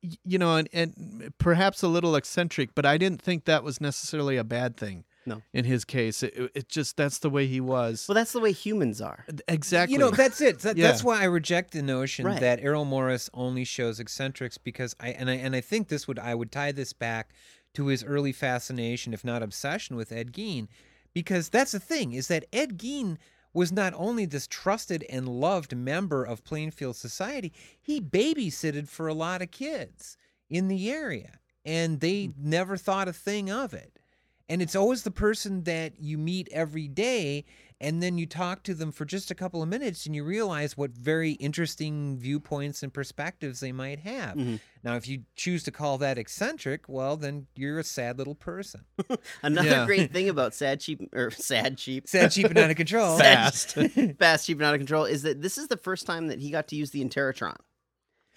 you 0.00 0.38
know, 0.38 0.56
and, 0.56 0.68
and 0.72 1.32
perhaps 1.38 1.82
a 1.82 1.88
little 1.88 2.14
eccentric, 2.14 2.74
but 2.74 2.84
I 2.84 2.98
didn't 2.98 3.22
think 3.22 3.46
that 3.46 3.64
was 3.64 3.80
necessarily 3.80 4.36
a 4.36 4.44
bad 4.44 4.76
thing. 4.76 5.04
No. 5.28 5.42
in 5.52 5.64
his 5.64 5.84
case, 5.84 6.22
it, 6.22 6.52
it 6.54 6.68
just 6.68 6.96
that's 6.96 7.18
the 7.18 7.28
way 7.28 7.48
he 7.48 7.60
was. 7.60 8.06
well 8.08 8.14
that's 8.14 8.30
the 8.30 8.38
way 8.38 8.52
humans 8.52 9.00
are 9.00 9.24
exactly. 9.48 9.94
You 9.94 9.98
know, 9.98 10.10
that's 10.10 10.40
it. 10.40 10.60
That, 10.60 10.76
Yeah. 10.76 10.86
That's 10.86 11.02
why 11.02 11.20
I 11.20 11.24
reject 11.24 11.72
the 11.72 11.82
notion 11.82 12.26
Right. 12.26 12.38
that 12.38 12.60
Errol 12.62 12.84
Morris 12.84 13.28
only 13.34 13.64
shows 13.64 13.98
eccentrics 13.98 14.56
because 14.56 14.94
I 15.00 15.08
and 15.08 15.28
I 15.28 15.34
and 15.34 15.56
I 15.56 15.60
think 15.62 15.88
this 15.88 16.06
would 16.06 16.20
I 16.20 16.36
would 16.36 16.52
tie 16.52 16.70
this 16.70 16.92
back 16.92 17.34
to 17.76 17.86
his 17.86 18.02
early 18.02 18.32
fascination, 18.32 19.12
if 19.12 19.24
not 19.24 19.42
obsession, 19.42 19.96
with 19.96 20.10
Ed 20.10 20.32
Gein, 20.32 20.66
because 21.12 21.50
that's 21.50 21.72
the 21.72 21.80
thing 21.80 22.12
is 22.12 22.28
that 22.28 22.46
Ed 22.52 22.78
Gein 22.78 23.18
was 23.52 23.70
not 23.70 23.92
only 23.96 24.24
this 24.24 24.46
trusted 24.46 25.04
and 25.10 25.28
loved 25.28 25.76
member 25.76 26.24
of 26.24 26.44
Plainfield 26.44 26.96
society, 26.96 27.52
he 27.80 28.00
babysitted 28.00 28.88
for 28.88 29.08
a 29.08 29.14
lot 29.14 29.42
of 29.42 29.50
kids 29.50 30.16
in 30.48 30.68
the 30.68 30.90
area, 30.90 31.38
and 31.64 32.00
they 32.00 32.26
hmm. 32.26 32.32
never 32.50 32.76
thought 32.76 33.08
a 33.08 33.12
thing 33.12 33.50
of 33.50 33.74
it. 33.74 33.98
And 34.48 34.62
it's 34.62 34.76
always 34.76 35.02
the 35.02 35.10
person 35.10 35.64
that 35.64 36.00
you 36.00 36.16
meet 36.16 36.48
every 36.52 36.88
day, 36.88 37.44
and 37.80 38.02
then 38.02 38.16
you 38.18 38.26
talk 38.26 38.62
to 38.64 38.74
them 38.74 38.90
for 38.92 39.04
just 39.04 39.30
a 39.30 39.34
couple 39.34 39.62
of 39.62 39.68
minutes, 39.68 40.06
and 40.06 40.14
you 40.14 40.24
realize 40.24 40.76
what 40.76 40.92
very 40.92 41.32
interesting 41.32 42.18
viewpoints 42.18 42.82
and 42.82 42.92
perspectives 42.94 43.60
they 43.60 43.72
might 43.72 43.98
have. 44.00 44.34
Mhm. 44.36 44.60
Now, 44.82 44.96
if 44.96 45.06
you 45.08 45.24
choose 45.34 45.62
to 45.64 45.70
call 45.70 45.98
that 45.98 46.16
eccentric, 46.18 46.88
well, 46.88 47.16
then 47.16 47.46
you're 47.54 47.78
a 47.78 47.84
sad 47.84 48.18
little 48.18 48.34
person. 48.34 48.84
Another 49.42 49.68
Yeah. 49.68 49.86
great 49.86 50.12
thing 50.12 50.28
about 50.28 50.54
sad 50.54 50.80
cheap 50.80 51.00
or 51.12 51.30
sad 51.30 51.76
cheap, 51.76 52.08
Sad, 52.08 52.32
cheap, 52.32 52.46
and 52.46 52.58
out 52.58 52.70
of 52.70 52.76
control. 52.76 53.18
fast, 53.18 53.72
fast 54.18 54.46
cheap 54.46 54.58
and 54.58 54.64
out 54.66 54.74
of 54.74 54.80
control 54.80 55.04
is 55.04 55.22
that 55.22 55.42
this 55.42 55.58
is 55.58 55.68
the 55.68 55.76
first 55.76 56.06
time 56.06 56.28
that 56.28 56.38
he 56.38 56.50
got 56.50 56.68
to 56.68 56.76
use 56.76 56.90
the 56.92 57.04
Interrotron. 57.04 57.56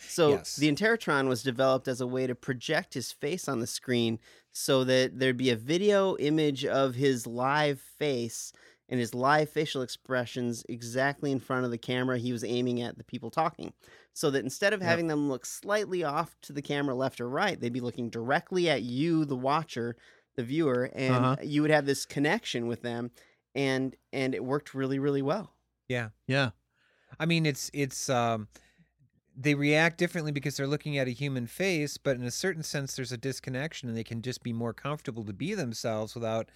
So 0.08 0.30
Yes. 0.32 0.56
the 0.56 0.72
Interrotron 0.72 1.28
was 1.28 1.44
developed 1.44 1.88
as 1.88 2.00
a 2.02 2.08
way 2.08 2.26
to 2.26 2.34
project 2.36 2.94
his 2.94 3.12
face 3.12 3.48
on 3.50 3.60
the 3.60 3.68
screen, 3.68 4.20
so 4.52 4.84
that 4.86 5.20
there'd 5.20 5.38
be 5.38 5.50
a 5.52 5.56
video 5.56 6.18
image 6.18 6.66
of 6.66 6.96
his 6.96 7.28
live 7.28 7.80
face 7.82 8.52
and 8.90 9.00
his 9.00 9.14
live 9.14 9.50
facial 9.50 9.82
expressions 9.82 10.64
exactly 10.70 11.32
in 11.32 11.40
front 11.40 11.66
of 11.66 11.72
the 11.72 11.78
camera 11.78 12.18
he 12.18 12.32
was 12.32 12.44
aiming 12.44 12.82
at 12.82 12.98
the 12.98 13.04
people 13.04 13.32
talking. 13.32 13.74
So 14.14 14.32
that 14.32 14.44
instead 14.44 14.74
of 14.74 14.82
Yep. 14.82 14.90
having 14.90 15.08
them 15.08 15.30
look 15.30 15.46
slightly 15.46 16.04
off 16.04 16.36
to 16.44 16.54
the 16.54 16.62
camera 16.62 16.96
left 16.96 17.22
or 17.22 17.30
right, 17.30 17.60
they'd 17.60 17.74
be 17.74 17.80
looking 17.82 18.10
directly 18.10 18.70
at 18.70 18.82
you, 18.84 19.26
the 19.26 19.38
watcher, 19.38 19.96
the 20.36 20.44
viewer, 20.44 20.90
and 20.94 21.30
Uh-huh. 21.30 21.38
you 21.42 21.62
would 21.62 21.72
have 21.72 21.86
this 21.86 22.06
connection 22.06 22.68
with 22.68 22.82
them 22.82 23.12
and 23.56 23.96
and 24.12 24.36
it 24.36 24.44
worked 24.44 24.74
really, 24.74 25.00
really 25.00 25.22
well. 25.22 25.56
Yeah. 25.88 26.10
yeah. 26.28 26.52
I 27.20 27.26
mean, 27.26 27.46
it's 27.46 27.72
it's 27.74 28.10
um, 28.10 28.50
they 29.36 29.56
react 29.56 29.98
differently 29.98 30.32
because 30.32 30.58
they're 30.58 30.68
looking 30.68 30.98
at 30.98 31.08
a 31.08 31.12
human 31.12 31.48
face, 31.48 31.98
but 31.98 32.18
in 32.18 32.24
a 32.24 32.32
certain 32.32 32.64
sense, 32.64 32.96
there's 32.96 33.12
a 33.14 33.18
disconnection, 33.18 33.90
and 33.90 33.98
they 33.98 34.04
can 34.04 34.22
just 34.22 34.44
be 34.44 34.54
more 34.54 34.74
comfortable 34.74 35.26
to 35.26 35.34
be 35.34 35.54
themselves 35.56 36.16
without 36.16 36.50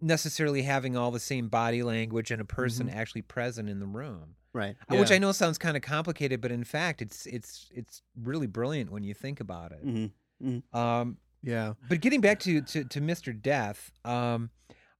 necessarily 0.00 0.62
having 0.62 0.96
all 0.96 1.10
the 1.10 1.20
same 1.20 1.48
body 1.48 1.82
language 1.82 2.30
and 2.30 2.40
a 2.40 2.44
person 2.44 2.88
actually 2.88 3.22
present 3.22 3.68
in 3.68 3.80
the 3.80 3.86
room. 3.86 4.34
Right. 4.52 4.76
Uh, 4.90 4.96
Which 4.96 5.12
I 5.12 5.18
know 5.18 5.32
sounds 5.32 5.58
kind 5.58 5.76
of 5.76 5.82
complicated, 5.82 6.40
but 6.40 6.50
in 6.50 6.64
fact, 6.64 7.00
it's 7.02 7.26
it's 7.26 7.68
it's 7.74 8.02
really 8.20 8.46
brilliant 8.48 8.90
when 8.90 9.04
you 9.04 9.14
think 9.14 9.38
about 9.40 9.72
it. 9.72 9.86
Mm-hmm. 9.86 10.76
Um, 10.76 11.18
Yeah. 11.42 11.74
but 11.88 12.00
getting 12.00 12.20
back 12.20 12.40
to 12.40 12.60
to, 12.62 12.84
to 12.84 13.00
Mr. 13.00 13.38
Death, 13.40 13.92
um, 14.04 14.50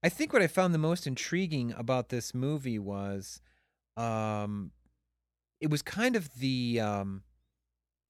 I 0.03 0.09
think 0.09 0.32
what 0.32 0.40
I 0.42 0.46
found 0.46 0.72
the 0.72 0.78
most 0.78 1.07
intriguing 1.07 1.72
about 1.76 2.09
this 2.11 2.32
movie 2.32 2.78
was, 2.78 3.40
um, 3.96 4.70
it 5.61 5.68
was 5.70 5.82
kind 5.82 6.16
of 6.16 6.32
the, 6.38 6.80
um, 6.80 7.22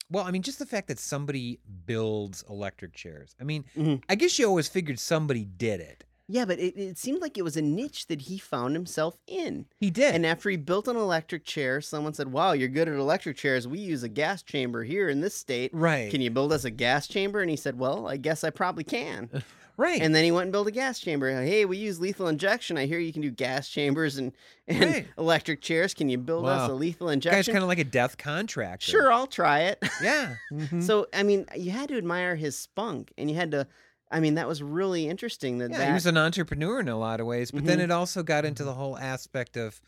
well, 0.09 0.23
I 0.23 0.31
mean, 0.31 0.41
just 0.41 0.59
the 0.59 0.65
fact 0.65 0.87
that 0.87 0.99
somebody 0.99 1.59
builds 1.85 2.43
electric 2.49 2.93
chairs. 2.93 3.35
I 3.41 3.43
mean, 3.43 3.65
Mhm. 3.75 4.03
I 4.07 4.15
guess 4.15 4.37
you 4.39 4.47
always 4.47 4.67
figured 4.69 4.99
somebody 4.99 5.43
did 5.43 5.79
it, 5.81 6.05
Yeah, 6.27 6.45
but 6.45 6.59
it, 6.59 6.77
it 6.77 6.97
seemed 6.97 7.21
like 7.21 7.37
it 7.37 7.43
was 7.43 7.57
a 7.57 7.61
niche 7.61 8.07
that 8.07 8.21
he 8.21 8.37
found 8.37 8.73
himself 8.75 9.17
in. 9.27 9.65
He 9.79 9.89
did. 9.89 10.15
And 10.15 10.25
after 10.25 10.49
he 10.49 10.55
built 10.57 10.87
an 10.87 10.95
electric 10.95 11.43
chair, 11.43 11.81
someone 11.81 12.13
said, 12.13 12.31
Wow, 12.31 12.53
you're 12.53 12.69
good 12.69 12.87
at 12.87 12.95
electric 12.95 13.35
chairs. 13.37 13.67
We 13.67 13.79
use 13.79 14.03
a 14.03 14.09
gas 14.09 14.41
chamber 14.41 14.83
here 14.83 15.09
in 15.09 15.19
this 15.21 15.35
state. 15.35 15.71
Right. 15.73 16.09
Can 16.09 16.21
you 16.21 16.29
build 16.31 16.53
us 16.53 16.63
a 16.63 16.71
gas 16.71 17.07
chamber? 17.07 17.41
And 17.41 17.49
he 17.49 17.57
said, 17.57 17.77
Well, 17.77 18.07
I 18.07 18.17
guess 18.17 18.43
I 18.45 18.49
probably 18.49 18.83
can. 18.85 19.29
right. 19.77 20.01
And 20.01 20.15
then 20.15 20.23
he 20.23 20.31
went 20.31 20.43
and 20.43 20.51
built 20.53 20.67
a 20.67 20.71
gas 20.71 20.99
chamber. 20.99 21.29
Hey, 21.41 21.65
we 21.65 21.77
use 21.77 21.99
lethal 21.99 22.27
injection. 22.29 22.77
I 22.77 22.85
hear 22.85 22.99
you 22.99 23.11
can 23.11 23.21
do 23.23 23.31
gas 23.31 23.67
chambers 23.67 24.17
and, 24.17 24.31
and 24.67 24.79
Right. 24.81 25.07
electric 25.17 25.61
chairs. 25.61 25.93
Can 25.93 26.07
you 26.07 26.17
build 26.17 26.45
us 26.45 26.69
a 26.69 26.73
lethal 26.73 27.09
injection? 27.09 27.37
Guy's 27.39 27.47
kind 27.47 27.63
of 27.63 27.67
like 27.67 27.79
a 27.79 27.83
death 27.83 28.17
contractor. 28.17 28.85
Sure, 28.89 29.11
I'll 29.11 29.27
try 29.27 29.61
it. 29.63 29.83
Yeah. 30.01 30.35
Mm-hmm. 30.53 30.81
So, 30.81 31.07
I 31.13 31.23
mean, 31.23 31.45
you 31.57 31.71
had 31.71 31.89
to 31.89 31.97
admire 31.97 32.35
his 32.35 32.57
spunk 32.57 33.11
and 33.17 33.29
you 33.29 33.35
had 33.35 33.51
to, 33.51 33.67
I 34.11 34.19
mean, 34.19 34.35
that 34.35 34.47
was 34.47 34.61
really 34.61 35.07
interesting 35.07 35.59
that 35.59 35.69
Yeah, 35.69 35.77
that. 35.77 35.87
he 35.87 35.91
was 35.91 36.05
an 36.05 36.17
entrepreneur 36.17 36.79
in 36.79 36.89
a 36.89 36.97
lot 36.97 37.19
of 37.19 37.27
ways, 37.27 37.51
but 37.51 37.65
then 37.65 37.79
Mhm. 37.79 37.79
it 37.79 37.91
also 37.91 38.23
got 38.23 38.45
into 38.45 38.63
the 38.63 38.73
whole 38.73 38.97
aspect 38.97 39.55
of, 39.57 39.81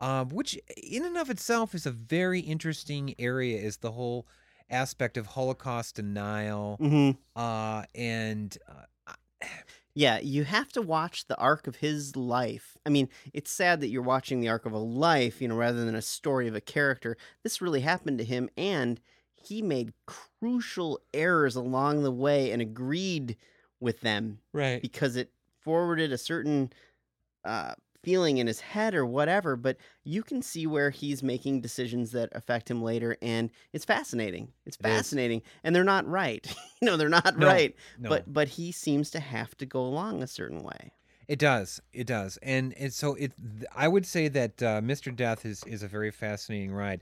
um, 0.00 0.30
which 0.30 0.58
in 0.82 1.04
and 1.04 1.18
of 1.18 1.30
itself 1.30 1.74
is 1.74 1.86
a 1.86 1.90
very 1.92 2.40
interesting 2.40 3.14
area, 3.18 3.58
is 3.60 3.78
the 3.78 3.92
whole 3.92 4.28
aspect 4.70 5.16
of 5.16 5.26
Holocaust 5.28 5.96
denial, 5.96 6.80
Mhm. 6.80 7.18
uh, 7.36 7.84
and 7.94 8.58
uh, 8.68 8.84
Yeah, 9.94 10.18
you 10.18 10.44
have 10.44 10.68
to 10.72 10.82
watch 10.82 11.26
the 11.26 11.36
arc 11.38 11.66
of 11.66 11.76
his 11.76 12.16
life. 12.16 12.76
I 12.84 12.90
mean, 12.90 13.08
it's 13.32 13.50
sad 13.50 13.80
that 13.80 13.88
you're 13.88 14.02
watching 14.02 14.40
the 14.40 14.48
arc 14.48 14.66
of 14.66 14.72
a 14.72 14.78
life, 14.78 15.40
you 15.40 15.48
know, 15.48 15.56
rather 15.56 15.84
than 15.84 15.94
a 15.94 16.02
story 16.02 16.48
of 16.48 16.54
a 16.54 16.60
character. 16.60 17.16
This 17.42 17.62
really 17.62 17.80
happened 17.80 18.18
to 18.18 18.24
him, 18.24 18.50
and 18.58 19.00
he 19.34 19.62
made 19.62 19.94
crucial 20.06 21.00
errors 21.14 21.56
along 21.56 22.02
the 22.02 22.12
way 22.12 22.50
and 22.52 22.60
agreed 22.60 23.36
with 23.80 24.00
them 24.00 24.38
right. 24.52 24.80
because 24.82 25.16
it 25.16 25.30
forwarded 25.60 26.12
a 26.12 26.18
certain 26.18 26.72
uh, 27.44 27.74
feeling 28.02 28.38
in 28.38 28.46
his 28.46 28.60
head 28.60 28.94
or 28.94 29.04
whatever. 29.04 29.56
But 29.56 29.76
you 30.04 30.22
can 30.22 30.42
see 30.42 30.66
where 30.66 30.90
he's 30.90 31.22
making 31.22 31.60
decisions 31.60 32.12
that 32.12 32.28
affect 32.32 32.70
him 32.70 32.82
later, 32.82 33.16
and 33.20 33.50
it's 33.72 33.84
fascinating. 33.84 34.52
It's 34.64 34.76
It 34.76 34.86
is. 34.86 34.92
fascinating, 34.96 35.42
and 35.64 35.74
they're 35.74 35.84
not 35.84 36.06
right. 36.06 36.46
you 36.80 36.86
know, 36.86 36.96
they're 36.96 37.08
not 37.08 37.36
No, 37.38 37.46
right. 37.46 37.74
no. 37.98 38.08
But 38.08 38.32
but 38.32 38.48
he 38.48 38.72
seems 38.72 39.10
to 39.10 39.20
have 39.20 39.56
to 39.58 39.66
go 39.66 39.80
along 39.80 40.22
a 40.22 40.26
certain 40.26 40.62
way. 40.62 40.92
It 41.28 41.40
does. 41.40 41.80
It 41.92 42.06
does. 42.06 42.38
And 42.42 42.72
and 42.78 42.92
so 42.92 43.14
it 43.14 43.32
I 43.74 43.88
would 43.88 44.06
say 44.06 44.28
that 44.28 44.62
uh, 44.62 44.80
Mr. 44.80 45.14
Death 45.14 45.44
is 45.44 45.64
is 45.64 45.82
a 45.82 45.88
very 45.88 46.12
fascinating 46.12 46.72
ride. 46.72 47.00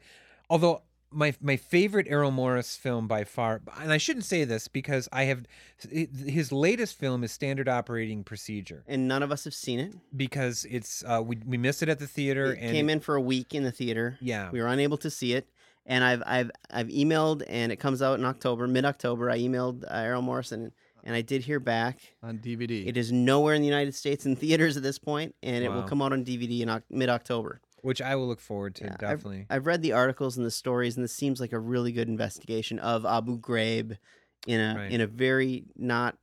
Although 0.49 0.83
my 1.14 1.34
my 1.40 1.56
favorite 1.56 2.06
Errol 2.08 2.30
Morris 2.30 2.76
film 2.76 3.06
by 3.08 3.24
far, 3.24 3.60
and 3.80 3.92
I 3.92 3.98
shouldn't 3.98 4.24
say 4.24 4.44
this 4.44 4.68
because 4.68 5.08
I 5.12 5.24
have 5.24 5.44
his 5.90 6.52
latest 6.52 6.98
film 6.98 7.24
is 7.24 7.32
Standard 7.32 7.68
Operating 7.68 8.24
Procedure 8.24 8.84
And 8.86 9.06
none 9.08 9.22
of 9.22 9.30
us 9.32 9.44
have 9.44 9.54
seen 9.54 9.80
it. 9.80 9.94
because 10.16 10.66
it's 10.70 11.04
uh, 11.06 11.22
we 11.24 11.38
we 11.46 11.56
missed 11.56 11.82
it 11.82 11.88
at 11.88 11.98
the 11.98 12.06
theater 12.06 12.52
It 12.52 12.58
and 12.60 12.72
came 12.72 12.88
in 12.90 13.00
for 13.00 13.14
a 13.14 13.20
week 13.20 13.54
in 13.54 13.64
the 13.64 13.72
theater. 13.72 14.18
Yeah. 14.20 14.50
We 14.50 14.60
were 14.60 14.68
unable 14.68 14.96
to 14.98 15.10
see 15.10 15.32
it. 15.34 15.48
And 15.86 16.02
I've 16.02 16.22
I've 16.26 16.50
I've 16.70 16.88
emailed 16.88 17.42
and 17.48 17.70
it 17.70 17.76
comes 17.76 18.00
out 18.02 18.18
in 18.18 18.24
October, 18.24 18.66
mid 18.66 18.84
October. 18.84 19.30
I 19.30 19.38
emailed 19.38 19.84
uh, 19.84 19.94
Errol 19.94 20.22
Morris, 20.22 20.50
and 20.52 20.72
and 21.06 21.14
I 21.14 21.20
did 21.20 21.42
hear 21.42 21.60
back. 21.60 21.98
on 22.22 22.38
DVD. 22.38 22.86
It 22.86 22.96
is 22.96 23.12
nowhere 23.12 23.54
in 23.54 23.60
the 23.60 23.68
United 23.68 23.94
States 23.94 24.24
in 24.24 24.34
theaters 24.36 24.78
at 24.78 24.82
this 24.82 24.98
point, 24.98 25.34
and 25.42 25.62
it 25.62 25.70
will 25.70 25.82
come 25.82 26.00
out 26.00 26.14
on 26.14 26.24
DVD 26.24 26.60
in 26.60 26.82
mid 26.88 27.10
October. 27.10 27.60
Which 27.85 28.01
I 28.03 28.16
will 28.16 28.26
look 28.26 28.41
forward 28.41 28.74
to 28.76 28.85
Yeah, 28.85 28.91
I've- 28.93 28.99
definitely. 29.01 29.47
I've, 29.51 29.66
read 29.66 29.82
the 29.82 29.93
articles 29.93 30.37
and 30.37 30.45
the 30.47 30.51
stories, 30.51 30.97
and 30.97 31.05
this 31.05 31.12
seems 31.12 31.41
like 31.41 31.53
a 31.53 31.59
really 31.59 31.93
good 31.93 32.09
investigation 32.09 32.78
of 32.78 33.05
Abu 33.05 33.39
Ghraib 33.39 33.99
in 34.47 34.61
a 34.61 34.74
Right. 34.76 34.91
in 34.93 35.01
a 35.01 35.07
very 35.07 35.64
not 35.76 36.16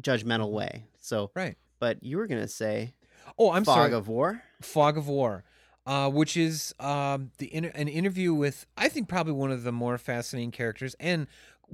judgmental 0.00 0.50
way. 0.50 0.84
So, 1.00 1.30
Right. 1.34 1.56
But 1.78 2.02
you 2.02 2.16
were 2.18 2.26
gonna 2.26 2.48
say, 2.48 2.94
Oh, 3.38 3.50
I'm 3.52 3.64
Fog 3.64 3.76
sorry. 3.76 3.92
of 3.92 4.08
War. 4.08 4.42
Fog 4.60 4.96
of 4.98 5.08
War, 5.08 5.44
uh, 5.86 6.10
which 6.10 6.36
is 6.36 6.74
um, 6.80 7.30
the 7.38 7.52
inter- 7.54 7.72
an 7.74 7.88
interview 7.88 8.34
with 8.34 8.66
I 8.76 8.88
think 8.88 9.08
probably 9.08 9.32
one 9.32 9.50
of 9.50 9.62
the 9.64 9.72
more 9.72 9.96
fascinating 9.98 10.50
characters, 10.50 10.94
and 11.00 11.26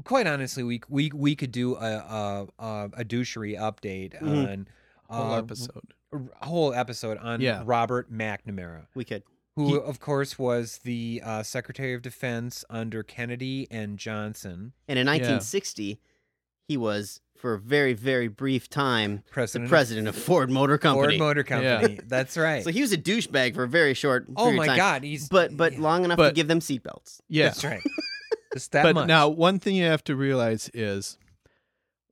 quite 0.04 0.26
honestly, 0.26 0.62
we 0.62 0.80
we 0.88 1.10
we 1.14 1.34
could 1.34 1.52
do 1.52 1.76
a 1.76 1.78
a, 1.78 2.46
a, 2.58 2.84
a 2.98 3.04
douchery 3.04 3.58
update 3.58 4.18
Mhm. 4.20 4.48
on 4.52 4.68
Whole 5.08 5.32
uh, 5.32 5.38
episode. 5.38 5.94
A 6.12 6.46
whole 6.46 6.74
episode 6.74 7.18
on 7.18 7.40
Yeah. 7.40 7.62
Robert 7.64 8.12
McNamara, 8.12 8.86
We 8.94 9.04
could. 9.04 9.22
who 9.56 9.68
He- 9.74 9.80
of 9.80 10.00
course 10.00 10.38
was 10.38 10.78
the 10.78 11.22
uh, 11.24 11.42
Secretary 11.42 11.94
of 11.94 12.02
Defense 12.02 12.64
under 12.70 13.02
Kennedy 13.02 13.66
and 13.70 13.98
Johnson, 13.98 14.72
And 14.88 14.98
in 14.98 15.06
1960, 15.06 16.00
he 16.66 16.76
was 16.76 17.20
for 17.36 17.54
a 17.54 17.58
very 17.58 17.94
very 17.94 18.28
brief 18.28 18.68
time 18.68 19.22
President 19.30 19.62
the 19.64 19.66
of 19.66 19.70
president 19.70 20.08
of 20.08 20.14
Ford 20.16 20.50
Motor 20.50 20.76
Company. 20.78 21.16
Ford 21.16 21.28
Motor 21.28 21.42
Company. 21.42 21.98
That's 22.06 22.36
right. 22.36 22.62
So 22.62 22.70
he 22.70 22.80
was 22.82 22.92
a 22.92 22.98
douchebag 22.98 23.54
for 23.54 23.62
a 23.64 23.68
very 23.68 23.94
short. 23.94 24.26
oh 24.36 24.44
period 24.44 24.50
of 24.52 24.56
my 24.58 24.66
time, 24.66 24.76
God, 24.76 25.04
he's 25.04 25.28
But 25.28 25.56
but 25.56 25.74
long 25.78 26.04
enough 26.04 26.16
to 26.18 26.24
But- 26.24 26.34
give 26.34 26.48
them 26.48 26.60
seatbelts. 26.60 27.20
Yeah. 27.28 27.46
That's 27.46 27.64
right. 27.64 27.82
Just 28.52 28.72
that 28.72 28.82
but 28.82 28.94
much. 28.94 29.06
now, 29.08 29.28
one 29.28 29.58
thing 29.60 29.74
you 29.76 29.84
have 29.84 30.02
to 30.04 30.16
realize 30.16 30.70
is 30.74 31.16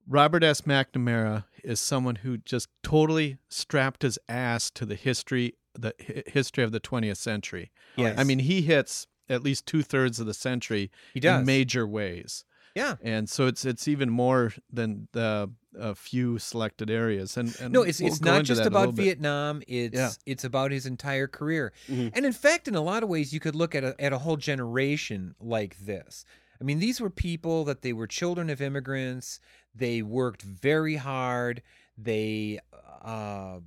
Robert 0.07 0.43
S. 0.45 0.63
McNamara 0.63 1.45
is 1.65 1.81
someone 1.81 2.17
who 2.17 2.39
just 2.39 2.69
totally 2.83 3.39
strapped 3.49 4.03
his 4.03 4.19
ass 4.29 4.71
to 4.73 4.85
the 4.87 4.95
history, 4.95 5.55
the 5.75 5.95
history 6.27 6.65
of 6.65 6.73
the 6.73 6.81
20th 6.81 7.17
century. 7.19 7.71
Yes. 7.97 8.19
I 8.19 8.25
mean, 8.25 8.39
he 8.41 8.63
hits 8.63 9.07
at 9.29 9.43
least 9.43 9.67
two 9.67 9.83
thirds 9.83 10.19
of 10.21 10.27
the 10.27 10.35
century 10.35 10.91
He 11.15 11.21
does. 11.21 11.41
in 11.41 11.47
major 11.47 11.87
ways. 11.87 12.45
yeah. 12.75 12.95
And 13.03 13.29
so 13.29 13.47
it's 13.47 13.65
it's 13.65 13.87
even 13.89 14.09
more 14.11 14.53
than 14.73 15.09
the 15.13 15.51
a 15.79 15.95
few 15.95 16.39
selected 16.39 16.91
areas. 16.91 17.37
And, 17.37 17.55
and 17.61 17.73
No, 17.73 17.83
it's 17.83 18.01
we'll 18.01 18.11
it's 18.11 18.21
not 18.21 18.45
just 18.45 18.63
about. 18.65 18.95
Vietnam. 18.95 19.63
It's 19.69 19.95
Yeah. 19.95 20.11
it's 20.27 20.45
about 20.45 20.71
his 20.73 20.87
entire 20.87 21.29
career. 21.29 21.73
Mhm. 21.89 22.11
And 22.15 22.25
in 22.27 22.33
fact, 22.33 22.67
in 22.69 22.75
a 22.75 22.81
lot 22.81 23.03
of 23.03 23.09
ways, 23.09 23.33
you 23.33 23.39
could 23.41 23.55
look 23.55 23.75
at 23.75 23.85
a, 23.85 23.95
at 24.01 24.13
a 24.13 24.19
whole 24.19 24.37
generation 24.37 25.35
like 25.41 25.79
this. 25.79 26.25
I 26.61 26.65
mean, 26.65 26.79
these 26.79 27.01
were 27.01 27.11
people 27.11 27.65
that 27.65 27.83
they 27.83 27.93
were 27.93 28.07
children 28.07 28.51
of 28.51 28.61
immigrants. 28.61 29.41
They 29.75 30.03
worked 30.03 30.43
very 30.43 30.97
hard. 30.97 31.63
They 31.97 32.59
uh, 33.03 33.61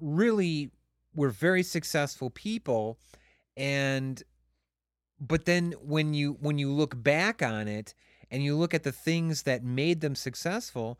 really 0.00 0.70
were 1.14 1.30
very 1.30 1.62
successful 1.62 2.30
people, 2.30 2.98
and 3.56 4.22
but 5.20 5.44
then 5.44 5.72
when 5.82 6.14
you 6.14 6.36
when 6.40 6.58
you 6.58 6.70
look 6.70 7.02
back 7.02 7.42
on 7.42 7.68
it 7.68 7.94
and 8.30 8.42
you 8.42 8.56
look 8.56 8.74
at 8.74 8.82
the 8.84 8.92
things 8.92 9.42
that 9.42 9.64
made 9.64 10.00
them 10.00 10.14
successful, 10.14 10.98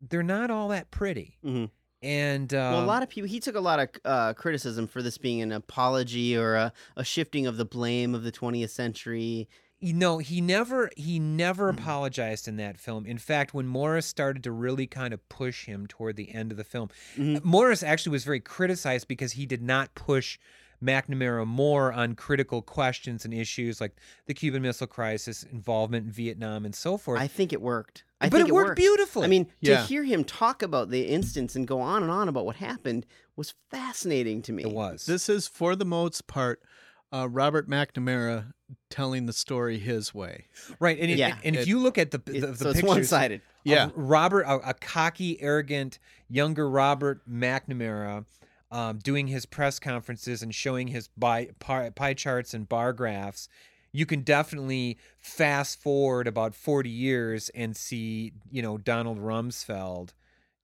they're 0.00 0.22
not 0.22 0.50
all 0.50 0.68
that 0.68 0.90
pretty. 0.90 1.38
Mhm. 1.44 1.70
And 2.00 2.54
uh, 2.54 2.70
well, 2.74 2.84
a 2.84 2.86
lot 2.86 3.02
of 3.02 3.08
people. 3.08 3.28
He 3.28 3.40
took 3.40 3.56
a 3.56 3.60
lot 3.60 3.80
of 3.80 3.88
uh, 4.04 4.32
criticism 4.34 4.86
for 4.86 5.02
this 5.02 5.18
being 5.18 5.42
an 5.42 5.50
apology 5.50 6.36
or 6.36 6.54
a, 6.54 6.72
a 6.96 7.02
shifting 7.04 7.46
of 7.46 7.56
the 7.56 7.64
blame 7.64 8.14
of 8.14 8.22
the 8.22 8.30
20th 8.30 8.70
century. 8.70 9.48
You 9.80 9.92
know 9.92 10.18
he 10.18 10.40
never 10.40 10.90
he 10.96 11.18
never 11.18 11.70
Mm-hmm. 11.72 11.78
apologized 11.82 12.48
in 12.48 12.56
that 12.56 12.78
film 12.78 13.06
in 13.06 13.18
fact 13.18 13.54
when 13.54 13.66
morris 13.66 14.06
started 14.06 14.42
to 14.44 14.50
really 14.52 14.86
kind 14.86 15.14
of 15.14 15.28
push 15.28 15.66
him 15.66 15.86
toward 15.86 16.16
the 16.16 16.34
end 16.34 16.50
of 16.50 16.56
the 16.58 16.64
film 16.64 16.88
Mhm. 17.16 17.44
morris 17.44 17.82
actually 17.82 18.12
was 18.12 18.24
very 18.24 18.40
criticized 18.40 19.06
because 19.08 19.32
he 19.32 19.46
did 19.46 19.62
not 19.62 19.94
push 19.94 20.38
mcnamara 20.82 21.44
more 21.46 21.92
on 21.92 22.14
critical 22.14 22.62
questions 22.62 23.24
and 23.24 23.34
issues 23.34 23.80
like 23.80 23.96
the 24.26 24.34
cuban 24.34 24.62
missile 24.62 24.86
crisis 24.86 25.42
involvement 25.44 26.06
in 26.06 26.12
vietnam 26.12 26.64
and 26.64 26.74
so 26.74 26.96
forth 26.96 27.20
I 27.20 27.26
think 27.26 27.52
it 27.52 27.60
worked. 27.60 28.04
I 28.20 28.28
but 28.28 28.38
think 28.38 28.48
it 28.48 28.52
worked 28.54 28.76
beautifully 28.76 29.24
I 29.24 29.28
mean, 29.28 29.46
to 29.64 29.76
hear 29.82 30.02
him 30.04 30.24
talk 30.24 30.62
about 30.62 30.90
the 30.90 31.02
instance 31.06 31.54
and 31.56 31.66
go 31.68 31.80
on 31.80 32.02
and 32.02 32.10
on 32.10 32.28
about 32.28 32.46
what 32.46 32.56
happened 32.56 33.06
was 33.36 33.54
fascinating 33.70 34.42
to 34.42 34.52
me. 34.52 34.62
it 34.64 34.72
was 34.72 35.06
This 35.06 35.28
is, 35.28 35.46
for 35.46 35.76
the 35.76 35.84
most 35.84 36.26
part, 36.26 36.60
uh, 37.12 37.28
Robert 37.28 37.68
McNamara 37.70 38.52
telling 38.90 39.26
the 39.26 39.32
story 39.32 39.78
his 39.78 40.14
way. 40.14 40.46
right 40.80 40.98
and, 40.98 41.10
it- 41.10 41.18
Yeah. 41.18 41.36
and 41.44 41.56
if 41.56 41.62
It- 41.62 41.68
you 41.68 41.78
look 41.78 41.98
at 41.98 42.10
the 42.10 42.18
the, 42.18 42.36
It- 42.36 42.40
the 42.40 42.56
so 42.56 42.70
it's 42.70 42.82
one-sided. 42.82 43.40
Yeah. 43.64 43.90
Robert, 43.94 44.42
a, 44.42 44.70
a 44.70 44.74
cocky, 44.74 45.40
arrogant, 45.42 45.98
younger 46.28 46.68
Robert 46.70 47.20
McNamara, 47.28 48.24
um, 48.70 48.98
doing 48.98 49.26
his 49.26 49.44
press 49.46 49.78
conferences 49.78 50.42
and 50.42 50.54
showing 50.54 50.88
his 50.88 51.08
pie, 51.20 51.48
pie, 51.58 51.90
pie 51.90 52.14
charts 52.14 52.54
and 52.54 52.68
bar 52.68 52.92
graphs. 52.92 53.48
You 53.92 54.04
can 54.06 54.20
definitely 54.22 54.98
fast 55.18 55.80
forward 55.80 56.26
about 56.26 56.54
40 56.54 56.88
years 56.90 57.48
and 57.50 57.76
see, 57.76 58.32
you 58.50 58.60
know, 58.62 58.76
Donald 58.78 59.18
Rumsfeld 59.18 60.10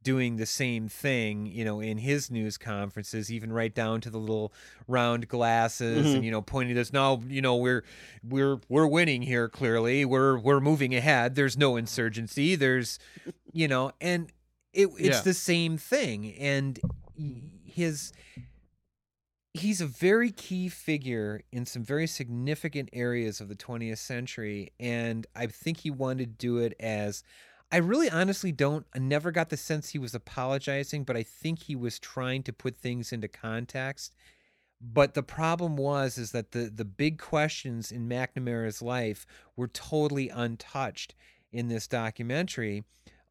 doing 0.04 0.36
the 0.36 0.46
same 0.46 0.88
thing, 0.88 1.46
you 1.46 1.64
know, 1.64 1.80
in 1.80 1.98
his 1.98 2.30
news 2.30 2.56
conferences, 2.56 3.32
even 3.32 3.52
right 3.52 3.74
down 3.74 4.00
to 4.02 4.10
the 4.10 4.18
little 4.18 4.52
round 4.86 5.26
glasses 5.26 6.06
Mhm. 6.06 6.14
and 6.16 6.24
you 6.24 6.30
know 6.30 6.42
pointing 6.42 6.76
this 6.76 6.92
now, 6.92 7.20
you 7.28 7.42
know, 7.42 7.56
we're 7.56 7.82
we're 8.22 8.60
we're 8.68 8.86
winning 8.86 9.22
here 9.22 9.48
clearly. 9.48 10.04
We're 10.04 10.38
we're 10.38 10.60
moving 10.60 10.94
ahead. 10.94 11.34
There's 11.34 11.56
no 11.58 11.74
insurgency. 11.76 12.54
There's 12.54 13.00
you 13.52 13.66
know, 13.66 13.90
and 14.00 14.30
it 14.72 14.88
it's 14.98 15.16
Yeah. 15.16 15.20
the 15.22 15.34
same 15.34 15.76
thing 15.78 16.32
and 16.34 16.78
his 17.64 18.12
he's 19.52 19.80
a 19.80 19.86
very 19.86 20.32
key 20.32 20.68
figure 20.68 21.40
in 21.52 21.64
some 21.64 21.84
very 21.84 22.06
significant 22.08 22.88
areas 22.92 23.40
of 23.40 23.48
the 23.48 23.54
20th 23.54 23.98
century 23.98 24.72
and 24.80 25.26
I 25.36 25.46
think 25.46 25.78
he 25.78 25.90
wanted 25.90 26.38
to 26.38 26.46
do 26.46 26.58
it 26.58 26.74
as 26.80 27.22
I 27.72 27.78
really 27.78 28.10
honestly 28.10 28.52
don't 28.52 28.86
I 28.94 28.98
never 28.98 29.30
got 29.30 29.48
the 29.48 29.56
sense 29.56 29.90
he 29.90 29.98
was 29.98 30.14
apologizing, 30.14 31.04
but 31.04 31.16
I 31.16 31.22
think 31.22 31.64
he 31.64 31.76
was 31.76 31.98
trying 31.98 32.42
to 32.44 32.52
put 32.52 32.76
things 32.76 33.12
into 33.12 33.28
context. 33.28 34.14
But 34.80 35.14
the 35.14 35.22
problem 35.22 35.76
was 35.76 36.18
is 36.18 36.32
that 36.32 36.52
the 36.52 36.70
the 36.74 36.84
big 36.84 37.18
questions 37.18 37.90
in 37.90 38.08
McNamara's 38.08 38.82
life 38.82 39.26
were 39.56 39.68
totally 39.68 40.28
untouched 40.28 41.14
in 41.52 41.68
this 41.68 41.86
documentary. 41.86 42.84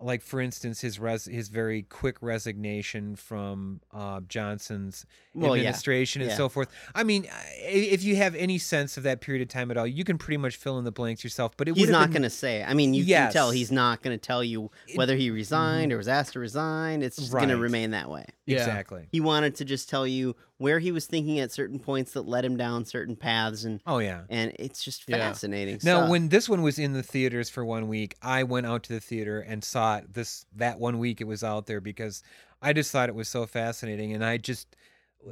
Like 0.04 0.22
for 0.22 0.42
instance, 0.42 0.82
his 0.82 1.00
res- 1.00 1.26
his 1.26 1.48
very 1.48 1.84
quick 1.84 2.18
resignation 2.22 3.16
from 3.16 3.80
uh, 3.94 4.20
Johnson's 4.28 5.06
Well, 5.34 5.56
yeah. 5.56 5.62
administration 5.64 6.22
and 6.22 6.32
Yeah. 6.32 6.38
so 6.38 6.50
forth. 6.50 6.70
I 6.94 7.04
mean, 7.04 7.26
if 7.62 8.04
you 8.04 8.16
have 8.18 8.36
any 8.36 8.58
sense 8.58 8.98
of 8.98 9.04
that 9.04 9.22
period 9.22 9.42
of 9.42 9.48
time 9.48 9.72
at 9.72 9.78
all, 9.78 9.88
you 9.88 10.04
can 10.04 10.18
pretty 10.18 10.38
much 10.38 10.58
fill 10.58 10.78
in 10.78 10.84
the 10.86 10.92
blanks 10.92 11.24
yourself. 11.24 11.56
But 11.58 11.70
it 11.70 11.78
He's 11.78 11.90
not 11.90 12.08
been- 12.08 12.14
going 12.14 12.24
to 12.24 12.30
say. 12.30 12.64
I 12.64 12.74
mean, 12.74 12.94
you 12.94 13.04
Yes. 13.04 13.28
can 13.28 13.34
tell 13.34 13.52
he's 13.52 13.72
not 13.72 14.02
going 14.04 14.18
to 14.18 14.22
tell 14.22 14.44
you 14.44 14.70
whether 14.96 15.16
he 15.16 15.30
resigned 15.32 15.92
or 15.94 15.98
was 15.98 16.08
asked 16.08 16.34
to 16.34 16.40
resign. 16.40 17.02
It's 17.02 17.18
just 17.18 17.32
going 17.32 17.50
to 17.50 17.58
remain 17.58 17.92
that 17.92 18.10
way. 18.10 18.26
Yeah. 18.46 18.58
exactly. 18.58 19.08
He 19.12 19.22
wanted 19.22 19.56
to 19.56 19.66
just 19.66 19.88
tell 19.90 20.06
you 20.06 20.36
where 20.58 20.80
he 20.80 20.92
was 20.92 21.06
thinking 21.06 21.40
at 21.40 21.52
certain 21.52 21.80
points 21.80 22.12
that 22.14 22.28
led 22.28 22.44
him 22.46 22.58
down 22.58 22.86
certain 22.86 23.16
paths, 23.16 23.64
and 23.64 23.80
Oh 23.86 24.00
yeah. 24.00 24.22
and 24.30 24.54
it's 24.60 24.84
just 24.84 25.04
Yeah. 25.08 25.18
fascinating. 25.18 25.76
Now, 25.84 26.00
stuff. 26.00 26.10
when 26.10 26.28
this 26.30 26.48
one 26.50 26.62
was 26.62 26.78
in 26.78 26.92
the 26.94 27.04
theaters 27.04 27.50
for 27.50 27.64
one 27.66 27.88
week, 27.88 28.16
I 28.22 28.44
went 28.44 28.66
out 28.66 28.84
to 28.84 28.94
the 28.94 29.00
theater 29.00 29.40
and 29.40 29.64
saw 29.64 29.93
it 29.98 30.14
this 30.14 30.46
that 30.56 30.80
one 30.80 31.00
week 31.00 31.22
it 31.22 31.28
was 31.28 31.44
out 31.44 31.66
there 31.68 31.82
because 31.82 32.24
I 32.62 32.74
just 32.74 32.92
thought 32.92 33.10
it 33.10 33.16
was 33.16 33.28
so 33.30 33.46
fascinating, 33.46 34.14
and 34.14 34.24
I 34.26 34.38
just 34.38 34.76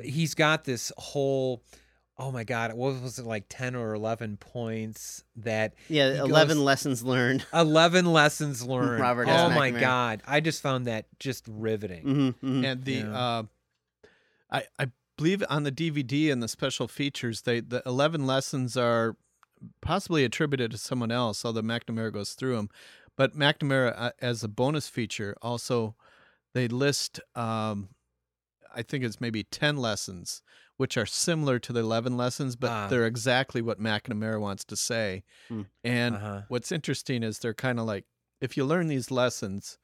he's 0.02 0.34
got 0.36 0.64
this 0.64 0.92
whole. 0.98 1.64
Oh 2.18 2.32
my 2.32 2.44
God! 2.44 2.74
What 2.74 3.02
was 3.02 3.18
it 3.18 3.26
like? 3.26 3.46
Ten 3.50 3.74
or 3.76 3.94
eleven 3.96 4.38
points 4.38 5.24
that 5.38 5.74
yeah, 5.88 6.22
eleven 6.24 6.58
goes- 6.58 6.66
lessons 6.66 7.04
learned. 7.04 7.46
eleven 7.54 8.06
lessons 8.06 8.64
learned. 8.64 9.02
Robert 9.02 9.28
S. 9.28 9.40
oh 9.40 9.50
my 9.56 9.72
McNamara. 9.72 9.80
God! 9.80 10.22
I 10.28 10.40
just 10.40 10.62
found 10.62 10.86
that 10.88 11.06
just 11.20 11.46
riveting. 11.50 12.34
hmm 12.42 12.64
and 12.66 12.84
the 12.86 12.94
Yeah. 12.94 13.18
uh, 13.18 13.44
I 14.52 14.64
I 14.78 14.88
believe 15.18 15.44
on 15.50 15.64
the 15.64 15.72
DVD 15.72 16.32
and 16.32 16.44
the 16.44 16.48
special 16.48 16.88
features, 16.88 17.42
they 17.44 17.60
the 17.60 17.82
eleven 17.88 18.28
lessons 18.28 18.78
are 18.78 19.16
possibly 19.82 20.24
attributed 20.24 20.72
to 20.72 20.78
someone 20.78 21.12
else, 21.12 21.44
although 21.46 21.62
McNamara 21.62 22.12
goes 22.14 22.34
through 22.34 22.56
them. 22.58 22.70
But 23.22 23.36
McNamara, 23.38 23.94
uh, 23.96 24.12
as 24.20 24.44
a 24.44 24.48
bonus 24.48 24.88
feature, 24.88 25.36
also 25.44 25.96
they 26.56 26.68
list, 26.68 27.20
um, 27.36 27.90
I 28.74 28.82
think 28.82 29.04
it's 29.04 29.22
maybe 29.22 29.44
ten 29.44 29.78
lessons, 29.78 30.42
which 30.78 30.98
are 30.98 31.06
similar 31.06 31.60
to 31.60 31.72
the 31.72 31.82
eleven 31.82 32.18
lessons, 32.18 32.56
but 32.56 32.72
Ah. 32.72 32.88
they're 32.88 33.06
exactly 33.06 33.62
what 33.62 33.80
McNamara 33.80 34.40
wants 34.42 34.64
to 34.66 34.76
say. 34.76 35.24
Hmm. 35.50 35.62
And 35.84 36.16
Uh-huh. 36.16 36.42
what's 36.48 36.72
interesting 36.72 37.22
is 37.22 37.38
they're 37.38 37.54
kind 37.54 37.80
of 37.80 37.86
like, 37.86 38.06
if 38.40 38.58
you 38.58 38.66
learn 38.66 38.88
these 38.88 39.12
lessons, 39.12 39.78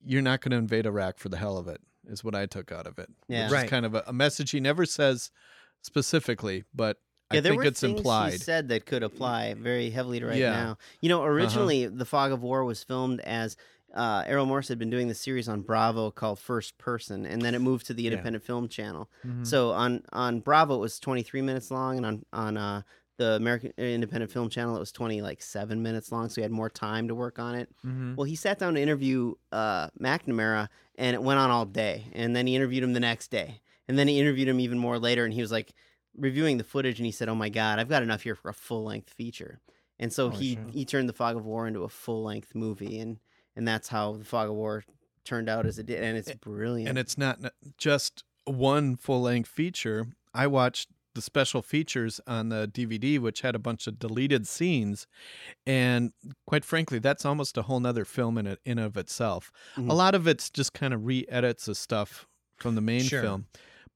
you're 0.00 0.22
not 0.22 0.40
going 0.40 0.52
to 0.52 0.56
invade 0.56 0.86
Iraq 0.86 1.18
for 1.18 1.28
the 1.28 1.36
hell 1.36 1.58
of 1.58 1.68
it. 1.68 1.82
Is 2.06 2.24
what 2.24 2.34
I 2.34 2.46
took 2.46 2.72
out 2.72 2.86
of 2.86 2.98
it. 2.98 3.10
Yeah. 3.28 3.44
which 3.44 3.52
Right. 3.52 3.64
is 3.64 3.70
kind 3.70 3.84
of 3.84 3.94
a, 3.94 4.04
a 4.06 4.12
message 4.14 4.52
he 4.52 4.60
never 4.60 4.86
says 4.86 5.30
specifically, 5.82 6.64
but 6.74 6.96
Yeah, 7.32 7.38
I 7.38 7.40
there 7.42 7.52
think 7.52 7.62
were 7.62 7.68
it's 7.68 7.80
things 7.80 7.98
implied. 7.98 8.32
he 8.32 8.38
said 8.38 8.68
that 8.68 8.86
could 8.86 9.02
apply 9.02 9.54
very 9.54 9.90
heavily 9.90 10.20
to 10.20 10.26
right 10.26 10.36
Yeah. 10.38 10.52
Uh-huh. 10.52 10.60
now. 10.64 10.78
You 11.00 11.08
know, 11.10 11.22
originally 11.24 11.86
the 11.86 12.04
Fog 12.06 12.32
of 12.32 12.42
War 12.42 12.64
was 12.64 12.82
filmed 12.82 13.20
as 13.20 13.56
uh, 13.94 14.22
Errol 14.26 14.46
Morris 14.46 14.68
had 14.68 14.78
been 14.78 14.90
doing 14.90 15.08
the 15.08 15.14
series 15.14 15.48
on 15.48 15.62
Bravo 15.62 16.10
called 16.10 16.38
First 16.38 16.76
Person, 16.78 17.24
and 17.26 17.40
then 17.42 17.54
it 17.54 17.58
moved 17.60 17.86
to 17.86 17.94
the 17.94 18.02
Yeah. 18.02 18.10
Independent 18.12 18.44
Film 18.44 18.68
Channel. 18.68 19.10
Mhm. 19.26 19.46
So 19.46 19.70
on 19.72 20.02
on 20.12 20.40
Bravo 20.40 20.74
it 20.76 20.78
was 20.80 20.98
23 21.00 21.40
minutes 21.42 21.70
long, 21.70 21.96
and 21.96 22.06
on 22.06 22.24
on 22.32 22.56
uh, 22.56 22.82
the 23.16 23.32
American 23.32 23.72
Independent 23.78 24.30
Film 24.30 24.48
Channel 24.48 24.76
it 24.76 24.78
was 24.78 24.92
20 24.92 25.20
like 25.22 25.42
seven 25.42 25.82
minutes 25.82 26.12
long. 26.12 26.28
So 26.28 26.36
he 26.36 26.42
had 26.42 26.52
more 26.52 26.70
time 26.70 27.08
to 27.08 27.14
work 27.14 27.38
on 27.38 27.54
it. 27.54 27.68
Mhm. 27.84 28.14
Well, 28.16 28.24
he 28.24 28.36
sat 28.36 28.58
down 28.58 28.74
to 28.74 28.80
interview 28.80 29.34
uh, 29.52 29.88
McNamara, 30.00 30.68
and 30.96 31.14
it 31.14 31.22
went 31.22 31.40
on 31.40 31.50
all 31.50 31.64
day. 31.66 32.06
And 32.12 32.36
then 32.36 32.46
he 32.46 32.54
interviewed 32.56 32.84
him 32.84 32.92
the 32.92 33.00
next 33.00 33.30
day, 33.30 33.60
and 33.88 33.98
then 33.98 34.06
he 34.08 34.20
interviewed 34.20 34.48
him 34.48 34.60
even 34.60 34.78
more 34.78 34.98
later. 34.98 35.24
And 35.24 35.32
he 35.34 35.40
was 35.40 35.50
like 35.50 35.72
reviewing 36.18 36.58
the 36.58 36.64
footage, 36.64 36.98
and 36.98 37.06
he 37.06 37.12
said, 37.12 37.28
"Oh 37.28 37.34
my 37.34 37.48
God, 37.48 37.78
I've 37.78 37.88
got 37.88 38.02
enough 38.02 38.22
here 38.22 38.34
for 38.34 38.48
a 38.48 38.54
full 38.54 38.84
length 38.84 39.10
feature." 39.14 39.60
And 39.98 40.12
so 40.12 40.30
he 40.30 40.58
he 40.70 40.84
turned 40.84 41.08
the 41.08 41.12
Fog 41.12 41.36
of 41.36 41.44
War 41.44 41.66
into 41.66 41.82
a 41.84 41.88
full 41.88 42.22
length 42.22 42.54
movie, 42.54 42.98
and 43.00 43.18
and 43.56 43.66
that's 43.66 43.88
how 43.88 44.12
the 44.14 44.24
Fog 44.24 44.48
of 44.48 44.54
War 44.54 44.84
turned 45.24 45.48
out 45.48 45.66
as 45.66 45.78
it 45.78 45.86
did, 45.86 46.02
and 46.02 46.16
it's 46.16 46.32
brilliant. 46.34 46.88
and 46.88 46.98
it's 46.98 47.18
not 47.18 47.38
just 47.76 48.24
one 48.44 48.96
full 48.96 49.22
length 49.22 49.48
feature. 49.50 50.06
I 50.32 50.46
watched 50.46 50.88
the 51.14 51.20
special 51.22 51.62
features 51.62 52.20
on 52.26 52.48
the 52.50 52.68
DVD, 52.68 53.18
which 53.18 53.40
had 53.40 53.54
a 53.56 53.58
bunch 53.58 53.86
of 53.88 53.98
deleted 53.98 54.46
scenes, 54.46 55.06
and 55.66 56.12
quite 56.46 56.64
frankly, 56.64 56.98
that's 56.98 57.24
almost 57.24 57.58
a 57.58 57.62
whole 57.62 57.80
nother 57.80 58.04
film 58.04 58.38
in 58.38 58.46
it 58.46 58.60
in 58.64 58.78
of 58.78 58.96
itself. 58.96 59.50
Mhm. 59.76 59.90
A 59.90 59.94
lot 59.94 60.14
of 60.14 60.26
it's 60.28 60.48
just 60.50 60.72
kind 60.72 60.94
of 60.94 61.04
re-edits 61.06 61.66
of 61.68 61.76
stuff 61.76 62.26
from 62.56 62.74
the 62.74 62.80
main 62.80 63.02
Sure. 63.02 63.22
film, 63.22 63.46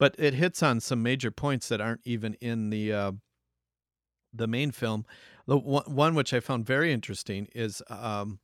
but 0.03 0.17
it 0.19 0.35
hits 0.35 0.65
on 0.65 0.81
some 0.81 1.01
major 1.01 1.31
points 1.31 1.69
that 1.69 1.81
aren't 1.81 2.01
even 2.03 2.35
in 2.41 2.71
the 2.71 2.93
uh, 2.93 3.13
the 4.33 4.49
main 4.49 4.73
film. 4.73 5.07
The 5.47 5.57
one, 5.57 5.85
one 5.85 6.17
which 6.17 6.35
I 6.35 6.41
found 6.41 6.67
very 6.67 6.93
interesting 6.93 7.47
is 7.55 7.83
um, 7.89 8.41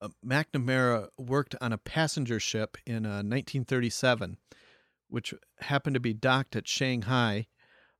uh, 0.00 0.10
McNamara 0.24 1.08
worked 1.18 1.56
on 1.60 1.72
a 1.72 1.76
passenger 1.76 2.38
ship 2.38 2.76
in 2.86 3.04
uh, 3.04 3.26
1937, 3.26 4.36
which 5.08 5.34
happened 5.58 5.94
to 5.94 6.00
be 6.00 6.14
docked 6.14 6.54
at 6.54 6.68
Shanghai, 6.68 7.48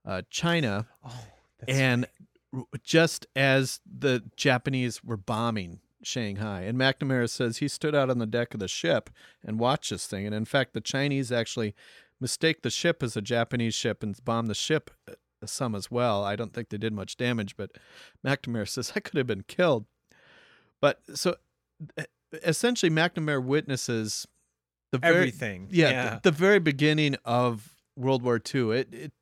uh, 0.05 0.23
China, 0.31 0.87
Oh, 1.05 1.25
that's 1.59 1.77
and 1.77 2.07
just 2.85 3.27
as 3.35 3.81
the 3.85 4.23
Japanese 4.37 5.03
were 5.03 5.17
bombing 5.17 5.81
Shanghai. 6.05 6.63
And 6.63 6.79
McNamara 6.79 7.29
says 7.29 7.57
he 7.57 7.67
stood 7.67 7.97
out 7.97 8.11
on 8.11 8.19
the 8.19 8.27
deck 8.27 8.55
of 8.55 8.61
the 8.61 8.69
ship 8.69 9.11
and 9.45 9.59
watched 9.59 9.91
this 9.91 10.07
thing. 10.07 10.25
And 10.25 10.35
in 10.37 10.45
fact, 10.45 10.73
the 10.73 10.81
Chinese 10.81 11.33
actually 11.33 11.75
mistake 12.21 12.63
the 12.63 12.71
ship 12.71 13.03
as 13.03 13.17
a 13.17 13.23
Japanese 13.23 13.75
ship 13.75 14.03
and 14.03 14.23
bomb 14.25 14.47
the 14.47 14.55
ship 14.55 14.91
uh, 15.09 15.15
some 15.45 15.75
as 15.75 15.91
well. 15.91 16.25
I 16.25 16.37
don't 16.37 16.53
think 16.53 16.71
they 16.71 16.79
did 16.79 16.93
much 16.93 17.17
damage, 17.17 17.57
but 17.57 17.73
McNamara 18.25 18.69
says 18.69 18.93
I 18.97 19.01
could 19.01 19.19
have 19.19 19.27
been 19.27 19.45
killed. 19.47 19.87
But 20.81 21.01
so 21.15 21.37
essentially, 22.43 22.91
McNamara 22.91 23.43
witnesses 23.43 24.27
the 24.93 24.99
very, 24.99 25.17
everything. 25.17 25.69
yeah, 25.71 25.91
yeah. 25.91 26.11
The, 26.23 26.31
the 26.31 26.37
very 26.37 26.59
beginning 26.59 27.17
of 27.25 27.75
World 27.97 28.23
War 28.23 28.41
II. 28.55 28.73
It, 28.73 28.95
it 28.95 29.13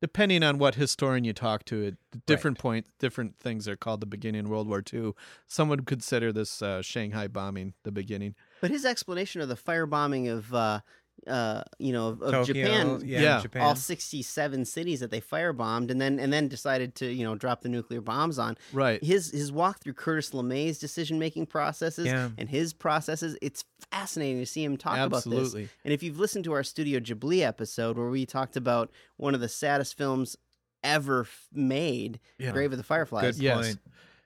depending 0.00 0.42
on 0.42 0.58
what 0.58 0.74
historian 0.74 1.24
you 1.24 1.32
talk 1.32 1.64
to, 1.64 1.82
it 1.82 1.96
different 2.26 2.58
points, 2.58 2.90
different 2.98 3.38
things 3.38 3.66
are 3.66 3.76
called 3.76 4.00
the 4.00 4.06
beginning 4.06 4.44
of 4.44 4.50
World 4.50 4.68
War 4.68 4.82
II. 4.92 5.12
Some 5.46 5.70
would 5.70 5.86
consider 5.86 6.30
this 6.30 6.60
uh, 6.60 6.82
Shanghai 6.82 7.26
bombing 7.26 7.72
the 7.84 7.92
beginning. 7.92 8.34
but 8.60 8.70
his 8.70 8.84
explanation 8.84 9.40
of 9.40 9.48
the 9.48 9.56
firebombing 9.56 10.30
of 10.30 10.52
uh, 10.52 10.80
uh, 11.26 11.62
you 11.78 11.92
know 11.92 12.08
of, 12.08 12.22
of 12.22 12.30
Tokyo, 12.46 12.64
Japan 12.64 13.02
yeah, 13.04 13.20
Yeah. 13.20 13.40
Japan. 13.40 13.62
all 13.62 13.74
67 13.74 14.64
cities 14.66 15.00
that 15.00 15.10
they 15.10 15.20
firebombed 15.20 15.90
and 15.90 16.00
then 16.00 16.18
and 16.20 16.32
then 16.32 16.48
decided 16.48 16.94
to 16.96 17.06
you 17.10 17.24
know 17.24 17.34
drop 17.34 17.62
the 17.62 17.68
nuclear 17.68 18.00
bombs 18.02 18.38
on 18.38 18.56
Right. 18.72 19.02
his 19.02 19.30
his 19.30 19.50
walk 19.50 19.80
through 19.80 19.94
Curtis 19.94 20.30
LeMay's 20.30 20.78
decision 20.78 21.18
making 21.18 21.46
processes 21.46 22.06
Yeah. 22.06 22.28
and 22.36 22.48
his 22.50 22.72
processes 22.74 23.38
it's 23.40 23.64
fascinating 23.90 24.38
to 24.40 24.46
see 24.46 24.62
him 24.64 24.76
talk 24.76 24.98
about 24.98 25.24
this 25.24 25.54
and 25.54 25.68
if 25.84 26.02
you've 26.02 26.18
listened 26.18 26.44
to 26.44 26.52
our 26.52 26.62
Studio 26.62 27.00
Ghibli 27.00 27.40
episode 27.40 27.96
where 27.96 28.10
we 28.10 28.26
talked 28.26 28.56
about 28.56 28.90
one 29.16 29.34
of 29.34 29.40
the 29.40 29.48
saddest 29.48 29.96
films 29.96 30.36
ever 30.82 31.22
f- 31.22 31.48
made 31.52 32.20
Yeah. 32.38 32.50
Grave 32.52 32.72
of 32.72 32.78
the 32.78 32.84
Fireflies 32.84 33.36
Good 33.36 33.42
Yes. 33.42 33.76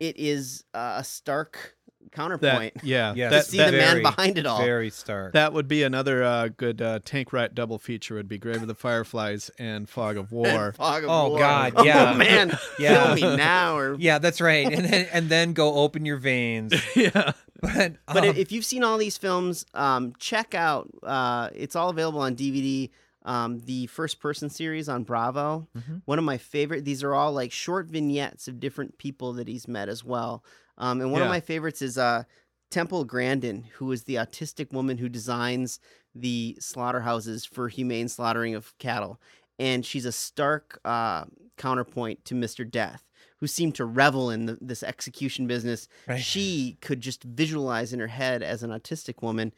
it 0.00 0.16
is 0.16 0.64
uh, 0.74 0.96
a 0.98 1.04
stark 1.04 1.76
That 2.10 2.16
counterpoint 2.16 2.74
yeah. 2.82 3.14
Yes. 3.16 3.30
That, 3.32 3.44
to 3.44 3.50
see 3.50 3.56
that, 3.58 3.70
the 3.72 3.76
man 3.78 4.02
behind 4.02 4.38
it 4.38 4.46
all 4.46 4.58
Very 4.58 4.90
stark. 4.90 5.32
that 5.34 5.52
would 5.52 5.68
be 5.68 5.82
another 5.82 6.22
uh, 6.22 6.48
good 6.56 6.80
uh, 6.82 7.00
Tank 7.04 7.32
Riot 7.32 7.54
double 7.54 7.78
feature. 7.78 8.14
Would 8.14 8.28
be 8.28 8.38
Grave 8.38 8.62
of 8.62 8.68
the 8.68 8.74
Fireflies 8.74 9.50
and 9.58 9.88
Fog 9.88 10.16
of 10.16 10.32
War. 10.32 10.72
Fog 10.72 11.04
of 11.04 11.10
Oh, 11.10 11.28
War. 11.30 11.38
God, 11.38 11.72
oh 11.76 11.84
yeah. 11.84 12.14
man 12.14 12.58
Yeah. 12.78 13.06
kill 13.06 13.14
me 13.30 13.36
now 13.36 13.76
or 13.76 13.96
yeah, 13.98 14.18
that's 14.18 14.40
right. 14.40 14.66
And 14.72 14.84
then 14.84 15.06
and 15.12 15.28
then 15.28 15.52
go 15.52 15.74
open 15.74 16.04
your 16.06 16.16
veins. 16.18 16.74
yeah. 16.96 17.32
But 17.60 17.94
But 18.06 18.24
um, 18.28 18.36
if 18.36 18.52
you've 18.52 18.64
seen 18.64 18.84
all 18.84 18.98
these 18.98 19.18
films, 19.18 19.66
um, 19.74 20.12
check 20.20 20.54
out. 20.54 20.88
Uh, 21.02 21.48
it's 21.54 21.74
all 21.74 21.88
available 21.90 22.20
on 22.20 22.36
DVD. 22.36 22.88
Um, 23.28 23.60
the 23.60 23.86
first 23.88 24.20
person 24.20 24.48
series 24.50 24.88
on 24.88 25.04
Bravo. 25.04 25.68
Mhm. 25.76 26.02
One 26.06 26.18
of 26.18 26.24
my 26.24 26.38
favorite. 26.38 26.84
These 26.84 27.02
are 27.04 27.14
all 27.14 27.32
like 27.32 27.52
short 27.52 27.86
vignettes 27.86 28.48
of 28.48 28.58
different 28.58 28.96
people 28.98 29.34
that 29.34 29.46
he's 29.48 29.68
met 29.68 29.88
as 29.88 30.02
well. 30.02 30.42
Um, 30.78 31.00
and 31.00 31.12
one 31.12 31.20
of 31.22 31.28
my 31.28 31.40
favorites 31.40 31.82
is 31.82 31.98
uh, 31.98 32.24
Temple 32.70 33.04
Grandin, 33.04 33.64
who 33.74 33.92
is 33.92 34.04
the 34.04 34.14
autistic 34.14 34.72
woman 34.72 34.98
who 34.98 35.08
designs 35.08 35.78
the 36.14 36.56
slaughterhouses 36.60 37.44
for 37.44 37.68
humane 37.68 38.08
slaughtering 38.08 38.54
of 38.54 38.76
cattle. 38.78 39.20
And 39.58 39.84
she's 39.84 40.04
a 40.06 40.12
stark 40.12 40.80
uh, 40.84 41.24
counterpoint 41.56 42.24
to 42.26 42.34
Mr. 42.34 42.68
Death, 42.68 43.04
who 43.40 43.46
seemed 43.46 43.74
to 43.74 43.84
revel 43.84 44.30
in 44.30 44.46
the, 44.46 44.56
this 44.60 44.82
execution 44.82 45.46
business 45.46 45.88
Right. 46.06 46.20
she 46.22 46.78
could 46.80 47.00
just 47.00 47.24
visualize 47.24 47.92
in 47.92 48.00
her 48.00 48.06
head 48.06 48.42
as 48.42 48.62
an 48.62 48.70
autistic 48.70 49.20
woman 49.22 49.52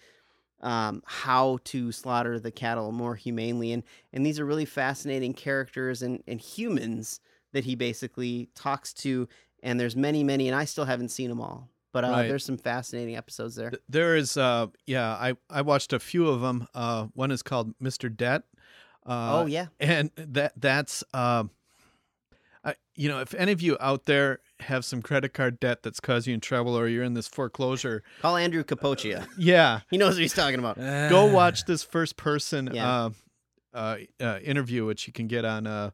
um, 0.63 1.03
how 1.07 1.59
to 1.65 1.91
slaughter 1.93 2.39
the 2.39 2.51
cattle 2.51 2.93
more 2.93 3.15
humanely 3.17 3.73
and 3.73 3.83
and 4.13 4.25
these 4.27 4.39
are 4.39 4.45
really 4.47 4.65
fascinating 4.67 5.33
characters 5.35 6.03
and, 6.03 6.23
and 6.27 6.41
humans 6.41 7.21
that 7.53 7.65
he 7.65 7.75
basically 7.75 8.49
talks 8.55 8.93
to 8.93 9.27
and 9.63 9.79
there's 9.81 9.97
many 9.97 10.23
many 10.25 10.47
and 10.49 10.55
i 10.57 10.65
still 10.65 10.85
haven't 10.85 11.09
seen 11.11 11.29
them 11.29 11.41
all 11.41 11.69
But 11.93 12.05
uh, 12.05 12.11
Right. 12.11 12.29
there's 12.29 12.45
some 12.45 12.57
fascinating 12.59 13.17
episodes 13.17 13.57
there. 13.57 13.73
There 13.89 14.15
is, 14.17 14.37
uh, 14.37 14.69
yeah, 14.87 15.09
I, 15.11 15.35
I 15.51 15.63
watched 15.63 15.93
a 15.93 15.99
few 15.99 16.29
of 16.29 16.41
them. 16.41 16.69
Uh, 16.73 17.07
one 17.15 17.33
is 17.33 17.43
called 17.43 17.75
Mr. 17.81 18.09
Debt. 18.09 18.43
Uh, 19.05 19.43
Oh, 19.43 19.47
yeah. 19.47 19.67
and 19.81 20.11
that 20.17 20.53
that's, 20.57 21.03
uh, 21.13 21.45
I, 22.65 22.75
you 22.95 23.09
know, 23.09 23.21
if 23.21 23.35
any 23.35 23.51
of 23.53 23.61
you 23.63 23.77
out 23.81 24.05
there 24.05 24.39
have 24.61 24.85
some 24.85 25.03
credit 25.03 25.33
card 25.35 25.59
debt 25.61 25.83
that's 25.83 26.01
causing 26.01 26.33
you 26.33 26.35
in 26.35 26.41
trouble, 26.41 26.77
or 26.77 26.87
you're 26.89 27.05
in 27.05 27.15
this 27.15 27.29
foreclosure, 27.29 28.03
Call 28.21 28.37
Andrew 28.37 28.63
Capoccia. 28.65 29.27
yeah, 29.39 29.81
He 29.91 29.99
knows 29.99 30.15
what 30.15 30.23
he's 30.23 30.35
talking 30.35 30.59
about. 30.59 30.77
go 30.77 31.27
watch 31.27 31.65
this 31.65 31.83
first 31.83 32.17
person 32.17 32.71
Yeah. 32.73 32.89
uh, 32.91 33.11
uh, 33.73 33.97
uh, 34.21 34.39
interview, 34.43 34.85
which 34.87 35.07
you 35.07 35.13
can 35.13 35.27
get 35.29 35.45
on 35.45 35.67
uh, 35.67 35.91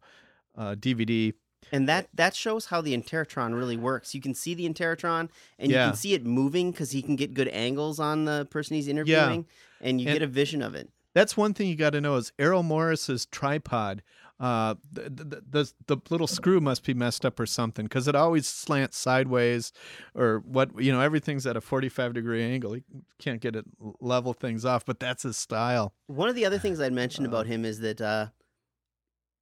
uh, 0.57 0.75
DVD. 0.75 1.33
And 1.73 1.89
that 1.89 2.09
that 2.15 2.35
shows 2.35 2.67
how 2.67 2.81
the 2.81 2.97
Interrotron 2.97 3.55
really 3.57 3.77
works. 3.77 4.15
You 4.15 4.21
can 4.21 4.35
see 4.35 4.55
the 4.55 4.69
Interrotron, 4.69 5.29
and 5.59 5.71
you 5.71 5.77
can 5.77 5.95
see 5.97 6.15
it 6.15 6.25
moving 6.25 6.71
because 6.71 6.93
he 6.93 7.03
can 7.03 7.17
get 7.17 7.35
good 7.35 7.49
angles 7.49 7.99
on 7.99 8.25
the 8.25 8.47
person 8.51 8.77
he's 8.77 8.87
interviewing, 8.89 9.47
and 9.81 10.01
you 10.01 10.07
And- 10.09 10.15
get 10.19 10.23
a 10.23 10.27
vision 10.29 10.63
of 10.63 10.75
it. 10.75 10.91
That's 11.13 11.35
one 11.37 11.55
thing 11.55 11.69
you 11.69 11.77
got 11.77 11.91
to 11.91 12.01
know 12.01 12.17
is 12.17 12.31
Errol 12.39 12.63
Morris's 12.63 13.25
tripod. 13.27 14.03
Uh, 14.39 14.75
the, 14.93 15.03
the, 15.09 15.43
the 15.49 15.73
the 15.87 15.97
little 16.11 16.27
screw 16.27 16.61
must 16.61 16.85
be 16.85 16.93
messed 16.93 17.25
up 17.25 17.41
or 17.41 17.47
something 17.47 17.87
because 17.87 18.07
it 18.07 18.15
always 18.15 18.47
slants 18.47 18.99
sideways, 18.99 19.73
or 20.15 20.41
what 20.41 20.79
you 20.79 20.93
know. 20.93 21.01
Everything's 21.01 21.47
at 21.47 21.57
a 21.57 21.61
forty-five 21.63 22.13
degree 22.13 22.43
angle. 22.43 22.75
He 22.75 22.83
can't 23.19 23.41
get 23.41 23.57
it 23.57 23.65
level 24.01 24.35
things 24.35 24.67
off, 24.67 24.85
but 24.85 25.01
that's 25.01 25.23
his 25.23 25.39
style. 25.39 25.95
One 26.09 26.29
of 26.29 26.35
the 26.35 26.45
other 26.45 26.59
things 26.65 26.81
I'd 26.81 26.93
mentioned 26.93 27.27
about 27.27 27.47
him 27.47 27.65
is 27.65 27.81
that 27.81 28.01
uh, 28.03 28.27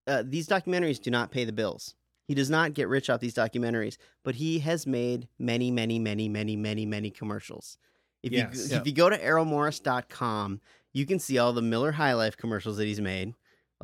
uh, 0.06 0.22
these 0.24 0.46
documentaries 0.46 1.02
do 1.02 1.10
not 1.10 1.32
pay 1.32 1.44
the 1.44 1.52
bills. 1.52 1.94
He 2.28 2.34
does 2.34 2.48
not 2.48 2.72
get 2.72 2.88
rich 2.88 3.10
off 3.10 3.20
these 3.20 3.34
documentaries, 3.34 3.96
but 4.22 4.36
he 4.36 4.60
has 4.60 4.86
made 4.86 5.28
many, 5.38 5.70
many, 5.70 5.98
many, 5.98 6.28
many, 6.28 6.56
many, 6.56 6.86
many 6.86 7.10
commercials. 7.10 7.78
If 8.22 8.32
Yes. 8.32 8.54
you 8.70 8.76
Yeah. 8.76 8.80
if 8.80 8.86
you 8.86 8.92
go 8.92 9.10
to 9.10 9.18
errolmorris.com, 9.18 10.60
you 10.92 11.04
can 11.04 11.18
see 11.18 11.36
all 11.38 11.52
the 11.52 11.60
Miller 11.62 11.92
High 11.92 12.14
Life 12.14 12.36
commercials 12.36 12.76
that 12.76 12.84
he's 12.86 13.00
made, 13.00 13.34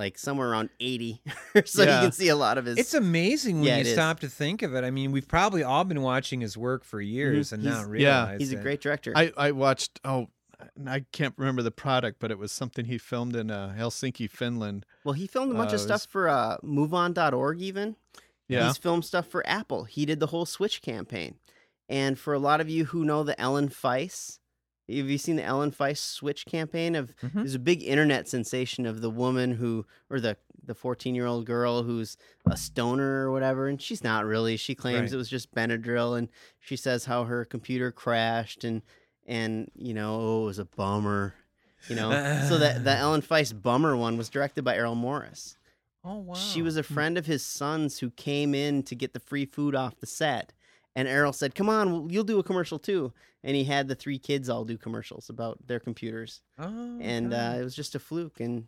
like 0.01 0.19
somewhere 0.19 0.49
around 0.51 0.71
80. 0.81 1.23
so 1.65 1.83
Yeah. 1.85 1.97
you 2.01 2.07
can 2.07 2.13
see 2.13 2.29
a 2.29 2.35
lot 2.37 2.59
of 2.59 2.65
his 2.65 2.79
It's 2.79 2.95
amazing 2.95 3.57
when 3.61 3.65
Yeah, 3.69 3.75
you 3.77 3.81
it 3.83 3.87
is. 3.87 3.93
stop 3.93 4.19
to 4.21 4.29
think 4.29 4.63
of 4.63 4.75
it. 4.75 4.83
I 4.83 4.91
mean, 4.91 5.13
we've 5.13 5.29
probably 5.29 5.63
all 5.63 5.85
been 5.85 6.03
watching 6.03 6.41
his 6.41 6.57
work 6.57 6.83
for 6.85 7.01
years 7.01 7.53
and 7.53 7.63
Mm-hmm. 7.63 7.69
He's- 7.71 7.87
not 7.87 7.87
yeah. 7.99 8.23
realized 8.25 8.41
He's 8.41 8.53
a 8.53 8.57
great 8.57 8.81
director. 8.81 9.13
I 9.15 9.31
I 9.37 9.53
watched. 9.53 10.01
Oh, 10.05 10.27
I 10.87 11.05
can't 11.13 11.35
remember 11.39 11.63
the 11.63 11.71
product, 11.71 12.19
but 12.19 12.31
it 12.31 12.39
was 12.39 12.51
something 12.53 12.85
he 12.87 12.99
filmed 12.99 13.35
in 13.37 13.51
uh, 13.51 13.75
Helsinki, 13.79 14.29
Finland. 14.29 14.85
well, 15.05 15.15
he 15.15 15.27
filmed 15.27 15.53
a 15.53 15.55
bunch 15.55 15.71
uh, 15.73 15.77
of 15.77 15.81
stuff 15.81 16.01
was- 16.03 16.07
for 16.07 16.29
uh, 16.29 16.57
MoveOn.org 16.65 17.61
even. 17.63 17.97
Yeah. 18.49 18.67
He's 18.67 18.77
filmed 18.79 19.05
stuff 19.05 19.27
for 19.29 19.47
Apple. 19.47 19.85
He 19.85 20.05
did 20.05 20.19
the 20.19 20.27
whole 20.27 20.45
Switch 20.45 20.83
campaign. 20.83 21.37
And 21.89 22.19
for 22.19 22.35
a 22.35 22.39
lot 22.41 22.61
of 22.61 22.69
you 22.69 22.87
who 22.87 23.05
know 23.05 23.23
the 23.23 23.41
Ellen 23.41 23.69
Feiss, 23.69 24.40
have 24.99 25.09
you 25.11 25.19
seen 25.19 25.37
the 25.37 25.45
Ellen 25.45 25.71
Feiss 25.71 25.99
Switch 25.99 26.45
campaign? 26.47 26.95
Of 26.95 27.15
Mhm. 27.23 27.33
there's 27.35 27.55
a 27.55 27.59
big 27.59 27.83
internet 27.83 28.29
sensation 28.29 28.87
of 28.87 29.01
the 29.01 29.11
woman 29.11 29.53
who, 29.53 29.87
or 30.11 30.21
the 30.21 30.37
the 30.63 30.75
14 30.75 31.15
year 31.15 31.27
old 31.27 31.47
girl 31.47 31.83
who's 31.83 32.17
a 32.47 32.57
stoner 32.57 33.27
or 33.27 33.33
whatever, 33.33 33.67
and 33.67 33.81
she's 33.81 34.05
not 34.05 34.25
really. 34.27 34.57
She 34.57 34.75
claims 34.75 35.01
Right. 35.11 35.13
it 35.13 35.17
was 35.17 35.29
just 35.29 35.53
Benadryl, 35.55 36.17
and 36.19 36.29
she 36.61 36.77
says 36.77 37.07
how 37.07 37.25
her 37.25 37.45
computer 37.45 37.91
crashed 37.91 38.63
and 38.65 38.83
and 39.27 39.71
you 39.77 39.95
know 39.95 40.19
oh, 40.21 40.43
it 40.43 40.47
was 40.47 40.59
a 40.59 40.65
bummer, 40.65 41.35
you 41.89 41.97
know. 41.97 42.11
so 42.49 42.59
that 42.59 42.85
the 42.85 42.91
Ellen 42.97 43.23
Feiss 43.23 43.53
bummer 43.61 43.97
one 43.97 44.17
was 44.17 44.29
directed 44.29 44.63
by 44.65 44.77
Errol 44.77 44.95
Morris. 44.95 45.57
Oh 46.05 46.17
wow. 46.19 46.35
She 46.35 46.63
was 46.63 46.77
a 46.77 46.83
friend 46.83 47.17
of 47.19 47.27
his 47.27 47.45
son's 47.45 47.99
who 47.99 48.11
came 48.11 48.55
in 48.55 48.83
to 48.85 48.95
get 48.95 49.13
the 49.13 49.21
free 49.21 49.45
food 49.47 49.75
off 49.75 49.99
the 50.01 50.07
set. 50.07 50.53
And 50.97 51.07
Errol 51.07 51.33
said, 51.33 51.55
Come 51.55 51.69
on, 51.69 52.11
you'll 52.11 52.25
do 52.25 52.39
a 52.39 52.43
commercial 52.43 52.79
too. 52.79 53.13
And 53.43 53.57
he 53.57 53.65
had 53.65 53.89
the 53.89 53.95
three 53.95 54.19
kids 54.19 54.49
all 54.51 54.65
do 54.65 54.77
commercials 54.77 55.31
about 55.31 55.67
their 55.67 55.81
computers. 55.81 56.43
Oh, 56.59 56.99
And 57.01 57.33
uh, 57.33 57.57
it 57.59 57.65
was 57.65 57.75
just 57.75 57.95
a 57.95 57.99
fluke. 57.99 58.39
And 58.41 58.67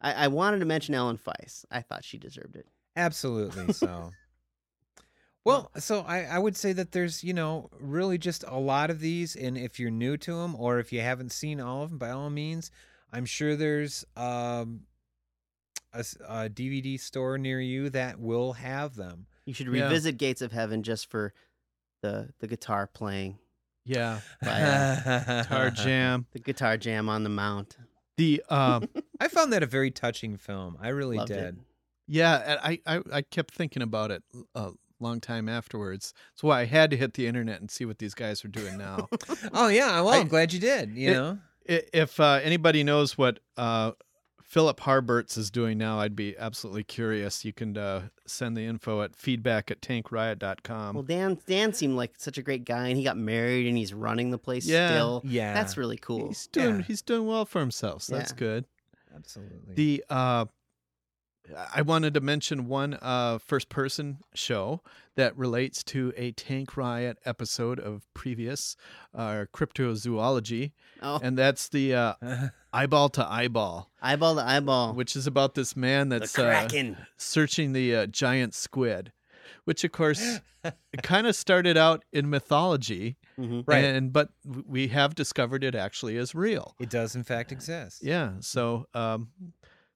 I, 0.00 0.12
I 0.24 0.28
wanted 0.28 0.58
to 0.58 0.66
mention 0.66 0.94
Ellen 0.94 1.16
Feiss. 1.18 1.64
I 1.70 1.80
thought 1.80 2.04
she 2.04 2.18
deserved 2.18 2.56
it. 2.56 2.66
Absolutely 2.96 3.72
so. 3.72 4.12
well, 5.44 5.70
so 5.78 6.00
I, 6.00 6.24
I 6.24 6.38
would 6.38 6.56
say 6.56 6.72
that 6.74 6.92
there's, 6.92 7.24
you 7.24 7.32
know, 7.32 7.70
really 7.80 8.18
just 8.18 8.44
a 8.46 8.58
lot 8.58 8.90
of 8.90 9.00
these. 9.00 9.34
And 9.36 9.56
if 9.56 9.80
you're 9.80 9.90
new 9.90 10.16
to 10.18 10.34
them 10.34 10.54
or 10.54 10.78
if 10.78 10.92
you 10.92 11.00
haven't 11.00 11.32
seen 11.32 11.60
all 11.60 11.82
of 11.82 11.88
them, 11.90 11.98
by 11.98 12.10
all 12.10 12.28
means, 12.28 12.70
I'm 13.10 13.24
sure 13.24 13.56
there's 13.56 14.04
um, 14.16 14.82
a, 15.94 16.00
a 16.28 16.50
DVD 16.50 17.00
store 17.00 17.38
near 17.38 17.60
you 17.60 17.88
that 17.90 18.20
will 18.20 18.52
have 18.52 18.96
them. 18.96 19.26
You 19.46 19.54
should 19.54 19.66
Yeah. 19.68 19.84
revisit 19.84 20.18
Gates 20.18 20.42
of 20.42 20.52
Heaven 20.52 20.82
just 20.82 21.10
for 21.10 21.32
the, 22.02 22.28
the 22.40 22.46
guitar 22.46 22.86
playing, 22.86 23.38
Yeah, 23.90 24.20
by, 24.42 24.62
uh, 24.62 25.42
Guitar 25.42 25.70
Jam. 25.84 26.26
the 26.32 26.38
guitar 26.38 26.76
jam 26.76 27.08
on 27.08 27.24
the 27.24 27.28
mount. 27.30 27.76
The 28.16 28.42
um, 28.48 28.88
I 29.20 29.28
found 29.28 29.52
that 29.52 29.62
a 29.62 29.66
very 29.66 29.90
touching 29.90 30.36
film. 30.36 30.76
I 30.80 30.88
really 30.88 31.16
Loved 31.16 31.28
did. 31.28 31.38
it. 31.38 31.54
Yeah, 32.06 32.42
and 32.44 32.60
I, 32.62 32.96
I, 32.96 33.02
I 33.18 33.22
kept 33.22 33.54
thinking 33.54 33.82
about 33.82 34.10
it 34.10 34.22
a 34.54 34.70
long 34.98 35.20
time 35.20 35.48
afterwards. 35.48 36.12
That's 36.32 36.42
why 36.42 36.60
I 36.60 36.64
had 36.66 36.90
to 36.90 36.96
hit 36.96 37.14
the 37.14 37.26
internet 37.26 37.60
and 37.60 37.70
see 37.70 37.84
what 37.84 37.98
these 37.98 38.14
guys 38.14 38.44
are 38.44 38.48
doing 38.48 38.78
now. 38.78 39.08
Oh 39.52 39.68
yeah, 39.68 40.00
well, 40.00 40.10
I- 40.10 40.18
I'm 40.18 40.28
glad 40.28 40.52
you 40.52 40.60
did. 40.60 40.90
You 40.96 41.10
It- 41.10 41.14
know, 41.14 41.38
if 41.66 42.18
uh, 42.20 42.40
anybody 42.42 42.82
knows 42.84 43.16
what 43.16 43.38
uh, 43.56 43.92
Philip 44.50 44.80
Harberts 44.80 45.38
is 45.38 45.48
doing 45.48 45.78
now, 45.78 46.00
I'd 46.00 46.16
be 46.16 46.36
absolutely 46.36 46.82
curious. 46.82 47.44
You 47.44 47.52
can 47.52 47.76
uh, 47.78 48.08
send 48.26 48.56
the 48.56 48.64
info 48.66 49.00
at 49.02 49.14
feedback 49.14 49.70
at 49.70 49.80
tankriot.com. 49.80 50.94
Well, 50.96 51.04
Dan 51.04 51.38
Dan 51.46 51.72
seemed 51.72 51.94
like 51.94 52.14
such 52.18 52.36
a 52.36 52.42
great 52.42 52.64
guy, 52.64 52.88
and 52.88 52.96
he 52.98 53.04
got 53.04 53.16
married, 53.16 53.68
and 53.68 53.78
he's 53.78 53.94
running 53.94 54.32
the 54.32 54.38
place 54.38 54.66
Yeah. 54.66 54.88
still. 54.88 55.22
Yeah. 55.24 55.54
that's 55.54 55.76
really 55.76 55.98
cool. 55.98 56.26
he's 56.26 56.48
doing 56.48 56.78
Yeah. 56.78 56.82
he's 56.82 57.00
doing 57.00 57.28
well 57.28 57.44
for 57.44 57.60
himself, 57.60 58.02
so 58.02 58.16
that's 58.16 58.32
good. 58.32 58.64
absolutely. 59.14 59.74
The 59.74 60.04
uh, 60.10 60.46
I 61.74 61.82
wanted 61.82 62.14
to 62.14 62.20
mention 62.20 62.66
one 62.68 62.98
uh, 63.02 63.38
first 63.38 63.68
person 63.68 64.18
show 64.34 64.80
that 65.16 65.36
relates 65.36 65.82
to 65.84 66.12
a 66.16 66.32
Tank 66.32 66.76
Riot 66.76 67.18
episode 67.24 67.78
of 67.80 68.02
previous 68.14 68.76
uh, 69.14 69.44
cryptozoology, 69.52 70.72
Oh, 71.02 71.18
and 71.22 71.36
that's 71.38 71.68
the 71.68 71.94
uh, 71.94 72.14
eyeball 72.72 73.08
to 73.10 73.26
eyeball, 73.26 73.90
eyeball 74.02 74.36
to 74.36 74.42
eyeball. 74.42 74.94
which 74.94 75.16
is 75.16 75.26
about 75.26 75.54
this 75.54 75.76
man 75.76 76.08
the 76.08 76.20
that's 76.20 76.38
uh, 76.38 76.68
searching 77.16 77.72
the 77.72 77.94
uh, 77.96 78.06
giant 78.06 78.54
squid, 78.54 79.12
which 79.64 79.82
of 79.84 79.92
course 79.92 80.40
kind 81.02 81.26
of 81.26 81.34
started 81.34 81.76
out 81.76 82.04
in 82.12 82.28
mythology, 82.30 83.16
Mhm. 83.38 83.64
Right. 83.66 83.84
And 83.84 84.12
but 84.12 84.28
we 84.66 84.88
have 84.88 85.14
discovered 85.14 85.64
it 85.64 85.74
actually 85.74 86.16
is 86.18 86.34
real. 86.34 86.74
it 86.78 86.90
does 86.90 87.16
in 87.16 87.24
fact 87.24 87.52
exist. 87.52 88.02
Yeah. 88.02 88.32
So 88.40 88.86
um, 88.92 89.30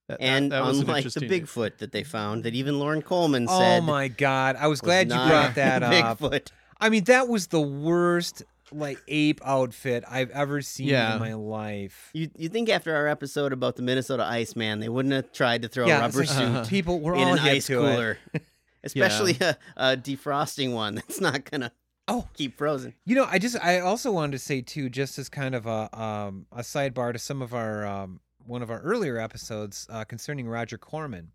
that, 0.08 0.18
that- 0.20 0.24
And 0.24 0.52
that 0.52 0.64
was 0.64 0.78
an 0.78 0.84
unlike 0.86 1.04
the 1.04 1.08
interesting- 1.20 1.30
Bigfoot 1.46 1.78
that 1.78 1.92
they 1.92 2.02
found, 2.04 2.44
that 2.44 2.54
even 2.54 2.78
Loren 2.78 3.02
Coleman 3.02 3.46
said. 3.48 3.78
Oh 3.78 3.80
my 3.80 4.08
god, 4.08 4.56
I 4.56 4.66
was 4.66 4.74
was 4.74 4.80
glad 4.82 5.08
you 5.08 5.14
brought 5.14 5.54
that 5.56 5.82
up. 5.82 6.18
Bigfoot. 6.20 6.48
I 6.80 6.88
mean, 6.90 7.04
that 7.04 7.28
was 7.28 7.46
the 7.48 7.60
worst 7.60 8.42
like 8.72 8.98
ape 9.06 9.40
outfit 9.44 10.02
I've 10.10 10.30
ever 10.30 10.60
seen 10.60 10.88
Yeah. 10.88 11.14
in 11.14 11.20
my 11.20 11.34
life. 11.34 12.10
You 12.12 12.28
you 12.36 12.48
think 12.48 12.68
after 12.68 12.94
our 12.96 13.06
episode 13.06 13.52
about 13.52 13.76
the 13.76 13.82
Minnesota 13.82 14.24
Iceman, 14.24 14.80
they 14.80 14.88
wouldn't 14.88 15.14
have 15.14 15.32
tried 15.32 15.62
to 15.62 15.68
throw 15.68 15.86
yeah, 15.86 15.98
a 15.98 16.00
rubber 16.00 16.20
like, 16.24 16.28
suit 16.28 16.68
people 16.68 17.00
were 17.00 17.14
in 17.14 17.20
all 17.28 17.32
an 17.34 17.38
ice 17.38 17.66
to 17.66 17.74
it. 17.74 17.76
cooler, 17.94 18.18
especially 18.82 19.36
a, 19.40 19.56
a 19.76 19.96
defrosting 19.96 20.72
one 20.74 20.96
that's 20.96 21.20
not 21.20 21.48
gonna 21.50 21.70
Oh, 22.06 22.28
keep 22.34 22.58
frozen. 22.58 22.92
You 23.06 23.14
know, 23.14 23.26
I 23.30 23.38
just 23.38 23.56
I 23.62 23.80
also 23.80 24.12
wanted 24.12 24.32
to 24.32 24.38
say 24.38 24.60
too, 24.60 24.90
just 24.90 25.18
as 25.18 25.28
kind 25.30 25.54
of 25.54 25.66
a 25.66 25.88
um 25.98 26.46
a 26.52 26.60
sidebar 26.60 27.12
to 27.12 27.18
some 27.18 27.40
of 27.42 27.54
our 27.54 27.86
um 27.86 28.20
one 28.46 28.62
of 28.62 28.70
our 28.70 28.80
earlier 28.80 29.18
episodes 29.18 29.86
uh, 29.90 30.04
concerning 30.04 30.48
Roger 30.48 30.78
Corman. 30.78 31.32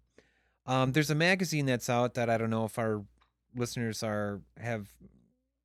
Um, 0.65 0.91
there's 0.91 1.09
a 1.09 1.15
magazine 1.15 1.65
that's 1.65 1.89
out 1.89 2.13
that 2.13 2.29
I 2.29 2.37
don't 2.37 2.49
know 2.49 2.65
if 2.65 2.77
our 2.77 3.03
listeners 3.55 4.03
are 4.03 4.41
have 4.59 4.87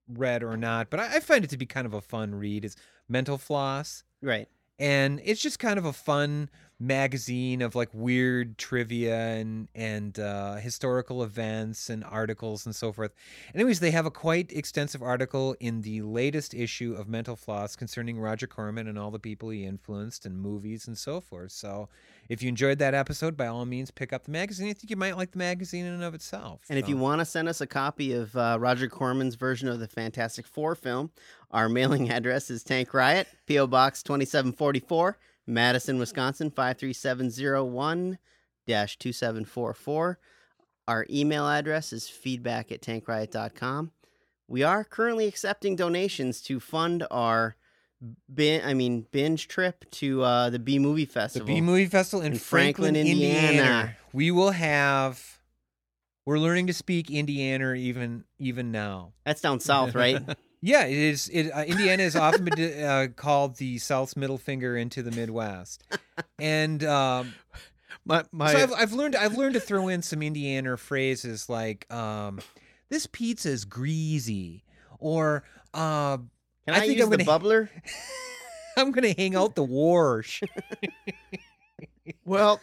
read 0.09 0.43
or 0.43 0.57
not, 0.57 0.91
but 0.91 1.01
I, 1.01 1.17
I 1.17 1.21
find 1.21 1.45
it 1.45 1.51
to 1.51 1.57
be 1.59 1.67
kind 1.67 1.87
of 1.87 1.95
a 1.95 2.01
fun 2.01 2.35
read. 2.35 2.65
It's 2.65 2.77
Mental 3.09 3.37
Floss, 3.39 4.05
Right. 4.23 4.49
and 4.79 5.21
it's 5.25 5.41
just 5.43 5.59
kind 5.59 5.79
of 5.79 5.85
a 5.85 5.93
fun 5.93 6.49
magazine 6.81 7.63
of 7.63 7.75
like 7.75 7.89
weird 7.93 8.59
trivia 8.59 9.17
and 9.17 9.69
and 9.75 10.19
uh, 10.19 10.57
historical 10.57 11.23
events 11.23 11.89
and 11.89 12.05
articles 12.05 12.67
and 12.67 12.75
so 12.75 12.93
forth. 12.93 13.13
Anyways, 13.55 13.81
they 13.81 13.93
have 13.93 14.07
a 14.07 14.11
quite 14.11 14.53
extensive 14.53 15.03
article 15.03 15.57
in 15.61 15.83
the 15.83 16.03
latest 16.03 16.55
issue 16.55 16.95
of 16.95 17.09
Mental 17.09 17.37
Floss 17.37 17.77
concerning 17.77 18.19
Roger 18.19 18.47
Corman 18.47 18.89
and 18.89 18.99
all 18.99 19.11
the 19.11 19.19
people 19.19 19.51
he 19.51 19.65
influenced 19.65 20.27
and 20.27 20.39
movies 20.39 20.87
and 20.87 20.99
so 20.99 21.21
forth. 21.21 21.53
So, 21.53 21.89
if 22.29 22.43
you 22.43 22.49
enjoyed 22.49 22.79
that 22.79 22.95
episode, 22.95 23.37
by 23.37 23.47
all 23.47 23.67
means, 23.67 23.91
pick 23.91 24.13
up 24.13 24.25
the 24.25 24.31
magazine. 24.31 24.69
I 24.69 24.73
think 24.73 24.91
you 24.91 24.97
might 24.97 25.17
like 25.17 25.33
the 25.33 25.39
magazine 25.39 25.85
in 25.85 25.95
and 25.95 26.03
of 26.05 26.15
itself. 26.15 26.63
And 26.69 26.79
if 26.79 26.89
you 26.89 26.97
want 26.97 27.21
to 27.21 27.25
send 27.25 27.49
us 27.49 27.61
a 27.61 27.67
copy 27.67 28.13
of 28.13 28.35
uh, 28.37 28.57
Roger 28.61 28.89
Corman's 28.89 29.35
version 29.35 29.69
of 29.69 29.79
the 29.79 29.89
Fantastic 29.89 30.47
Four 30.47 30.75
film, 30.75 31.11
our 31.51 31.69
mailing 31.69 32.11
address 32.11 32.51
is 32.51 32.63
Tank 32.63 32.93
Riot, 32.95 33.29
P.O. 33.47 33.67
Box 33.67 34.03
2744, 34.03 35.19
Madison, 35.47 35.99
Wisconsin 35.99 36.51
53701 36.51 38.19
2744. 38.67 40.19
Our 40.87 41.07
email 41.11 41.49
address 41.49 41.93
is 41.93 42.09
feedback 42.09 42.71
at 42.71 42.83
tankriot.com. 42.83 43.93
we 44.49 44.63
are 44.63 44.85
currently 44.85 45.27
accepting 45.27 45.77
donations 45.77 46.43
to 46.43 46.61
fund 46.61 47.07
our 47.11 47.57
bin, 48.33 48.63
I 48.65 48.75
mean 48.75 49.07
binge 49.11 49.49
trip 49.49 49.91
to 49.93 50.23
uh, 50.23 50.51
the 50.51 50.59
B 50.59 50.79
Movie 50.79 51.07
Festival. 51.07 51.47
The 51.47 51.55
B 51.55 51.61
Movie 51.61 51.87
Festival 51.87 52.25
in, 52.25 52.33
in 52.33 52.39
Franklin, 52.39 52.95
Franklin, 52.95 53.13
Indiana. 53.13 53.49
Indiana. 53.49 53.97
We 54.13 54.31
will 54.31 54.51
have. 54.51 55.41
We're 56.27 56.39
learning 56.39 56.69
to 56.69 56.73
speak 56.73 57.11
Indiana 57.11 57.73
even 57.75 58.25
even 58.39 58.73
now. 58.73 59.13
That's 59.25 59.41
down 59.41 59.61
south, 59.61 59.95
right? 59.95 60.23
Yeah, 60.67 60.87
it 60.87 60.97
is. 60.97 61.29
It, 61.29 61.51
uh, 61.51 61.65
Indiana 61.65 62.03
is 62.05 62.17
often 62.17 62.47
been 62.47 62.83
uh, 62.83 63.09
called 63.15 63.57
the 63.57 63.77
South's 63.77 64.17
middle 64.17 64.39
finger 64.39 64.79
into 64.79 65.03
the 65.03 65.11
Midwest, 65.11 65.85
and 66.39 66.83
um, 66.85 67.35
My 68.07 68.25
my 68.33 68.51
so 68.53 68.59
I've, 68.61 68.73
I've 68.73 68.93
learned 68.95 69.15
I've 69.15 69.37
learned 69.37 69.55
to 69.55 69.61
throw 69.61 69.89
in 69.89 70.01
some 70.01 70.23
Indiana 70.23 70.79
phrases 70.79 71.51
like 71.51 71.93
um, 71.93 72.41
"This 72.89 73.07
pizza 73.07 73.51
is 73.51 73.67
greasy," 73.67 74.65
or 74.99 75.45
uh, 75.75 76.17
Can 76.17 76.75
I 76.75 76.77
I, 76.77 76.81
think 76.81 76.97
use 76.97 77.05
I'm 77.05 77.11
the 77.11 77.25
gonna- 77.25 77.39
bubbler? 77.41 77.69
"I'm 78.79 78.91
gonna 78.91 79.13
hang 79.13 79.37
out 79.37 79.55
the 79.57 79.67
warsh." 79.67 80.43
Well, 82.25 82.61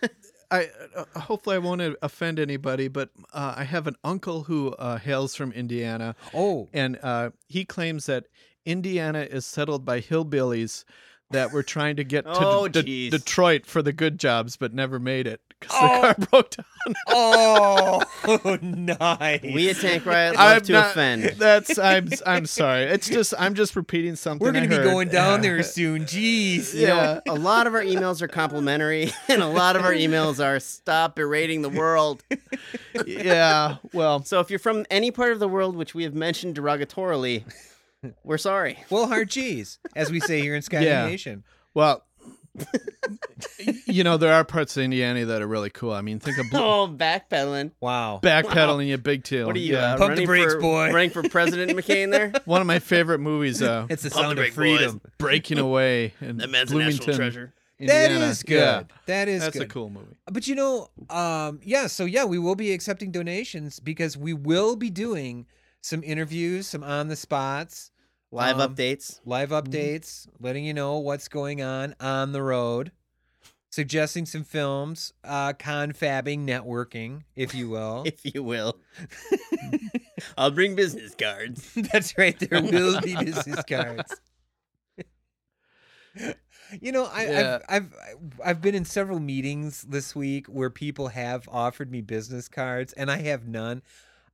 I 0.51 0.69
uh, 0.95 1.19
hopefully 1.19 1.55
I 1.55 1.59
won't 1.59 1.95
offend 2.01 2.39
anybody, 2.39 2.87
but 2.89 3.09
uh, 3.33 3.55
I 3.57 3.63
have 3.63 3.87
an 3.87 3.95
uncle 4.03 4.43
who 4.43 4.73
uh, 4.73 4.97
hails 4.97 5.33
from 5.33 5.51
Indiana, 5.53 6.15
oh, 6.33 6.67
and 6.73 6.99
uh, 7.01 7.31
he 7.47 7.63
claims 7.65 8.05
that 8.07 8.27
Indiana 8.65 9.21
is 9.21 9.45
settled 9.45 9.85
by 9.85 10.01
hillbillies 10.01 10.83
that 11.31 11.51
were 11.51 11.63
trying 11.63 11.95
to 11.97 12.03
get 12.03 12.25
to 12.25 12.31
Oh, 12.33 12.67
De- 12.67 12.83
jeez. 12.83 13.11
Detroit 13.11 13.65
for 13.65 13.81
the 13.81 13.93
good 13.93 14.19
jobs, 14.19 14.57
but 14.57 14.73
never 14.73 14.99
made 14.99 15.27
it 15.27 15.41
because 15.59 15.77
Oh. 15.79 15.95
the 15.95 16.01
car 16.01 16.15
broke 16.31 16.49
down. 16.51 16.65
oh, 17.09 18.01
nice. 18.61 19.41
We 19.43 19.69
at 19.69 19.75
Tank 19.77 20.05
Riot 20.05 20.35
love 20.35 20.55
I'm 20.57 20.61
to 20.63 20.71
not- 20.71 20.91
offend. 20.91 21.23
That's 21.37 21.77
I'm 21.77 22.09
I'm 22.25 22.45
sorry. 22.47 22.83
It's 22.85 23.07
just 23.07 23.33
I'm 23.37 23.53
just 23.53 23.75
repeating 23.75 24.15
something. 24.15 24.43
We're 24.45 24.51
gonna 24.51 24.65
I 24.65 24.69
be 24.69 24.75
heard. 24.77 24.85
going 24.85 25.09
down 25.09 25.41
there 25.41 25.61
soon. 25.63 26.05
Jeez. 26.05 26.73
You 26.73 26.87
know, 26.87 27.21
Yeah. 27.25 27.33
a 27.33 27.35
lot 27.35 27.67
of 27.67 27.75
our 27.75 27.83
emails 27.83 28.21
are 28.21 28.27
complimentary, 28.27 29.11
and 29.27 29.41
a 29.43 29.47
lot 29.47 29.75
of 29.75 29.83
our 29.83 29.93
emails 29.93 30.43
are 30.43 30.59
stop 30.59 31.15
berating 31.15 31.61
the 31.61 31.69
world. 31.69 32.23
yeah. 33.05 33.77
Well, 33.93 34.23
So 34.23 34.39
if 34.39 34.49
you're 34.49 34.59
from 34.59 34.85
any 34.89 35.11
part 35.11 35.31
of 35.33 35.39
the 35.39 35.47
world 35.47 35.75
which 35.75 35.93
we 35.93 36.03
have 36.03 36.13
mentioned 36.15 36.55
derogatorily, 36.55 37.43
we're 38.23 38.37
sorry. 38.37 38.77
Well, 38.89 39.07
hard 39.07 39.29
cheese, 39.29 39.79
as 39.95 40.11
we 40.11 40.19
say 40.19 40.41
here 40.41 40.55
in 40.55 40.61
Sky 40.61 40.79
Yeah. 40.85 41.05
Nation. 41.07 41.43
well. 41.73 42.03
you 43.85 44.03
know 44.03 44.17
there 44.17 44.33
are 44.33 44.43
parts 44.43 44.75
of 44.75 44.83
Indiana 44.83 45.23
that 45.25 45.41
are 45.41 45.47
really 45.47 45.69
cool. 45.69 45.93
I 45.93 46.01
mean, 46.01 46.19
think 46.19 46.37
of 46.37 46.49
Blue- 46.49 46.59
Oh, 46.59 46.87
backpedaling. 46.87 47.71
Wow. 47.79 48.19
backpedaling 48.21 48.87
you 48.87 48.97
big 48.97 49.23
tail. 49.23 49.47
What 49.47 49.55
are 49.55 49.59
you, 49.59 49.75
Yeah. 49.75 49.93
uh, 49.93 49.97
Pump 49.97 49.99
the 49.99 50.07
running 50.09 50.25
brakes, 50.25 50.53
for, 50.55 50.59
boy. 50.59 50.91
running 50.91 51.09
for 51.11 51.23
President 51.29 51.71
McCain 51.71 52.11
there? 52.11 52.33
One 52.45 52.59
of 52.59 52.67
my 52.67 52.79
favorite 52.79 53.19
movies, 53.19 53.61
uh, 53.61 53.87
It's 53.89 54.03
the 54.03 54.09
Pump 54.09 54.25
sound 54.25 54.37
the 54.37 54.43
of 54.47 54.53
brake, 54.53 54.55
boys. 54.55 54.77
freedom. 54.79 55.01
Breaking 55.17 55.59
Away 55.59 56.13
in 56.19 56.37
That 56.37 56.49
man's 56.49 56.71
a 56.71 56.73
Bloomington, 56.73 56.97
national 56.99 57.15
treasure. 57.15 57.53
That 57.79 58.11
Indiana. 58.11 58.25
is 58.31 58.43
good. 58.43 58.57
Yeah, 58.57 58.83
That 59.05 59.27
is 59.29 59.41
that's 59.43 59.53
good. 59.57 59.67
a 59.67 59.69
cool 59.69 59.89
movie. 59.89 60.17
But 60.29 60.45
you 60.47 60.55
know, 60.55 60.89
um, 61.09 61.61
yeah, 61.63 61.87
so 61.87 62.03
yeah, 62.03 62.25
we 62.25 62.37
will 62.37 62.55
be 62.55 62.73
accepting 62.73 63.11
donations 63.11 63.79
because 63.79 64.17
we 64.17 64.33
will 64.33 64.75
be 64.75 64.89
doing 64.89 65.45
some 65.79 66.03
interviews, 66.03 66.67
some 66.67 66.83
on 66.83 67.07
the 67.07 67.15
spots, 67.15 67.90
Live 68.31 68.59
Um, 68.59 68.75
updates. 68.75 69.19
live 69.25 69.49
updates, 69.49 70.27
letting 70.39 70.63
you 70.63 70.73
know 70.73 70.97
what's 70.99 71.27
going 71.27 71.61
on 71.61 71.95
on 71.99 72.31
the 72.31 72.41
road, 72.41 72.91
suggesting 73.69 74.25
some 74.25 74.45
films, 74.45 75.11
uh, 75.25 75.51
confabbing, 75.53 76.47
networking, 76.47 77.23
if 77.35 77.53
you 77.53 77.67
will. 77.69 78.03
if 78.05 78.21
you 78.33 78.41
will. 78.41 78.77
I'll 80.37 80.51
bring 80.51 80.75
business 80.75 81.13
cards. 81.13 81.73
That's 81.91 82.17
right. 82.17 82.37
There 82.39 82.61
will 82.61 83.01
be 83.01 83.15
business 83.17 83.63
cards. 83.67 84.15
You 86.79 86.91
know, 86.93 87.05
I, 87.05 87.25
Yeah. 87.25 87.59
I've, 87.67 87.83
I've 87.93 88.39
I've 88.45 88.61
been 88.61 88.75
in 88.75 88.85
several 88.85 89.19
meetings 89.19 89.81
this 89.81 90.15
week 90.15 90.47
where 90.47 90.69
people 90.69 91.09
have 91.09 91.47
offered 91.51 91.91
me 91.91 91.99
business 92.01 92.47
cards, 92.47 92.93
and 92.93 93.11
I 93.11 93.17
have 93.23 93.45
none. 93.47 93.81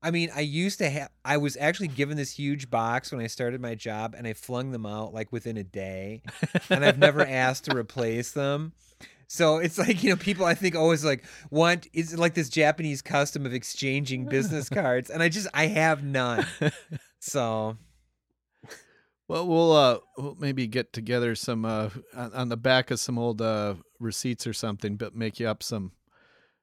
I 0.07 0.11
mean, 0.11 0.29
I 0.33 0.39
used 0.39 0.79
to 0.79 0.89
have. 0.89 1.09
I 1.25 1.35
was 1.35 1.57
actually 1.57 1.89
given 1.89 2.15
this 2.15 2.31
huge 2.31 2.69
box 2.69 3.11
when 3.11 3.19
I 3.19 3.27
started 3.27 3.59
my 3.59 3.75
job, 3.75 4.15
and 4.17 4.25
I 4.25 4.31
flung 4.31 4.71
them 4.71 4.85
out 4.85 5.13
like 5.13 5.33
within 5.33 5.57
a 5.57 5.65
day, 5.65 6.21
and 6.69 6.85
I've 6.85 6.97
never 6.97 7.19
asked 7.27 7.65
to 7.65 7.75
replace 7.75 8.31
them. 8.31 8.71
So 9.27 9.57
it's 9.57 9.77
like 9.77 10.03
you 10.03 10.11
know, 10.11 10.15
people 10.15 10.45
I 10.45 10.53
think 10.53 10.77
always 10.77 11.03
like 11.03 11.25
want 11.51 11.87
it's 11.91 12.15
like 12.15 12.35
this 12.35 12.47
Japanese 12.47 13.01
custom 13.01 13.45
of 13.45 13.53
exchanging 13.53 14.27
business 14.27 14.69
cards, 14.69 15.09
and 15.09 15.21
I 15.21 15.27
just 15.27 15.49
I 15.53 15.67
have 15.67 16.05
none. 16.05 16.47
So 17.19 17.75
Well, 19.27 19.45
we'll 19.45 19.73
uh, 19.73 19.97
we'll 20.17 20.37
maybe 20.39 20.67
get 20.67 20.93
together 20.93 21.35
some 21.35 21.65
uh, 21.65 21.89
on, 22.15 22.33
on 22.33 22.47
the 22.47 22.55
back 22.55 22.91
of 22.91 23.01
some 23.01 23.19
old 23.19 23.41
uh, 23.41 23.75
receipts 23.99 24.47
or 24.47 24.53
something, 24.53 24.95
but 24.95 25.15
make 25.17 25.37
you 25.37 25.49
up 25.49 25.61
some 25.61 25.91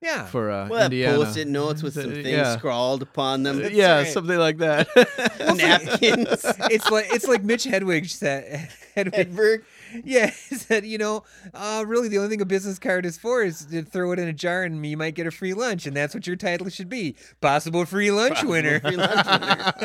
yeah, 0.04 0.26
for 0.26 0.50
uh, 0.50 0.68
We'll 0.68 0.78
have 0.80 0.92
Indiana. 0.92 1.16
post-it 1.18 1.48
notes 1.48 1.82
with 1.82 1.94
some 1.94 2.10
Uh, 2.10 2.14
things 2.14 2.28
yeah. 2.28 2.56
scrawled 2.58 3.02
upon 3.02 3.42
them. 3.42 3.60
yeah, 3.72 3.98
right. 3.98 4.06
something 4.06 4.38
like 4.38 4.58
that. 4.58 4.86
Napkins. 5.56 6.44
it's 6.70 6.90
like 6.90 7.06
it's 7.10 7.26
like 7.26 7.42
Mitch 7.42 7.64
Hedwig 7.64 8.06
said. 8.06 8.68
Hedwig, 8.94 9.32
Edberg. 9.34 9.64
yeah, 10.04 10.30
said, 10.30 10.86
you 10.86 10.98
know, 10.98 11.24
uh, 11.52 11.82
really 11.86 12.06
the 12.08 12.18
only 12.18 12.28
thing 12.30 12.40
a 12.40 12.44
business 12.44 12.78
card 12.78 13.04
is 13.04 13.18
for 13.18 13.42
is 13.42 13.64
to 13.66 13.82
throw 13.82 14.12
it 14.12 14.18
in 14.20 14.28
a 14.28 14.32
jar 14.32 14.62
and 14.62 14.84
you 14.86 14.96
might 14.96 15.14
get 15.16 15.26
a 15.26 15.32
free 15.32 15.52
lunch, 15.54 15.84
and 15.86 15.96
that's 15.96 16.14
what 16.14 16.26
your 16.28 16.36
title 16.36 16.68
should 16.68 16.88
be: 16.88 17.16
possible 17.40 17.84
free 17.86 18.10
lunch 18.12 18.44
winner. 18.44 18.78
Free 18.80 18.96
lunch 18.96 19.26
winner. 19.26 19.80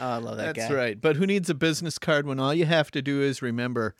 oh, 0.00 0.08
I 0.08 0.16
love 0.18 0.36
that 0.38 0.54
guy. 0.54 0.62
That's 0.62 0.68
guy. 0.70 0.74
right. 0.74 1.00
But 1.00 1.16
who 1.16 1.26
needs 1.26 1.50
a 1.50 1.54
business 1.54 1.98
card 1.98 2.26
when 2.26 2.38
all 2.40 2.54
you 2.54 2.64
have 2.66 2.90
to 2.92 3.02
do 3.02 3.20
is 3.20 3.42
remember 3.42 3.94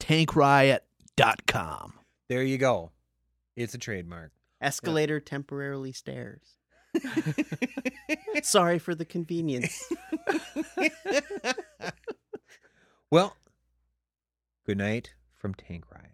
tankriot.com. 0.00 1.92
there 2.28 2.42
you 2.42 2.58
go. 2.58 2.90
It's 3.56 3.74
a 3.74 3.78
trademark. 3.78 4.32
Escalator 4.60 5.20
temporarily 5.20 5.92
stairs. 5.92 6.56
Sorry 8.42 8.78
for 8.78 8.94
the 8.94 9.04
convenience. 9.04 9.82
Well, 13.12 13.36
good 14.64 14.78
night 14.78 15.12
from 15.34 15.52
Tank 15.52 15.84
Riot. 15.92 16.11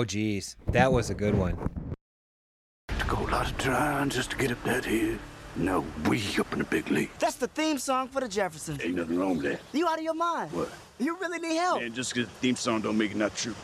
Oh, 0.00 0.04
geez, 0.06 0.56
that 0.68 0.90
was 0.90 1.10
a 1.10 1.14
good 1.14 1.34
one. 1.36 1.58
To 2.88 3.04
go 3.06 3.18
a 3.18 3.28
lot 3.28 3.50
of 3.50 3.58
trying 3.58 4.08
just 4.08 4.30
to 4.30 4.36
get 4.38 4.50
up 4.50 4.64
that 4.64 4.82
hill. 4.82 5.18
Now 5.56 5.84
we 6.08 6.22
up 6.38 6.50
in 6.54 6.60
the 6.60 6.64
big 6.64 6.90
league. 6.90 7.10
That's 7.18 7.36
the 7.36 7.48
theme 7.48 7.76
song 7.76 8.08
for 8.08 8.22
the 8.22 8.28
Jeffersons. 8.28 8.80
Ain't 8.82 8.94
nothing 8.94 9.18
wrong 9.18 9.36
with 9.36 9.42
that. 9.42 9.60
You 9.74 9.86
out 9.86 9.98
of 9.98 10.02
your 10.02 10.14
mind? 10.14 10.52
What? 10.52 10.70
You 10.98 11.18
really 11.20 11.38
need 11.38 11.56
help. 11.56 11.82
Man, 11.82 11.92
just 11.92 12.14
'cause 12.14 12.24
the 12.24 12.30
theme 12.40 12.56
song 12.56 12.80
don't 12.80 12.96
make 12.96 13.10
it 13.10 13.18
not 13.18 13.36
true. 13.36 13.54